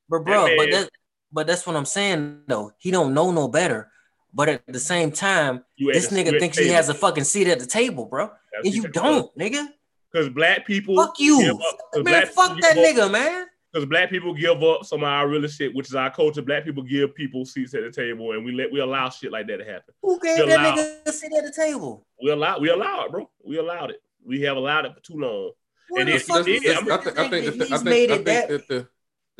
But 0.09 0.25
bro, 0.25 0.57
but 0.57 0.70
that, 0.70 0.90
but 1.32 1.46
that's 1.46 1.66
what 1.66 1.76
I'm 1.76 1.84
saying 1.84 2.42
though. 2.46 2.72
He 2.78 2.90
don't 2.90 3.14
know 3.14 3.30
no 3.30 3.48
better. 3.48 3.90
But 4.32 4.48
at 4.48 4.66
the 4.68 4.78
same 4.78 5.10
time, 5.10 5.64
you 5.76 5.92
this 5.92 6.12
nigga 6.12 6.38
thinks 6.38 6.56
table. 6.56 6.68
he 6.68 6.74
has 6.74 6.88
a 6.88 6.94
fucking 6.94 7.24
seat 7.24 7.48
at 7.48 7.58
the 7.58 7.66
table, 7.66 8.06
bro. 8.06 8.30
That's 8.52 8.66
and 8.66 8.74
you 8.74 8.88
don't, 8.88 9.36
nigga. 9.36 9.66
Because 10.12 10.28
black 10.28 10.66
people 10.66 10.96
fuck 10.96 11.18
you, 11.18 11.58
man. 11.96 12.26
Fuck 12.26 12.60
that 12.60 12.76
nigga, 12.76 13.10
man 13.10 13.46
because 13.72 13.86
black 13.88 14.10
people 14.10 14.34
give 14.34 14.62
up 14.62 14.84
some 14.84 15.02
of 15.02 15.08
our 15.08 15.28
real 15.28 15.46
shit, 15.46 15.74
which 15.74 15.88
is 15.88 15.94
our 15.94 16.10
culture. 16.10 16.42
Black 16.42 16.64
people 16.64 16.82
give 16.82 17.14
people 17.14 17.44
seats 17.44 17.74
at 17.74 17.82
the 17.82 17.90
table, 17.90 18.32
and 18.32 18.44
we 18.44 18.52
let 18.52 18.70
we 18.70 18.80
allow 18.80 19.08
shit 19.08 19.32
like 19.32 19.46
that 19.46 19.58
to 19.58 19.64
happen. 19.64 19.94
Who 20.02 20.18
gave 20.20 20.40
we 20.40 20.46
that 20.46 20.60
allow, 20.60 20.76
nigga 20.76 21.06
a 21.06 21.12
seat 21.12 21.32
at 21.36 21.44
the 21.44 21.52
table? 21.52 22.06
We 22.22 22.30
allow 22.30 22.58
we 22.58 22.70
allow 22.70 23.04
it, 23.04 23.12
bro. 23.12 23.30
We 23.44 23.58
allowed 23.58 23.90
it. 23.90 24.02
We 24.24 24.42
have 24.42 24.56
allowed 24.56 24.86
it 24.86 24.94
for 24.94 25.00
too 25.00 25.18
long. 25.18 25.52
What 25.88 26.02
and 26.02 26.10
the 26.10 26.18
fuck 26.18 26.46
it, 26.46 26.66
I, 26.66 26.74
think, 26.74 26.90
I 26.90 26.96
think, 26.98 27.18
I 27.18 27.28
think, 27.28 27.46
I 27.46 27.50
think, 27.50 27.72
I 27.72 27.78
think 27.78 28.24
that, 28.24 28.48
that 28.48 28.68
the, 28.68 28.88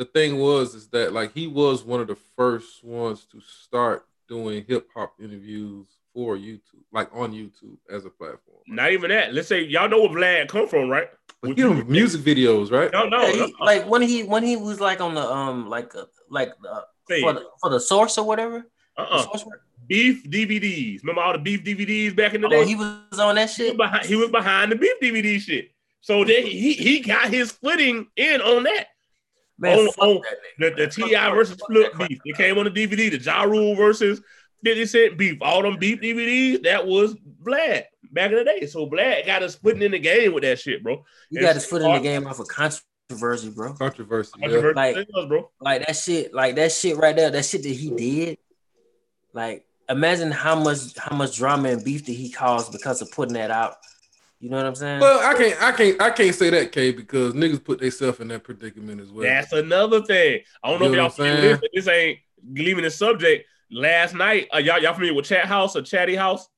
the 0.01 0.07
thing 0.07 0.39
was 0.39 0.75
is 0.75 0.89
that 0.89 1.13
like 1.13 1.35
he 1.35 1.47
was 1.47 1.85
one 1.85 2.01
of 2.01 2.07
the 2.07 2.17
first 2.35 2.83
ones 2.83 3.27
to 3.27 3.39
start 3.43 4.07
doing 4.29 4.65
hip 4.67 4.89
hop 4.95 5.13
interviews 5.21 5.89
for 6.15 6.39
YouTube, 6.39 6.85
like 6.91 7.15
on 7.15 7.33
YouTube 7.33 7.77
as 7.93 8.07
a 8.07 8.11
platform. 8.11 8.57
Not 8.67 8.93
even 8.93 9.11
that. 9.11 9.35
Let's 9.35 9.47
say 9.47 9.61
y'all 9.63 9.91
know 9.91 10.01
where 10.01 10.09
Vlad 10.09 10.49
come 10.49 10.67
from, 10.67 10.89
right? 10.89 11.09
But 11.43 11.59
you 11.59 11.69
know, 11.69 11.85
music 11.85 12.23
videos, 12.23 12.73
right? 12.73 12.91
No, 12.91 13.11
no, 13.11 13.27
yeah, 13.27 13.47
he, 13.47 13.55
like 13.61 13.87
when 13.87 14.01
he 14.01 14.23
when 14.23 14.43
he 14.43 14.57
was 14.57 14.81
like 14.81 15.03
on 15.03 15.15
the 15.15 15.21
um 15.21 15.69
like 15.69 15.95
uh, 15.95 16.07
like 16.31 16.55
uh, 16.67 16.81
for 17.21 17.35
the, 17.35 17.45
for 17.61 17.69
the 17.69 17.79
source 17.79 18.17
or 18.17 18.25
whatever. 18.25 18.67
Uh 18.97 19.03
uh 19.03 19.39
Beef 19.87 20.25
DVDs. 20.25 21.03
Remember 21.03 21.21
all 21.21 21.33
the 21.33 21.39
beef 21.39 21.63
DVDs 21.63 22.17
back 22.17 22.33
in 22.33 22.41
the 22.41 22.47
oh, 22.47 22.51
day? 22.51 22.65
He 22.65 22.75
was 22.75 23.19
on 23.19 23.35
that 23.35 23.51
shit. 23.51 23.67
He 23.67 23.73
was 23.73 23.77
behind, 23.77 24.07
he 24.07 24.17
was 24.17 24.31
behind 24.31 24.73
the 24.73 24.77
beef 24.77 24.95
DVD 25.03 25.39
shit. 25.39 25.73
So 26.01 26.25
then 26.25 26.47
he 26.47 26.73
he 26.73 27.01
got 27.01 27.29
his 27.29 27.53
footing 27.53 28.07
in 28.17 28.41
on 28.41 28.63
that. 28.63 28.87
Man, 29.61 29.79
oh, 29.79 29.83
on, 29.83 29.89
on 29.89 30.17
oh, 30.17 30.23
the, 30.59 30.71
the 30.71 30.87
T.I. 30.87 31.31
versus 31.35 31.61
Flip 31.67 31.93
beef. 31.99 32.19
It 32.25 32.37
came 32.37 32.57
on 32.57 32.65
the 32.65 32.71
DVD. 32.71 33.11
The 33.11 33.19
Ja 33.19 33.43
Rule 33.43 33.75
versus 33.75 34.21
50 34.65 34.87
Cent 34.87 35.19
beef. 35.19 35.39
All 35.43 35.63
them 35.63 35.77
beef 35.77 36.01
DVDs, 36.01 36.63
that 36.65 36.87
was 36.87 37.15
Vlad 37.43 37.85
back 38.13 38.31
in 38.31 38.39
the 38.39 38.45
day. 38.45 38.67
So 38.67 38.87
Vlad 38.87 39.27
got 39.27 39.43
us 39.43 39.57
putting 39.57 39.83
in 39.83 39.93
the 39.93 39.99
game 39.99 40.33
with 40.33 40.45
that 40.45 40.59
shit, 40.59 40.83
bro. 40.83 41.05
You 41.31 41.39
and 41.39 41.47
got 41.47 41.57
us 41.57 41.67
put 41.67 41.83
in 41.83 41.93
the 41.93 42.01
game 42.01 42.27
off 42.27 42.41
of 42.41 42.49
controversy, 42.49 43.51
bro. 43.51 43.75
Controversy, 43.75 44.33
controversy 44.41 44.75
yeah. 44.77 44.95
like, 45.05 45.29
bro. 45.29 45.51
like 45.61 45.87
that 45.87 45.97
shit, 45.97 46.33
like 46.33 46.57
that 46.57 46.73
shit 46.73 46.97
right 46.97 47.15
there, 47.15 47.31
that 47.31 47.45
shit 47.45 47.63
that 47.63 47.69
he 47.69 47.91
did. 47.91 48.39
Like, 49.35 49.67
imagine 49.91 50.31
how 50.31 50.59
much 50.59 50.97
how 50.97 51.15
much 51.17 51.37
drama 51.37 51.69
and 51.69 51.85
beef 51.85 52.07
that 52.07 52.13
he 52.13 52.31
caused 52.31 52.73
because 52.73 53.03
of 53.03 53.11
putting 53.13 53.35
that 53.35 53.51
out. 53.51 53.77
You 54.41 54.49
know 54.49 54.57
what 54.57 54.67
I'm 54.67 54.75
saying? 54.75 55.01
Well, 55.01 55.21
I 55.21 55.37
can't, 55.37 55.63
I 55.63 55.73
can't, 55.73 56.03
I 56.03 56.11
can't 56.11 56.35
say 56.35 56.51
that, 56.51 56.73
K, 56.73 56.93
because 56.93 57.35
niggas 57.35 57.63
put 57.63 57.79
themselves 57.79 58.21
in 58.21 58.29
that 58.29 58.43
predicament 58.43 59.01
as 59.01 59.13
well. 59.13 59.25
That's 59.25 59.53
another 59.53 60.03
thing. 60.03 60.41
I 60.63 60.71
don't 60.71 60.81
know, 60.81 60.87
know 60.87 61.07
if 61.07 61.19
y'all 61.19 61.27
this, 61.27 61.61
but 61.61 61.71
this 61.75 61.89
ain't 61.89 62.21
leaving 62.51 62.85
the 62.85 62.91
subject. 62.91 63.47
Last 63.71 64.15
night, 64.15 64.49
uh, 64.53 64.59
y'all 64.59 64.81
y'all 64.81 64.95
familiar 64.95 65.15
with 65.15 65.27
Chat 65.27 65.45
House 65.45 65.77
or 65.77 65.83
Chatty 65.83 66.17
House? 66.17 66.49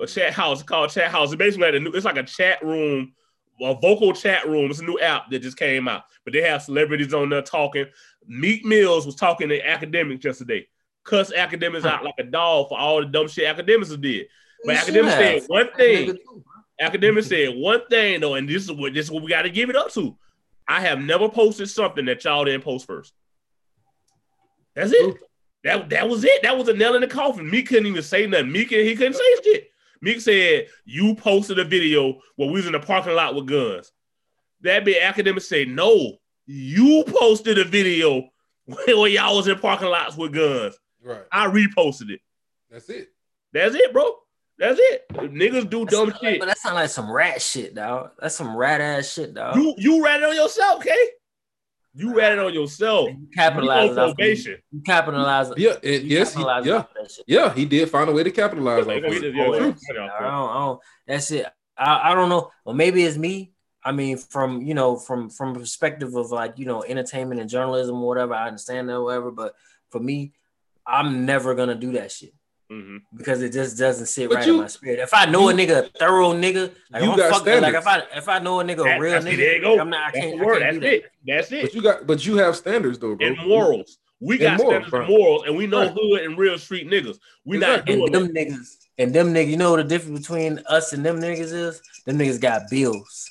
a 0.00 0.06
chat 0.06 0.32
house 0.32 0.62
called 0.62 0.90
Chat 0.90 1.10
House. 1.10 1.28
It's 1.30 1.38
basically 1.38 1.66
like 1.66 1.74
a 1.74 1.80
new, 1.80 1.90
it's 1.90 2.04
like 2.04 2.16
a 2.16 2.22
chat 2.22 2.62
room, 2.62 3.12
a 3.60 3.74
vocal 3.74 4.12
chat 4.12 4.46
room. 4.48 4.70
It's 4.70 4.80
a 4.80 4.84
new 4.84 4.98
app 4.98 5.30
that 5.30 5.40
just 5.40 5.56
came 5.56 5.88
out, 5.88 6.04
but 6.24 6.32
they 6.32 6.42
have 6.42 6.62
celebrities 6.62 7.14
on 7.14 7.28
there 7.28 7.42
talking. 7.42 7.86
Meek 8.26 8.64
Mills 8.64 9.06
was 9.06 9.16
talking 9.16 9.48
to 9.48 9.62
Akademiks 9.62 10.24
yesterday. 10.24 10.66
Cuss 11.04 11.32
Akademiks 11.32 11.84
out 11.84 12.04
like 12.04 12.14
a 12.18 12.24
dog 12.24 12.68
for 12.68 12.78
all 12.78 13.00
the 13.00 13.06
dumb 13.06 13.28
shit 13.28 13.44
Akademiks 13.44 13.98
did. 14.00 14.26
But 14.64 14.76
Akademiks 14.76 15.10
said 15.10 15.42
one 15.46 15.68
thing. 15.76 16.18
Akademiks 16.80 17.28
said 17.28 17.56
one 17.56 17.86
thing 17.88 18.20
though, 18.20 18.34
and 18.34 18.48
this 18.48 18.64
is 18.64 18.72
what 18.72 18.94
this 18.94 19.06
is 19.06 19.10
what 19.10 19.22
we 19.22 19.28
got 19.28 19.42
to 19.42 19.50
give 19.50 19.70
it 19.70 19.76
up 19.76 19.92
to. 19.92 20.16
I 20.66 20.80
have 20.80 21.00
never 21.00 21.28
posted 21.28 21.68
something 21.68 22.04
that 22.06 22.24
y'all 22.24 22.44
didn't 22.44 22.64
post 22.64 22.86
first. 22.86 23.12
That's 24.74 24.92
it. 24.92 25.16
That, 25.64 25.90
that 25.90 26.08
was 26.08 26.24
it. 26.24 26.42
That 26.42 26.56
was 26.56 26.68
a 26.68 26.72
nail 26.72 26.94
in 26.94 27.02
the 27.02 27.06
coffin. 27.06 27.50
Me 27.50 27.62
couldn't 27.62 27.86
even 27.86 28.02
say 28.02 28.26
nothing. 28.26 28.52
Meek 28.52 28.70
he 28.70 28.96
couldn't 28.96 29.14
say 29.14 29.36
shit. 29.44 29.70
Meek 30.00 30.20
said 30.20 30.68
you 30.84 31.14
posted 31.14 31.58
a 31.58 31.64
video 31.64 32.20
where 32.36 32.48
we 32.48 32.54
was 32.54 32.66
in 32.66 32.72
the 32.72 32.80
parking 32.80 33.14
lot 33.14 33.34
with 33.34 33.46
guns. 33.46 33.92
That 34.62 34.84
be 34.84 34.94
Akademiks 34.94 35.42
say 35.42 35.64
no. 35.64 36.16
You 36.46 37.04
posted 37.06 37.58
a 37.58 37.64
video 37.64 38.28
where 38.64 39.08
y'all 39.08 39.36
was 39.36 39.48
in 39.48 39.58
parking 39.58 39.88
lots 39.88 40.16
with 40.16 40.32
guns. 40.32 40.78
Right. 41.02 41.22
I 41.30 41.46
reposted 41.48 42.10
it. 42.10 42.20
That's 42.70 42.88
it. 42.88 43.08
That's 43.52 43.74
it, 43.74 43.92
bro. 43.92 44.14
That's 44.60 44.78
it. 44.78 45.08
Niggas 45.08 45.70
do 45.70 45.86
That's 45.86 45.96
dumb 45.96 46.12
shit. 46.20 46.38
but 46.38 46.46
that 46.46 46.58
sound 46.58 46.74
like 46.74 46.90
some 46.90 47.10
rat 47.10 47.40
shit, 47.40 47.74
dog. 47.74 48.10
That's 48.20 48.34
some 48.34 48.54
rat 48.54 48.82
ass 48.82 49.10
shit, 49.10 49.32
dog. 49.32 49.56
You 49.56 49.74
you 49.78 50.04
rat 50.04 50.20
it 50.20 50.28
on 50.28 50.36
yourself, 50.36 50.80
okay? 50.80 51.08
You 51.94 52.14
ran 52.14 52.32
it 52.32 52.38
on 52.38 52.52
yourself. 52.52 53.08
You 53.08 53.26
capitalized 53.34 53.98
on 53.98 54.14
probation. 54.14 54.58
You 54.70 54.82
capitalized. 54.82 55.54
Yeah, 55.56 55.76
it, 55.82 56.02
you 56.02 56.18
yes, 56.18 56.34
he, 56.34 56.42
yeah, 56.42 56.84
yeah. 57.26 57.54
He 57.54 57.64
did 57.64 57.88
find 57.88 58.10
a 58.10 58.12
way 58.12 58.22
to 58.22 58.30
capitalize 58.30 58.86
on 58.86 58.92
it. 58.92 59.34
Oh, 59.34 59.54
I 60.22 60.58
don't, 60.58 60.80
that's 61.06 61.30
it. 61.30 61.46
I, 61.76 62.12
I 62.12 62.14
don't 62.14 62.28
know. 62.28 62.50
Well, 62.66 62.76
maybe 62.76 63.02
it's 63.02 63.16
me. 63.16 63.52
I 63.82 63.92
mean, 63.92 64.18
from 64.18 64.60
you 64.60 64.74
know, 64.74 64.96
from 64.96 65.30
from 65.30 65.54
perspective 65.54 66.14
of 66.14 66.30
like 66.30 66.58
you 66.58 66.66
know, 66.66 66.84
entertainment 66.84 67.40
and 67.40 67.48
journalism 67.48 67.96
or 67.96 68.08
whatever. 68.08 68.34
I 68.34 68.48
understand 68.48 68.90
that, 68.90 69.00
whatever. 69.00 69.30
But 69.30 69.54
for 69.88 70.00
me, 70.00 70.34
I'm 70.86 71.24
never 71.24 71.54
gonna 71.54 71.74
do 71.74 71.92
that 71.92 72.12
shit. 72.12 72.34
Mm-hmm. 72.70 73.16
because 73.16 73.42
it 73.42 73.52
just 73.52 73.76
doesn't 73.76 74.06
sit 74.06 74.28
But 74.28 74.36
right 74.36 74.46
you- 74.46 74.54
in 74.54 74.60
my 74.60 74.66
spirit. 74.68 75.00
If 75.00 75.12
I 75.12 75.26
know 75.26 75.48
a 75.48 75.52
nigga, 75.52 75.86
a 75.86 75.98
thorough 75.98 76.32
nigga, 76.32 76.72
like, 76.92 77.02
You 77.02 77.10
I'm 77.10 77.16
got 77.18 77.32
fucking, 77.44 77.62
like 77.62 77.74
if. 77.74 77.86
I 77.86 78.02
if 78.14 78.28
I 78.28 78.38
know 78.38 78.60
a 78.60 78.64
nigga, 78.64 78.80
a 78.80 78.84
That- 78.84 79.00
real 79.00 79.18
nigga, 79.20 79.36
There 79.36 79.56
you 79.56 79.60
go. 79.60 79.80
I'm 79.80 79.90
not. 79.90 80.00
I 80.00 80.04
That's 80.12 80.18
can't. 80.24 80.38
the 80.38 80.44
I 80.46 80.48
can't 80.48 80.60
That's 80.60 80.78
do 80.78 80.86
it. 80.86 81.12
That's 81.26 81.52
it. 81.52 81.62
But 81.62 81.74
you 81.74 81.82
got 81.82 82.06
but 82.06 82.26
you 82.26 82.36
have 82.36 82.56
standards 82.56 82.98
though, 83.00 83.16
bro. 83.16 83.26
and 83.26 83.36
morals. 83.48 83.98
We 84.20 84.38
got 84.38 84.52
And 84.52 84.62
morals, 84.62 84.84
standards 84.86 84.92
and 85.10 85.18
morals, 85.18 85.42
and 85.46 85.56
we 85.56 85.66
know 85.66 85.80
Right. 85.80 85.90
hood 85.92 86.20
and 86.22 86.38
real 86.38 86.58
street 86.58 86.86
niggas. 86.88 87.18
We 87.44 87.56
Exactly. 87.56 87.96
not 87.96 88.04
And 88.04 88.12
doing 88.12 88.12
them 88.12 88.34
niggas, 88.36 88.76
and 88.98 89.14
them 89.14 89.34
niggas, 89.34 89.48
you 89.48 89.56
know 89.56 89.70
what 89.72 89.76
the 89.78 89.84
difference 89.84 90.20
between 90.20 90.60
us 90.66 90.92
and 90.92 91.04
them 91.04 91.18
niggas 91.20 91.52
is? 91.52 91.82
Them 92.06 92.18
niggas 92.18 92.40
got 92.40 92.70
bills. 92.70 93.30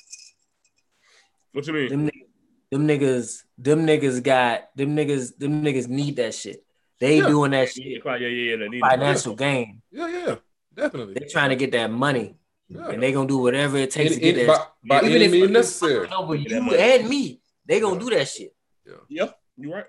What 1.52 1.66
you 1.66 1.72
mean? 1.72 1.88
Them 1.88 2.08
niggas, 2.08 2.26
them 2.70 2.86
niggas, 2.86 3.42
them 3.56 3.86
niggas 3.86 4.22
got 4.22 4.68
them 4.76 4.94
niggas, 4.96 5.36
them 5.38 5.64
niggas 5.64 5.88
need 5.88 6.16
that 6.16 6.34
shit. 6.34 6.62
They 7.00 7.18
Yeah. 7.18 7.26
doing 7.28 7.50
that 7.52 7.70
shit. 7.70 7.86
yeah, 8.04 8.16
yeah, 8.16 8.26
yeah. 8.28 8.56
They 8.56 8.68
need 8.68 8.80
Financial 8.80 9.34
gain. 9.34 9.82
Yeah, 9.90 10.08
yeah, 10.08 10.36
definitely. 10.74 11.14
They 11.14 11.26
trying 11.26 11.48
to 11.50 11.56
get 11.56 11.72
that 11.72 11.90
money, 11.90 12.36
Yeah. 12.68 12.88
and 12.90 13.02
they 13.02 13.10
gonna 13.12 13.26
do 13.26 13.38
whatever 13.38 13.78
it 13.78 13.90
takes 13.90 14.12
Any- 14.12 14.14
to 14.16 14.20
get 14.20 14.36
any- 14.36 14.46
that. 14.46 14.72
by, 14.84 15.00
by 15.00 15.06
Even 15.06 15.12
any 15.16 15.24
if 15.24 15.30
means 15.32 15.44
it's 15.44 15.52
necessary. 15.52 16.06
fucking 16.06 16.14
over 16.24 16.34
you 16.34 16.56
and 16.76 17.08
me, 17.08 17.40
they 17.66 17.80
gonna 17.80 17.94
Yeah. 17.94 18.00
do 18.00 18.10
that 18.16 18.28
shit. 18.28 18.54
Yeah, 18.86 18.92
yeah, 19.08 19.28
you 19.56 19.72
right. 19.72 19.86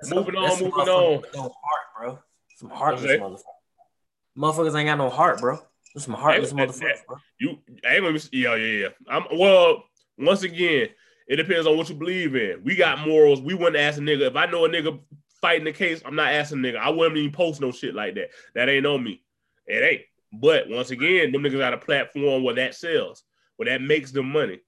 That's 0.00 0.12
Moving 0.14 0.34
some- 0.34 0.44
on, 0.44 0.50
moving 0.60 0.72
on. 0.88 1.22
No 1.34 1.42
heart, 1.42 1.86
bro. 1.98 2.18
Some 2.56 2.70
heartless 2.70 3.04
Okay. 3.04 3.18
motherfuckers. 3.18 3.42
Motherfuckers 4.36 4.78
ain't 4.78 4.88
got 4.88 4.98
no 4.98 5.10
heart, 5.10 5.40
bro. 5.40 5.58
There's 5.94 6.04
some 6.04 6.14
heartless 6.14 6.50
That- 6.50 6.56
that- 6.56 6.68
motherfuckers, 6.68 7.06
bro. 7.06 7.16
You, 7.38 7.58
I 7.86 7.96
ain't 7.96 8.28
yeah, 8.32 8.54
yeah, 8.56 8.56
yeah. 8.56 8.88
I'm 9.08 9.24
well. 9.38 9.84
Once 10.18 10.42
again, 10.42 10.88
it 11.28 11.36
depends 11.36 11.66
on 11.66 11.76
what 11.76 11.88
you 11.88 11.94
believe 11.94 12.34
in. 12.34 12.62
We 12.64 12.74
got 12.76 12.98
morals. 13.06 13.40
We 13.40 13.54
wouldn't 13.54 13.76
ask 13.76 13.98
a 13.98 14.00
nigga 14.02 14.22
if 14.22 14.36
I 14.36 14.46
know 14.46 14.64
a 14.64 14.68
nigga 14.68 14.98
fighting 15.40 15.64
the 15.64 15.72
case. 15.72 16.02
I'm 16.04 16.16
not 16.16 16.32
asking 16.32 16.58
nigga. 16.58 16.76
I 16.76 16.90
wouldn't 16.90 17.16
even 17.16 17.32
post 17.32 17.60
no 17.60 17.72
shit 17.72 17.94
like 17.94 18.14
that. 18.14 18.30
That 18.54 18.68
ain't 18.68 18.86
on 18.86 19.02
me. 19.02 19.22
It 19.66 19.82
ain't. 19.82 20.02
But 20.32 20.68
once 20.68 20.90
again, 20.90 21.32
them 21.32 21.42
niggas 21.42 21.58
got 21.58 21.74
a 21.74 21.78
platform 21.78 22.44
where 22.44 22.54
that 22.54 22.74
sells, 22.74 23.24
where 23.56 23.68
that 23.68 23.82
makes 23.82 24.12
them 24.12 24.30
money. 24.30 24.60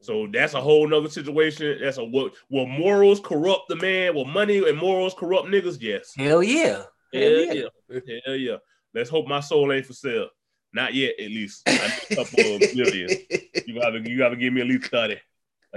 So 0.00 0.28
that's 0.32 0.54
a 0.54 0.60
whole 0.60 0.86
nother 0.86 1.08
situation. 1.08 1.78
That's 1.80 1.98
a 1.98 2.04
what 2.04 2.34
will 2.48 2.66
morals 2.66 3.20
corrupt 3.20 3.68
the 3.68 3.76
man? 3.76 4.14
Will 4.14 4.24
money 4.24 4.68
and 4.68 4.78
morals 4.78 5.14
corrupt 5.14 5.48
niggas? 5.48 5.78
Yes. 5.80 6.12
Hell 6.16 6.42
yeah. 6.42 6.84
Hell 7.12 7.22
Hell 7.22 7.30
yeah. 7.30 7.62
yeah. 7.90 8.16
Hell 8.24 8.36
yeah. 8.36 8.56
Let's 8.94 9.10
hope 9.10 9.26
my 9.26 9.40
soul 9.40 9.72
ain't 9.72 9.86
for 9.86 9.92
sale. 9.92 10.28
Not 10.72 10.94
yet, 10.94 11.14
at 11.18 11.26
least. 11.26 11.62
I 11.66 11.72
need 11.72 12.18
a 12.18 12.24
couple 12.24 12.54
of 12.54 12.74
million. 12.74 13.08
You 13.66 13.78
gotta 13.78 14.00
you 14.00 14.16
gotta 14.16 14.36
give 14.36 14.54
me 14.54 14.62
at 14.62 14.66
least 14.66 14.90
30. 14.90 15.18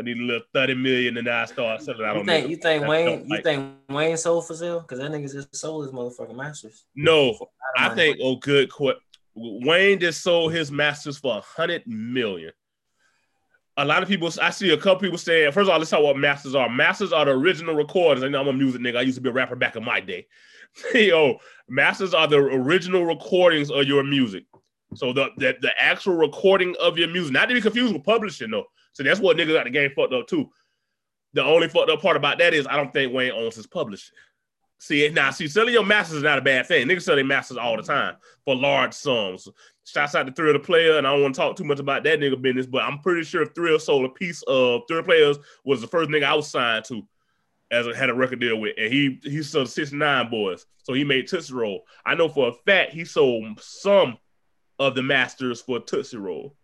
I 0.01 0.03
need 0.03 0.17
a 0.17 0.23
little 0.23 0.41
30 0.53 0.73
million 0.75 1.17
and 1.17 1.29
I 1.29 1.45
start 1.45 1.81
selling 1.83 2.03
out 2.03 2.15
You 2.15 2.21
on 2.21 2.25
think 2.25 2.49
you 2.49 2.55
think 2.55 2.87
Wayne 2.87 3.27
you 3.27 3.41
think 3.43 3.75
Wayne 3.87 4.17
sold 4.17 4.47
for 4.47 4.55
sale? 4.55 4.79
Because 4.79 4.97
that 4.97 5.11
nigga 5.11 5.31
just 5.31 5.55
sold 5.55 5.85
his 5.85 5.93
motherfucking 5.93 6.35
masters. 6.35 6.85
No, 6.95 7.33
For 7.33 7.47
a 7.77 7.81
lot 7.81 7.91
of 7.91 7.91
I 7.91 7.95
think 7.95 8.17
oh 8.21 8.37
good 8.37 8.71
qu- 8.71 8.95
Wayne 9.35 9.99
just 9.99 10.23
sold 10.23 10.53
his 10.53 10.71
masters 10.71 11.19
for 11.19 11.37
a 11.37 11.41
hundred 11.41 11.83
million. 11.85 12.51
A 13.77 13.85
lot 13.85 14.03
of 14.03 14.09
people, 14.09 14.29
I 14.41 14.49
see 14.49 14.71
a 14.71 14.77
couple 14.77 14.99
people 14.99 15.17
saying, 15.17 15.53
first 15.53 15.69
of 15.69 15.69
all, 15.69 15.77
let's 15.77 15.89
talk 15.89 16.01
about 16.01 16.17
masters 16.17 16.55
are. 16.55 16.67
Masters 16.67 17.13
are 17.13 17.23
the 17.23 17.31
original 17.31 17.73
recordings. 17.73 18.23
I 18.23 18.27
know 18.27 18.41
I'm 18.41 18.47
a 18.49 18.53
music 18.53 18.81
nigga. 18.81 18.97
I 18.97 19.01
used 19.01 19.15
to 19.15 19.21
be 19.21 19.29
a 19.29 19.33
rapper 19.33 19.55
back 19.55 19.77
in 19.77 19.85
my 19.85 20.01
day. 20.01 20.27
Yo, 20.93 21.37
masters 21.69 22.13
are 22.13 22.27
the 22.27 22.37
original 22.37 23.05
recordings 23.05 23.71
of 23.71 23.85
your 23.85 24.03
music. 24.03 24.43
So 24.95 25.13
the, 25.13 25.29
the 25.37 25.55
the 25.61 25.71
actual 25.81 26.15
recording 26.15 26.75
of 26.81 26.97
your 26.97 27.07
music, 27.07 27.31
not 27.31 27.45
to 27.47 27.53
be 27.53 27.61
confused 27.61 27.93
with 27.93 28.03
publishing 28.03 28.51
though. 28.51 28.65
So 28.93 29.03
that's 29.03 29.19
what 29.19 29.37
niggas 29.37 29.53
got 29.53 29.65
the 29.65 29.69
game 29.69 29.91
fucked 29.95 30.13
up 30.13 30.27
too. 30.27 30.49
The 31.33 31.43
only 31.43 31.69
fucked 31.69 31.89
up 31.89 32.01
part 32.01 32.17
about 32.17 32.39
that 32.39 32.53
is 32.53 32.67
I 32.67 32.75
don't 32.75 32.91
think 32.91 33.13
Wayne 33.13 33.31
owns 33.31 33.55
his 33.55 33.67
publishing. 33.67 34.15
See 34.79 35.07
now, 35.09 35.29
see, 35.29 35.47
selling 35.47 35.73
your 35.73 35.85
masters 35.85 36.17
is 36.17 36.23
not 36.23 36.39
a 36.39 36.41
bad 36.41 36.65
thing. 36.65 36.87
Niggas 36.87 37.03
sell 37.03 37.15
their 37.15 37.23
masters 37.23 37.57
all 37.57 37.77
the 37.77 37.83
time 37.83 38.15
for 38.45 38.55
large 38.55 38.93
sums. 38.93 39.47
Shouts 39.85 40.15
out 40.15 40.25
to 40.25 40.33
Thrill 40.33 40.53
Da 40.53 40.59
Playa, 40.59 40.97
and 40.97 41.05
I 41.05 41.11
don't 41.11 41.21
want 41.21 41.35
to 41.35 41.39
talk 41.39 41.55
too 41.55 41.63
much 41.63 41.79
about 41.79 42.03
that 42.03 42.19
nigga 42.19 42.41
business, 42.41 42.65
but 42.65 42.83
I'm 42.83 42.97
pretty 42.99 43.23
sure 43.23 43.45
Thrill 43.45 43.77
sold 43.77 44.05
a 44.05 44.09
piece 44.09 44.41
of 44.47 44.81
Thrill 44.87 45.03
Players 45.03 45.37
was 45.63 45.81
the 45.81 45.87
first 45.87 46.09
nigga 46.09 46.23
I 46.23 46.33
was 46.33 46.49
signed 46.49 46.85
to 46.85 47.03
as 47.69 47.87
I 47.87 47.95
had 47.95 48.09
a 48.09 48.13
record 48.13 48.39
deal 48.39 48.59
with, 48.59 48.75
and 48.77 48.91
he 48.91 49.19
he 49.23 49.43
sold 49.43 49.69
69 49.69 50.31
Boyz, 50.31 50.65
so 50.83 50.93
he 50.93 51.03
made 51.03 51.27
Tootsie 51.27 51.53
Roll. 51.53 51.83
I 52.05 52.15
know 52.15 52.27
for 52.27 52.49
a 52.49 52.53
fact 52.65 52.91
he 52.91 53.05
sold 53.05 53.59
some 53.61 54.17
of 54.79 54.95
the 54.95 55.03
masters 55.03 55.61
for 55.61 55.79
Tootsie 55.79 56.17
Roll. 56.17 56.55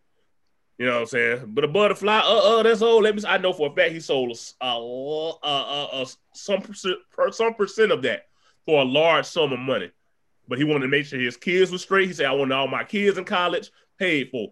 You 0.77 0.85
know 0.85 0.93
what 0.93 1.01
I'm 1.01 1.05
saying? 1.07 1.43
But 1.47 1.63
a 1.63 1.67
butterfly, 1.67 2.19
uh, 2.19 2.59
uh, 2.59 2.63
that's 2.63 2.83
old. 2.83 3.03
Let 3.03 3.15
me. 3.15 3.23
I 3.27 3.39
know 3.39 3.51
for 3.51 3.71
a 3.71 3.75
fact 3.75 3.93
he 3.93 3.99
sold 3.99 4.37
a, 4.61 4.65
a, 4.65 5.31
a, 5.43 5.49
a, 5.49 6.01
a 6.03 6.05
some 6.33 6.61
percent, 6.61 6.97
per, 7.11 7.31
some 7.31 7.55
percent 7.55 7.91
of 7.91 8.03
that 8.03 8.27
for 8.65 8.81
a 8.81 8.85
large 8.85 9.25
sum 9.25 9.53
of 9.53 9.59
money. 9.59 9.91
But 10.47 10.59
he 10.59 10.63
wanted 10.63 10.81
to 10.81 10.87
make 10.87 11.05
sure 11.05 11.19
his 11.19 11.35
kids 11.35 11.71
were 11.71 11.79
straight. 11.79 12.07
He 12.07 12.13
said, 12.13 12.27
"I 12.27 12.33
want 12.33 12.53
all 12.53 12.67
my 12.67 12.83
kids 12.83 13.17
in 13.17 13.25
college 13.25 13.71
paid 13.97 14.29
for," 14.29 14.51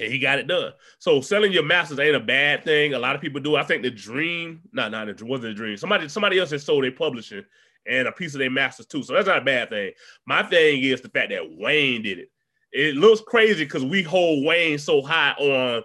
and 0.00 0.12
he 0.12 0.18
got 0.18 0.40
it 0.40 0.48
done. 0.48 0.72
So 0.98 1.20
selling 1.20 1.52
your 1.52 1.62
masters 1.62 2.00
ain't 2.00 2.16
a 2.16 2.20
bad 2.20 2.64
thing. 2.64 2.94
A 2.94 2.98
lot 2.98 3.14
of 3.14 3.20
people 3.22 3.40
do. 3.40 3.54
I 3.54 3.62
think 3.62 3.82
the 3.82 3.90
dream, 3.90 4.62
not 4.72 4.90
not 4.90 5.08
it 5.08 5.22
wasn't 5.22 5.52
a 5.52 5.54
dream. 5.54 5.76
Somebody, 5.76 6.08
somebody 6.08 6.40
else 6.40 6.50
has 6.50 6.64
sold 6.64 6.82
their 6.82 6.90
publishing 6.90 7.44
and 7.86 8.08
a 8.08 8.12
piece 8.12 8.34
of 8.34 8.40
their 8.40 8.50
masters 8.50 8.86
too. 8.86 9.04
So 9.04 9.14
that's 9.14 9.28
not 9.28 9.38
a 9.38 9.44
bad 9.44 9.70
thing. 9.70 9.92
My 10.26 10.42
thing 10.42 10.82
is 10.82 11.02
the 11.02 11.08
fact 11.08 11.30
that 11.30 11.56
Wayne 11.56 12.02
did 12.02 12.18
it. 12.18 12.30
It 12.74 12.96
looks 12.96 13.20
crazy 13.20 13.64
because 13.64 13.84
we 13.84 14.02
hold 14.02 14.44
Wayne 14.44 14.78
so 14.78 15.00
high 15.00 15.30
on 15.38 15.82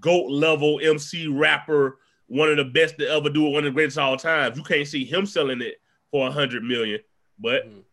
GOAT 0.00 0.28
level 0.28 0.80
MC 0.82 1.28
rapper, 1.28 1.98
one 2.26 2.48
of 2.50 2.56
the 2.56 2.64
best 2.64 2.98
to 2.98 3.08
ever 3.08 3.30
do 3.30 3.46
it, 3.46 3.50
one 3.50 3.58
of 3.64 3.64
the 3.66 3.70
greatest 3.70 3.96
of 3.96 4.02
all 4.04 4.16
times. 4.16 4.56
You 4.58 4.64
can't 4.64 4.88
see 4.88 5.04
him 5.04 5.24
selling 5.24 5.62
it 5.62 5.80
for 6.10 6.26
a 6.26 6.32
hundred 6.32 6.64
million, 6.64 6.98
but 7.38 7.64
Mhm. 7.68 7.84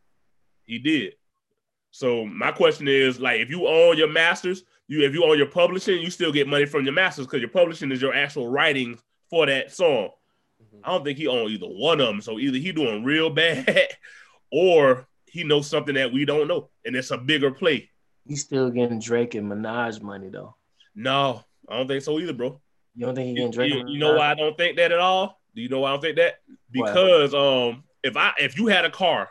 he 0.66 0.80
did. 0.80 1.14
So 1.92 2.26
my 2.26 2.52
question 2.52 2.88
is 2.88 3.20
like 3.20 3.40
if 3.40 3.52
you 3.52 3.68
own 3.68 3.98
your 3.98 4.08
masters, 4.10 4.64
you 4.88 5.04
if 5.04 5.14
you 5.14 5.24
own 5.24 5.38
your 5.38 5.48
publishing, 5.48 6.02
you 6.02 6.10
still 6.10 6.32
get 6.32 6.48
money 6.48 6.66
from 6.66 6.86
your 6.86 6.94
masters 6.94 7.28
because 7.28 7.42
your 7.42 7.50
publishing 7.52 7.92
is 7.92 8.02
your 8.02 8.16
actual 8.16 8.48
writing 8.48 8.98
for 9.30 9.46
that 9.46 9.72
song. 9.72 10.10
Mhm. 10.64 10.80
I 10.84 10.90
don't 10.90 11.04
think 11.04 11.20
he 11.20 11.28
owned 11.28 11.52
either 11.52 11.68
one 11.68 12.02
of 12.02 12.08
them. 12.08 12.22
So 12.22 12.40
either 12.40 12.58
he 12.58 12.72
doing 12.72 13.04
real 13.04 13.30
bad 13.76 13.90
or 14.52 15.08
he 15.28 15.44
knows 15.44 15.70
something 15.70 15.94
that 15.94 16.12
we 16.12 16.26
don't 16.26 16.48
know, 16.48 16.72
and 16.84 16.96
it's 16.96 17.12
a 17.12 17.18
bigger 17.20 17.52
play. 17.52 17.92
He's 18.30 18.42
still 18.42 18.70
getting 18.70 19.00
Drake 19.00 19.34
and 19.36 19.52
Minaj 19.52 20.02
money 20.02 20.30
though. 20.30 20.56
No, 20.96 21.44
I 21.68 21.78
don't 21.78 21.88
think 21.88 22.04
so 22.04 22.20
either, 22.20 22.32
bro. 22.34 22.62
You 22.96 23.06
don't 23.08 23.16
think 23.16 23.28
he 23.28 23.34
getting 23.34 23.52
Drake? 23.52 23.74
you- 23.74 23.88
you 23.88 24.00
know 24.00 24.14
why 24.16 24.32
I 24.32 24.36
don't 24.36 24.56
think 24.56 24.78
that 24.78 24.92
at 24.92 25.00
all? 25.00 25.42
Do 25.56 25.62
you 25.64 25.68
know 25.70 25.80
why 25.82 25.90
I 25.90 25.94
don't 25.94 26.02
think 26.02 26.18
that? 26.18 26.40
Because 26.72 27.34
um, 27.34 27.84
if 28.04 28.16
I 28.16 28.34
if 28.40 28.58
you 28.58 28.68
had 28.68 28.86
a 28.86 28.92
car, 28.92 29.30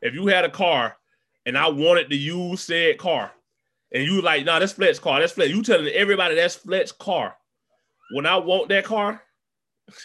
if 0.00 0.14
you 0.14 0.26
had 0.26 0.44
a 0.46 0.50
car, 0.50 0.96
and 1.44 1.56
I 1.58 1.68
wanted 1.68 2.08
to 2.10 2.16
use 2.16 2.62
said 2.62 2.96
car, 2.98 3.30
and 3.92 4.02
you 4.04 4.22
like, 4.22 4.46
nah, 4.46 4.58
that's 4.58 4.72
Fletch's 4.72 4.98
car, 4.98 5.20
that's 5.20 5.32
Fletch. 5.34 5.50
You 5.50 5.62
telling 5.62 5.86
everybody 5.88 6.34
that's 6.34 6.54
Fletch's 6.56 6.92
car. 6.92 7.36
When 8.14 8.24
I 8.24 8.36
want 8.38 8.70
that 8.70 8.84
car, 8.84 9.22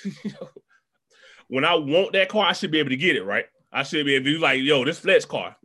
when 1.48 1.64
I 1.64 1.76
want 1.76 2.14
that 2.14 2.30
car, 2.30 2.48
I 2.48 2.54
should 2.54 2.72
be 2.72 2.80
able 2.80 2.90
to 2.90 2.98
get 2.98 3.16
it, 3.16 3.24
right? 3.24 3.46
I 3.72 3.84
should 3.84 4.06
be 4.06 4.16
able 4.16 4.26
to 4.26 4.32
be 4.34 4.38
like, 4.38 4.62
yo, 4.62 4.84
this 4.84 5.00
Fletch 5.00 5.28
car. 5.28 5.56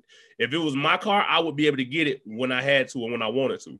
If 0.42 0.52
it 0.52 0.58
was 0.58 0.74
my 0.74 0.96
car, 0.96 1.24
I 1.28 1.38
would 1.38 1.54
be 1.54 1.68
able 1.68 1.76
to 1.76 1.84
get 1.84 2.08
it 2.08 2.20
when 2.26 2.50
I 2.50 2.60
had 2.60 2.88
to 2.88 3.02
and 3.04 3.12
when 3.12 3.22
I 3.22 3.28
wanted 3.28 3.60
to. 3.60 3.78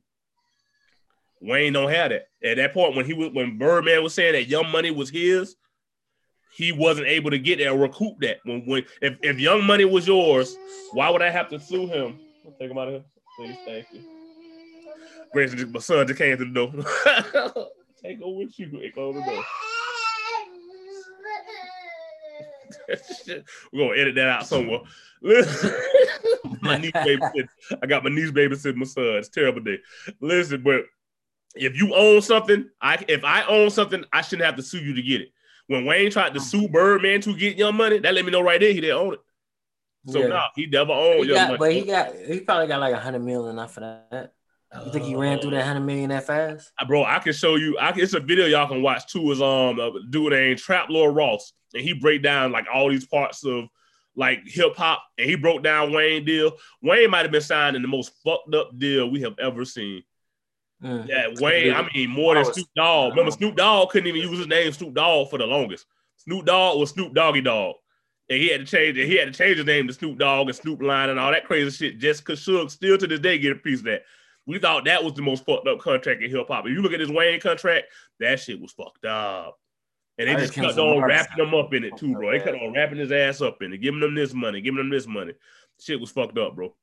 Wayne 1.41 1.73
don't 1.73 1.91
have 1.91 2.11
that. 2.11 2.27
At 2.41 2.55
that 2.55 2.73
point, 2.73 2.95
when 2.95 3.05
he 3.05 3.13
was 3.13 3.31
when 3.33 3.57
Birdman 3.57 4.01
was 4.01 4.13
saying 4.13 4.31
that 4.31 4.47
Young 4.47 4.71
Money 4.71 4.89
was 4.89 5.09
his, 5.09 5.57
he 6.55 6.71
wasn't 6.71 7.07
able 7.07 7.31
to 7.31 7.37
get 7.37 7.59
that 7.59 7.75
recoup 7.75 8.17
that. 8.21 8.37
When 8.45 8.61
when 8.65 8.85
if, 9.01 9.17
if 9.21 9.39
Young 9.39 9.65
Money 9.65 9.83
was 9.83 10.07
yours, 10.07 10.55
why 10.93 11.09
would 11.09 11.21
I 11.21 11.29
have 11.29 11.49
to 11.49 11.59
sue 11.59 11.85
him? 11.87 12.17
I'll 12.45 12.53
take 12.53 12.71
him 12.71 12.77
out 12.77 12.87
of 12.87 12.93
here. 12.93 13.03
Please, 13.37 13.57
thank 13.65 13.87
you. 13.91 13.99
Grayson, 15.33 15.69
my 15.71 15.79
son 15.81 16.07
just 16.07 16.17
came 16.17 16.37
to 16.37 16.45
the 16.45 16.51
door. 16.51 16.71
Take 18.01 18.21
over 18.21 18.37
with 18.39 18.57
you. 18.59 18.67
Take 18.67 18.97
over 18.97 19.19
the 19.19 19.25
door. 19.25 19.43
We're 23.73 23.87
gonna 23.87 23.99
edit 23.99 24.15
that 24.15 24.29
out 24.29 24.47
somewhere. 24.47 24.81
my 26.67 26.77
niece 26.77 26.91
babysitting. 26.91 27.47
I 27.81 27.85
got 27.85 28.03
my 28.03 28.09
niece 28.09 28.31
babysitting 28.31 28.75
my 28.75 28.85
son. 28.85 29.03
It's 29.15 29.27
a 29.29 29.31
terrible 29.31 29.61
day. 29.61 29.79
Listen, 30.19 30.61
but 30.63 30.85
if 31.55 31.77
you 31.77 31.93
own 31.93 32.21
something, 32.21 32.69
I 32.81 33.03
if 33.07 33.23
I 33.23 33.43
own 33.43 33.69
something, 33.69 34.03
I 34.11 34.21
shouldn't 34.21 34.45
have 34.45 34.55
to 34.55 34.63
sue 34.63 34.79
you 34.79 34.93
to 34.95 35.01
get 35.01 35.21
it. 35.21 35.29
When 35.67 35.85
Wayne 35.85 36.11
tried 36.11 36.33
to 36.33 36.39
sue 36.41 36.67
Birdman 36.67 37.21
to 37.21 37.35
get 37.35 37.57
your 37.57 37.71
Money, 37.71 37.99
that 37.99 38.13
let 38.13 38.25
me 38.25 38.31
know 38.31 38.41
right 38.41 38.59
there 38.59 38.73
he 38.73 38.81
didn't 38.81 38.97
own 38.97 39.13
it. 39.13 39.19
So 40.09 40.19
Yeah. 40.19 40.27
no, 40.27 40.41
he 40.55 40.65
never 40.65 40.91
owned 40.91 41.19
He 41.23 41.25
Young 41.27 41.35
got, 41.35 41.47
Money. 41.47 41.57
but 41.59 41.73
he 41.73 41.81
got 41.85 42.15
he 42.15 42.39
probably 42.41 42.67
got 42.67 42.79
like 42.81 42.93
a 42.93 42.99
hundred 42.99 43.23
million 43.23 43.51
enough 43.51 43.73
for 43.73 43.79
that. 44.11 44.33
You 44.85 44.91
think 44.91 45.05
he 45.05 45.15
ran 45.15 45.39
through 45.39 45.51
that 45.51 45.65
hundred 45.65 45.81
million 45.85 46.09
that 46.09 46.25
fast? 46.25 46.71
Uh, 46.79 46.85
bro, 46.85 47.03
I 47.05 47.19
can 47.19 47.31
show 47.33 47.55
you. 47.55 47.77
I 47.79 47.91
can, 47.91 48.01
it's 48.01 48.13
a 48.15 48.19
video 48.19 48.47
y'all 48.47 48.67
can 48.67 48.81
watch 48.81 49.05
too. 49.11 49.31
Is 49.31 49.41
um 49.41 49.79
a 49.79 49.91
dude 50.09 50.31
named 50.33 50.57
Trap 50.59 50.89
Lord 50.89 51.15
Ross, 51.15 51.53
and 51.73 51.83
he 51.83 51.93
break 51.93 52.23
down 52.23 52.51
like 52.51 52.65
all 52.73 52.89
these 52.89 53.05
parts 53.05 53.45
of 53.45 53.65
like 54.15 54.41
hip 54.45 54.75
hop, 54.75 55.03
and 55.17 55.29
he 55.29 55.35
broke 55.35 55.63
down 55.63 55.91
Wayne 55.91 56.25
deal. 56.25 56.57
Wayne 56.81 57.09
might 57.09 57.23
have 57.23 57.31
been 57.31 57.41
signed 57.41 57.75
in 57.75 57.81
the 57.81 57.87
most 57.87 58.11
fucked 58.23 58.53
up 58.53 58.77
deal 58.77 59.09
we 59.09 59.21
have 59.21 59.37
ever 59.39 59.65
seen. 59.65 60.03
Mm. 60.83 61.07
Yeah, 61.07 61.27
Wayne. 61.39 61.73
I 61.73 61.87
mean, 61.93 62.09
more 62.09 62.35
than 62.35 62.45
Snoop 62.45 62.67
Dogg. 62.75 63.11
Remember, 63.11 63.31
Snoop 63.31 63.55
Dogg 63.55 63.89
couldn't 63.89 64.07
even 64.07 64.21
use 64.21 64.37
his 64.37 64.47
name 64.47 64.71
Snoop 64.71 64.93
Dogg 64.93 65.29
for 65.29 65.37
the 65.39 65.45
longest. 65.45 65.85
Snoop 66.17 66.45
Dogg 66.45 66.79
was 66.79 66.91
Snoop 66.91 67.13
Doggy 67.13 67.41
Dogg. 67.41 67.75
And 68.29 68.39
he 68.39 68.49
had 68.49 68.61
to 68.61 68.65
change 68.65 68.97
it. 68.97 69.07
He 69.07 69.15
had 69.15 69.31
to 69.31 69.37
change 69.37 69.57
his 69.57 69.65
name 69.65 69.87
to 69.87 69.93
Snoop 69.93 70.17
Dogg 70.17 70.47
and 70.47 70.55
Snoop 70.55 70.81
Lion 70.81 71.09
and 71.09 71.19
all 71.19 71.31
that 71.31 71.45
crazy 71.45 71.71
shit 71.71 71.99
just 71.99 72.25
because 72.25 72.39
Suge 72.39 72.71
still 72.71 72.97
to 72.97 73.07
this 73.07 73.19
day 73.19 73.37
get 73.37 73.51
a 73.51 73.55
piece 73.55 73.79
of 73.79 73.85
that. 73.85 74.03
We 74.45 74.59
thought 74.59 74.85
that 74.85 75.03
was 75.03 75.13
the 75.13 75.21
most 75.21 75.45
fucked 75.45 75.67
up 75.67 75.79
contract 75.79 76.21
in 76.21 76.29
hip 76.29 76.47
hop. 76.47 76.65
If 76.65 76.71
you 76.71 76.81
look 76.81 76.93
at 76.93 76.99
his 76.99 77.11
Wayne 77.11 77.39
contract, 77.39 77.87
that 78.19 78.39
shit 78.39 78.59
was 78.61 78.71
fucked 78.71 79.05
up. 79.05 79.57
And 80.17 80.27
they 80.27 80.33
I 80.33 80.39
just 80.39 80.53
just 80.53 80.67
kept 80.67 80.77
on 80.77 81.01
wrapping 81.03 81.43
him 81.43 81.53
up 81.55 81.73
in 81.73 81.83
it 81.83 81.97
too, 81.97 82.13
bro. 82.13 82.31
They 82.31 82.39
kept 82.39 82.57
on 82.61 82.73
wrapping 82.73 82.99
his 82.99 83.11
ass 83.11 83.41
up 83.41 83.61
in 83.61 83.73
it, 83.73 83.77
giving 83.79 84.01
him 84.01 84.13
this 84.13 84.33
money, 84.33 84.61
giving 84.61 84.79
him 84.79 84.89
this 84.89 85.07
money. 85.07 85.33
Shit 85.79 85.99
was 85.99 86.11
fucked 86.11 86.37
up, 86.37 86.55
bro. 86.55 86.75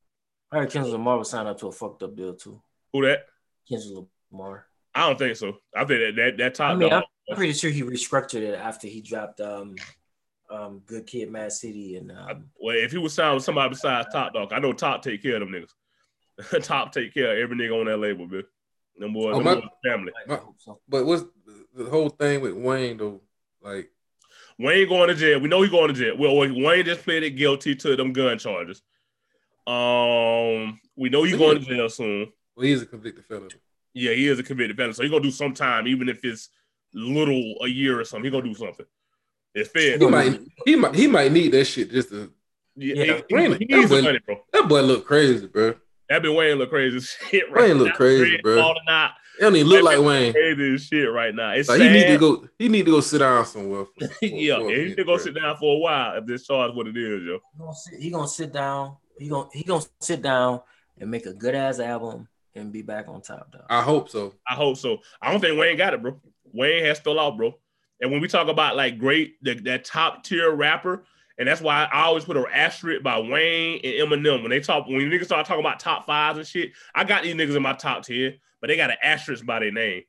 I 0.51 0.59
heard 0.59 0.71
Kendrick 0.71 0.93
Lamar 0.93 1.19
was 1.19 1.31
signed 1.31 1.47
up 1.47 1.59
to 1.61 1.69
a 1.69 1.73
fucked 1.73 2.03
up 2.03 2.17
deal 2.17 2.35
too. 2.35 2.61
Who 2.93 3.07
that? 3.07 3.27
Kendrick 3.69 4.05
Lamar. 4.33 4.67
I 4.95 5.07
don't 5.07 5.19
think 5.19 5.37
so. 5.37 5.59
I 5.77 5.85
think 5.85 6.01
that 6.01 6.13
that, 6.17 6.37
that 6.39 6.55
top 6.57 6.73
I 6.73 6.75
mean, 6.75 6.91
dog. 6.91 7.05
I'm 7.31 7.37
pretty 7.37 7.53
sure 7.53 7.71
he 7.71 7.83
restructured 7.83 8.43
it 8.43 8.59
after 8.59 8.89
he 8.89 9.01
dropped 9.01 9.41
um 9.41 9.77
um 10.51 10.83
Good 10.85 11.07
Kid, 11.07 11.31
Mad 11.31 11.53
City, 11.53 11.95
and 11.97 12.11
um, 12.11 12.47
Well, 12.61 12.77
if 12.77 12.91
he 12.91 12.99
was 12.99 13.15
signed 13.15 13.37
with 13.37 13.45
somebody 13.45 13.69
besides 13.69 14.09
Top 14.13 14.33
Dawg, 14.35 14.53
I 14.53 14.59
know 14.59 14.73
Top 14.73 15.03
take 15.03 15.23
care 15.23 15.41
of 15.41 15.41
them 15.41 15.51
niggas. 15.53 16.63
Top 16.65 16.91
take 16.93 17.15
care 17.15 17.33
of 17.37 17.39
every 17.39 17.57
nigga 17.57 17.79
on 17.79 17.87
that 17.87 17.99
label, 17.99 18.27
man. 18.27 18.43
Them 18.99 19.13
boys, 19.13 19.35
Oh, 19.35 19.39
them 19.39 19.45
my- 19.45 19.55
boys 19.55 19.65
family. 19.87 20.13
I 20.29 20.35
hope 20.35 20.57
so. 20.59 20.81
But 20.89 21.07
what's 21.07 21.23
the, 21.75 21.91
whole 21.91 22.09
thing 22.09 22.41
with 22.41 22.55
Wayne 22.55 22.97
though? 22.97 23.21
Like, 23.63 23.91
Wayne 24.59 24.89
going 24.89 25.09
to 25.09 25.15
jail. 25.15 25.41
We 25.41 25.49
know 25.49 25.63
he 25.63 25.69
going 25.69 25.89
to 25.89 25.95
jail. 25.95 26.17
Well, 26.19 26.37
Wayne 26.37 26.85
just 26.85 27.03
pleaded 27.03 27.31
guilty 27.31 27.75
to 27.77 27.97
them 27.97 28.13
gun 28.13 28.39
charges. 28.39 28.83
Um, 29.67 30.81
we 30.97 31.09
know 31.11 31.23
he's 31.23 31.37
going 31.37 31.59
to 31.61 31.65
jail 31.65 31.89
soon. 31.89 32.33
well, 32.57 32.67
he's 32.67 32.83
a 32.83 32.87
convicted 32.87 33.25
felon. 33.27 33.49
Yeah, 33.93 34.13
he 34.13 34.29
is 34.29 34.39
a 34.39 34.43
convicted 34.43 34.77
felon, 34.77 34.95
so 34.95 35.03
he's 35.03 35.11
gonna 35.11 35.23
do 35.23 35.31
some 35.33 35.53
time, 35.53 35.89
even 35.89 36.09
if 36.09 36.25
it's 36.25 36.49
little 36.95 37.57
a 37.63 37.67
year 37.69 37.99
or 38.01 38.05
something. 38.05 38.25
He's 38.25 38.33
gonna 38.33 38.53
do 38.53 38.55
something. 38.55 38.87
It's 39.55 39.69
fair. 39.69 39.99
He 39.99 40.07
might, 40.07 40.41
he 40.65 40.77
might, 40.77 40.95
he 40.95 41.07
might 41.09 41.33
need 41.33 41.53
that 41.53 41.65
shit 41.65 41.91
just 41.91 42.11
to. 42.11 42.33
Yeah, 42.77 42.95
Yeah, 42.95 43.05
he, 43.05 43.13
he 43.67 43.83
that 43.83 43.89
boy- 43.89 44.03
money, 44.03 44.19
bro. 44.25 44.41
That 44.53 44.69
boy 44.69 44.83
look 44.83 45.07
crazy, 45.07 45.47
bro. 45.49 45.75
That 46.09 46.23
been 46.23 46.35
Wayne 46.35 46.59
look 46.59 46.71
crazy 46.71 47.01
shit 47.31 47.51
right 47.53 47.69
Wayne 47.69 47.79
look 47.79 47.95
crazy, 47.95 48.39
bro. 48.43 48.57
falling 48.57 48.83
out. 48.89 49.13
He 49.39 49.45
don't 49.45 49.57
even 49.57 49.69
look 49.69 49.83
like 49.85 49.99
Wayne. 50.01 50.33
Crazy 50.33 50.75
as 50.75 50.85
shit 50.85 51.11
right 51.11 51.35
now. 51.35 51.53
It's 51.53 51.69
Like 51.69 51.79
sad. 51.79 51.93
he 51.95 51.99
need 52.01 52.07
to 52.09 52.19
go. 52.19 52.49
He 52.59 52.69
need 52.69 52.85
to 52.87 52.91
go 52.93 53.01
sit 53.01 53.19
down 53.19 53.47
somewhere. 53.47 53.85
for- 53.87 54.09
for- 54.09 54.25
yeah, 54.27 54.57
for 54.59 54.69
a 54.69 54.71
yeah, 54.73 54.79
he 54.79 54.85
need 54.89 54.97
to 54.97 55.05
go 55.05 55.17
sit 55.17 55.35
down 55.35 55.57
for 55.57 55.77
a 55.77 55.79
while 55.79 56.17
if 56.19 56.27
this 56.27 56.47
charge 56.47 56.75
what 56.75 56.87
it 56.87 56.97
is, 56.97 57.23
yo. 57.23 57.39
He 57.53 57.59
gonna 57.59 57.75
sit, 57.75 58.01
he 58.01 58.11
gonna 58.11 58.29
sit 58.29 58.53
down. 58.53 58.97
He 59.19 59.29
gonna 59.29 59.49
he 59.53 59.63
gonna 59.65 59.85
sit 60.01 60.23
down 60.23 60.61
and 60.99 61.11
make 61.11 61.27
a 61.27 61.33
good 61.33 61.55
ass 61.55 61.79
album 61.81 62.29
and 62.55 62.73
be 62.73 62.83
back 62.83 63.09
on 63.09 63.23
top, 63.23 63.51
dog. 63.53 63.63
I 63.71 63.81
hope 63.83 64.09
so. 64.11 64.35
I 64.49 64.55
hope 64.55 64.77
so. 64.77 64.99
I 65.23 65.31
don't 65.31 65.41
think 65.41 65.59
Wayne 65.59 65.77
got 65.77 65.95
it, 65.95 66.03
bro. 66.03 66.21
Wayne 66.53 66.85
has 66.85 66.99
fell 66.99 67.19
out, 67.21 67.37
bro. 67.37 67.55
And 68.03 68.11
when 68.11 68.21
we 68.21 68.29
talk 68.29 68.49
about 68.49 68.77
like 68.77 68.99
great, 68.99 69.37
the, 69.43 69.55
that 69.55 69.85
top 69.85 70.25
tier 70.25 70.51
rapper, 70.51 71.05
and 71.39 71.47
that's 71.49 71.61
why 71.61 71.89
I 71.93 72.03
always 72.03 72.25
put 72.25 72.37
an 72.37 72.45
asterisk 72.53 73.03
by 73.03 73.19
Wayne 73.19 73.81
and 73.85 74.11
Eminem. 74.11 74.43
When 74.43 74.51
they 74.51 74.61
talk, 74.61 74.87
when 74.87 74.97
niggas 75.01 75.27
start 75.27 75.47
talking 75.47 75.65
about 75.65 75.81
top 75.81 76.05
fives 76.07 76.37
and 76.39 76.47
shit, 76.47 76.73
I 76.95 77.05
got 77.05 77.23
these 77.23 77.35
niggas 77.35 77.57
in 77.57 77.63
my 77.63 77.73
top 77.75 78.03
10, 78.03 78.35
but 78.61 78.69
they 78.69 78.77
got 78.77 78.91
an 78.91 78.97
asterisk 79.03 79.45
by 79.45 79.59
their 79.59 79.73
name. 79.73 80.03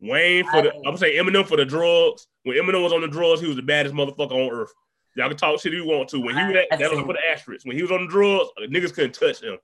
Wayne 0.00 0.44
for 0.44 0.62
the, 0.62 0.74
I'm 0.74 0.82
gonna 0.82 0.98
say 0.98 1.16
Eminem 1.16 1.46
for 1.46 1.56
the 1.56 1.64
drugs. 1.64 2.26
When 2.42 2.56
Eminem 2.56 2.82
was 2.82 2.92
on 2.92 3.00
the 3.00 3.08
drugs, 3.08 3.40
he 3.40 3.46
was 3.46 3.56
the 3.56 3.62
baddest 3.62 3.94
motherfucker 3.94 4.32
on 4.32 4.52
earth. 4.52 4.72
Y'all 5.16 5.28
can 5.28 5.36
talk 5.36 5.58
shit 5.60 5.72
if 5.72 5.78
you 5.78 5.86
want 5.86 6.08
to. 6.10 6.20
When 6.20 6.36
he 6.36 6.44
was 6.44 6.66
that, 6.70 6.90
was 6.90 7.02
put 7.04 7.16
an 7.16 7.22
asterisk. 7.32 7.66
When 7.66 7.76
he 7.76 7.82
was 7.82 7.90
on 7.90 8.02
the 8.02 8.08
drugs, 8.08 8.50
the 8.58 8.66
niggas 8.66 8.92
couldn't 8.92 9.14
touch 9.14 9.42
him. 9.42 9.56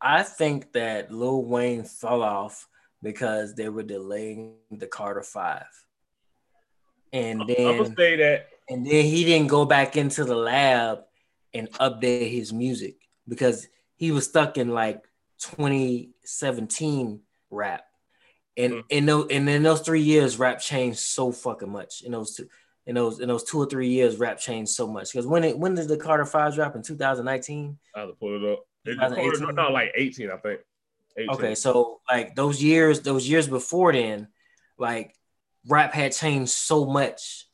I 0.00 0.24
think 0.24 0.72
that 0.72 1.12
Lil 1.12 1.44
Wayne 1.44 1.84
fell 1.84 2.22
off 2.22 2.68
because 3.02 3.54
they 3.54 3.68
were 3.68 3.84
delaying 3.84 4.54
the 4.72 4.88
Carter 4.88 5.22
Five, 5.22 5.66
and 7.12 7.42
then 7.46 7.68
I'm 7.68 7.76
gonna 7.76 7.94
say 7.94 8.16
that 8.16 8.48
and 8.68 8.86
then 8.86 9.04
he 9.04 9.24
didn't 9.24 9.48
go 9.48 9.64
back 9.64 9.96
into 9.96 10.24
the 10.24 10.34
lab 10.34 11.00
and 11.52 11.70
update 11.72 12.30
his 12.30 12.52
music 12.52 12.96
because 13.28 13.68
he 13.96 14.10
was 14.10 14.24
stuck 14.24 14.56
in 14.56 14.70
like 14.70 15.04
2017 15.42 17.20
rap. 17.50 17.84
And 18.56 18.74
Mhm. 18.74 18.84
in 18.90 19.06
those 19.06 19.30
and 19.30 19.48
in 19.48 19.62
those 19.62 19.80
three 19.80 20.02
years, 20.02 20.38
rap 20.38 20.60
changed 20.60 20.98
so 20.98 21.32
fucking 21.32 21.70
much. 21.70 22.02
In 22.02 22.12
those 22.12 22.34
two, 22.36 22.48
in 22.86 22.94
those 22.96 23.18
in 23.20 23.28
those 23.28 23.44
two 23.44 23.58
or 23.58 23.66
three 23.66 23.88
years, 23.88 24.16
rap 24.16 24.38
changed 24.38 24.72
so 24.72 24.86
much. 24.86 25.12
Because 25.12 25.26
when 25.26 25.42
it 25.44 25.58
when 25.58 25.74
did 25.74 25.88
the 25.88 25.96
Carter 25.96 26.26
Five 26.26 26.54
drop 26.54 26.76
in 26.76 26.82
2019? 26.82 27.78
I 27.94 28.00
have 28.00 28.10
to 28.10 28.14
pull 28.14 28.36
it 28.36 28.52
up. 28.52 28.66
It, 28.84 28.94
2018? 28.94 29.54
no, 29.54 29.70
like 29.70 29.92
18, 29.94 30.30
I 30.30 30.36
think. 30.36 30.60
18. 31.16 31.30
Okay, 31.34 31.54
so 31.54 32.00
like 32.10 32.34
those 32.34 32.62
years, 32.62 33.00
those 33.00 33.28
years 33.28 33.48
before 33.48 33.92
then, 33.92 34.28
like 34.76 35.14
rap 35.66 35.94
had 35.94 36.12
changed 36.12 36.50
so 36.52 36.84
much, 36.84 37.46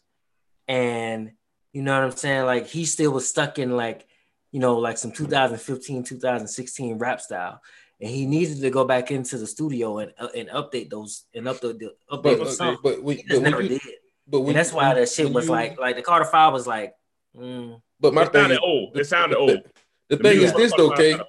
and 0.66 1.32
you 1.72 1.82
know 1.82 1.94
what 1.94 2.04
I'm 2.10 2.16
saying. 2.16 2.44
Like 2.46 2.66
he 2.66 2.84
still 2.86 3.12
was 3.12 3.28
stuck 3.28 3.58
in 3.58 3.76
like, 3.76 4.06
you 4.52 4.60
know, 4.60 4.78
like 4.78 4.98
some 4.98 5.12
2015, 5.12 6.04
2016 6.04 6.98
rap 6.98 7.20
style, 7.20 7.60
and 8.00 8.10
he 8.10 8.26
needed 8.26 8.60
to 8.60 8.70
go 8.70 8.84
back 8.84 9.10
into 9.10 9.36
the 9.38 9.46
studio 9.46 9.98
and 9.98 10.12
uh, 10.18 10.28
and 10.36 10.48
update 10.48 10.90
those 10.90 11.24
and 11.34 11.46
update 11.46 11.78
the 11.78 11.92
update 12.10 12.22
But 12.22 12.22
those 12.38 12.38
but, 12.38 12.52
songs. 12.52 12.78
but, 12.82 13.02
when, 13.02 13.16
He 13.18 13.22
but 13.24 13.28
just 13.28 13.42
when 13.42 13.50
never 13.50 13.62
you, 13.62 13.68
did, 13.70 13.80
but 14.26 14.40
when 14.40 14.50
and 14.50 14.56
that's 14.58 14.70
you- 14.70 14.76
why 14.76 14.94
that 14.94 15.08
shit 15.08 15.32
was 15.32 15.46
you- 15.46 15.52
like 15.52 15.78
like 15.78 15.96
the 15.96 16.02
Carter 16.02 16.24
Five 16.24 16.52
was 16.52 16.66
like. 16.66 16.94
mm, 17.36 17.80
But 18.00 18.14
my 18.14 18.22
it 18.22 18.32
thing, 18.32 18.40
sounded 18.42 18.54
is, 18.54 18.60
old. 18.62 18.96
It 18.96 19.04
sounded 19.06 19.34
the- 19.34 19.38
old. 19.40 19.62
the 20.08 20.16
The 20.16 20.22
thing 20.22 20.40
is 20.42 20.52
this 20.54 20.72
though, 20.76 20.90
fucking 20.90 21.14
okay? 21.20 21.24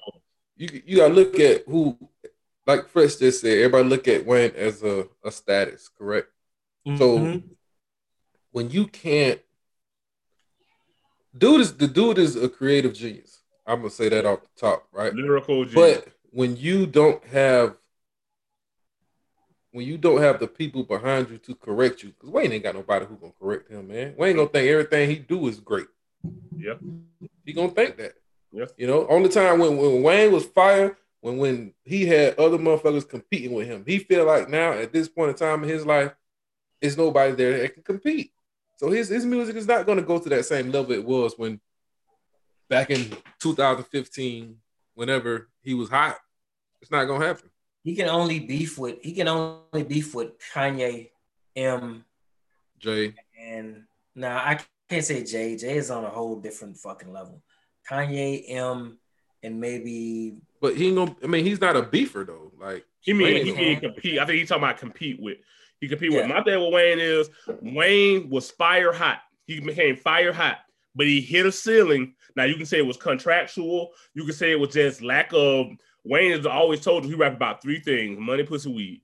You 0.57 0.81
you 0.85 0.97
gotta 0.97 1.13
look 1.13 1.39
at 1.39 1.63
who, 1.67 1.97
like 2.67 2.87
Fresh 2.89 3.15
just 3.17 3.41
said. 3.41 3.57
Everybody 3.57 3.87
look 3.89 4.07
at 4.07 4.25
Wayne 4.25 4.51
as 4.55 4.83
a, 4.83 5.07
a 5.23 5.31
status, 5.31 5.89
correct? 5.89 6.27
So 6.97 7.17
mhm. 7.19 7.43
when 8.51 8.69
you 8.69 8.87
can't, 8.87 9.39
dude 11.37 11.61
is 11.61 11.75
the 11.75 11.87
dude 11.87 12.17
is 12.17 12.35
a 12.35 12.49
creative 12.49 12.93
genius. 12.93 13.41
I'm 13.65 13.79
gonna 13.79 13.89
say 13.89 14.09
that 14.09 14.25
off 14.25 14.41
the 14.41 14.59
top, 14.59 14.87
right? 14.91 15.13
Lyrical 15.13 15.65
genius. 15.65 16.01
But 16.03 16.13
when 16.31 16.57
you 16.57 16.85
don't 16.85 17.23
have 17.25 17.75
when 19.71 19.85
you 19.85 19.97
don't 19.97 20.21
have 20.21 20.39
the 20.39 20.47
people 20.47 20.83
behind 20.83 21.29
you 21.29 21.37
to 21.37 21.55
correct 21.55 22.01
you, 22.03 22.09
because 22.09 22.29
Wayne 22.29 22.51
ain't 22.51 22.63
got 22.63 22.75
nobody 22.75 23.05
who 23.05 23.15
gonna 23.15 23.33
correct 23.39 23.69
him, 23.69 23.87
man. 23.87 24.15
Wayne 24.17 24.35
gonna 24.35 24.49
think 24.49 24.67
everything 24.67 25.09
he 25.09 25.17
do 25.17 25.47
is 25.47 25.59
great. 25.59 25.87
Yeah. 26.57 26.75
He 27.45 27.53
gonna 27.53 27.69
think 27.69 27.97
that. 27.97 28.13
Yeah. 28.51 28.65
You 28.77 28.87
know, 28.87 29.07
only 29.07 29.29
time 29.29 29.59
when, 29.59 29.77
when 29.77 30.01
Wayne 30.01 30.31
was 30.31 30.45
fired, 30.45 30.95
when 31.21 31.37
when 31.37 31.73
he 31.83 32.05
had 32.05 32.39
other 32.39 32.57
motherfuckers 32.57 33.07
competing 33.07 33.53
with 33.53 33.67
him. 33.67 33.83
He 33.85 33.99
feel 33.99 34.25
like 34.25 34.49
now 34.49 34.71
at 34.73 34.91
this 34.91 35.07
point 35.07 35.29
in 35.29 35.35
time 35.35 35.63
in 35.63 35.69
his 35.69 35.85
life, 35.85 36.13
there's 36.81 36.97
nobody 36.97 37.33
there 37.33 37.59
that 37.59 37.73
can 37.73 37.83
compete. 37.83 38.31
So 38.79 38.89
his 38.89 39.09
his 39.09 39.25
music 39.25 39.57
is 39.57 39.67
not 39.67 39.85
gonna 39.85 40.01
go 40.01 40.19
to 40.19 40.29
that 40.29 40.45
same 40.45 40.71
level 40.71 40.93
it 40.93 41.03
was 41.03 41.33
when 41.37 41.59
back 42.69 42.89
in 42.89 43.11
2015, 43.41 44.55
whenever 44.93 45.49
he 45.61 45.73
was 45.73 45.89
hot. 45.89 46.17
It's 46.81 46.89
not 46.91 47.03
gonna 47.05 47.25
happen. 47.25 47.49
he 47.83 47.93
can 47.93 48.07
only 48.07 48.39
beef 48.39 48.77
with 48.77 48.95
he 49.01 49.11
can 49.11 49.27
only 49.27 49.83
beef 49.83 50.15
with 50.15 50.31
Kanye, 50.53 51.09
M, 51.57 52.05
Jay. 52.79 53.13
and 53.37 53.83
now 54.15 54.37
I 54.37 54.59
can't 54.89 55.03
say 55.03 55.25
Jay. 55.25 55.57
Jay 55.57 55.75
is 55.75 55.91
on 55.91 56.05
a 56.05 56.09
whole 56.09 56.39
different 56.39 56.77
fucking 56.77 57.11
level. 57.11 57.41
Kanye, 57.89 58.45
M, 58.47 58.97
and 59.43 59.59
maybe 59.59 60.37
But 60.61 60.77
he 60.77 60.87
ain't 60.87 60.95
gonna 60.95 61.15
I 61.21 61.27
mean 61.27 61.43
he's 61.43 61.59
not 61.59 61.75
a 61.75 61.81
beefer 61.81 62.25
though. 62.25 62.53
Like 62.57 62.85
he 63.01 63.11
mean 63.11 63.43
he 63.45 63.51
is- 63.51 63.57
mean 63.57 63.79
compete. 63.81 64.19
I 64.19 64.25
think 64.25 64.39
he's 64.39 64.47
talking 64.47 64.63
about 64.63 64.77
compete 64.77 65.19
with. 65.19 65.39
He 65.79 65.87
compete 65.87 66.11
with. 66.11 66.27
My 66.27 66.43
thing 66.43 66.59
with 66.59 66.73
Wayne 66.73 66.99
is 66.99 67.29
Wayne 67.61 68.29
was 68.29 68.51
fire 68.51 68.91
hot. 68.91 69.19
He 69.45 69.59
became 69.59 69.95
fire 69.95 70.33
hot, 70.33 70.57
but 70.95 71.07
he 71.07 71.21
hit 71.21 71.45
a 71.45 71.51
ceiling. 71.51 72.15
Now 72.35 72.43
you 72.43 72.55
can 72.55 72.65
say 72.65 72.79
it 72.79 72.85
was 72.85 72.97
contractual. 72.97 73.91
You 74.13 74.25
can 74.25 74.33
say 74.33 74.51
it 74.51 74.59
was 74.59 74.73
just 74.73 75.01
lack 75.01 75.31
of. 75.33 75.67
Wayne 76.03 76.31
has 76.31 76.45
always 76.45 76.81
told 76.81 77.03
you 77.03 77.11
he 77.11 77.15
rap 77.15 77.33
about 77.33 77.61
three 77.61 77.79
things: 77.79 78.19
money, 78.19 78.43
pussy, 78.43 78.71
weed, 78.71 79.01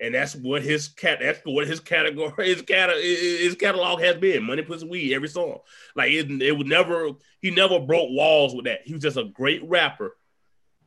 and 0.00 0.14
that's 0.14 0.34
what 0.36 0.62
his 0.62 0.88
cat. 0.88 1.18
That's 1.20 1.40
what 1.44 1.66
his 1.66 1.80
category, 1.80 2.48
his 2.48 2.62
cat, 2.62 2.90
his 2.96 3.56
catalog 3.56 4.00
has 4.00 4.16
been: 4.16 4.44
money, 4.44 4.62
pussy, 4.62 4.86
weed. 4.86 5.14
Every 5.14 5.28
song, 5.28 5.58
like 5.96 6.12
it, 6.12 6.30
it 6.42 6.56
would 6.56 6.66
never. 6.66 7.10
He 7.40 7.50
never 7.50 7.80
broke 7.80 8.10
walls 8.10 8.54
with 8.54 8.66
that. 8.66 8.80
He 8.84 8.92
was 8.92 9.02
just 9.02 9.16
a 9.16 9.24
great 9.24 9.62
rapper, 9.64 10.16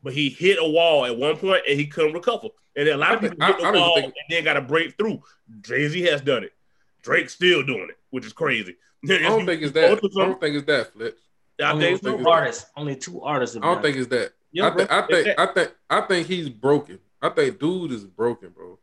but 0.03 0.13
he 0.13 0.29
hit 0.29 0.57
a 0.61 0.67
wall 0.69 1.05
at 1.05 1.17
one 1.17 1.37
point 1.37 1.63
and 1.67 1.79
he 1.79 1.87
couldn't 1.87 2.13
recover. 2.13 2.49
And 2.75 2.87
then 2.87 2.95
a 2.95 2.97
lot 2.97 3.13
of 3.15 3.21
people 3.21 3.37
think- 3.37 3.47
hit 3.55 3.61
the 3.61 3.67
I 3.67 3.71
don't 3.71 3.81
wall 3.81 3.95
think- 3.95 4.05
and 4.07 4.13
then 4.29 4.43
got 4.43 4.57
a 4.57 4.61
break 4.61 4.97
through. 4.97 5.21
Jay 5.61 5.87
Z 5.87 6.01
has 6.03 6.21
done 6.21 6.43
it. 6.43 6.53
Drake's 7.01 7.33
still 7.33 7.63
doing 7.63 7.87
it, 7.89 7.97
which 8.11 8.25
is 8.25 8.33
crazy. 8.33 8.75
I 9.09 9.17
don't 9.19 9.45
think 9.45 9.61
it's 9.61 9.73
that. 9.73 9.85
I 9.85 9.95
don't 9.95 10.39
think 10.39 10.55
it's 10.55 10.65
that, 10.67 10.93
Fletch. 10.93 11.13
I 11.61 11.71
only 11.71 11.85
think 11.85 12.01
two 12.01 12.07
think 12.09 12.21
so. 12.23 12.31
artists, 12.31 12.65
only 12.75 12.95
two 12.95 13.21
artists. 13.21 13.55
I 13.55 13.59
don't 13.59 13.81
think 13.81 13.97
it's 13.97 14.07
that. 14.07 14.31
Yeah, 14.51 14.67
I, 14.67 14.69
bro. 14.71 14.77
think 14.85 14.91
I 14.91 15.01
think 15.07 15.27
It's 15.27 15.39
I 15.39 15.45
think 15.47 15.71
I 15.89 16.01
think 16.01 16.27
he's 16.27 16.49
broken. 16.49 16.99
I 17.21 17.29
think 17.29 17.59
dude 17.59 17.91
is 17.91 18.05
broken, 18.05 18.49
bro. 18.49 18.79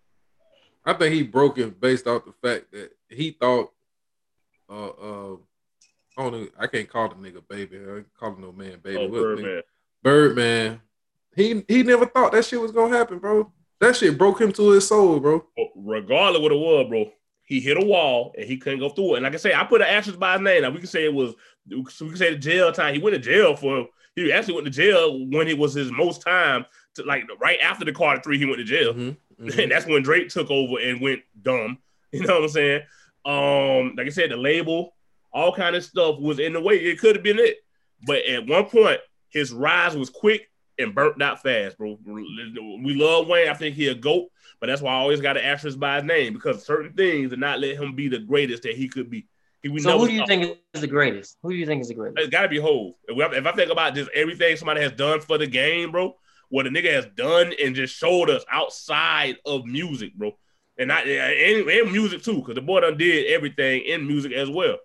I 0.84 0.92
think 0.94 1.14
he 1.14 1.22
broken 1.22 1.70
based 1.78 2.06
off 2.06 2.24
the 2.24 2.32
fact 2.46 2.72
that 2.72 2.92
he 3.08 3.32
thought 3.32 3.72
uh 4.68 4.88
uh 4.88 5.36
I 6.18 6.22
don't 6.22 6.32
know, 6.32 6.48
I 6.58 6.66
can't 6.66 6.88
call 6.88 7.08
the 7.08 7.14
nigga 7.16 7.42
baby. 7.48 7.78
I 7.78 7.96
ain't 7.98 8.14
calling 8.18 8.40
no 8.40 8.52
man 8.52 8.78
baby. 8.82 8.98
Oh, 8.98 9.08
Birdman. 9.08 9.62
Birdman. 10.02 10.80
He 11.36 11.64
he 11.68 11.82
never 11.82 12.06
thought 12.06 12.32
that 12.32 12.44
shit 12.44 12.60
was 12.60 12.72
gonna 12.72 12.96
happen, 12.96 13.18
bro. 13.18 13.52
That 13.80 13.96
shit 13.96 14.18
broke 14.18 14.40
him 14.40 14.52
to 14.52 14.70
his 14.70 14.86
soul, 14.88 15.20
bro. 15.20 15.44
But 15.56 15.66
regardless 15.76 16.42
what 16.42 16.52
it 16.52 16.56
was, 16.58 16.86
bro, 16.88 17.10
he 17.44 17.60
hit 17.60 17.82
a 17.82 17.84
wall 17.86 18.34
and 18.36 18.46
he 18.46 18.56
couldn't 18.58 18.80
go 18.80 18.90
through 18.90 19.14
it. 19.14 19.16
And 19.18 19.24
like 19.24 19.34
I 19.34 19.38
say, 19.38 19.54
I 19.54 19.64
put 19.64 19.80
an 19.80 19.86
asterisk 19.88 20.18
by 20.18 20.34
his 20.34 20.42
name. 20.42 20.62
Now 20.62 20.70
we 20.70 20.78
can 20.78 20.86
say 20.86 21.04
it 21.04 21.14
was 21.14 21.34
we 21.68 21.82
can 21.84 22.16
say 22.16 22.32
the 22.32 22.38
jail 22.38 22.72
time. 22.72 22.94
He 22.94 23.00
went 23.00 23.14
to 23.14 23.20
jail 23.20 23.56
for. 23.56 23.86
He 24.16 24.32
actually 24.32 24.54
went 24.54 24.66
to 24.66 24.70
jail 24.72 25.24
when 25.30 25.46
it 25.48 25.56
was 25.56 25.72
his 25.72 25.90
most 25.92 26.20
time. 26.22 26.66
To 26.96 27.04
like 27.04 27.22
right 27.40 27.58
after 27.62 27.84
the 27.84 27.92
Carter 27.92 28.20
Three, 28.22 28.38
he 28.38 28.44
went 28.44 28.58
to 28.58 28.64
jail, 28.64 28.92
Mm-hmm. 28.92 29.46
Mhm. 29.46 29.62
and 29.62 29.72
that's 29.72 29.86
when 29.86 30.02
Drake 30.02 30.28
took 30.28 30.50
over 30.50 30.78
and 30.80 31.00
went 31.00 31.20
dumb. 31.42 31.78
You 32.12 32.26
know 32.26 32.34
what 32.34 32.42
I'm 32.42 32.48
saying? 32.48 32.80
Um, 33.24 33.94
like 33.96 34.08
I 34.08 34.10
said, 34.10 34.32
the 34.32 34.36
label, 34.36 34.96
all 35.32 35.54
kind 35.54 35.76
of 35.76 35.84
stuff 35.84 36.18
was 36.18 36.40
in 36.40 36.52
the 36.54 36.60
way. 36.60 36.74
It 36.74 36.98
could 36.98 37.14
have 37.14 37.22
been 37.22 37.38
it, 37.38 37.58
but 38.04 38.24
at 38.26 38.48
one 38.48 38.64
point, 38.64 38.98
his 39.28 39.52
rise 39.52 39.96
was 39.96 40.10
quick 40.10 40.49
and 40.80 40.94
burnt 40.94 41.20
out 41.22 41.42
fast, 41.42 41.78
bro. 41.78 41.98
We 42.04 42.94
love 42.94 43.26
Wayne. 43.26 43.48
I 43.48 43.54
think 43.54 43.76
he 43.76 43.88
a 43.88 43.94
goat, 43.94 44.30
but 44.60 44.66
that's 44.66 44.82
why 44.82 44.92
I 44.92 44.96
always 44.96 45.20
got 45.20 45.34
to 45.34 45.44
asterisk 45.44 45.78
by 45.78 45.96
his 45.96 46.04
name 46.04 46.32
because 46.32 46.64
certain 46.64 46.92
things 46.92 47.30
did 47.30 47.38
not 47.38 47.60
let 47.60 47.76
him 47.76 47.94
be 47.94 48.08
the 48.08 48.18
greatest 48.18 48.62
that 48.64 48.74
he 48.74 48.88
could 48.88 49.10
be. 49.10 49.26
He, 49.62 49.68
we 49.68 49.80
So 49.80 49.98
who 49.98 50.08
do 50.08 50.14
you 50.14 50.26
think 50.26 50.58
is 50.72 50.80
the 50.80 50.86
greatest? 50.86 51.36
Who 51.42 51.50
do 51.50 51.56
you 51.56 51.66
think 51.66 51.82
is 51.82 51.88
the 51.88 51.94
greatest? 51.94 52.18
It's 52.18 52.30
got 52.30 52.42
to 52.42 52.48
be 52.48 52.58
Hove. 52.58 52.94
If, 53.08 53.46
I 53.46 53.52
think 53.52 53.70
about 53.70 53.94
just 53.94 54.10
everything 54.14 54.56
somebody 54.56 54.80
has 54.80 54.92
done 54.92 55.20
for 55.20 55.36
the 55.36 55.46
game, 55.46 55.92
bro, 55.92 56.16
what 56.48 56.66
a 56.66 56.70
nigga 56.70 56.92
has 56.92 57.06
done 57.14 57.52
and 57.62 57.74
just 57.74 57.94
showed 57.94 58.30
us 58.30 58.44
outside 58.50 59.36
of 59.44 59.66
music, 59.66 60.14
bro, 60.14 60.32
and 60.78 60.88
not 60.88 61.06
and, 61.06 61.68
and 61.68 61.92
music 61.92 62.22
too, 62.22 62.36
because 62.36 62.54
the 62.54 62.62
boy 62.62 62.80
done 62.80 62.96
did 62.96 63.26
everything 63.26 63.82
in 63.82 64.06
music 64.06 64.32
as 64.32 64.48
well. 64.48 64.78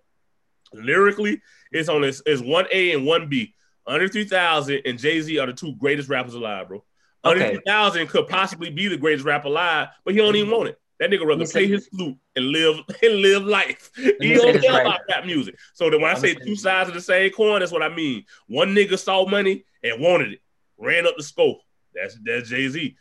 Lyrically, 0.72 1.40
it's 1.72 1.88
on 1.88 2.02
this 2.02 2.22
it's 2.26 2.42
one 2.42 2.66
A 2.70 2.92
and 2.92 3.06
one 3.06 3.28
B. 3.28 3.54
Andre 3.86 4.08
three 4.08 4.24
thousand 4.24 4.82
and 4.84 4.98
Jay 4.98 5.20
Z 5.20 5.38
are 5.38 5.46
the 5.46 5.52
two 5.52 5.74
greatest 5.76 6.08
rappers 6.08 6.34
alive, 6.34 6.68
bro. 6.68 6.84
Andre 7.24 7.42
Okay. 7.44 7.54
three 7.54 7.62
thousand 7.66 8.08
could 8.08 8.26
possibly 8.28 8.70
be 8.70 8.88
the 8.88 8.96
greatest 8.96 9.24
rapper 9.24 9.48
alive, 9.48 9.88
but 10.04 10.14
he 10.14 10.18
don't 10.20 10.36
even 10.36 10.50
want 10.50 10.68
it. 10.70 10.78
That 10.98 11.10
nigga 11.10 11.26
rather 11.26 11.46
play 11.46 11.66
his 11.66 11.88
flute 11.88 12.16
and 12.34 12.46
live 12.46 12.76
and 13.02 13.16
live 13.16 13.44
life. 13.44 13.90
He 13.96 14.32
don't 14.34 14.60
care 14.60 14.72
right 14.72 14.86
about 14.86 15.00
rap 15.08 15.26
music. 15.26 15.56
So 15.74 15.90
then 15.90 16.00
when 16.00 16.10
I 16.10 16.18
say 16.18 16.34
two 16.34 16.56
sides 16.56 16.88
of 16.88 16.94
the 16.94 17.00
same 17.02 17.30
coin, 17.32 17.60
that's 17.60 17.72
what 17.72 17.82
I 17.82 17.94
mean. 17.94 18.24
One 18.46 18.74
nigga 18.74 18.98
saw 18.98 19.28
money 19.28 19.64
and 19.82 20.00
wanted 20.00 20.32
it, 20.32 20.40
ran 20.78 21.06
up 21.06 21.16
the 21.16 21.22
scope. 21.22 21.58
That's 21.94 22.18
that's 22.24 22.48
Jay 22.48 22.68
Z. 22.68 22.96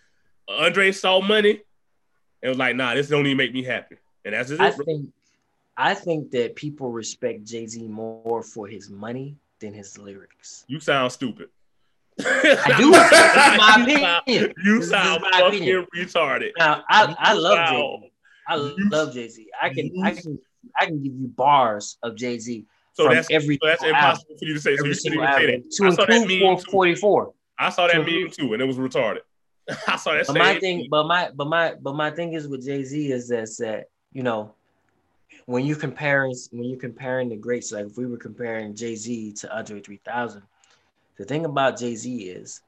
Andre 0.48 0.92
saw 0.92 1.22
money 1.22 1.62
and 2.44 2.50
was 2.50 2.58
like, 2.58 2.76
nah, 2.76 2.94
this 2.94 3.08
don't 3.08 3.26
even 3.26 3.38
make 3.38 3.54
me 3.54 3.64
happy. 3.64 3.96
And 4.24 4.34
that's 4.34 4.50
just 4.50 4.62
I 4.62 4.68
it, 4.70 4.76
think 4.86 5.10
I 5.78 5.94
think 5.94 6.32
that 6.32 6.56
people 6.56 6.92
respect 6.92 7.46
Jay 7.46 7.66
Z 7.66 7.88
more 7.88 8.44
for 8.44 8.68
his 8.68 8.90
money 8.90 9.36
than 9.60 9.74
his 9.74 9.97
lyrics. 9.97 10.66
You 10.68 10.80
sound 10.80 11.12
stupid. 11.12 11.49
I 12.20 12.76
do. 12.78 12.91
That's 12.91 13.58
my 13.58 13.86
You 13.88 13.97
sound- 13.99 14.22
opinion. 14.24 14.53
You 14.64 14.80
This 14.80 14.89
sound 14.89 15.22
fucking 15.22 15.47
opinion. 15.47 15.88
retarded. 15.95 16.51
Now 16.58 16.84
I, 16.89 17.16
I 17.18 17.34
love 17.34 17.70
Jay. 17.70 18.12
I 18.47 18.56
love 18.56 19.14
Jay 19.14 19.28
Z. 19.28 19.47
I 19.62 19.70
can 19.70 19.88
you- 19.93 20.03
I 20.03 20.12
can 20.12 20.39
I 20.80 20.86
can 20.86 21.01
give 21.03 21.14
you 21.14 21.28
bars 21.28 21.97
of 22.03 22.16
Jay 22.16 22.38
Z 22.39 22.66
So 22.93 23.06
from 23.06 23.16
that's 23.16 23.30
every 23.32 23.58
so 23.62 23.68
that's 23.68 23.82
single 23.82 23.95
album. 23.97 24.10
impossible 24.12 24.36
for 24.39 24.45
you 24.45 24.53
to 24.53 24.60
say. 24.62 24.78
So 24.78 24.86
you 24.86 24.93
single 24.93 25.24
even 25.24 25.36
say 25.36 25.45
that. 25.45 25.72
To 25.72 25.86
I 25.86 25.89
saw 25.89 26.06
that 26.06 26.10
include 26.16 26.41
meme 26.41 26.58
too. 26.58 27.34
I 27.58 27.70
saw 27.70 27.88
that 27.88 27.93
to 27.93 28.03
meme 28.03 28.32
too, 28.32 28.53
and 28.53 28.62
it 28.62 28.66
was 28.66 28.78
retarded. 28.78 29.20
I 29.88 29.95
saw 29.97 30.14
that. 30.14 30.28
But 30.28 30.38
my 30.38 30.60
thing, 30.60 30.88
but 30.89 31.06
my 31.08 31.32
but 31.36 31.47
my 31.47 31.74
but 31.82 31.95
my 31.95 32.12
thing 32.12 32.34
is 32.34 32.47
with 32.47 32.66
Jay 32.66 32.84
Z 32.84 33.12
is 33.12 33.28
that 33.30 33.49
that 33.60 33.86
you 34.12 34.24
know 34.24 34.53
when 35.46 35.66
you 35.66 35.76
comparing 35.76 36.36
when 36.52 36.66
you're 36.66 36.80
comparing 36.80 37.30
the 37.30 37.36
greats, 37.36 37.72
like 37.72 37.86
if 37.86 37.98
we 37.98 38.06
were 38.06 38.18
comparing 38.18 38.76
Jay 38.76 38.96
Z 38.96 39.34
to 39.34 39.56
Andre 39.56 39.80
3000, 39.82 40.41
the 41.18 41.26
thing 41.26 41.46
about 41.46 41.78
Jay 41.78 41.96
Z 41.96 42.24
is, 42.24 42.62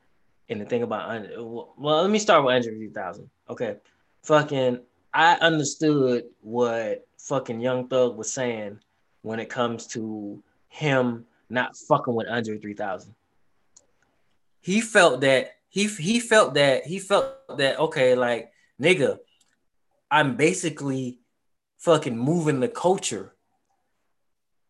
and 0.49 0.61
the 0.61 0.65
thing 0.65 0.83
about 0.83 1.09
Andre, 1.09 1.35
well, 1.37 2.01
let 2.01 2.09
me 2.09 2.19
start 2.19 2.43
with 2.43 2.55
Andre 2.55 2.77
3000. 2.77 3.29
Okay, 3.49 3.77
fucking, 4.23 4.79
I 5.13 5.33
understood 5.35 6.25
what 6.41 7.07
fucking 7.17 7.59
Young 7.59 7.87
Thug 7.87 8.17
was 8.17 8.31
saying 8.31 8.79
when 9.21 9.39
it 9.39 9.49
comes 9.49 9.87
to 9.87 10.41
him 10.69 11.25
not 11.49 11.75
fucking 11.77 12.13
with 12.13 12.27
Andre 12.27 12.57
3000 12.57 13.15
he 14.67 14.81
felt 14.81 15.21
that 15.21 15.55
he 15.69 15.87
he 15.87 16.19
felt 16.19 16.55
that 16.55 16.85
he 16.85 16.99
felt 16.99 17.57
that 17.57 17.79
okay, 17.79 18.15
like 18.15 18.51
nigga, 18.81 19.17
I'm 20.11 20.35
basically 20.35 21.19
fucking 21.77 22.17
moving 22.17 22.59
the 22.59 22.67
culture. 22.67 23.33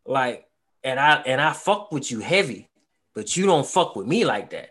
Like, 0.05 0.45
and 0.83 0.99
I 0.99 1.15
and 1.25 1.41
I 1.41 1.53
fuck 1.53 1.91
with 1.91 2.11
you 2.11 2.19
heavy, 2.19 2.69
but 3.13 3.35
you 3.35 3.45
don't 3.45 3.65
fuck 3.65 3.95
with 3.95 4.07
me 4.07 4.25
like 4.25 4.51
that. 4.51 4.69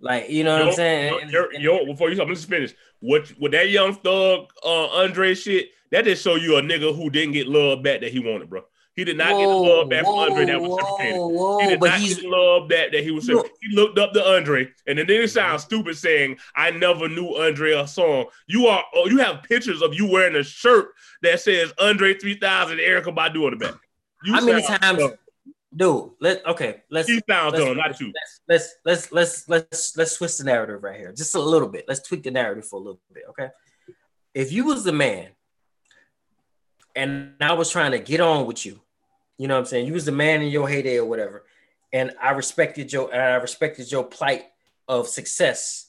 Like, 0.00 0.30
you 0.30 0.44
know 0.44 0.58
what 0.58 0.68
I'm 0.68 0.74
saying? 0.74 1.30
yo, 1.30 1.46
yo, 1.52 1.86
before 1.86 2.08
you 2.08 2.14
stop, 2.14 2.28
let's 2.28 2.44
finish. 2.44 2.74
What 3.00 3.32
with 3.38 3.52
that 3.52 3.70
young 3.70 3.94
thug 3.94 4.46
uh 4.64 4.86
Andre 4.86 5.34
shit, 5.34 5.70
that 5.90 6.04
just 6.04 6.22
show 6.22 6.36
you 6.36 6.56
a 6.56 6.62
nigga 6.62 6.94
who 6.94 7.10
didn't 7.10 7.32
get 7.32 7.48
love 7.48 7.82
back 7.82 8.00
that 8.00 8.12
he 8.12 8.18
wanted, 8.18 8.48
bro. 8.48 8.62
He 9.00 9.04
did 9.04 9.16
not 9.16 9.30
get 9.30 9.46
the 9.46 9.54
love 9.54 9.88
back 9.88 10.04
from 10.04 10.14
Andre 10.14 10.44
that 10.44 10.60
was 10.60 10.78
reciprocated. 10.78 11.16
whoa, 11.16 11.58
He 11.60 11.68
did 11.68 11.80
not 11.80 12.00
get 12.00 12.20
the 12.20 12.28
love 12.28 12.68
that, 12.68 12.92
that 12.92 13.02
he 13.02 13.10
was 13.10 13.26
No. 13.26 13.42
He 13.62 13.74
looked 13.74 13.98
up 13.98 14.12
to 14.12 14.22
Andre, 14.22 14.68
and 14.86 14.98
then 14.98 15.08
it 15.08 15.30
sounds 15.30 15.62
stupid 15.62 15.96
saying, 15.96 16.36
I 16.54 16.70
never 16.70 17.08
knew 17.08 17.28
Andre 17.28 17.72
a 17.72 17.86
song. 17.86 18.26
You 18.46 18.66
are 18.66 18.84
oh, 18.94 19.08
you 19.08 19.16
have 19.16 19.42
pictures 19.42 19.80
of 19.80 19.94
you 19.94 20.06
wearing 20.06 20.36
a 20.36 20.42
shirt 20.42 20.90
that 21.22 21.40
says 21.40 21.72
Andre 21.80 22.12
3000 22.12 22.76
Erykah 22.76 23.16
Badu 23.16 23.46
on 23.46 23.52
the 23.52 23.56
back. 23.56 23.74
You 24.22 24.34
how 24.34 24.44
many 24.44 24.60
times, 24.60 24.98
dumb. 24.98 25.14
dude? 25.74 26.10
Let 26.20 26.46
okay, 26.46 26.82
let's 26.90 27.08
He 27.08 27.22
sounds 27.26 27.54
let's, 27.54 27.64
dumb, 27.64 27.78
not 27.78 27.98
you. 28.00 28.12
let's 28.46 28.74
let's 28.84 29.12
let's 29.12 29.48
let's 29.48 29.96
let's 29.96 30.16
twist 30.18 30.36
the 30.36 30.44
narrative 30.44 30.82
right 30.82 31.00
here, 31.00 31.14
just 31.14 31.34
a 31.34 31.40
little 31.40 31.68
bit. 31.68 31.86
Let's 31.88 32.06
tweak 32.06 32.24
the 32.24 32.32
narrative 32.32 32.68
for 32.68 32.76
a 32.76 32.82
little 32.82 33.00
bit, 33.14 33.22
okay? 33.30 33.48
If 34.34 34.52
you 34.52 34.66
was 34.66 34.84
the 34.84 34.92
man, 34.92 35.30
and 36.94 37.32
I 37.40 37.54
was 37.54 37.70
trying 37.70 37.92
to 37.92 37.98
get 37.98 38.20
on 38.20 38.44
with 38.44 38.66
you, 38.66 38.78
you 39.40 39.48
know 39.48 39.54
what 39.54 39.60
I'm 39.60 39.66
saying? 39.66 39.86
You 39.86 39.94
was 39.94 40.04
the 40.04 40.12
man 40.12 40.42
in 40.42 40.50
your 40.50 40.68
heyday 40.68 40.98
or 40.98 41.06
whatever, 41.06 41.46
and 41.94 42.12
I 42.20 42.32
respected 42.32 42.92
your 42.92 43.10
and 43.10 43.22
I 43.22 43.36
respected 43.36 43.90
your 43.90 44.04
plight 44.04 44.44
of 44.86 45.08
success, 45.08 45.86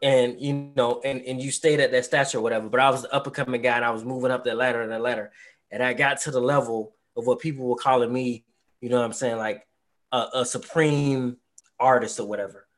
and 0.00 0.40
you 0.40 0.70
know, 0.76 1.00
and 1.04 1.20
and 1.22 1.42
you 1.42 1.50
stayed 1.50 1.80
at 1.80 1.90
that 1.90 2.04
stature 2.04 2.38
or 2.38 2.42
whatever. 2.42 2.68
But 2.68 2.78
I 2.78 2.90
was 2.90 3.02
the 3.02 3.12
up 3.12 3.26
and 3.26 3.34
coming 3.34 3.60
guy, 3.60 3.74
and 3.74 3.84
I 3.84 3.90
was 3.90 4.04
moving 4.04 4.30
up 4.30 4.44
that 4.44 4.56
ladder 4.56 4.82
and 4.82 4.92
that 4.92 5.00
ladder, 5.00 5.32
and 5.72 5.82
I 5.82 5.94
got 5.94 6.20
to 6.20 6.30
the 6.30 6.40
level 6.40 6.94
of 7.16 7.26
what 7.26 7.40
people 7.40 7.66
were 7.66 7.74
calling 7.74 8.12
me, 8.12 8.44
you 8.80 8.88
know 8.88 8.98
what 8.98 9.04
I'm 9.04 9.12
saying, 9.12 9.36
like 9.36 9.66
a, 10.12 10.26
a 10.34 10.44
supreme 10.44 11.38
artist 11.80 12.20
or 12.20 12.28
whatever. 12.28 12.68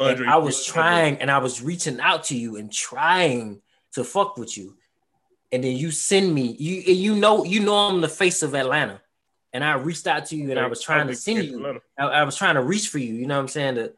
And 0.00 0.28
I 0.28 0.38
was 0.38 0.66
trying 0.66 1.18
and 1.18 1.30
I 1.30 1.38
was 1.38 1.62
reaching 1.62 2.00
out 2.00 2.24
to 2.24 2.36
you 2.36 2.56
and 2.56 2.72
trying 2.72 3.62
to 3.92 4.02
fuck 4.02 4.38
with 4.38 4.58
you. 4.58 4.76
And 5.52 5.62
then 5.62 5.76
you 5.76 5.92
send 5.92 6.34
me, 6.34 6.56
you 6.58 6.82
and 6.84 6.96
you 6.96 7.14
know, 7.14 7.44
you 7.44 7.60
know 7.60 7.76
I'm 7.76 8.00
the 8.00 8.08
face 8.08 8.42
of 8.42 8.56
Atlanta. 8.56 9.00
And 9.52 9.64
I 9.64 9.74
reached 9.74 10.06
out 10.06 10.26
to 10.26 10.36
you 10.36 10.50
and 10.50 10.58
I 10.60 10.66
was 10.66 10.82
trying 10.82 11.06
to 11.06 11.14
send 11.14 11.44
you. 11.44 11.80
I, 11.98 12.04
I 12.04 12.22
was 12.24 12.36
trying 12.36 12.56
to 12.56 12.62
reach 12.62 12.88
for 12.88 12.98
you, 12.98 13.14
you 13.14 13.26
know 13.26 13.36
what 13.36 13.42
I'm 13.42 13.48
saying? 13.48 13.76
To, 13.76 13.92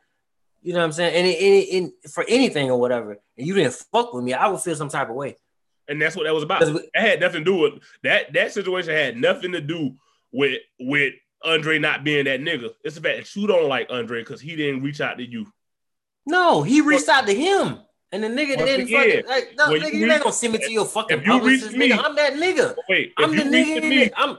you 0.62 0.72
know 0.72 0.78
what 0.78 0.84
I'm 0.84 0.92
saying? 0.92 1.14
And 1.14 1.26
it, 1.26 1.30
it, 1.30 1.92
it- 2.04 2.10
for 2.10 2.24
anything 2.28 2.70
or 2.70 2.78
whatever, 2.78 3.18
and 3.36 3.46
you 3.46 3.54
didn't 3.54 3.74
fuck 3.74 4.12
with 4.14 4.22
me, 4.24 4.32
I 4.32 4.46
would 4.48 4.60
feel 4.60 4.76
some 4.76 4.88
type 4.88 5.08
of 5.10 5.16
way. 5.16 5.36
and 5.88 6.00
that's 6.00 6.14
what 6.14 6.24
that 6.24 6.34
was 6.34 6.44
about. 6.44 6.60
That 6.60 6.88
had 6.94 7.20
nothing 7.20 7.44
to 7.44 7.50
do 7.50 7.56
with 7.56 7.72
that. 8.04 8.32
That 8.32 8.52
situation 8.52 8.92
had 8.94 9.16
nothing 9.16 9.52
to 9.52 9.60
do 9.60 9.96
with 10.32 10.58
with 10.78 11.14
Andre 11.42 11.78
not 11.80 12.04
being 12.04 12.26
that 12.26 12.40
nigga. 12.40 12.70
It's 12.84 12.94
the 12.94 13.00
fact 13.00 13.18
that 13.18 13.34
you 13.36 13.46
don't 13.48 13.68
like 13.68 13.88
Andre 13.90 14.20
because 14.20 14.40
he 14.40 14.54
didn't 14.54 14.82
reach 14.82 15.00
out 15.00 15.18
to 15.18 15.24
you. 15.24 15.46
No, 16.26 16.62
he 16.62 16.80
reached 16.80 17.08
out 17.08 17.26
to 17.26 17.34
him. 17.34 17.78
And 18.12 18.22
the 18.24 18.28
nigga 18.28 18.56
Once 18.56 18.68
didn't 18.70 18.86
again, 18.88 19.22
fucking 19.22 19.28
like 19.28 19.54
no, 19.56 19.68
nigga, 19.68 19.92
you 19.94 20.10
ain't 20.12 20.22
gonna 20.22 20.32
send 20.32 20.52
me 20.52 20.58
to 20.58 20.70
your 20.70 20.84
fucking 20.84 21.18
if 21.20 21.26
you 21.26 21.32
reach 21.34 21.60
publicist, 21.62 21.76
me- 21.76 21.90
nigga. 21.90 22.04
I'm 22.04 22.16
that 22.16 22.32
nigga. 22.34 22.74
Wait, 22.88 23.12
I'm 23.16 23.36
the 23.36 23.42
nigga. 23.44 23.80
to 23.80 23.88
me, 23.88 24.10
I'm 24.16 24.36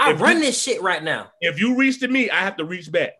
I 0.00 0.12
if 0.12 0.20
run 0.20 0.36
you- 0.38 0.44
this 0.44 0.60
shit 0.60 0.80
right 0.82 1.02
now. 1.02 1.30
if 1.40 1.58
you 1.60 1.76
reach 1.76 2.00
to 2.00 2.08
me, 2.08 2.30
I 2.30 2.40
have 2.40 2.56
to 2.56 2.64
reach 2.64 2.90
back. 2.90 3.12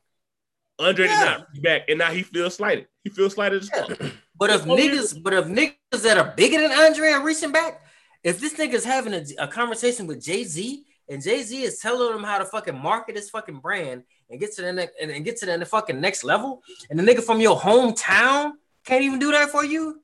Andre 0.79 1.07
Yeah. 1.07 1.19
did 1.19 1.25
not 1.31 1.47
reach 1.53 1.63
back, 1.63 1.83
and 1.89 1.99
now 1.99 2.11
he 2.11 2.23
feels 2.23 2.55
slighted. 2.55 2.87
He 3.05 3.11
feels 3.11 3.35
slighted 3.35 3.63
as 3.63 3.69
fuck. 3.69 3.99
But 4.35 4.49
if 4.51 4.65
niggas, 4.65 5.23
but 5.23 5.35
if 5.35 5.45
niggas 5.45 6.03
that 6.03 6.17
are 6.17 6.33
bigger 6.35 6.59
than 6.61 6.73
Andre 6.73 7.11
are 7.11 7.23
reaching 7.23 7.53
back, 7.53 7.83
if 8.25 8.41
this 8.41 8.55
nigga's 8.55 8.85
having 8.85 9.13
a, 9.13 9.23
a 9.39 9.47
conversation 9.49 10.07
with 10.07 10.25
Jay 10.25 10.45
Z 10.45 10.85
and 11.11 11.23
Jay 11.23 11.43
Z 11.43 11.63
is 11.63 11.79
telling 11.81 12.17
him 12.17 12.23
how 12.25 12.39
to 12.39 12.47
fucking 12.47 12.79
market 12.79 13.17
his 13.17 13.29
fucking 13.29 13.59
brand 13.59 14.03
and 14.31 14.41
get 14.41 14.55
to 14.57 14.63
the 14.63 14.73
next 14.73 14.95
and, 15.01 15.11
and 15.11 15.25
get 15.25 15.37
to 15.39 15.47
the, 15.47 15.67
fucking 15.67 16.01
next 16.01 16.25
level, 16.25 16.63
and 16.89 16.99
the 16.99 17.03
nigga 17.03 17.23
from 17.23 17.41
your 17.41 17.59
hometown 17.59 18.53
can't 18.87 19.03
even 19.05 19.19
do 19.19 19.31
that 19.33 19.51
for 19.51 19.65
you, 19.65 20.01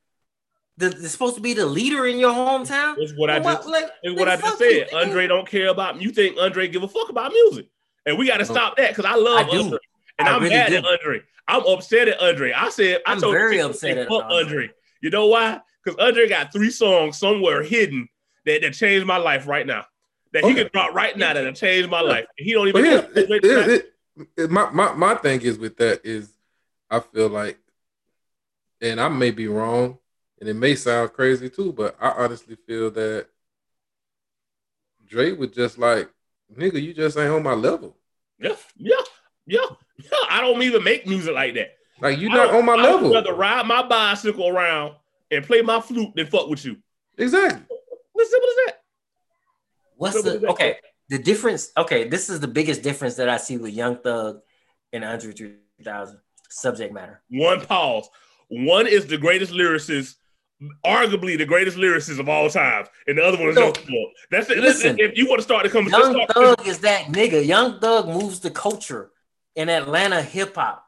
the, 0.78 0.90
the 0.90 1.08
supposed 1.08 1.34
to 1.36 1.40
be 1.40 1.54
the 1.54 1.66
leader 1.66 2.06
in 2.06 2.18
your 2.18 2.32
hometown. 2.32 2.96
It's 2.98 3.12
what 3.16 3.30
I 3.30 3.38
just 3.38 3.66
like, 3.68 3.86
is 4.04 4.14
what 4.14 4.28
I 4.28 4.36
just 4.36 4.46
fuck 4.46 4.60
you, 4.60 4.86
said. 4.90 4.94
Andre 4.94 5.26
don't 5.26 5.46
care 5.48 5.68
about 5.68 6.00
you 6.00 6.10
think 6.10 6.36
Andre 6.38 6.68
give 6.68 6.82
a 6.82 6.88
fuck 6.88 7.08
about 7.08 7.32
music. 7.32 7.68
And 8.04 8.18
we 8.18 8.26
got 8.26 8.36
to 8.38 8.44
stop 8.44 8.76
that 8.76 8.90
because 8.94 9.04
I 9.04 9.16
love 9.16 9.46
I 9.46 9.50
do. 9.50 9.62
Andre. 9.62 9.78
And 10.18 10.28
I 10.28 10.34
I'm 10.36 10.42
really 10.42 10.54
mad 10.54 10.68
do. 10.70 10.76
at 10.76 10.84
Andre. 10.84 11.20
I'm 11.48 11.62
upset 11.66 12.08
at 12.08 12.20
Andre. 12.20 12.52
I 12.52 12.68
said 12.68 13.00
I 13.06 13.12
I'm 13.12 13.20
told 13.20 13.32
very 13.34 13.56
you, 13.56 13.66
upset 13.66 13.96
at 13.98 14.08
fuck 14.08 14.24
Andre. 14.24 14.38
Andre. 14.40 14.70
You 15.02 15.10
know 15.10 15.26
why? 15.26 15.60
Because 15.84 15.98
Andre 15.98 16.28
got 16.28 16.52
three 16.52 16.70
songs 16.70 17.16
somewhere 17.18 17.62
hidden 17.62 18.08
that, 18.44 18.62
that 18.62 18.74
changed 18.74 19.06
my 19.06 19.16
life 19.16 19.46
right 19.46 19.66
now. 19.66 19.86
That 20.32 20.44
he 20.44 20.50
Okay. 20.50 20.64
could 20.64 20.72
drop 20.72 20.94
right 20.94 21.16
now 21.16 21.32
that'll 21.32 21.52
change 21.52 21.88
my 21.88 22.00
life. 22.00 22.26
He 22.36 22.52
don't 22.52 22.70
But 22.72 22.84
even 22.84 22.90
here's, 22.90 23.16
it, 23.16 23.30
it, 23.30 23.44
it, 23.44 23.92
it- 24.36 24.50
my, 24.50 24.70
my 24.70 24.92
my 24.94 25.14
thing 25.14 25.42
is 25.42 25.58
with 25.58 25.76
that 25.78 26.00
is 26.04 26.30
I 26.90 27.00
feel 27.00 27.28
like, 27.28 27.58
and 28.80 29.00
I 29.00 29.08
may 29.08 29.30
be 29.30 29.46
wrong, 29.48 29.98
and 30.40 30.48
it 30.48 30.54
may 30.54 30.74
sound 30.74 31.12
crazy 31.12 31.48
too, 31.48 31.72
but 31.72 31.96
I 32.00 32.10
honestly 32.10 32.56
feel 32.66 32.90
that 32.92 33.26
Drake 35.06 35.38
was 35.38 35.50
just 35.50 35.78
like, 35.78 36.10
nigga, 36.56 36.82
you 36.82 36.92
just 36.94 37.16
ain't 37.18 37.30
on 37.32 37.42
my 37.42 37.54
level. 37.54 37.96
Yeah, 38.38 38.56
yeah. 38.76 38.96
Yeah, 39.46 39.60
yeah. 39.98 40.10
I 40.28 40.40
don't 40.40 40.60
even 40.62 40.82
make 40.82 41.06
music 41.06 41.32
like 41.34 41.54
that. 41.54 41.76
Like 42.00 42.18
you're 42.18 42.30
not 42.30 42.52
on 42.52 42.64
my 42.66 42.72
I 42.74 42.82
level. 42.82 43.08
would 43.10 43.14
rather 43.14 43.32
ride 43.34 43.64
my 43.66 43.86
bicycle 43.86 44.48
around 44.48 44.94
and 45.30 45.44
play 45.44 45.62
my 45.62 45.80
flute 45.80 46.14
than 46.16 46.26
fuck 46.26 46.48
with 46.48 46.64
you. 46.64 46.76
Exactly. 47.16 47.62
What's 48.12 48.30
simple 48.30 48.48
as 48.48 48.56
that? 48.66 48.72
What's 49.96 50.14
Simple 50.16 50.32
the 50.32 50.38
that. 50.40 50.50
okay? 50.50 50.76
The 51.08 51.18
difference. 51.18 51.70
Okay, 51.76 52.08
this 52.08 52.28
is 52.28 52.40
the 52.40 52.48
biggest 52.48 52.82
difference 52.82 53.14
that 53.14 53.28
I 53.28 53.36
see 53.36 53.56
with 53.56 53.72
Young 53.72 53.96
Thug 53.98 54.40
and 54.92 55.04
Andre 55.04 55.32
3000 55.32 56.18
subject 56.50 56.92
matter. 56.92 57.22
One 57.30 57.60
pause. 57.60 58.08
One 58.48 58.86
is 58.86 59.06
the 59.06 59.16
greatest 59.16 59.52
lyricist, 59.52 60.16
arguably 60.84 61.36
the 61.36 61.44
greatest 61.44 61.76
lyricist 61.76 62.18
of 62.18 62.28
all 62.28 62.48
time, 62.48 62.86
and 63.06 63.18
the 63.18 63.22
other 63.24 63.38
one 63.38 63.50
is. 63.50 63.56
Young 63.56 63.72
Thug. 63.72 63.86
That's 64.30 64.50
it. 64.50 64.58
Listen. 64.58 64.98
If 64.98 65.16
you 65.16 65.28
want 65.28 65.38
to 65.40 65.42
start 65.42 65.64
the 65.64 65.70
conversation, 65.70 66.16
Young 66.16 66.26
Thug 66.28 66.66
is 66.66 66.78
that 66.80 67.06
nigga. 67.06 67.44
Young 67.46 67.78
Thug 67.80 68.08
moves 68.08 68.40
the 68.40 68.50
culture 68.50 69.10
in 69.54 69.68
Atlanta 69.68 70.22
hip 70.22 70.54
hop. 70.54 70.84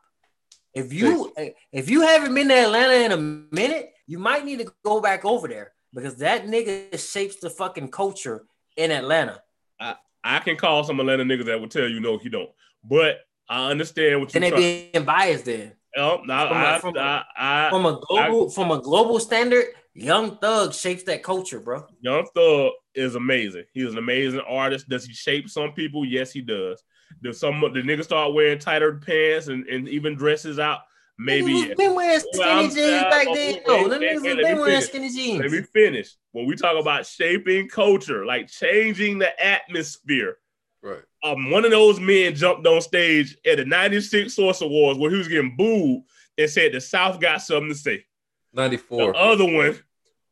If 0.74 0.92
you 0.92 1.32
if 1.72 1.90
you 1.90 2.02
haven't 2.02 2.34
been 2.34 2.48
to 2.48 2.54
Atlanta 2.54 3.04
in 3.04 3.12
a 3.12 3.16
minute, 3.16 3.92
you 4.06 4.18
might 4.18 4.44
need 4.44 4.60
to 4.60 4.72
go 4.84 5.00
back 5.00 5.24
over 5.24 5.48
there 5.48 5.72
because 5.92 6.16
that 6.16 6.46
nigga 6.46 6.98
shapes 6.98 7.36
the 7.36 7.50
fucking 7.50 7.88
culture 7.88 8.44
in 8.76 8.90
Atlanta. 8.90 9.42
I 9.80 9.96
I 10.22 10.38
can 10.40 10.56
call 10.56 10.84
some 10.84 11.00
Atlanta 11.00 11.24
niggas 11.24 11.46
that 11.46 11.60
will 11.60 11.68
tell 11.68 11.88
you 11.88 12.00
no, 12.00 12.18
he 12.18 12.28
don't. 12.28 12.50
But 12.84 13.20
I 13.48 13.70
understand 13.70 14.20
what 14.20 14.34
And 14.34 14.44
you're 14.44 14.50
they 14.58 14.90
trying. 14.90 14.92
being 14.92 15.04
biased 15.04 15.44
then. 15.46 15.72
Oh, 15.96 16.20
no, 16.24 16.48
from 16.80 16.80
from 16.92 16.96
a- 16.96 17.00
I, 17.00 17.66
I, 17.66 17.70
From 17.70 17.86
a 17.86 18.00
global 18.06 18.50
from 18.50 18.70
a 18.70 18.80
global 18.80 19.18
standard, 19.18 19.66
Young 19.94 20.36
Thug 20.38 20.74
shapes 20.74 21.02
that 21.04 21.22
culture, 21.22 21.60
bro. 21.60 21.84
Young 22.00 22.26
Thug 22.34 22.72
is 22.94 23.14
amazing. 23.14 23.64
He's 23.72 23.92
an 23.92 23.98
amazing 23.98 24.40
artist. 24.40 24.88
Does 24.88 25.04
he 25.06 25.12
shape 25.14 25.48
some 25.48 25.72
people? 25.72 26.04
Yes, 26.04 26.30
he 26.30 26.40
does. 26.40 26.82
Does 27.22 27.40
some 27.40 27.60
the 27.60 27.80
niggas 27.80 28.04
start 28.04 28.34
wearing 28.34 28.58
tighter 28.58 28.98
pants 29.04 29.48
and, 29.48 29.66
and 29.66 29.88
even 29.88 30.14
dresses 30.14 30.58
out? 30.58 30.80
Maybe. 31.20 31.50
Yes. 31.52 31.74
been 31.76 31.94
wearing 31.96 32.20
Well, 32.32 32.32
skinny 32.32 32.50
I'm- 32.50 32.70
jeans 32.70 33.02
back 33.10 33.26
well, 33.26 33.34
then. 33.34 33.54
wait, 33.66 33.90
them 33.90 34.00
niggas 34.02 34.22
been 34.22 34.36
wearing 34.58 34.64
finish. 34.66 34.84
skinny 34.84 35.08
jeans. 35.10 35.40
Let 35.40 35.50
me 35.50 35.62
finish. 35.72 36.10
When 36.32 36.46
we 36.46 36.54
talk 36.54 36.78
about 36.80 37.06
shaping 37.06 37.68
culture, 37.68 38.24
like 38.24 38.46
changing 38.48 39.18
the 39.18 39.44
atmosphere, 39.44 40.36
Right. 40.82 41.02
um, 41.24 41.50
one 41.50 41.64
of 41.64 41.70
those 41.72 41.98
men 41.98 42.34
jumped 42.34 42.66
on 42.66 42.80
stage 42.80 43.36
at 43.44 43.56
the 43.58 43.64
96 43.64 44.32
Source 44.32 44.60
Awards 44.60 44.98
where 44.98 45.10
he 45.10 45.18
was 45.18 45.28
getting 45.28 45.56
booed 45.56 46.02
and 46.38 46.48
said 46.50 46.72
the 46.72 46.80
South 46.80 47.20
got 47.20 47.42
something 47.42 47.70
to 47.70 47.74
say. 47.74 48.04
The 48.52 48.62
94. 48.62 49.16
other 49.16 49.44
one 49.44 49.78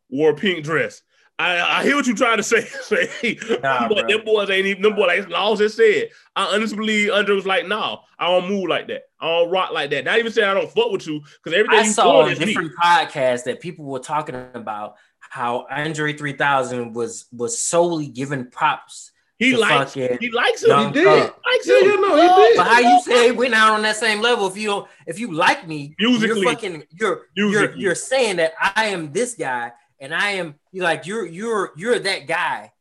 wore 0.08 0.30
a 0.30 0.34
pink 0.34 0.64
dress. 0.64 1.02
I, 1.38 1.80
I 1.80 1.82
hear 1.82 1.96
what 1.96 2.06
you're 2.06 2.16
trying 2.16 2.38
to 2.38 2.42
say. 2.42 2.62
say 2.82 3.36
Nah, 3.62 3.88
but 3.88 3.98
bro. 3.98 4.08
them 4.08 4.24
boys 4.24 4.48
ain't 4.48 4.66
even 4.66 4.82
them 4.82 4.94
boys 4.94 5.06
like 5.08 5.28
Laws 5.28 5.58
just 5.58 5.76
said. 5.76 6.08
I 6.34 6.54
honestly 6.54 6.76
believe 6.78 7.10
Andre 7.12 7.34
was 7.34 7.44
like, 7.44 7.66
no, 7.66 8.00
I 8.18 8.26
don't 8.28 8.48
move 8.48 8.68
like 8.68 8.86
that. 8.88 9.02
I 9.20 9.26
don't 9.26 9.50
rock 9.50 9.72
like 9.72 9.90
that. 9.90 10.04
Not 10.04 10.18
even 10.18 10.32
saying 10.32 10.48
I 10.48 10.54
don't 10.54 10.70
fuck 10.70 10.90
with 10.92 11.06
you, 11.06 11.20
because 11.20 11.58
everything 11.58 11.78
I 11.80 11.82
you 11.82 11.92
saw 11.92 12.12
doing 12.22 12.26
on 12.26 12.32
is 12.32 12.38
me. 12.40 12.46
different 12.46 12.72
podcasts 12.82 13.44
that 13.44 13.60
people 13.60 13.84
were 13.84 13.98
talking 13.98 14.34
about 14.54 14.94
how 15.18 15.66
Andre 15.70 16.14
3000 16.14 16.94
was 16.94 17.26
was 17.32 17.58
solely 17.60 18.06
given 18.06 18.48
props. 18.50 19.10
He 19.38 19.54
likes 19.54 19.92
fucking 19.94 20.18
he 20.20 20.30
likes 20.30 20.62
him. 20.62 20.70
Young 20.70 20.86
He 20.94 21.00
did. 21.00 21.04
Thug. 21.04 21.34
likes 21.44 21.66
Yeah, 21.68 21.78
him. 21.80 21.84
you 21.84 22.00
know, 22.00 22.16
he 22.16 22.48
did. 22.48 22.56
But 22.56 22.66
how 22.66 22.78
you 22.80 23.02
say 23.02 23.30
we're 23.32 23.50
not 23.50 23.72
on 23.72 23.82
that 23.82 23.96
same 23.96 24.20
level? 24.22 24.46
If 24.46 24.56
you 24.56 24.66
don't, 24.68 24.88
if 25.06 25.18
you 25.20 25.32
like 25.32 25.66
me, 25.68 25.94
Musically. 25.98 26.40
you're 26.40 26.52
fucking, 26.52 26.84
you're 26.98 27.26
you're 27.34 27.74
you're 27.76 27.94
saying 27.94 28.36
that 28.36 28.54
I 28.60 28.86
am 28.86 29.12
this 29.12 29.34
guy 29.34 29.72
and 30.00 30.14
I 30.14 30.30
am 30.32 30.54
you 30.72 30.82
like 30.82 31.06
you're 31.06 31.26
you're 31.26 31.72
you're 31.76 31.98
that 31.98 32.26
guy. 32.26 32.72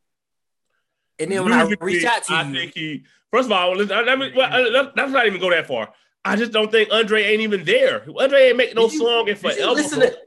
And 1.20 1.32
then 1.32 1.44
when 1.44 1.54
I 1.54 1.64
reach 1.82 2.06
out 2.06 2.24
to 2.26 2.34
I 2.34 2.44
you, 2.44 2.54
think 2.54 2.74
he 2.74 3.04
first 3.32 3.48
of 3.48 3.52
all, 3.52 3.76
let's, 3.76 3.90
let 3.90 4.18
me, 4.18 4.32
well, 4.36 4.54
uh, 4.54 4.70
let- 4.70 4.96
let's 4.96 5.12
not 5.12 5.26
even 5.28 5.40
go 5.42 5.50
that 5.50 5.68
far. 5.68 5.94
I 6.24 6.36
just 6.38 6.52
don't 6.54 6.72
think 6.72 6.90
Andre 6.92 7.24
ain't 7.24 7.42
even 7.42 7.64
there. 7.66 8.04
Andre 8.18 8.48
ain't 8.48 8.58
making 8.58 8.76
no 8.76 8.88
Did 8.88 8.94
you- 8.94 9.00
song 9.00 9.28
in 9.28 9.36
did 9.36 9.44
you 9.44 9.52
forever. 9.52 9.72
listen 9.72 10.00
to 10.00 10.18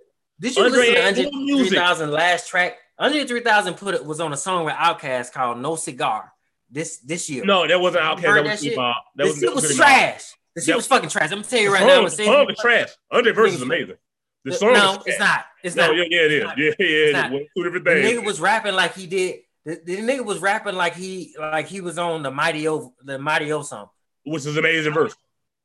did 0.40 0.56
you 0.56 0.62
Andre 0.64 0.78
listen 0.78 1.14
to 1.14 1.20
ain't 1.22 1.34
Andre 1.50 1.68
3000 1.68 2.10
last 2.10 2.48
track? 2.48 2.76
Andre 2.98 3.24
3000 3.24 3.74
put 3.74 3.94
it 3.94 4.04
was 4.04 4.20
on 4.20 4.32
a 4.32 4.36
song 4.36 4.64
with 4.64 4.74
Outkast 4.74 5.32
called 5.32 5.58
No 5.60 5.76
Cigar 5.76 6.32
this 6.70 6.98
this 6.98 7.30
year. 7.30 7.44
no, 7.44 7.66
that 7.66 7.80
wasn't 7.80 8.02
Outkast. 8.04 8.22
That 8.22 8.34
that 8.34 8.44
was 8.44 8.62
shit? 8.62 8.72
Tupac. 8.72 8.96
That 9.16 9.24
the 9.24 9.30
was, 9.30 9.38
shit 9.38 9.54
was 9.54 9.64
was 9.64 9.76
trash. 9.76 10.32
The 10.54 10.60
shit 10.62 10.66
That- 10.68 10.76
was 10.76 10.86
fucking 10.86 11.08
trash. 11.10 11.24
I'm 11.30 11.38
gonna 11.38 11.44
tell 11.44 11.60
you 11.60 11.66
The 11.68 11.72
right 11.72 11.78
song, 11.80 11.88
now. 11.88 11.96
I'm 11.98 12.04
the 12.04 12.10
song 12.10 12.50
is 12.50 12.58
trash. 12.58 12.88
Andre 13.12 13.32
verse 13.32 13.52
is 13.54 13.62
amazing. 13.62 13.96
The 14.44 14.50
The- 14.50 14.56
song 14.56 14.72
no, 14.72 14.92
is 14.94 14.98
it's 15.06 15.18
not. 15.18 15.44
It's 15.62 15.76
No, 15.76 15.86
not. 15.88 15.96
yeah, 15.96 16.04
yeah, 16.10 16.20
it 16.20 16.32
is. 16.32 16.44
not. 16.44 16.58
Yeah, 16.58 16.64
yeah, 16.78 16.86
it 16.88 17.32
is. 17.32 17.48
two 17.56 17.64
different 17.64 17.84
The 17.84 17.90
things. 17.94 18.18
nigga 18.20 18.24
was 18.24 18.40
rapping 18.40 18.74
like 18.74 18.94
he 18.94 19.06
did. 19.06 19.40
The, 19.64 19.80
the 19.84 19.96
nigga 19.98 20.24
was 20.24 20.38
rapping 20.40 20.74
like 20.74 20.94
he 20.94 21.34
like 21.38 21.66
he 21.66 21.80
was 21.80 21.98
on 21.98 22.22
the 22.22 22.30
Mighty 22.30 22.66
O 22.68 22.92
the 23.04 23.18
Mighty 23.18 23.52
O 23.52 23.62
song. 23.62 23.88
which 24.24 24.40
is 24.46 24.56
an 24.56 24.58
amazing 24.58 24.92
verse. 24.94 25.14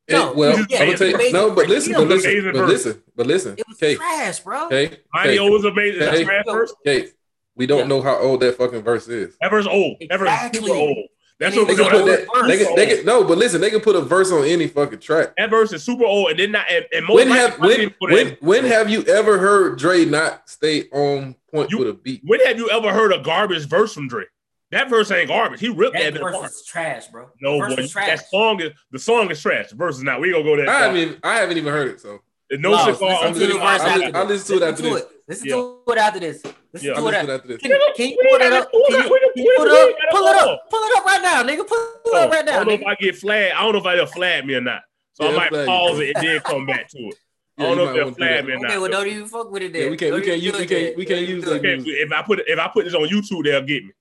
No, 0.09 0.31
It- 0.31 0.35
well, 0.35 0.65
yeah, 0.69 0.83
I'm 0.83 0.95
tell 0.97 1.07
you, 1.07 1.31
no, 1.31 1.51
but 1.51 1.67
listen, 1.69 1.93
It 1.93 1.97
but 1.97 2.07
listen, 2.07 2.33
but 2.53 2.65
listen, 2.67 3.03
but 3.15 3.25
listen. 3.27 3.55
It 3.57 3.65
was 3.67 3.77
Okay, 3.77 3.95
trash, 3.95 4.39
bro. 4.41 4.65
okay, 4.65 4.97
Mighty 5.13 5.39
O 5.39 5.47
was 5.49 5.63
amazing. 5.63 5.99
That's 5.99 6.15
Okay. 6.15 6.23
trash 6.25 6.43
verse. 6.45 6.73
okay. 6.85 7.07
We 7.55 7.65
don't 7.67 7.79
Yeah. 7.79 7.85
know 7.87 8.01
how 8.01 8.17
old 8.17 8.39
that 8.41 8.57
fucking 8.57 8.81
verse 8.81 9.07
is. 9.07 9.35
That 9.41 9.51
verse 9.51 9.67
old. 9.67 9.97
That 10.09 10.19
verse 10.19 10.29
Exactly. 10.29 10.61
super 10.61 10.73
old. 10.75 10.97
That's 11.39 11.55
what 11.55 11.67
They 11.67 11.73
we're 11.73 11.79
can 11.89 11.91
doing. 11.91 12.05
put 12.05 12.25
that. 12.27 12.27
verse. 12.41 12.47
They 12.47 12.65
can, 12.65 12.75
they 12.75 12.85
can, 12.97 13.05
no, 13.05 13.23
but 13.23 13.37
listen, 13.37 13.59
they 13.59 13.69
can 13.69 13.81
put 13.81 13.95
a 13.95 14.01
verse 14.01 14.31
on 14.31 14.45
any 14.45 14.67
fucking 14.67 14.99
track. 14.99 15.33
That 15.37 15.49
verse 15.49 15.73
is 15.73 15.83
super 15.83 16.05
old, 16.05 16.29
and 16.31 16.39
then 16.39 16.51
not 16.51 16.65
and, 16.71 16.85
and 16.93 17.05
most 17.05 17.15
When 17.15 17.27
have 17.29 17.59
when 17.59 17.93
when 17.99 18.37
when 18.39 18.65
have 18.65 18.89
you 18.89 19.03
ever 19.03 19.37
heard 19.39 19.77
Dre 19.77 20.05
not 20.05 20.47
stay 20.49 20.85
on 20.91 21.35
point 21.51 21.71
You- 21.71 21.79
with 21.79 21.89
a 21.89 21.93
beat? 21.93 22.21
when 22.23 22.39
have 22.45 22.57
you 22.59 22.69
ever 22.69 22.91
heard 22.93 23.11
a 23.13 23.19
garbage 23.19 23.67
verse 23.67 23.93
from 23.93 24.07
Dre? 24.07 24.25
That 24.71 24.89
verse 24.89 25.11
ain't 25.11 25.27
garbage. 25.27 25.59
He 25.59 25.69
ripped 25.69 25.93
that, 25.95 26.13
That 26.13 26.19
verse 26.21 26.29
apart. 26.33 26.43
was 26.43 26.65
trash, 26.65 27.07
bro. 27.07 27.29
No, 27.41 27.59
verse 27.59 27.75
boy, 27.75 27.81
was 27.83 27.91
trash. 27.91 28.07
that 28.07 28.29
song 28.29 28.61
is 28.61 28.71
the 28.91 28.99
song 28.99 29.29
is 29.29 29.41
trash. 29.41 29.69
The 29.69 29.75
verse 29.75 29.97
is 29.97 30.03
not. 30.03 30.21
We 30.21 30.31
gonna 30.31 30.43
go 30.43 30.55
that. 30.57 30.69
I 30.69 30.79
haven't 30.81 30.97
even 30.97 31.17
I 31.23 31.35
haven't 31.37 31.57
even 31.57 31.73
heard 31.73 31.89
it. 31.89 31.99
So 31.99 32.21
There's 32.49 32.61
no 32.61 32.71
Laws, 32.71 32.95
cigar. 32.95 33.09
listen 33.09 33.27
I'm 33.27 33.33
to 33.33 33.39
the 33.39 33.45
listening- 33.45 33.61
verse 33.61 33.81
I 33.81 33.87
after 33.87 33.99
listen- 33.99 34.15
I 34.15 34.19
this. 34.25 34.29
listen 34.49 34.59
to 34.59 34.65
it 34.65 34.69
after 34.69 34.83
this. 34.83 35.03
Listen 35.27 35.47
Yeah. 35.47 35.55
to 35.55 35.83
it 35.87 35.97
after 35.97 36.19
this. 36.19 36.43
Listen 36.73 36.87
Yeah. 36.89 36.93
to 36.95 36.99
I'm 36.99 37.07
it 37.07 37.13
after. 37.29 37.47
this. 37.47 37.61
Can, 37.61 37.71
can 37.95 38.09
you 38.09 38.17
pull 38.29 38.39
that 38.39 38.53
up? 38.53 38.71
Can 38.71 38.79
you, 38.81 38.87
can 39.35 39.43
you 39.43 39.53
pull 39.57 39.65
it 39.67 39.71
up? 39.71 39.95
Pull 40.11 40.27
it 40.27 40.35
up. 40.35 40.69
Pull 40.69 40.79
it 40.83 40.97
up 40.97 41.05
right 41.05 41.21
now, 41.21 41.43
nigga. 41.43 41.67
Pull 41.67 41.77
it 41.77 41.95
up 41.97 42.01
oh, 42.05 42.29
right 42.29 42.45
now. 42.45 42.51
I 42.51 42.55
don't 42.63 42.67
know 42.67 42.73
if. 42.73 42.83
I 42.85 42.95
get 42.95 43.15
flagged. 43.15 43.55
I 43.55 43.61
don't 43.63 43.71
know 43.73 43.77
if 43.77 43.83
they'll 43.97 44.05
flag 44.07 44.45
me 44.45 44.55
or 44.55 44.61
not. 44.61 44.81
So 45.13 45.23
Yeah, 45.25 45.29
I 45.31 45.35
might 45.37 45.51
they'll 45.51 45.65
flag 45.65 45.79
you, 45.81 45.87
pause 45.89 45.99
it 45.99 46.15
and 46.17 46.27
then 46.27 46.39
come 46.41 46.65
back 46.65 46.89
to 46.89 46.97
it. 46.97 47.15
I 47.57 47.61
don't 47.63 47.77
know 47.77 47.87
if 47.89 47.95
they'll 47.95 48.09
do 48.09 48.15
flag 48.15 48.45
me 48.45 48.53
or 48.53 48.55
Okay, 48.57 48.67
not. 48.67 48.81
well, 48.81 48.91
don't 48.91 49.07
even 49.07 49.25
fuck 49.27 49.51
with 49.51 49.61
it 49.63 49.73
then. 49.73 49.83
Yeah, 49.83 49.89
we 49.91 49.97
can't- 49.97 50.13
we 50.15 50.21
can't 50.21 50.41
use- 50.41 50.53
we 50.57 50.63
it 50.63 50.67
can't- 50.69 50.97
we 50.97 51.05
can't 51.05 51.27
use. 51.27 51.47
Okay, 51.47 51.75
if 51.77 52.11
I 52.11 52.21
put 52.23 52.39
if 52.47 52.59
I 52.59 52.67
put 52.67 52.85
this 52.85 52.95
on 52.95 53.07
YouTube, 53.07 53.43
they'll 53.43 53.61
get 53.61 53.83
me. 53.85 53.91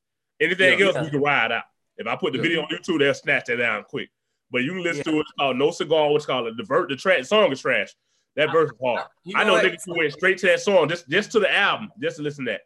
Anything 0.40 0.78
Yeah. 0.78 0.86
else, 0.86 0.96
we 1.04 1.10
can 1.10 1.20
ride 1.20 1.52
out. 1.52 1.64
If 1.98 2.06
I 2.06 2.16
put 2.16 2.32
the 2.32 2.38
Yeah. 2.38 2.42
video 2.42 2.62
on 2.62 2.68
YouTube, 2.68 2.98
they'll 2.98 3.14
snatch 3.14 3.44
that 3.46 3.56
down 3.56 3.84
quick. 3.84 4.08
But 4.50 4.62
you 4.62 4.72
can 4.72 4.82
listen 4.82 5.02
Yeah. 5.06 5.12
to 5.12 5.18
it. 5.18 5.20
It's 5.20 5.32
called 5.38 5.56
No 5.58 5.70
Cigar. 5.70 6.10
What's 6.10 6.26
called 6.26 6.46
it? 6.48 6.56
The 6.56 6.86
the 6.88 6.96
track 6.96 7.24
song 7.26 7.52
is 7.52 7.60
trash. 7.60 7.90
That 8.36 8.50
verse 8.50 8.70
is 8.70 8.76
hard. 8.82 9.04
You 9.24 9.36
I 9.36 9.44
know 9.44 9.52
what? 9.52 9.64
niggas 9.64 9.82
who 9.84 9.98
went 9.98 10.12
straight 10.12 10.38
to 10.38 10.46
that 10.46 10.60
song 10.60 10.88
just 10.88 11.08
just 11.08 11.32
to 11.32 11.40
the 11.40 11.54
album, 11.54 11.90
just 12.00 12.16
to 12.16 12.22
listen 12.22 12.46
to 12.46 12.52
that. 12.52 12.62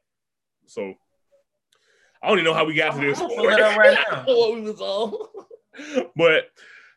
So 0.67 0.95
I 2.23 2.29
don't 2.29 2.39
even 2.39 2.45
know 2.45 2.55
how 2.55 2.65
we 2.65 2.75
got 2.75 2.95
to 2.95 3.01
this. 3.01 3.21
I'm 3.21 3.29
gonna 3.29 3.41
pull 3.41 3.49
it 3.49 3.77
right 3.77 3.99
what 4.27 4.55
we 4.55 4.61
was 4.61 4.81
on. 4.81 6.07
but 6.17 6.45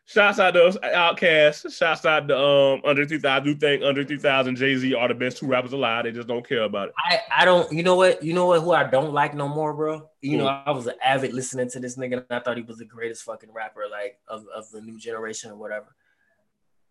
shouts 0.04 0.38
out 0.38 0.52
to 0.52 0.66
us, 0.66 0.76
Outkast. 0.78 1.76
Shouts 1.76 2.04
out 2.04 2.28
to 2.28 2.38
um 2.38 2.80
Andre 2.84 3.06
3000. 3.06 3.26
I 3.26 3.40
do 3.40 3.54
think 3.54 3.82
Andre 3.82 4.04
3000 4.04 4.56
Jay 4.56 4.76
Z 4.76 4.94
are 4.94 5.08
the 5.08 5.14
best 5.14 5.38
two 5.38 5.46
rappers 5.46 5.72
alive. 5.72 6.04
They 6.04 6.12
just 6.12 6.28
don't 6.28 6.46
care 6.46 6.62
about 6.62 6.88
it. 6.88 6.94
I, 6.96 7.20
I 7.38 7.44
don't 7.44 7.72
you 7.72 7.82
know 7.82 7.96
what 7.96 8.22
you 8.22 8.34
know 8.34 8.46
what 8.46 8.62
who 8.62 8.72
I 8.72 8.84
don't 8.84 9.12
like 9.12 9.34
no 9.34 9.48
more, 9.48 9.74
bro. 9.74 10.08
You 10.20 10.38
know 10.38 10.46
I 10.46 10.70
was 10.70 10.86
an 10.86 10.94
avid 11.04 11.32
listening 11.32 11.70
to 11.70 11.80
this 11.80 11.96
nigga 11.96 12.18
and 12.18 12.24
I 12.30 12.38
thought 12.38 12.56
he 12.56 12.62
was 12.62 12.78
the 12.78 12.84
greatest 12.84 13.24
fucking 13.24 13.52
rapper 13.52 13.82
like 13.90 14.18
of, 14.28 14.44
of 14.54 14.70
the 14.70 14.80
new 14.80 14.98
generation 14.98 15.50
or 15.50 15.56
whatever. 15.56 15.94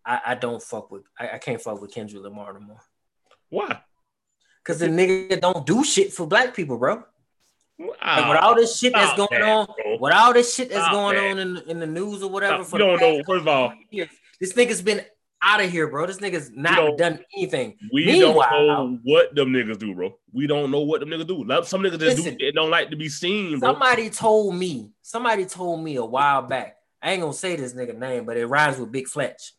I, 0.04 0.20
I 0.28 0.34
don't 0.34 0.62
fuck 0.62 0.90
with 0.90 1.02
I, 1.18 1.30
I 1.34 1.38
can't 1.38 1.60
fuck 1.60 1.80
with 1.80 1.92
Kendrick 1.92 2.22
Lamar 2.22 2.52
no 2.54 2.60
more 2.60 2.80
Why? 3.50 3.80
because 4.62 4.78
the 4.80 4.86
nigga 4.88 5.40
don't 5.40 5.66
do 5.66 5.84
shit 5.84 6.12
for 6.12 6.26
black 6.26 6.54
people, 6.54 6.78
bro. 6.78 7.02
Like, 7.78 8.28
with 8.28 8.38
all 8.38 8.54
this 8.54 8.78
shit 8.78 8.92
that's 8.92 9.16
going 9.16 9.28
that, 9.32 9.42
on, 9.42 9.66
bro. 9.66 9.96
with 10.00 10.12
all 10.12 10.34
this 10.34 10.54
shit 10.54 10.68
that's 10.68 10.82
Stop 10.82 10.92
going 10.92 11.16
that. 11.16 11.30
on 11.30 11.38
in, 11.38 11.56
in 11.70 11.80
the 11.80 11.86
news 11.86 12.22
or 12.22 12.28
whatever. 12.30 12.62
Stop. 12.62 12.66
For 12.66 12.78
You 12.78 12.84
don't 12.86 13.00
know, 13.00 13.22
first 13.24 13.40
of 13.42 13.48
all- 13.48 13.72
years, 13.90 14.08
this 14.38 14.52
nigga's 14.52 14.82
been 14.82 15.02
out 15.40 15.62
of 15.62 15.70
here, 15.70 15.88
bro. 15.88 16.06
This 16.06 16.18
nigga's 16.18 16.50
not 16.50 16.98
done 16.98 17.20
anything. 17.34 17.78
We 17.90 18.04
Meanwhile- 18.04 18.50
don't 18.50 18.66
know 18.66 18.98
what 19.04 19.34
them 19.34 19.48
niggas 19.54 19.78
do, 19.78 19.94
bro. 19.94 20.14
We 20.30 20.46
don't 20.46 20.70
know 20.70 20.80
what 20.80 21.00
them 21.00 21.08
niggas 21.08 21.26
do. 21.26 21.42
Like, 21.42 21.64
Some 21.64 21.80
niggas 21.82 21.98
just 22.00 22.18
Listen. 22.18 22.36
do 22.36 22.44
shit 22.44 22.54
don't 22.54 22.68
like 22.68 22.90
to 22.90 22.96
be 22.96 23.08
seen, 23.08 23.58
bro. 23.58 23.70
Somebody 23.72 24.10
told 24.10 24.54
me, 24.56 24.90
somebody 25.00 25.46
told 25.46 25.82
me 25.82 25.96
a 25.96 26.04
while 26.04 26.42
back. 26.42 26.76
I 27.00 27.12
ain't 27.12 27.22
gonna 27.22 27.32
say 27.32 27.56
this 27.56 27.72
nigga 27.72 27.96
name, 27.96 28.26
but 28.26 28.36
it 28.36 28.44
rhymes 28.46 28.76
with 28.78 28.92
Big 28.92 29.08
Fletch. 29.08 29.54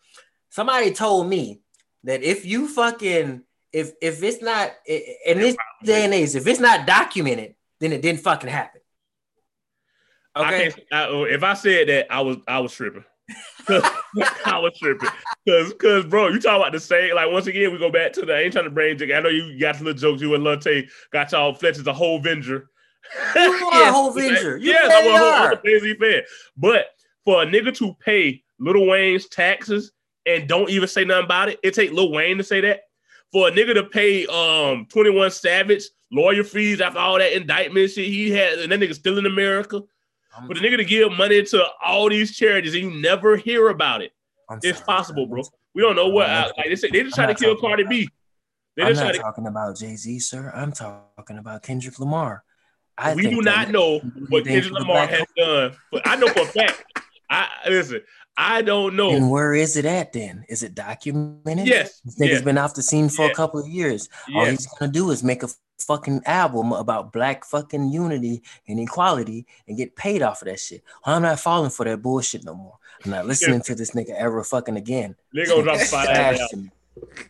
Somebody 0.51 0.91
told 0.91 1.27
me 1.27 1.61
that 2.03 2.23
if 2.23 2.45
you 2.45 2.67
fucking 2.67 3.41
if 3.71 3.93
if 4.01 4.21
it's 4.21 4.41
not 4.41 4.71
i- 4.87 5.15
in 5.25 5.39
this 5.39 5.55
day 5.83 6.03
and 6.03 6.13
age, 6.13 6.35
if 6.35 6.45
it's 6.45 6.59
not 6.59 6.85
documented, 6.85 7.55
then 7.79 7.93
it 7.93 8.01
didn't 8.01 8.19
fucking 8.19 8.49
happen. 8.49 8.81
Okay. 10.35 10.71
I, 10.91 11.05
oh, 11.07 11.23
if 11.23 11.41
I 11.43 11.53
said 11.53 11.87
that, 11.87 12.11
I 12.11 12.21
was 12.21 12.37
I 12.47 12.59
was 12.59 12.73
tripping. 12.73 13.05
I 13.69 14.59
was 14.59 14.77
tripping 14.77 15.09
because 15.45 15.71
because 15.71 16.05
bro, 16.05 16.27
you 16.27 16.39
talk 16.39 16.57
about 16.57 16.73
the 16.73 16.81
same. 16.81 17.15
Like 17.15 17.31
once 17.31 17.47
again, 17.47 17.71
we 17.71 17.77
go 17.77 17.89
back 17.91 18.11
to 18.13 18.25
the. 18.25 18.35
I 18.35 18.41
ain't 18.41 18.53
trying 18.53 18.65
to 18.65 18.71
brain 18.71 18.97
jig. 18.97 19.11
I 19.11 19.21
know 19.21 19.29
you 19.29 19.57
got 19.57 19.77
some 19.77 19.85
little 19.85 19.99
jokes. 19.99 20.21
You 20.21 20.35
and 20.35 20.43
Lante 20.43 20.89
got 21.11 21.31
y'all 21.31 21.53
Fletcher's 21.53 21.87
a 21.87 21.93
whole 21.93 22.21
Venger. 22.21 22.63
You 23.35 23.69
are 23.73 23.89
a 23.89 23.91
whole 23.91 24.13
Venger. 24.13 24.59
You 24.59 24.71
yes, 24.71 24.91
I'm 24.93 25.07
a 25.07 25.17
whole, 25.17 25.27
are. 25.29 25.51
I'm 25.53 25.57
a 25.57 25.61
Jay-Z 25.63 25.95
fan. 25.95 26.23
But 26.57 26.87
for 27.23 27.43
a 27.43 27.45
nigga 27.45 27.73
to 27.77 27.93
pay 28.03 28.43
Lil 28.59 28.85
Wayne's 28.87 29.27
taxes 29.27 29.91
and 30.25 30.47
don't 30.47 30.69
even 30.69 30.87
say 30.87 31.03
nothing 31.05 31.25
about 31.25 31.49
it. 31.49 31.59
It 31.63 31.73
take 31.73 31.91
Lil 31.91 32.11
Wayne 32.11 32.37
to 32.37 32.43
say 32.43 32.61
that. 32.61 32.81
For 33.31 33.47
a 33.47 33.51
nigga 33.51 33.73
to 33.75 33.83
pay 33.85 34.25
um 34.27 34.85
21 34.89 35.31
Savage 35.31 35.83
lawyer 36.11 36.43
fees 36.43 36.81
after 36.81 36.99
all 36.99 37.17
that 37.17 37.33
indictment 37.35 37.89
shit 37.91 38.05
he 38.07 38.29
had, 38.31 38.59
and 38.59 38.71
that 38.71 38.79
nigga 38.79 38.93
still 38.93 39.17
in 39.17 39.25
America. 39.25 39.81
I'm, 40.37 40.47
But 40.47 40.57
the 40.57 40.63
nigga 40.63 40.77
to 40.77 40.85
give 40.85 41.11
money 41.13 41.41
to 41.43 41.65
all 41.85 42.09
these 42.09 42.35
charities 42.35 42.73
and 42.73 42.83
you 42.83 43.01
never 43.01 43.37
hear 43.37 43.69
about 43.69 44.01
it. 44.01 44.11
I'm 44.49 44.59
It's 44.63 44.79
sorry. 44.79 44.85
possible, 44.85 45.25
bro. 45.27 45.43
We 45.73 45.81
don't 45.81 45.95
know 45.95 46.09
what 46.09 46.29
uh, 46.29 46.51
like 46.57 46.67
they 46.67 46.75
say. 46.75 46.89
They 46.91 47.03
just 47.03 47.15
try 47.15 47.25
to 47.25 47.33
kill 47.35 47.55
Cardi 47.55 47.83
B. 47.85 48.09
They 48.75 48.83
I'm 48.83 48.89
just 48.89 49.01
not 49.03 49.13
to. 49.13 49.19
talking 49.19 49.47
about 49.47 49.77
Jay 49.77 49.95
Z, 49.95 50.19
sir. 50.19 50.51
I'm 50.53 50.71
talking 50.73 51.37
about 51.37 51.63
Kendrick 51.63 51.99
Lamar. 51.99 52.43
I 52.97 53.15
We 53.15 53.23
do 53.29 53.41
not 53.41 53.69
know 53.71 53.99
what 54.29 54.45
Kendrick 54.45 54.73
Lamar 54.73 55.07
has 55.07 55.23
done, 55.37 55.73
but 55.91 56.01
I 56.05 56.17
know 56.17 56.27
for 56.27 56.41
a 56.41 56.45
fact. 56.45 56.83
I 57.29 57.47
listen. 57.67 58.01
I 58.37 58.61
don't 58.61 58.95
know. 58.95 59.11
And 59.11 59.29
where 59.29 59.53
is 59.53 59.75
it 59.77 59.85
at 59.85 60.13
then? 60.13 60.45
Is 60.49 60.63
it 60.63 60.73
documented? 60.73 61.67
Yes, 61.67 61.99
This 62.05 62.15
nigga's 62.15 62.31
yes. 62.31 62.41
been 62.41 62.57
off 62.57 62.73
the 62.73 62.81
scene 62.81 63.09
for 63.09 63.25
Yeah. 63.25 63.31
a 63.31 63.35
couple 63.35 63.59
of 63.59 63.67
years. 63.67 64.09
All 64.33 64.45
he's 64.45 64.65
gonna 64.79 64.91
do 64.91 65.11
is 65.11 65.21
make 65.23 65.43
a 65.43 65.49
fucking 65.79 66.21
album 66.25 66.71
about 66.71 67.11
black 67.11 67.43
fucking 67.43 67.89
unity 67.89 68.41
and 68.67 68.79
equality 68.79 69.45
and 69.67 69.77
get 69.77 69.95
paid 69.95 70.21
off 70.21 70.41
of 70.41 70.47
that 70.47 70.59
shit. 70.59 70.83
I'm 71.05 71.21
not 71.23 71.39
falling 71.39 71.71
for 71.71 71.83
that 71.85 72.01
bullshit 72.01 72.43
no 72.45 72.53
more. 72.55 72.77
I'm 73.03 73.11
not 73.11 73.25
listening 73.25 73.61
to 73.61 73.75
this 73.75 73.91
nigga 73.91 74.11
ever 74.15 74.43
fucking 74.43 74.77
again. 74.77 75.15
Gonna 75.35 75.63
drop 75.63 75.77
a 75.81 75.85
five 75.85 76.05
Trash 76.07 76.39
out. 76.39 76.49
to 76.51 76.57
me. 76.57 76.71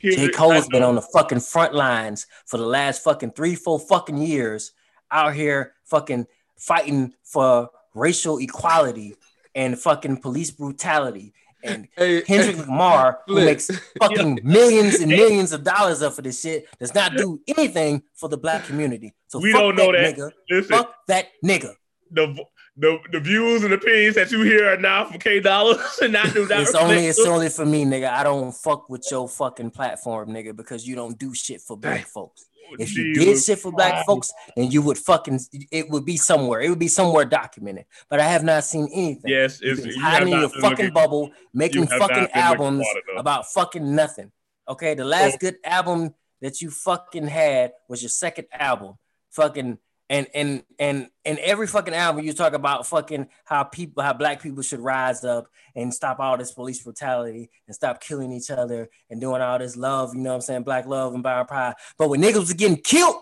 J. 0.01 0.29
Cole's 0.29 0.67
been 0.67 0.83
on 0.83 0.95
the 0.95 1.01
fucking 1.01 1.39
front 1.39 1.73
lines 1.73 2.27
for 2.45 2.57
the 2.57 2.65
last 2.65 3.03
fucking 3.03 3.31
three, 3.31 3.55
four 3.55 3.79
fucking 3.79 4.17
years 4.17 4.71
out 5.11 5.33
here 5.33 5.73
fucking 5.85 6.27
fighting 6.57 7.13
for 7.23 7.69
racial 7.93 8.37
equality 8.39 9.15
and 9.55 9.77
fucking 9.79 10.17
police 10.17 10.51
brutality. 10.51 11.33
And 11.63 11.87
Hey, 11.95 12.21
Kendrick 12.23 12.65
Lamar, 12.67 13.19
who 13.27 13.35
makes 13.35 13.69
fucking 13.99 14.39
millions 14.43 14.95
and 14.99 15.09
millions 15.11 15.51
of 15.53 15.63
dollars 15.63 16.01
up 16.01 16.13
for 16.13 16.21
this 16.23 16.41
shit, 16.41 16.65
does 16.79 16.93
not 16.95 17.15
do 17.15 17.39
anything 17.47 18.01
for 18.15 18.29
the 18.29 18.37
black 18.37 18.65
community. 18.65 19.13
So 19.27 19.39
We 19.39 19.51
fuck 19.51 19.61
don't 19.61 19.75
know 19.75 19.91
that. 19.91 20.15
nigga. 20.15 20.31
Listen, 20.49 20.77
Fuck 20.77 20.95
that 21.07 21.27
nigga. 21.45 21.73
the, 22.11 22.35
the 22.77 22.97
the 23.11 23.19
views 23.19 23.63
and 23.63 23.73
opinions 23.73 24.15
that 24.15 24.31
you 24.31 24.41
hear 24.41 24.73
are 24.73 24.77
now 24.77 25.05
from 25.05 25.19
Kay 25.19 25.39
Dollaz 25.41 25.99
and 26.01 26.13
not 26.13 26.33
do 26.33 26.45
that. 26.47 26.61
It's 26.61 26.73
only 26.73 27.05
it's 27.05 27.19
only 27.19 27.49
for 27.49 27.65
me, 27.65 27.83
nigga. 27.85 28.09
I 28.09 28.23
don't 28.23 28.53
fuck 28.55 28.89
with 28.89 29.05
your 29.11 29.27
fucking 29.29 29.71
platform, 29.71 30.29
nigga, 30.29 30.55
because 30.55 30.87
you 30.87 30.95
don't 30.95 31.19
do 31.19 31.33
shit 31.35 31.61
for 31.61 31.77
black 31.77 32.07
folks. 32.07 32.45
If 32.79 32.95
you 32.95 33.13
did 33.13 33.41
shit 33.41 33.59
for 33.59 33.71
black 33.71 34.05
folks, 34.05 34.31
then 34.55 34.71
you 34.71 34.81
would 34.81 34.97
fucking 34.97 35.39
it 35.71 35.89
would 35.89 36.05
be 36.05 36.17
somewhere. 36.17 36.61
It 36.61 36.69
would 36.69 36.79
be 36.79 36.87
somewhere 36.87 37.25
documented. 37.25 37.85
But 38.09 38.19
I 38.19 38.27
have 38.27 38.43
not 38.43 38.63
seen 38.63 38.87
anything. 38.93 39.23
yes, 39.31 39.59
it's 39.61 39.95
hiding 39.97 40.33
in 40.33 40.39
your 40.39 40.49
fucking 40.49 40.69
looking- 40.69 40.93
bubble, 40.93 41.31
making 41.53 41.87
fucking 41.87 41.99
not 41.99 42.07
been 42.09 42.21
looking 42.23 42.35
albums 42.41 42.87
about 43.17 43.47
fucking 43.51 43.95
nothing. 43.95 44.31
Okay, 44.67 44.93
the 44.93 45.05
last 45.05 45.39
good 45.39 45.57
album 45.65 46.13
that 46.41 46.61
you 46.61 46.69
fucking 46.71 47.27
had 47.27 47.73
was 47.89 48.01
your 48.01 48.09
second 48.09 48.47
album. 48.53 48.95
Fucking 49.31 49.77
and 50.11 50.27
and 50.35 50.63
and 50.77 51.07
and 51.23 51.39
every 51.39 51.65
fucking 51.65 51.93
album 51.93 52.25
you 52.25 52.33
talk 52.33 52.51
about 52.51 52.85
fucking 52.85 53.27
how 53.45 53.63
people 53.63 54.03
how 54.03 54.11
black 54.11 54.43
people 54.43 54.61
should 54.61 54.81
rise 54.81 55.23
up 55.23 55.47
and 55.73 55.93
stop 55.93 56.19
all 56.19 56.37
this 56.37 56.51
police 56.51 56.83
brutality 56.83 57.49
and 57.65 57.73
stop 57.73 58.01
killing 58.01 58.33
each 58.33 58.51
other 58.51 58.89
and 59.09 59.21
doing 59.21 59.41
all 59.41 59.57
this 59.57 59.77
love, 59.77 60.13
you 60.13 60.19
know 60.19 60.31
what 60.31 60.35
I'm 60.35 60.41
saying? 60.41 60.63
Black 60.63 60.85
love 60.85 61.13
and 61.13 61.23
Byron 61.23 61.47
Pride. 61.47 61.75
But 61.97 62.09
when 62.09 62.21
niggas 62.21 62.39
was 62.39 62.53
getting 62.53 62.75
killed 62.75 63.15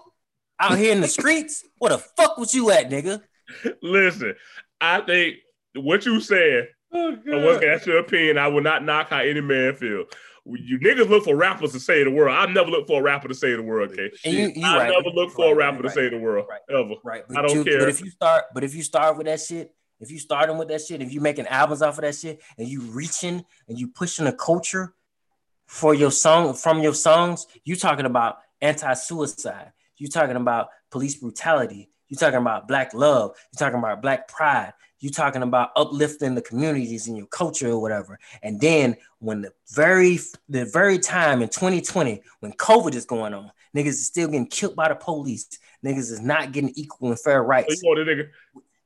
out 0.60 0.80
here 0.80 0.92
in 0.92 1.02
the 1.02 1.08
streets, 1.08 1.64
what 1.78 1.90
the 1.90 2.00
fuck 2.00 2.40
was 2.40 2.56
you 2.56 2.72
at, 2.72 2.90
nigga? 2.90 3.22
Listen, 3.84 4.34
I 4.82 5.02
think 5.02 5.38
what 5.76 6.06
you 6.08 6.20
said. 6.20 6.70
Oh, 6.92 7.10
And 7.10 7.46
once 7.46 7.58
again, 7.58 7.70
that's 7.70 7.86
your 7.86 8.00
opinion. 8.00 8.40
I 8.40 8.48
will 8.48 8.64
not 8.64 8.84
knock 8.84 9.12
how 9.12 9.20
any 9.20 9.42
man 9.42 9.76
feel. 9.76 10.06
You 10.46 10.80
niggas 10.80 11.10
look 11.10 11.26
for 11.26 11.36
rappers 11.36 11.72
to 11.74 11.80
say 11.80 12.04
the 12.04 12.12
world. 12.12 12.36
I've 12.36 12.50
never 12.50 12.70
looked 12.70 12.88
for 12.88 13.00
a 13.00 13.04
rapper 13.04 13.28
to 13.28 13.36
say 13.36 13.56
the 13.56 13.62
world. 13.64 13.92
Okay, 13.92 14.10
And 14.26 14.34
you, 14.34 14.52
you 14.56 14.66
I 14.66 14.78
right. 14.78 14.90
never 14.92 15.10
look 15.16 15.32
for 15.32 15.46
Right, 15.46 15.52
a 15.52 15.56
rapper 15.56 15.78
right, 15.84 15.84
to 15.84 15.90
say 15.90 16.10
the 16.10 16.18
world 16.18 16.46
ever. 16.70 16.94
Right. 17.04 17.24
I 17.36 17.42
don't 17.42 17.54
you- 17.56 17.64
care. 17.64 17.80
But 17.80 17.90
if 17.90 18.02
you 18.02 18.10
start, 18.12 18.46
but 18.54 18.64
if 18.64 18.74
you 18.76 18.84
start 18.84 19.18
with 19.18 19.28
that 19.28 19.40
shit, 19.42 19.74
if 20.00 20.10
you 20.12 20.18
starting 20.18 20.58
with 20.58 20.70
that 20.70 20.82
shit, 20.82 21.02
if 21.02 21.12
you 21.12 21.20
making 21.20 21.46
albums 21.48 21.82
off 21.82 21.98
of 21.98 22.04
that 22.04 22.16
shit, 22.16 22.42
and 22.58 22.68
you 22.68 22.82
reaching 22.82 23.44
and 23.68 23.78
you 23.78 23.90
pushing 23.90 24.28
a 24.28 24.34
culture 24.34 24.94
for 25.66 25.94
your 25.94 26.10
song 26.12 26.54
from 26.54 26.82
your 26.82 26.94
songs, 26.94 27.46
you 27.66 27.76
talking 27.76 28.06
about 28.06 28.38
anti-suicide. 28.62 29.72
You 29.98 30.08
talking 30.08 30.36
about 30.38 30.70
police 30.90 31.16
brutality. 31.16 31.90
You 32.08 32.16
talking 32.18 32.40
about 32.40 32.68
black 32.68 32.94
love. 32.94 33.36
You 33.52 33.58
talking 33.58 33.78
about 33.78 34.02
black 34.02 34.28
pride. 34.28 34.74
You 35.00 35.10
talking 35.10 35.44
about 35.44 35.70
uplifting 35.76 36.36
the 36.36 36.42
communities 36.42 37.08
in 37.08 37.16
your 37.16 37.28
culture 37.28 37.70
or 37.70 37.80
whatever. 37.82 38.20
And 38.44 38.60
then 38.60 38.98
when 39.20 39.42
the 39.42 39.52
very 39.74 40.20
the 40.50 40.66
very 40.66 41.00
time 41.00 41.42
in 41.42 41.50
2020 41.50 42.22
when 42.42 42.52
COVID 42.54 42.94
is 42.96 43.06
going 43.06 43.34
on, 43.34 43.52
niggas 43.76 43.88
is 43.88 44.06
still 44.08 44.28
getting 44.28 44.48
killed 44.48 44.76
by 44.76 44.90
the 44.90 44.96
police. 44.96 45.48
Niggas 45.86 46.12
is 46.12 46.20
not 46.20 46.52
getting 46.52 46.72
equal 46.76 47.10
and 47.10 47.20
fair 47.20 47.42
oh, 47.44 47.48
rights. 47.48 47.82
you 47.82 47.88
want 47.90 48.06
the 48.06 48.12
nigga? 48.12 48.30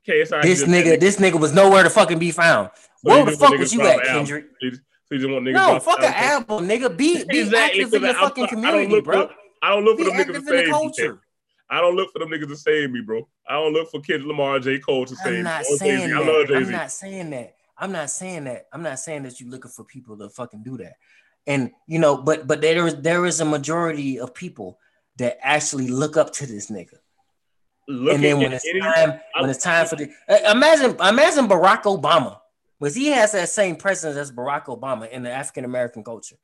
KSI 0.06 0.42
This 0.42 0.64
nigga, 0.64 1.00
this 1.00 1.16
nigga 1.16 1.40
was 1.40 1.52
nowhere 1.52 1.82
to 1.82 1.90
fucking 1.90 2.18
be 2.18 2.30
found. 2.30 2.70
So 2.76 3.10
Where 3.10 3.24
the 3.24 3.32
fuck 3.32 3.56
was 3.58 3.72
you 3.72 3.80
at, 3.82 4.06
album. 4.06 4.06
Kendrick? 4.06 4.44
So 4.44 4.56
you 4.66 4.70
just- 4.70 4.82
so 5.10 5.28
want 5.28 5.46
niggas 5.46 5.52
No, 5.52 5.80
fuck 5.80 5.98
an 6.02 6.14
album. 6.14 6.68
nigga. 6.68 6.96
Be 6.96 7.24
be 7.24 7.40
Exactly, 7.40 7.80
active 7.82 7.94
in 7.94 8.02
the 8.02 8.08
I'm- 8.08 8.16
fucking 8.16 8.44
I 8.44 8.46
community, 8.48 8.86
look 8.88 9.04
bro. 9.04 9.26
For, 9.28 9.34
I 9.62 9.70
don't 9.70 9.84
look 9.84 9.98
Be 9.98 10.04
for 10.04 10.10
them 10.10 10.20
active 10.20 10.36
niggas 10.44 10.50
in 10.50 10.64
the 10.64 10.70
culture. 10.70 11.20
I 11.70 11.80
don't 11.80 11.96
look 11.96 12.12
for 12.12 12.18
them 12.18 12.28
niggas 12.28 12.48
to 12.48 12.56
save 12.56 12.90
me, 12.90 13.00
bro. 13.00 13.26
I 13.48 13.54
don't 13.54 13.72
look 13.72 13.90
for 13.90 14.00
Kendrick 14.00 14.28
Lamar, 14.28 14.58
J. 14.58 14.78
Cole 14.78 15.06
to 15.06 15.16
save 15.16 15.32
me. 15.32 15.38
I'm 15.38 15.44
not 15.44 15.60
Or 15.62 15.78
Jay-Z. 15.78 15.78
saying 15.78 16.12
I 16.12 16.18
love 16.18 16.26
that. 16.26 16.48
Jay 16.48 16.54
I'm 16.56 16.70
not 16.70 16.92
saying 16.92 17.30
that. 17.30 17.54
I'm 17.76 17.92
not 17.92 18.10
saying 18.10 18.44
that. 18.44 18.66
I'm 18.72 18.82
not 18.82 18.98
saying 18.98 19.22
that 19.24 19.40
you're 19.40 19.50
looking 19.50 19.70
for 19.70 19.84
people 19.84 20.16
to 20.18 20.28
fucking 20.28 20.62
do 20.62 20.76
that. 20.78 20.94
And 21.46 21.72
you 21.86 21.98
know, 21.98 22.16
but 22.16 22.46
but 22.46 22.60
there 22.60 22.86
is 22.86 22.96
there 22.96 23.26
is 23.26 23.40
a 23.40 23.44
majority 23.44 24.18
of 24.18 24.34
people 24.34 24.78
that 25.16 25.38
actually 25.42 25.88
look 25.88 26.16
up 26.16 26.32
to 26.34 26.46
this 26.46 26.70
nigga. 26.70 26.98
Looking 27.86 28.14
and 28.14 28.24
then 28.24 28.38
when 28.38 28.52
it's 28.52 28.64
time, 28.80 29.20
when 29.38 29.50
it's 29.50 29.62
time 29.62 29.86
for 29.86 29.96
the 29.96 30.10
uh, 30.28 30.52
imagine 30.52 30.92
imagine 30.92 31.46
Barack 31.46 31.82
Obama, 31.82 32.38
because 32.80 32.94
he 32.94 33.08
has 33.08 33.32
that 33.32 33.50
same 33.50 33.76
presence 33.76 34.16
as 34.16 34.32
Barack 34.32 34.66
Obama 34.66 35.10
in 35.10 35.22
the 35.22 35.30
African 35.30 35.64
American 35.64 36.02
culture. 36.02 36.36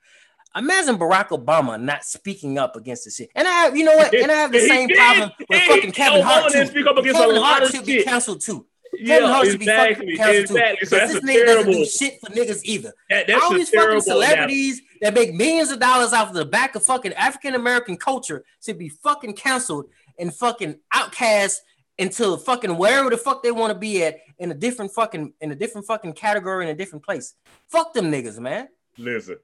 Imagine 0.56 0.98
Barack 0.98 1.28
Obama 1.28 1.80
not 1.80 2.04
speaking 2.04 2.58
up 2.58 2.74
against 2.76 3.04
this 3.04 3.16
shit. 3.16 3.30
And 3.36 3.46
I 3.46 3.50
have, 3.52 3.76
you 3.76 3.84
know 3.84 3.94
what? 3.96 4.12
And 4.14 4.30
I 4.32 4.34
have 4.34 4.50
the 4.52 4.60
same 4.66 4.88
did. 4.88 4.96
problem 4.96 5.30
with 5.48 5.60
He- 5.60 5.68
fucking 5.68 5.92
Kevin 5.92 6.22
Hart 6.22 6.52
too. 6.52 6.66
speak 6.66 6.86
up 6.86 6.96
against 6.96 7.18
Kevin 7.20 7.36
a 7.36 7.38
lot 7.40 7.50
Hart 7.52 7.62
of 7.64 7.70
should 7.70 7.86
be 7.86 8.02
canceled 8.02 8.40
too. 8.40 8.66
Yeah, 8.92 9.18
Kevin 9.18 9.30
Hart 9.30 9.46
should 9.46 9.60
be 9.60 9.66
fucking 9.66 10.16
canceled 10.16 10.48
too. 10.48 10.56
exactly. 10.56 10.56
So 10.56 10.80
Because 10.80 10.90
that's 10.90 11.12
this 11.12 11.22
nigga 11.24 11.46
doesn't 11.46 11.70
do 11.72 11.84
shit 11.84 12.14
for 12.20 12.32
niggas 12.32 12.60
either. 12.64 12.92
That, 13.10 13.30
All 13.30 13.54
these 13.54 13.68
fucking 13.70 13.80
terrible 13.80 14.00
celebrities 14.02 14.82
that 15.00 15.14
make 15.14 15.32
millions 15.34 15.70
of 15.70 15.78
dollars 15.78 16.12
off 16.12 16.28
of 16.30 16.34
the 16.34 16.44
back 16.44 16.74
of 16.74 16.84
fucking 16.84 17.12
African 17.12 17.54
American 17.54 17.96
culture 17.96 18.44
should 18.64 18.78
be 18.78 18.88
fucking 18.88 19.34
canceled 19.34 19.86
and 20.18 20.34
fucking 20.34 20.80
outcast 20.92 21.62
until 22.00 22.36
fucking 22.36 22.76
wherever 22.76 23.08
the 23.10 23.16
fuck 23.16 23.42
they 23.44 23.52
want 23.52 23.72
to 23.72 23.78
be 23.78 24.02
at 24.02 24.18
in 24.38 24.50
a 24.50 24.54
different 24.54 24.90
fucking 24.92 25.32
in 25.40 25.52
a 25.52 25.54
different 25.54 25.86
fucking 25.86 26.14
category 26.14 26.64
in 26.64 26.70
a 26.70 26.74
different 26.74 27.04
place. 27.04 27.34
Fuck 27.68 27.92
them 27.92 28.10
niggas, 28.10 28.38
man. 28.40 28.68
Listen, 28.98 29.36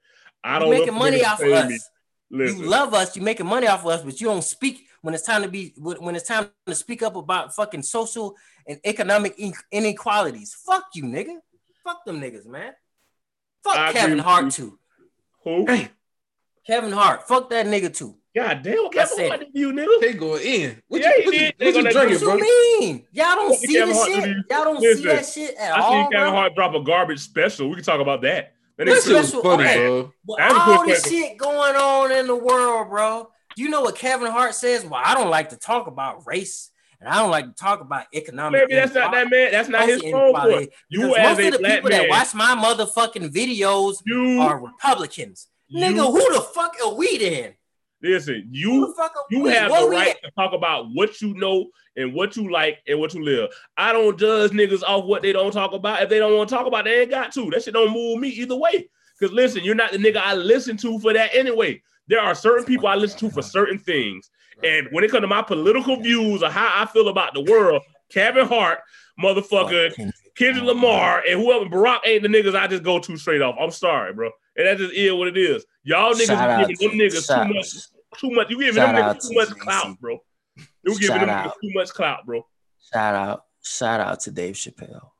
I 0.46 0.54
You 0.54 0.60
don't 0.60 0.70
making 0.70 0.86
look 0.86 0.94
for 0.94 0.98
money 0.98 1.24
off 1.24 1.40
of 1.42 1.52
us. 1.52 1.70
me. 1.70 1.78
Listen, 2.30 2.58
You 2.60 2.66
love 2.66 2.94
us. 2.94 3.16
You 3.16 3.22
making 3.22 3.46
money 3.46 3.66
off 3.66 3.80
of 3.80 3.86
us, 3.88 4.02
but 4.02 4.20
you 4.20 4.26
don't 4.28 4.42
speak 4.44 4.86
when 5.02 5.14
it's 5.14 5.24
time 5.24 5.42
to 5.42 5.48
be 5.48 5.74
when 5.76 5.96
when 6.02 6.14
it's 6.16 6.26
time 6.26 6.48
to 6.66 6.74
speak 6.74 7.02
up 7.02 7.16
about 7.16 7.54
fucking 7.54 7.82
social 7.82 8.34
and 8.66 8.78
economic 8.84 9.38
inequalities. 9.72 10.54
Fuck 10.66 10.84
you, 10.94 11.04
nigga. 11.04 11.36
Fuck 11.84 12.04
them 12.04 12.20
niggas, 12.20 12.46
man. 12.46 12.72
Fuck 13.62 13.76
I 13.76 13.92
Kevin 13.92 14.18
Hart 14.18 14.50
too. 14.52 14.78
who? 15.44 15.66
Kevin 16.66 16.92
Hart. 16.92 17.26
Fuck 17.28 17.50
that 17.50 17.66
nigga 17.66 17.94
too. 17.96 18.16
God 18.34 18.62
damn, 18.62 18.76
what 18.84 18.92
That's 18.94 19.14
Kevin. 19.14 19.28
Hart 19.30 19.40
did 19.40 19.48
you, 19.54 19.72
nigga? 19.72 20.00
They 20.00 20.12
going 20.12 20.42
in. 20.42 20.82
What 20.88 21.00
Yeah, 21.00 21.08
you, 21.10 21.14
he 21.20 21.24
what 21.26 21.34
you, 21.34 21.40
did. 21.40 21.54
They 21.58 21.64
what 21.66 21.74
you 21.76 21.82
gonna- 21.84 21.92
drinking, 21.92 22.28
What 22.28 22.38
bro? 22.38 22.46
you 22.46 22.80
mean? 22.80 23.06
Y'all 23.12 23.34
don't 23.36 23.54
see 23.58 23.72
Kevin 23.74 23.88
the 23.88 23.94
Hart 23.94 24.10
shit. 24.12 24.24
do 24.24 24.28
you- 24.30 24.44
Y'all 24.50 24.64
don't 24.64 24.80
see 24.82 25.02
that 25.04 25.26
shit 25.26 25.54
at 25.56 25.76
I 25.78 25.80
all. 25.80 25.92
seen 25.92 26.10
Kevin 26.12 26.26
bro. 26.26 26.30
Hart 26.32 26.54
drop 26.56 26.74
a 26.74 26.80
garbage 26.82 27.20
special. 27.20 27.68
We 27.68 27.76
can 27.76 27.84
talk 27.84 28.00
about 28.00 28.20
that. 28.22 28.55
That 28.78 28.88
nigga 28.88 28.96
Special- 29.00 29.42
funny, 29.42 29.64
okay. 29.64 29.76
bro. 29.78 30.12
With 30.26 30.40
all 30.40 30.86
this 30.86 31.00
question. 31.02 31.18
shit 31.22 31.38
going 31.38 31.76
on 31.76 32.12
in 32.12 32.26
the 32.26 32.36
world, 32.36 32.90
bro. 32.90 33.30
Do 33.56 33.62
you 33.62 33.70
know 33.70 33.80
what 33.80 33.96
Kevin 33.96 34.30
Hart 34.30 34.54
says? 34.54 34.84
Well, 34.84 35.00
I 35.02 35.14
don't 35.14 35.30
like 35.30 35.48
to 35.50 35.56
talk 35.56 35.86
about 35.86 36.26
race, 36.26 36.70
and 37.00 37.08
I 37.08 37.16
don't 37.16 37.30
like 37.30 37.46
to 37.46 37.52
talk 37.54 37.80
about 37.80 38.04
economic. 38.14 38.60
Maybe 38.60 38.74
that's 38.74 38.94
not 38.94 39.12
that 39.12 39.30
man. 39.30 39.50
That's 39.50 39.68
not 39.70 39.88
his 39.88 40.02
phone. 40.02 40.66
You 40.90 41.16
as 41.16 41.38
most 41.38 41.44
a 41.44 41.46
of 41.48 41.52
the 41.54 41.58
black 41.60 41.72
people 41.76 41.90
man, 41.90 42.00
that 42.02 42.10
watch 42.10 42.34
my 42.34 42.54
motherfucking 42.54 43.32
videos 43.32 43.96
you, 44.04 44.40
are 44.40 44.60
Republicans. 44.62 45.48
you 45.68 45.82
Nigga, 45.82 46.06
who 46.12 46.34
the 46.34 46.40
fuck 46.42 46.74
are 46.84 46.94
we 46.94 47.16
then? 47.16 47.54
Listen. 48.02 48.48
You 48.50 48.94
you 49.30 49.46
have 49.46 49.70
the 49.70 49.88
right 49.88 50.10
at? 50.10 50.22
to 50.22 50.30
talk 50.32 50.52
about 50.52 50.88
what 50.92 51.20
you 51.20 51.34
know 51.34 51.66
and 51.96 52.14
what 52.14 52.36
you 52.36 52.50
like 52.50 52.78
and 52.86 52.98
what 52.98 53.14
you 53.14 53.24
live. 53.24 53.50
I 53.76 53.92
don't 53.92 54.18
judge 54.18 54.50
niggas 54.52 54.82
off 54.82 55.04
what 55.04 55.22
they 55.22 55.32
don't 55.32 55.52
talk 55.52 55.72
about. 55.72 56.02
If 56.02 56.08
they 56.08 56.18
don't 56.18 56.36
want 56.36 56.48
to 56.48 56.54
talk 56.54 56.66
about, 56.66 56.86
it, 56.86 56.90
they 56.90 57.00
ain't 57.02 57.10
got 57.10 57.32
to. 57.34 57.50
That 57.50 57.62
shit 57.62 57.74
don't 57.74 57.92
move 57.92 58.20
me 58.20 58.28
either 58.28 58.56
way. 58.56 58.88
Because 59.18 59.34
listen, 59.34 59.64
you're 59.64 59.74
not 59.74 59.92
the 59.92 59.98
nigga 59.98 60.18
I 60.18 60.34
listen 60.34 60.76
to 60.78 60.98
for 60.98 61.12
that 61.12 61.34
anyway. 61.34 61.82
There 62.08 62.20
are 62.20 62.34
certain 62.34 62.64
people 62.64 62.86
I 62.86 62.94
listen 62.94 63.18
to 63.20 63.30
for 63.30 63.42
certain 63.42 63.78
things. 63.78 64.30
And 64.62 64.88
when 64.90 65.04
it 65.04 65.10
comes 65.10 65.22
to 65.22 65.26
my 65.26 65.42
political 65.42 65.96
views 65.96 66.42
or 66.42 66.50
how 66.50 66.70
I 66.74 66.86
feel 66.86 67.08
about 67.08 67.34
the 67.34 67.42
world, 67.42 67.82
Kevin 68.10 68.46
Hart, 68.46 68.80
motherfucker, 69.20 70.12
Kendrick 70.36 70.64
Lamar, 70.64 71.22
and 71.28 71.40
whoever 71.40 71.64
Barack 71.64 72.00
ain't 72.04 72.22
the 72.22 72.28
niggas 72.28 72.54
I 72.54 72.66
just 72.66 72.82
go 72.82 72.98
to 72.98 73.16
straight 73.16 73.42
off. 73.42 73.56
I'm 73.60 73.70
sorry, 73.70 74.12
bro. 74.12 74.30
And 74.56 74.66
that 74.66 74.78
just 74.78 74.94
is 74.94 75.12
what 75.12 75.28
it 75.28 75.36
is. 75.36 75.64
Y'all 75.82 76.14
niggas 76.14 76.26
Shout 76.26 76.68
giving 76.68 76.98
them 76.98 76.98
niggas 76.98 77.26
shout- 77.26 77.46
too 77.48 77.54
much, 77.54 77.72
too 78.18 78.30
much. 78.30 78.50
You 78.50 78.58
giving 78.58 78.74
them 78.74 78.94
niggas 78.94 79.22
too 79.22 79.28
to 79.28 79.34
much 79.34 79.58
clout, 79.58 80.00
bro. 80.00 80.18
You 80.84 80.98
giving 80.98 81.20
them 81.20 81.28
niggas 81.28 81.52
too 81.62 81.70
much 81.74 81.90
clout, 81.90 82.26
bro. 82.26 82.46
Shout 82.92 83.14
out, 83.14 83.44
shout 83.62 84.00
out 84.00 84.20
to 84.20 84.30
Dave 84.30 84.54
Chappelle. 84.54 85.10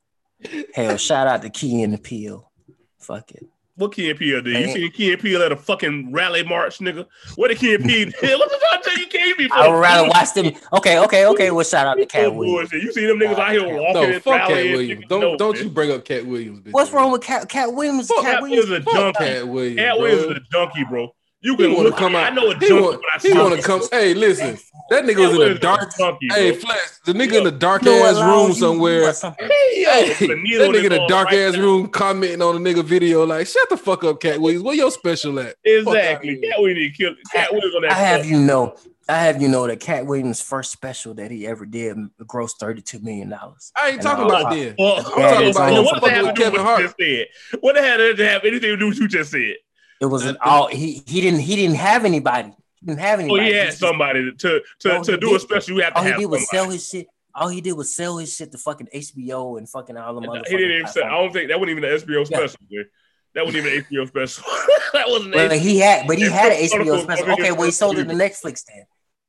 Hell, 0.75 0.97
shout 0.97 1.27
out 1.27 1.43
to 1.43 1.51
Key 1.51 1.83
and 1.83 1.93
the 1.93 1.99
Peel. 1.99 2.51
Fuck 2.99 3.33
it. 3.33 3.47
What 3.77 3.93
Key 3.93 4.09
and 4.09 4.19
Peele 4.19 4.41
did? 4.41 4.55
You 4.55 4.67
Man. 4.67 4.75
seen 4.75 4.91
Key 4.93 5.13
and 5.13 5.21
Peele 5.21 5.43
at 5.43 5.53
a 5.53 5.57
fucking 5.57 6.11
rally 6.11 6.43
march, 6.43 6.79
nigga? 6.79 7.07
What 7.35 7.49
did 7.49 7.59
Key 7.59 7.75
and 7.75 7.85
Peele 7.85 8.07
do? 8.07 8.13
What 8.39 8.51
the 8.51 8.59
fuck 8.73 8.83
tell 8.83 8.99
you 8.99 9.07
came 9.07 9.37
me 9.37 9.49
for? 9.49 9.55
I 9.55 9.69
would 9.69 9.79
rather 9.79 10.09
watch 10.09 10.33
them. 10.33 10.47
Okay, 10.73 10.99
okay, 11.01 11.27
okay. 11.27 11.51
Well, 11.51 11.63
shout 11.65 11.87
out 11.87 11.95
to 11.97 12.07
Katt 12.07 12.27
Oh, 12.27 12.33
Williams. 12.33 12.71
bullshit. 12.71 12.85
You 12.85 12.93
see 12.93 13.07
them 13.07 13.19
niggas 13.19 13.39
out 13.39 13.51
here 13.53 13.63
walking 13.69 13.93
No, 13.95 14.03
and 14.05 14.23
fuck 14.23 14.41
Katt 14.41 14.49
Williams. 14.51 15.05
nigga? 15.05 15.09
Don't 15.09 15.21
No, 15.21 15.37
don't 15.37 15.55
man. 15.57 15.65
you 15.65 15.71
bring 15.71 15.93
up 15.93 16.05
Katt 16.07 16.25
Williams. 16.27 16.61
bitch. 16.61 16.73
What's 16.73 16.91
wrong 16.93 17.13
with 17.13 17.21
Katt, 17.23 17.49
Katt 17.51 17.75
Williams? 17.75 18.09
Fuck, 18.09 18.23
Katt 18.23 18.33
Katt 18.35 18.43
Williams. 18.43 18.67
Williams 18.67 18.87
a 18.89 18.91
Fuck 18.91 18.95
junkie. 18.95 19.19
Katt 19.25 19.49
Williams. 19.49 19.79
Katt. 19.81 19.99
Williams 20.01 20.23
is 20.25 20.31
a 20.31 20.41
junkie, 20.53 20.85
bro. 20.85 21.15
You 21.47 21.55
He 21.57 21.63
can 21.63 21.75
want 21.77 21.87
to 21.87 21.95
come 21.95 22.17
out. 22.17 22.33
I 22.33 22.35
know 22.35 22.51
a 22.51 22.55
He 22.55 22.67
junkie 22.69 22.75
want, 22.75 22.97
when 22.97 23.01
I 23.15 23.19
he 23.21 23.33
wanna 23.33 23.63
come. 23.63 23.81
Hey, 23.93 24.15
listen, 24.15 24.59
that 24.91 25.05
nigga 25.05 25.17
Katt 25.17 25.31
was 25.31 25.39
in 25.47 25.53
a 25.53 25.59
dark. 25.61 25.97
junkie, 25.97 26.27
Hey, 26.29 26.51
bro. 26.51 26.61
Flash, 26.61 26.79
the 27.05 27.13
nigga 27.13 27.39
in 27.39 27.45
the 27.45 27.53
dark 27.53 27.83
You 27.85 27.93
know 27.93 28.01
what 28.01 28.17
ass 28.17 28.23
room 28.25 28.53
somewhere. 28.53 28.99
you 28.99 29.07
got 29.07 29.17
something- 29.17 29.49
Hey, 29.49 30.15
Put 30.19 30.23
a 30.23 30.27
that 30.27 30.37
nigga 30.39 30.79
in 30.79 30.85
in 30.87 30.89
the 30.91 31.07
dark 31.09 31.29
arm 31.29 31.37
ass 31.39 31.53
right 31.55 31.63
room 31.63 31.87
commenting 31.87 32.43
on 32.43 32.57
a 32.57 32.59
nigga 32.59 32.83
video 32.83 33.25
like, 33.25 33.47
shut 33.47 33.69
the 33.69 33.77
fuck 33.77 34.03
up, 34.03 34.21
Katt 34.21 34.41
Williams. 34.41 34.65
Where 34.65 34.75
your 34.75 34.91
special 34.91 35.39
at? 35.39 35.55
Exactly. 35.63 36.35
Fuck 36.35 36.45
outta 36.45 36.49
Katt 36.51 36.61
Williams 36.61 36.97
killed. 36.97 37.17
Katt 37.33 37.53
Williams 37.53 37.75
on 37.77 37.83
that. 37.83 37.91
I 37.93 37.95
have 37.95 38.21
fuck. 38.23 38.29
you 38.31 38.41
know, 38.41 38.75
I 39.09 39.19
have 39.19 39.41
you 39.41 39.47
know 39.47 39.69
that 39.69 39.79
Katt 39.79 40.05
Williams' 40.07 40.41
first 40.41 40.73
special 40.73 41.15
that 41.15 41.31
he 41.31 41.47
ever 41.47 41.65
did 41.65 41.97
grossed 42.25 42.55
thirty-two 42.59 42.99
million 42.99 43.29
dollars. 43.31 43.71
I 43.77 43.91
ain't 43.91 44.03
talking 44.03 44.25
about 44.25 44.51
then. 44.51 44.75
Well, 44.77 44.97
I'm 44.97 45.21
Yeah, 45.23 45.31
talking 45.31 45.51
about 45.51 45.85
what 45.85 45.95
does 45.95 46.03
that 46.03 46.11
have 46.11 46.27
to 46.27 46.33
do 46.33 46.43
Kevin 46.43 46.53
with 46.55 46.63
what 46.63 46.63
you 46.63 46.65
Hart. 46.65 46.83
just 46.83 46.97
said? 46.99 47.27
What 47.61 47.75
the 47.77 47.83
hell 47.83 47.99
does 47.99 48.17
that 48.19 48.29
have 48.33 48.43
anything 48.45 48.71
to 48.71 48.77
do 48.77 48.87
with 48.89 48.97
what 48.97 49.03
you 49.03 49.07
just 49.09 49.31
said? 49.31 49.55
It 50.01 50.07
was 50.07 50.25
an 50.27 50.37
all 50.45 50.69
he 50.69 51.03
he 51.07 51.21
didn't 51.21 51.41
he 51.41 51.57
didn't 51.57 51.77
have 51.77 52.05
anybody. 52.05 52.53
He 52.81 52.87
didn't 52.87 53.01
have 53.01 53.19
Oh, 53.19 53.23
anybody. 53.23 53.45
he 53.47 53.53
had 53.53 53.73
somebody 53.73 54.33
to 54.33 54.63
to, 54.81 55.03
to 55.03 55.17
do 55.17 55.29
a 55.29 55.31
didn't. 55.31 55.41
special. 55.41 55.77
You 55.77 55.83
have 55.83 55.95
to 55.95 55.99
all 56.01 56.05
he 56.05 56.13
did 56.13 56.27
was 56.27 56.49
sell 56.51 56.69
his 56.71 56.89
shit. 56.89 57.07
All 57.35 57.49
he 57.49 57.61
did 57.61 57.73
was 57.73 57.95
sell 57.95 58.17
his 58.19 58.35
shit 58.35 58.51
to 58.53 58.59
fucking 58.59 58.89
HBO 58.95 59.59
and 59.59 59.69
fucking 59.69 59.97
all 59.97 60.15
the 60.15 60.23
motherfuckers. 60.27 60.41
Uh, 60.41 60.45
he 60.49 60.57
didn't 60.57 60.73
even 60.77 60.87
say. 60.89 61.03
I 61.03 61.11
don't 61.11 61.33
think 61.33 61.49
that 61.49 61.59
wasn't 61.61 61.79
even 61.79 61.91
an 61.91 61.99
HBO 61.99 62.27
special. 62.27 62.59
dude. 62.71 62.87
That 63.35 63.45
wasn't 63.45 63.67
even 63.67 63.79
an 63.79 63.85
HBO 63.91 64.09
special. 64.09 64.45
that 64.95 65.09
wasn't. 65.09 65.35
Well, 65.35 65.53
an 65.53 65.59
he 65.59 65.79
had, 65.79 66.07
but 66.07 66.17
he 66.17 66.31
had 66.31 66.53
an 66.53 66.59
HBO 66.59 67.03
special. 67.03 67.33
Okay, 67.33 67.53
well 67.53 67.65
he 67.65 67.71
sold 67.71 67.99
it 67.99 68.05
to. 68.05 68.15
Netflix 68.15 68.65
then. 68.65 68.87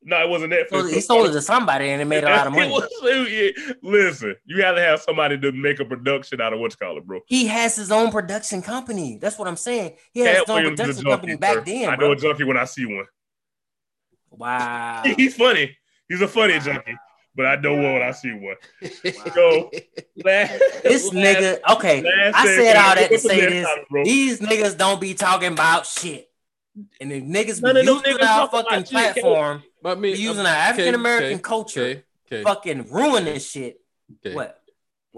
No, 0.10 0.22
it 0.24 0.30
wasn't 0.30 0.53
Netflix. 0.53 0.70
So 0.70 0.86
he 0.88 1.01
sold 1.01 1.28
it 1.30 1.34
to 1.34 1.41
somebody 1.41 1.89
and 1.89 2.01
it 2.01 2.05
made 2.05 2.24
a 2.24 2.30
lot 2.30 2.47
of 2.47 2.53
money. 2.53 2.72
was- 2.72 2.88
it- 3.03 3.78
listen, 3.84 4.38
you 4.45 4.58
got 4.58 4.72
to 4.72 4.82
have 4.82 5.01
somebody 5.01 5.38
to 5.38 5.51
make 5.51 5.82
a 5.82 5.86
production 5.86 6.39
out 6.39 6.53
of 6.53 6.60
what's 6.62 6.78
called 6.78 6.97
it, 6.99 7.05
bro. 7.05 7.20
He 7.28 7.47
has 7.47 7.76
his 7.76 7.91
own 7.91 8.10
production 8.10 8.62
company. 8.62 9.18
That's 9.20 9.38
what 9.38 9.49
I'm 9.49 9.58
saying. 9.58 9.95
He 10.14 10.22
has 10.22 10.30
Katt 10.30 10.38
his 10.45 10.49
own 10.49 10.55
Williams 10.55 10.80
production 10.80 11.03
junkie, 11.03 11.12
company 11.12 11.36
back 11.36 11.66
then. 11.66 11.89
I 11.89 11.91
know 11.95 11.97
bro. 11.97 12.12
a 12.14 12.16
junkie 12.16 12.43
when 12.45 12.55
I 12.58 12.64
see 12.64 12.86
one. 12.86 13.05
Wow. 14.32 15.03
He's 15.18 15.36
funny. 15.36 15.78
He's 16.08 16.22
a 16.22 16.28
funny 16.28 16.58
junkie, 16.60 16.95
but 17.36 17.45
I 17.45 17.55
know 17.58 17.74
one 17.74 17.93
when 17.93 18.01
I 18.01 18.12
see 18.12 18.32
one. 18.32 18.55
So, 19.34 19.70
last, 20.24 20.60
This 20.84 21.14
last- 21.14 21.14
nigga, 21.14 21.60
okay. 21.76 22.03
I 22.34 22.45
said 22.45 22.76
all 22.78 22.95
that 22.95 23.10
to 23.10 23.20
say 23.20 23.41
this. 23.41 23.68
bro? 23.89 24.03
These 24.05 24.39
niggas 24.39 24.78
don't 24.78 25.01
be 25.01 25.14
talking 25.14 25.51
about 25.51 25.86
shit. 25.86 26.30
And 27.01 27.12
if 27.12 27.24
niggas 27.24 27.60
None 27.62 27.74
be 27.76 27.82
using 27.82 28.22
our 28.22 28.47
fucking 28.49 28.84
platform. 28.84 29.62
shit, 29.62 29.76
platform, 29.88 29.95
But 29.95 29.99
me, 30.01 30.13
be 30.13 30.19
using 30.19 30.39
um, 30.41 30.45
okay, 30.45 30.49
our 30.55 30.61
African 30.69 30.95
American 30.95 31.33
okay, 31.33 31.41
culture, 31.41 31.81
Okay, 31.81 32.03
okay, 32.31 32.43
fucking 32.43 32.91
ruin 32.91 33.25
this 33.25 33.49
shit. 33.49 33.79
okay. 34.25 34.35
What? 34.35 34.53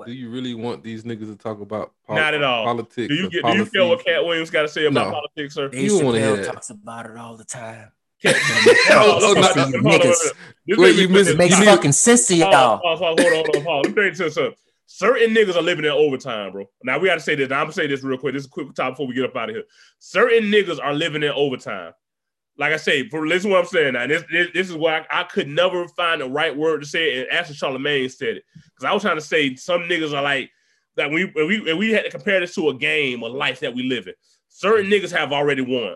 Do 0.05 0.13
you 0.13 0.30
really 0.30 0.53
want 0.53 0.82
these 0.82 1.03
niggas 1.03 1.30
to 1.30 1.36
talk 1.36 1.59
about 1.59 1.91
pol- 2.07 2.15
Not 2.15 2.34
at 2.34 2.41
all. 2.41 2.63
politics? 2.63 3.09
Do 3.09 3.13
you 3.13 3.30
get? 3.30 3.43
Do 3.43 3.53
you 3.57 3.65
feel 3.65 3.89
what 3.89 3.97
policies? 3.97 4.13
Katt 4.15 4.26
Williams 4.26 4.49
got 4.49 4.61
to 4.61 4.67
say 4.70 4.86
about 4.86 5.07
No. 5.07 5.11
politics, 5.11 5.55
sir? 5.55 5.67
Dave 5.67 5.84
You 5.91 6.05
wanna 6.05 6.20
hear 6.20 6.38
Chappelle 6.38 6.45
talks 6.53 6.70
about 6.70 7.05
it 7.07 7.17
all 7.17 7.36
the 7.36 7.43
time. 7.43 7.91
Oh, 8.24 9.20
oh, 9.22 9.34
no, 9.34 9.41
Hold 9.41 9.74
no, 9.74 9.89
niggas. 9.89 10.32
This 10.65 10.78
Wait, 10.78 10.95
you 10.95 11.01
said 11.03 11.11
missed- 11.11 11.26
this. 11.26 11.28
It 11.30 11.38
makes 11.38 11.59
You 11.59 11.65
fucking 11.65 11.91
sense 11.91 12.28
to 12.28 12.36
y'all. 12.36 12.80
pause, 12.80 12.99
pause, 12.99 12.99
hold 12.99 13.20
on, 13.20 13.34
hold 13.34 13.55
on, 13.57 13.63
pause. 13.63 13.86
Let 13.88 13.95
me 13.95 14.11
tell 14.11 14.28
you 14.28 14.32
something. 14.32 14.53
Certain 14.86 15.36
niggas 15.36 15.55
are 15.55 15.61
living 15.61 15.86
in 15.86 15.91
overtime, 15.91 16.51
bro. 16.53 16.70
Now 16.84 16.97
we 16.97 17.07
got 17.09 17.15
to 17.15 17.20
say 17.22 17.36
this. 17.36 17.49
Now, 17.49 17.57
I'm 17.59 17.65
gonna 17.65 17.74
say 17.74 17.88
this 17.88 18.01
real 18.03 18.17
quick. 18.17 18.34
This 18.34 18.43
is 18.43 18.47
a 18.47 18.49
quick 18.49 18.74
time 18.74 18.93
before 18.93 19.05
we 19.07 19.13
get 19.13 19.26
up 19.26 19.36
out 19.36 19.49
of 19.49 19.55
here. 19.55 19.65
Certain 19.99 20.45
niggas 20.45 20.80
are 20.82 20.93
living 20.93 21.24
in 21.24 21.30
overtime. 21.30 21.91
Like 22.60 22.74
I 22.74 22.78
say, 22.78 23.07
for 23.07 23.26
listen 23.26 23.49
what 23.49 23.62
I'm 23.62 23.66
saying 23.66 23.93
now. 23.93 24.05
This 24.05 24.24
this, 24.30 24.49
this 24.53 24.70
is 24.70 24.76
why 24.76 25.05
I, 25.10 25.22
I 25.22 25.24
could 25.24 25.47
never 25.47 25.88
find 25.88 26.20
the 26.20 26.30
right 26.30 26.55
word 26.55 26.82
to 26.82 26.86
say 26.86 27.14
it. 27.14 27.30
And 27.30 27.39
after 27.39 27.53
Charlamagne 27.53 28.12
said 28.12 28.36
it, 28.36 28.43
because 28.53 28.84
I 28.84 28.91
was 28.91 29.01
trying 29.01 29.16
to 29.16 29.22
say 29.22 29.55
some 29.55 29.84
niggas 29.84 30.14
are 30.14 30.22
like 30.22 30.51
that. 30.97 31.10
We 31.10 31.26
we 31.34 31.74
we 31.74 31.91
had 31.91 32.03
to 32.03 32.12
compare 32.12 32.41
this 32.41 32.53
to 32.55 32.68
a 32.68 32.74
game, 32.74 33.24
a 33.24 33.28
life 33.28 33.62
that 33.62 33.74
we 33.74 33.84
live 33.84 34.07
in. 34.07 34.14
Certain 34.49 34.91
niggas 34.91 35.12
have 35.12 35.32
already 35.32 35.62
won. 35.62 35.95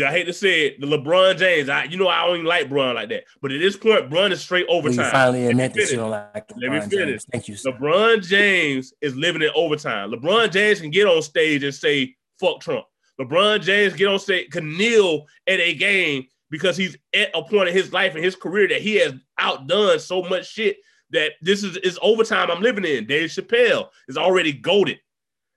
I 0.00 0.10
hate 0.10 0.24
to 0.24 0.32
say 0.32 0.68
it, 0.68 0.80
the 0.80 0.86
LeBron 0.86 1.36
James. 1.36 1.68
I 1.68 1.84
you 1.84 1.98
know 1.98 2.06
I 2.06 2.26
don't 2.26 2.36
even 2.36 2.46
like 2.46 2.68
Bron 2.68 2.94
like 2.94 3.08
that, 3.08 3.24
but 3.42 3.50
at 3.50 3.58
this 3.58 3.76
point, 3.76 4.08
Bron 4.08 4.30
is 4.30 4.40
straight 4.40 4.66
overtime. 4.68 5.10
finally 5.10 5.40
me 5.40 5.46
admit 5.48 5.74
that 5.74 5.90
you 5.90 5.96
don't 5.96 6.10
like 6.10 6.46
LeBron 6.48 6.62
Let 6.62 6.70
me 6.70 6.80
finish. 6.80 6.90
James. 6.90 7.26
Thank 7.32 7.48
you, 7.48 7.56
sir. 7.56 7.72
LeBron 7.72 8.24
James 8.24 8.94
is 9.00 9.16
living 9.16 9.42
in 9.42 9.50
overtime. 9.56 10.12
LeBron 10.12 10.52
James 10.52 10.80
can 10.80 10.90
get 10.90 11.08
on 11.08 11.20
stage 11.22 11.64
and 11.64 11.74
say 11.74 12.14
"fuck 12.38 12.60
Trump." 12.60 12.84
LeBron 13.22 13.62
James 13.62 13.94
get 13.94 14.08
on 14.08 14.18
stage 14.18 14.50
can 14.50 14.76
kneel 14.76 15.26
at 15.46 15.60
a 15.60 15.74
game 15.74 16.26
because 16.50 16.76
he's 16.76 16.96
at 17.14 17.30
a 17.34 17.42
point 17.42 17.68
in 17.68 17.74
his 17.74 17.92
life 17.92 18.14
and 18.14 18.24
his 18.24 18.36
career 18.36 18.68
that 18.68 18.82
he 18.82 18.96
has 18.96 19.14
outdone 19.38 19.98
so 19.98 20.22
much 20.22 20.50
shit 20.50 20.76
that 21.10 21.32
this 21.40 21.62
is 21.62 21.76
is 21.78 21.98
overtime 22.02 22.50
I'm 22.50 22.62
living 22.62 22.84
in. 22.84 23.06
Dave 23.06 23.30
Chappelle 23.30 23.88
is 24.08 24.16
already 24.16 24.52
goaded. 24.52 24.98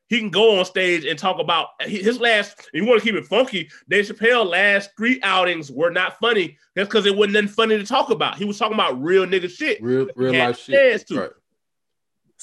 He 0.07 0.20
can 0.20 0.30
go 0.30 0.59
on 0.59 0.66
stage 0.66 1.03
and 1.03 1.18
talk 1.18 1.39
about 1.39 1.70
his 1.82 2.20
last. 2.20 2.70
You 2.74 2.86
want 2.86 3.01
to 3.01 3.05
keep 3.05 3.16
it 3.16 3.26
funky, 3.26 3.70
Dave 3.89 4.05
Chappelle 4.05 4.45
last 4.45 4.91
three 4.97 5.20
outings 5.24 5.72
were 5.72 5.89
not 5.89 6.20
funny. 6.20 6.57
That's 6.76 6.88
because 6.88 7.07
it 7.07 7.16
wasn't 7.16 7.34
nothing 7.34 7.49
funny 7.49 7.78
to 7.78 7.86
talk 7.86 8.11
about. 8.11 8.38
He 8.38 8.45
was 8.45 8.59
talking 8.59 8.76
about 8.76 9.01
real 9.01 9.26
nigga 9.26 9.49
shit. 9.49 9.82
Real, 9.82 10.07
real 10.16 10.34
life 10.34 10.59
shit. 10.59 11.07
to. 11.07 11.20
Right. 11.22 11.32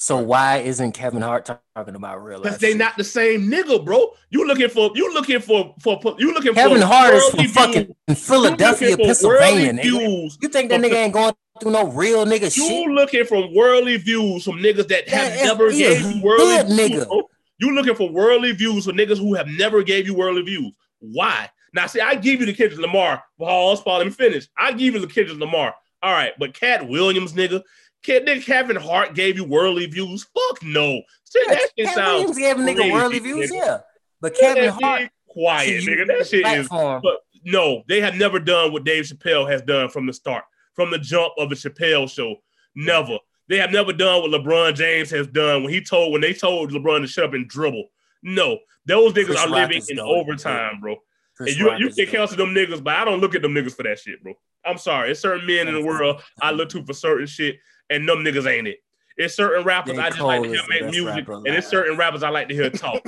So 0.03 0.17
why 0.17 0.57
isn't 0.57 0.91
Kevin 0.91 1.21
Hart 1.21 1.45
talking 1.45 1.95
about 1.95 2.21
real 2.21 2.41
Because 2.41 2.57
they 2.57 2.71
shit? 2.71 2.77
not 2.77 2.97
the 2.97 3.05
same 3.05 3.49
nigga, 3.49 3.85
bro. 3.85 4.09
You 4.31 4.45
looking 4.45 4.67
for 4.67 4.91
you 4.95 5.13
looking 5.13 5.39
for 5.39 5.73
for, 5.81 5.97
for 6.01 6.17
you 6.19 6.33
looking 6.33 6.53
Kevin 6.53 6.81
for 6.81 6.85
Hart 6.85 7.13
is 7.13 7.29
from 7.29 7.47
fucking. 7.47 7.95
Philadelphia, 8.13 8.89
You 8.89 8.97
Pennsylvania, 8.97 9.81
views. 9.81 10.37
You 10.41 10.49
think 10.49 10.69
that 10.71 10.81
nigga 10.81 10.95
ain't 10.95 11.13
going 11.13 11.31
through 11.61 11.71
no 11.71 11.87
real 11.87 12.25
nigga 12.25 12.53
You 12.53 12.67
shit? 12.67 12.89
looking 12.89 13.23
from 13.23 13.55
worldly 13.55 13.95
views 13.95 14.43
from 14.43 14.57
niggas 14.57 14.89
that 14.89 15.07
have 15.07 15.37
Yeah, 15.37 15.43
never 15.45 15.71
gave 15.71 16.01
you 16.01 16.21
worldly 16.21 16.75
views. 16.75 16.79
nigga. 17.05 17.07
bro. 17.07 17.21
You 17.59 17.73
looking 17.73 17.95
for 17.95 18.09
worldly 18.09 18.51
views 18.51 18.83
from 18.83 18.97
niggas 18.97 19.19
who 19.19 19.35
have 19.35 19.47
never 19.47 19.83
gave 19.83 20.05
you 20.05 20.15
worldly 20.15 20.41
views. 20.41 20.73
Why? 20.99 21.49
Now, 21.73 21.87
see, 21.87 22.01
I 22.01 22.15
give 22.15 22.41
you 22.41 22.45
the 22.45 22.53
Kendrick 22.53 22.81
Lamar. 22.81 23.23
Pause, 23.39 23.81
Paul, 23.83 23.99
let 23.99 24.07
me 24.07 24.11
finish. 24.11 24.49
I 24.57 24.73
give 24.73 24.95
you 24.95 24.99
the 24.99 25.07
Kendrick 25.07 25.39
Lamar. 25.39 25.73
All 26.01 26.11
right, 26.11 26.33
but 26.37 26.53
Katt 26.53 26.89
Williams, 26.89 27.31
nigga. 27.31 27.61
Katt, 28.03 28.25
nigga, 28.25 28.43
Kevin 28.43 28.75
Hart 28.75 29.15
gave 29.15 29.35
you 29.37 29.43
worldly 29.45 29.85
views. 29.85 30.23
Fuck 30.25 30.63
no. 30.63 31.01
See, 31.23 31.41
that 31.47 31.59
shit 31.59 31.87
Kevin 31.87 31.93
sounds 31.93 32.35
Williams 32.35 32.37
gave 32.37 32.57
a 32.57 32.59
nigga 32.59 32.91
worldly 32.91 33.19
views, 33.19 33.51
nigga. 33.51 33.55
yeah. 33.55 33.77
But 34.21 34.33
That 34.39 34.55
Kevin 34.55 34.69
Hart, 34.69 35.09
quiet, 35.27 35.83
nigga. 35.83 36.07
That 36.07 36.27
shit 36.27 36.45
is 36.45 36.67
But 36.69 37.17
no, 37.43 37.83
they 37.87 38.01
have 38.01 38.15
never 38.15 38.39
done 38.39 38.71
what 38.71 38.83
Dave 38.83 39.05
Chappelle 39.05 39.49
has 39.49 39.61
done 39.61 39.89
from 39.89 40.05
the 40.05 40.13
start, 40.13 40.43
from 40.73 40.91
the 40.91 40.99
jump 40.99 41.33
of 41.37 41.49
the 41.49 41.55
Chappelle 41.55 42.09
show. 42.09 42.35
Never. 42.75 43.17
They 43.49 43.57
have 43.57 43.71
never 43.71 43.91
done 43.91 44.21
what 44.21 44.31
LeBron 44.31 44.75
James 44.75 45.09
has 45.11 45.27
done 45.27 45.63
when 45.63 45.73
he 45.73 45.81
told 45.81 46.13
when 46.13 46.21
they 46.21 46.33
told 46.33 46.71
LeBron 46.71 47.01
to 47.01 47.07
shut 47.07 47.25
up 47.25 47.33
and 47.33 47.47
dribble. 47.47 47.89
No, 48.23 48.59
those 48.85 49.13
niggas 49.13 49.25
Chris 49.25 49.39
are 49.39 49.49
Rock 49.49 49.69
living 49.69 49.83
in 49.89 49.97
dope. 49.97 50.07
overtime, 50.07 50.79
bro. 50.79 50.95
Chris 51.35 51.51
and 51.51 51.59
you 51.59 51.67
Rock 51.67 51.79
you 51.79 51.89
can 51.89 52.27
them 52.37 52.53
niggas, 52.53 52.83
but 52.83 52.95
I 52.95 53.03
don't 53.05 53.19
look 53.19 53.35
at 53.35 53.41
them 53.41 53.53
niggas 53.53 53.75
for 53.75 53.83
that 53.83 53.99
shit, 53.99 54.23
bro. 54.23 54.33
I'm 54.65 54.77
sorry. 54.77 55.11
It's 55.11 55.19
certain 55.19 55.45
men 55.45 55.67
in 55.67 55.73
the 55.73 55.85
world 55.85 56.21
I 56.41 56.51
look 56.51 56.69
to 56.69 56.85
for 56.85 56.93
certain 56.93 57.27
shit, 57.27 57.57
and 57.89 58.07
them 58.07 58.19
niggas 58.19 58.49
ain't 58.49 58.67
it. 58.67 58.77
It's 59.17 59.35
certain 59.35 59.63
rappers 59.63 59.95
J. 59.95 60.01
I 60.01 60.09
just 60.09 60.21
like 60.21 60.41
to 60.43 60.49
hear 60.49 60.61
make 60.69 60.85
music, 60.91 61.27
and 61.27 61.47
it's 61.47 61.67
certain 61.67 61.97
rappers 61.97 62.23
I 62.23 62.29
like 62.29 62.47
to 62.49 62.55
hear 62.55 62.69
talk. 62.71 63.01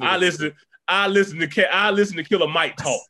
I 0.00 0.16
listen. 0.16 0.52
I 0.88 1.06
listen 1.06 1.38
to 1.38 1.46
Ca- 1.46 1.70
I 1.72 1.90
listen 1.90 2.16
to 2.16 2.24
Killer 2.24 2.48
Mike 2.48 2.76
talk. 2.76 3.00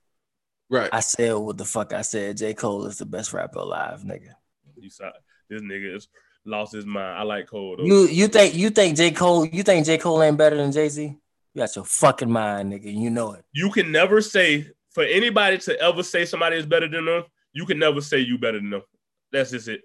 Right. 0.71 0.91
I 0.93 1.01
said 1.01 1.35
what 1.35 1.59
the 1.59 1.65
fuck 1.65 1.93
I 1.93 2.03
said. 2.03 2.37
J. 2.37 2.55
Cole 2.55 2.87
is 2.87 2.99
the 2.99 3.07
best 3.07 3.33
rapper 3.33 3.59
alive, 3.59 4.03
nigga. 4.03 4.35
You 4.77 4.89
saw 4.91 5.11
this 5.51 5.63
nigga 5.63 5.97
is 5.97 6.09
lost 6.45 6.73
his 6.73 6.87
mind. 6.87 7.19
I 7.19 7.23
like 7.23 7.49
Cole 7.49 7.77
though. 7.77 7.85
You 7.85 8.07
you 8.07 8.29
think 8.29 8.55
you 8.55 8.71
think 8.71 8.97
J. 8.97 9.11
Cole 9.11 9.47
you 9.47 9.63
think 9.63 9.85
J. 9.87 9.99
Cole 9.99 10.23
ain't 10.23 10.37
better 10.39 10.57
than 10.57 10.71
Jay 10.73 10.89
Z? 10.89 11.03
You 11.03 11.61
got 11.61 11.75
your 11.77 11.85
fucking 11.85 12.31
mind, 12.31 12.73
nigga. 12.73 12.95
You 12.95 13.11
know 13.11 13.33
it. 13.33 13.45
you 13.53 13.71
can 13.71 13.91
never 13.93 14.21
say 14.21 14.67
for 14.91 15.03
anybody 15.05 15.59
to 15.59 15.79
ever 15.81 16.03
say 16.03 16.25
somebody 16.25 16.57
is 16.57 16.67
better 16.67 16.89
than 16.89 17.05
them. 17.07 17.25
You 17.53 17.67
can 17.67 17.79
never 17.79 18.01
say 18.01 18.19
you 18.21 18.39
better 18.39 18.59
than 18.59 18.71
them. 18.71 18.83
That's 19.33 19.51
just 19.51 19.69
it. 19.69 19.83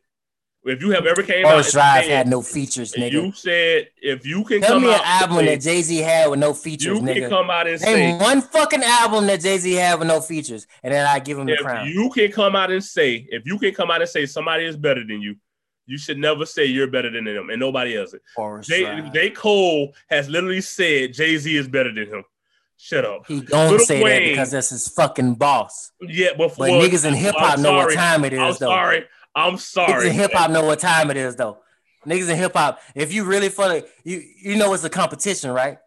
If 0.64 0.82
you 0.82 0.92
have 0.92 1.06
ever 1.06 1.24
came 1.24 1.46
out 1.46 1.52
Forest 1.52 1.76
and 1.76 1.82
Drive 1.82 2.06
had 2.06 2.28
no 2.28 2.42
features, 2.42 2.94
nigga. 2.94 3.12
you 3.14 3.32
said 3.32 3.88
if 4.02 4.26
you 4.26 4.44
can 4.44 4.60
Tell 4.60 4.74
come 4.74 4.82
me 4.84 4.90
an 4.90 4.96
out 4.96 5.06
album 5.22 5.38
say- 5.38 5.46
that 5.56 5.62
Jay 5.62 5.82
Z 5.82 5.98
had 6.00 6.30
with 6.30 6.40
no 6.40 6.54
features, 6.54 7.00
you 7.00 7.06
can 7.06 7.30
come 7.30 7.50
out 7.50 7.68
and 7.68 7.80
Name 7.82 8.20
say 8.20 8.26
one 8.26 8.42
fucking 8.42 8.84
album 8.84 9.28
that 9.28 9.40
Jay 9.40 9.58
Z 9.60 9.72
had 9.74 9.98
with 10.00 10.08
no 10.10 10.20
features, 10.20 10.68
and 10.84 10.94
then 10.94 11.06
I 11.08 11.20
give 11.20 11.38
him 11.38 11.46
the 11.46 11.54
if 11.54 11.60
crown. 11.60 11.88
you 11.88 12.10
can 12.10 12.32
come 12.32 12.56
out 12.56 12.70
and 12.72 12.84
say 12.84 13.28
if 13.30 13.44
you 13.46 13.58
can 13.60 13.74
come 13.74 13.92
out 13.92 14.02
and 14.02 14.10
say 14.10 14.26
somebody 14.26 14.66
is 14.66 14.76
better 14.76 15.06
than 15.06 15.22
you, 15.22 15.36
You 15.90 15.98
should 15.98 16.18
never 16.18 16.46
say 16.46 16.66
you're 16.66 16.88
better 16.92 17.10
than 17.10 17.26
him 17.26 17.50
and 17.50 17.62
nobody 17.62 17.96
else. 17.98 18.14
Forest 18.36 18.68
J, 18.68 18.82
Drive. 18.84 19.14
J. 19.14 19.30
Cole 19.30 19.94
has 20.10 20.28
literally 20.28 20.60
said 20.60 21.14
Jay 21.14 21.38
Z 21.38 21.56
is 21.56 21.70
better 21.70 21.94
than 21.94 22.08
him. 22.08 22.24
Shut 22.76 23.06
up. 23.06 23.26
He 23.26 23.40
don't 23.40 23.70
Lil 23.72 23.80
say 23.80 24.04
that 24.04 24.20
because 24.30 24.52
that's 24.52 24.70
his 24.72 24.90
fucking 24.90 25.36
boss. 25.36 25.94
Yeah, 26.02 26.32
but, 26.38 26.50
But 26.50 26.56
for- 26.56 26.66
niggas 26.68 27.06
in 27.08 27.14
hip 27.14 27.36
hop 27.38 27.58
know 27.60 27.72
what 27.74 27.94
time 27.94 28.26
it 28.26 28.34
is, 28.34 28.40
I'm 28.40 28.48
though. 28.60 28.68
sorry. 28.68 29.06
I'm 29.36 29.58
sorry. 29.58 29.88
Niggas 29.88 29.96
sorry. 29.96 30.08
in 30.10 30.14
hip 30.14 30.34
hop 30.34 30.52
know 30.52 30.66
what 30.66 30.80
time 30.80 31.12
it 31.12 31.18
is, 31.18 31.36
though. 31.36 31.60
Niggas 32.06 32.30
in 32.30 32.38
hip 32.38 32.54
hop, 32.54 32.80
if 32.96 33.14
you 33.14 33.24
really 33.26 33.50
funny, 33.50 33.84
you 34.04 34.24
you 34.42 34.56
know 34.56 34.74
it's 34.74 34.84
a 34.84 34.90
competition, 34.90 35.52
right? 35.52 35.78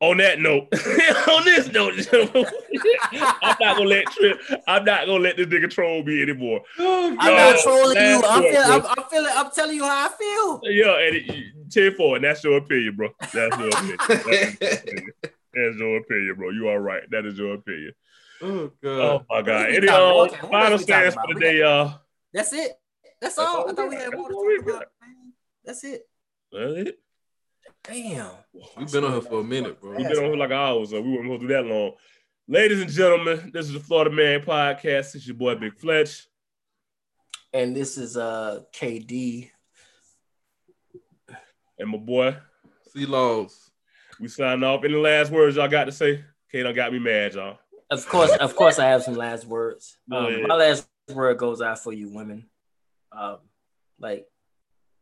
On 0.00 0.16
that 0.18 0.40
note, 0.40 0.64
on 1.28 1.44
this 1.44 1.70
note, 1.72 1.94
I'm 2.12 3.56
not 3.60 3.76
gonna 3.76 3.88
let 3.88 4.06
Trip, 4.06 4.38
I'm 4.66 4.84
not 4.84 5.06
gonna 5.06 5.22
let 5.22 5.36
this 5.36 5.46
nigga 5.46 5.70
troll 5.70 6.02
me 6.02 6.22
anymore. 6.22 6.60
Oh, 6.78 7.16
I'm 7.18 7.36
not 7.36 7.60
trolling 7.62 7.96
you. 7.96 8.22
I'm, 8.26 8.42
word, 8.42 8.52
feel, 8.52 8.62
I'm. 8.64 8.86
I'm 8.86 9.04
feeling. 9.10 9.32
I'm 9.34 9.50
telling 9.50 9.76
you 9.76 9.84
how 9.84 10.06
I 10.06 10.08
feel. 10.08 10.60
Yeah, 10.64 10.98
and 10.98 11.16
it, 11.16 11.70
10 11.70 11.94
4, 11.94 12.16
and 12.16 12.24
that's 12.24 12.42
your 12.44 12.56
opinion, 12.58 12.96
bro. 12.96 13.08
That's 13.32 13.58
your 13.58 13.68
opinion. 13.68 13.96
That's 14.08 14.26
your 14.26 14.72
opinion. 14.72 15.12
That's 15.22 15.76
your 15.76 15.96
opinion, 15.98 16.34
bro. 16.36 16.50
You 16.50 16.68
are 16.68 16.80
right. 16.80 17.02
That 17.10 17.26
is 17.26 17.38
your 17.38 17.54
opinion. 17.54 17.92
oh 18.42 18.70
God. 18.82 19.00
Oh 19.00 19.22
my 19.28 19.42
god. 19.42 19.66
What 19.66 19.74
Any 19.74 19.88
uh, 19.88 20.00
okay, 20.00 20.36
final 20.36 20.72
else 20.72 20.80
we 20.80 20.86
talking 20.86 21.10
stance 21.10 21.14
for 21.14 21.26
the 21.28 21.34
We 21.34 21.40
day, 21.40 21.62
uh 21.62 21.90
That's 22.34 22.52
it. 22.52 22.72
That's 23.22 23.36
That's 23.36 23.38
all. 23.38 23.62
all 23.62 23.70
I 23.70 23.72
thought 23.74 23.88
we 23.88 23.96
we 23.96 24.02
had 24.02 24.10
got. 24.12 24.18
more 24.18 24.28
to 24.28 24.34
That's 24.34 24.36
all 24.36 24.46
we 24.46 24.56
talk 24.58 24.66
about. 24.66 24.84
man. 25.00 25.32
That's 25.64 25.84
it. 25.84 26.02
that's 26.52 26.72
it. 26.88 26.98
Damn. 27.84 28.30
We've 28.76 28.92
been 28.92 29.04
on 29.04 29.12
here 29.12 29.20
for 29.22 29.40
a 29.40 29.44
minute, 29.44 29.80
bro. 29.80 29.96
We've 29.96 30.06
been 30.08 30.18
on 30.18 30.24
here 30.24 30.36
like 30.36 30.50
hours. 30.50 30.90
so 30.90 31.00
we 31.00 31.10
weren't 31.12 31.28
go 31.28 31.38
through 31.38 31.48
that 31.48 31.64
long. 31.64 31.92
Ladies 32.46 32.82
and 32.82 32.90
gentlemen, 32.90 33.50
this 33.54 33.66
is 33.66 33.72
the 33.72 33.80
Florida 33.80 34.10
Man 34.10 34.40
Podcast. 34.40 35.14
It's 35.14 35.26
your 35.26 35.36
boy 35.36 35.54
Big 35.54 35.78
Fletch. 35.78 36.26
And 37.54 37.74
this 37.74 37.96
is 37.96 38.16
uh 38.16 38.60
KD. 38.74 39.50
And 41.78 41.90
my 41.90 41.98
boy, 41.98 42.36
C. 42.92 43.06
Laws. 43.06 43.70
we 44.20 44.28
sign 44.28 44.62
off. 44.62 44.84
Any 44.84 44.94
last 44.94 45.30
words 45.32 45.56
y'all 45.56 45.68
got 45.68 45.84
to 45.84 45.92
say? 45.92 46.24
Kay 46.52 46.62
done 46.62 46.74
got 46.74 46.92
me 46.92 46.98
mad, 46.98 47.34
y'all. 47.34 47.58
Of 47.90 48.06
course, 48.08 48.30
of 48.32 48.54
course, 48.56 48.78
I 48.78 48.86
have 48.88 49.02
some 49.02 49.14
last 49.14 49.46
words. 49.46 49.96
Go 50.10 50.16
Um, 50.18 50.26
ahead. 50.26 50.46
my 50.46 50.54
last 50.54 50.86
word 51.08 51.38
goes 51.38 51.60
out 51.60 51.80
for 51.80 51.92
you 51.92 52.12
women. 52.12 52.46
Um, 53.12 53.38
like, 53.98 54.26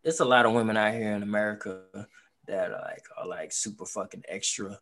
it's 0.05 0.21
a 0.21 0.25
lot 0.25 0.47
of 0.47 0.53
women 0.53 0.77
out 0.77 0.95
here 0.95 1.13
in 1.13 1.23
America 1.23 1.83
that 2.49 2.71
are 2.71 2.81
like 2.81 3.05
are 3.17 3.27
like 3.27 3.53
super 3.53 3.87
fucking 3.87 4.25
extra, 4.29 4.79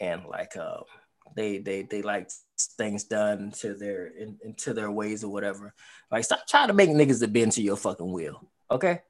and 0.00 0.24
like 0.26 0.56
uh, 0.56 0.80
they 1.36 1.58
they 1.58 1.82
they 1.82 2.02
like 2.02 2.30
things 2.78 3.04
done 3.04 3.50
to 3.58 3.74
their 3.74 4.06
in, 4.06 4.38
into 4.42 4.72
their 4.72 4.90
ways 4.90 5.22
or 5.22 5.30
whatever. 5.30 5.74
Like, 6.10 6.24
stop 6.24 6.46
trying 6.48 6.68
to 6.68 6.74
make 6.74 6.90
niggas 6.90 7.20
to 7.20 7.28
bend 7.28 7.52
to 7.52 7.62
your 7.62 7.76
fucking 7.76 8.10
will, 8.10 8.48
okay? 8.70 9.02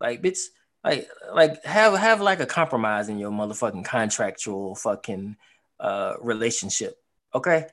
Like, 0.00 0.22
bitch, 0.22 0.38
like 0.84 1.08
like 1.34 1.64
have 1.64 1.98
have 1.98 2.20
like 2.20 2.40
a 2.40 2.46
compromise 2.46 3.08
in 3.08 3.18
your 3.18 3.32
motherfucking 3.32 3.84
contractual 3.84 4.76
fucking 4.76 5.36
uh 5.80 6.14
relationship 6.20 6.96
okay? 7.36 7.66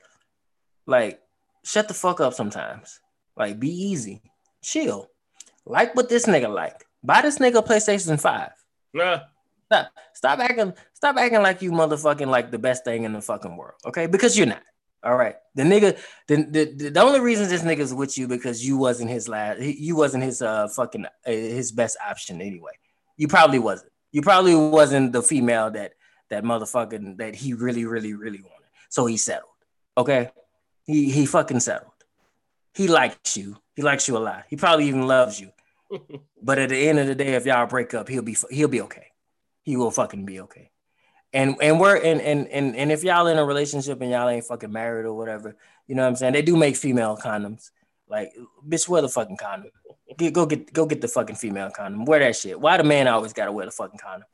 Like, 0.86 1.20
shut 1.64 1.88
the 1.88 1.94
fuck 1.94 2.20
up 2.20 2.34
sometimes. 2.34 3.00
Like, 3.36 3.58
be 3.58 3.70
easy, 3.70 4.22
chill. 4.62 5.10
Like 5.66 5.94
what 5.94 6.08
this 6.08 6.26
nigga 6.26 6.52
like. 6.52 6.84
Buy 7.02 7.22
this 7.22 7.38
nigga 7.38 7.56
a 7.58 7.62
PlayStation 7.62 8.20
5. 8.20 8.50
Nah, 8.94 9.20
Stop, 9.66 9.90
stop 10.12 10.38
acting, 10.38 10.72
stop 10.92 11.16
acting 11.16 11.42
like 11.42 11.62
you 11.62 11.72
motherfucking 11.72 12.28
like 12.28 12.50
the 12.50 12.58
best 12.58 12.84
thing 12.84 13.04
in 13.04 13.12
the 13.12 13.20
fucking 13.20 13.56
world, 13.56 13.74
okay? 13.86 14.06
Because 14.06 14.36
you're 14.36 14.46
not. 14.46 14.62
All 15.02 15.16
right. 15.16 15.34
The 15.54 15.62
nigga, 15.64 15.98
the, 16.28 16.36
the, 16.76 16.90
the 16.90 17.00
only 17.02 17.20
reason 17.20 17.48
this 17.48 17.62
nigga's 17.62 17.92
with 17.92 18.16
you 18.16 18.26
because 18.28 18.66
you 18.66 18.76
wasn't 18.78 19.10
his 19.10 19.28
last, 19.28 19.60
he- 19.60 19.76
you 19.78 19.96
wasn't 19.96 20.24
his 20.24 20.40
uh 20.40 20.68
fucking 20.68 21.04
uh, 21.04 21.08
his 21.26 21.72
best 21.72 21.96
option 22.08 22.40
anyway. 22.40 22.72
You 23.16 23.28
probably 23.28 23.58
wasn't. 23.58 23.90
You 24.12 24.22
probably 24.22 24.54
wasn't 24.54 25.12
the 25.12 25.22
female 25.22 25.70
that 25.72 25.92
that 26.30 26.42
motherfucking 26.44 27.18
that 27.18 27.34
he 27.34 27.52
really, 27.52 27.84
really, 27.84 28.14
really 28.14 28.40
wanted. 28.40 28.68
So 28.88 29.04
he 29.06 29.16
settled. 29.18 29.50
Okay. 29.98 30.30
He 30.86 31.10
he 31.10 31.26
fucking 31.26 31.60
settled. 31.60 31.92
He 32.74 32.88
likes 32.88 33.36
you. 33.36 33.56
He 33.74 33.82
likes 33.82 34.08
you 34.08 34.16
a 34.16 34.18
lot. 34.18 34.44
He 34.48 34.56
probably 34.56 34.88
even 34.88 35.06
loves 35.06 35.40
you. 35.40 35.50
But 36.44 36.58
at 36.58 36.68
the 36.68 36.88
end 36.88 36.98
of 36.98 37.06
the 37.06 37.14
day, 37.14 37.36
if 37.36 37.46
y'all 37.46 37.66
break 37.66 37.94
up, 37.94 38.06
he'll 38.06 38.20
be 38.20 38.36
he'll 38.50 38.68
be 38.68 38.82
okay. 38.82 39.06
He 39.62 39.78
will 39.78 39.90
fucking 39.90 40.26
be 40.26 40.40
okay. 40.40 40.70
And 41.32 41.56
and 41.62 41.80
we're 41.80 41.96
and 41.96 42.20
and 42.20 42.46
and 42.48 42.76
and 42.76 42.92
if 42.92 43.02
y'all 43.02 43.28
in 43.28 43.38
a 43.38 43.44
relationship 43.46 44.02
and 44.02 44.10
y'all 44.10 44.28
ain't 44.28 44.44
fucking 44.44 44.70
married 44.70 45.06
or 45.06 45.14
whatever, 45.14 45.56
you 45.86 45.94
know 45.94 46.02
what 46.02 46.08
I'm 46.08 46.16
saying? 46.16 46.34
They 46.34 46.42
do 46.42 46.54
make 46.56 46.76
female 46.76 47.16
condoms. 47.16 47.70
Like, 48.08 48.34
bitch, 48.68 48.86
wear 48.88 49.00
the 49.00 49.08
fucking 49.08 49.38
condom. 49.38 49.70
Get, 50.18 50.34
go 50.34 50.44
get 50.44 50.70
go 50.70 50.84
get 50.84 51.00
the 51.00 51.08
fucking 51.08 51.36
female 51.36 51.70
condom. 51.70 52.04
Wear 52.04 52.20
that 52.20 52.36
shit. 52.36 52.60
Why 52.60 52.76
the 52.76 52.84
man 52.84 53.08
always 53.08 53.32
gotta 53.32 53.52
wear 53.52 53.64
the 53.64 53.72
fucking 53.72 53.98
condom? 53.98 54.28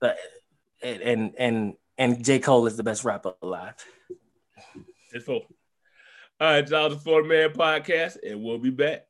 But 0.00 0.16
and 0.80 1.34
and 1.36 1.74
and, 1.98 2.24
J. 2.24 2.38
Cole 2.38 2.66
is 2.66 2.76
the 2.76 2.82
best 2.82 3.04
rapper 3.04 3.34
alive. 3.42 3.74
it's 5.12 5.24
full. 5.24 5.46
All 6.42 6.48
right, 6.48 6.68
y'all, 6.68 6.90
the 6.90 6.98
Florida 6.98 7.28
Man 7.28 7.50
Podcast, 7.50 8.16
and 8.28 8.42
we'll 8.42 8.58
be 8.58 8.70
back. 8.70 9.06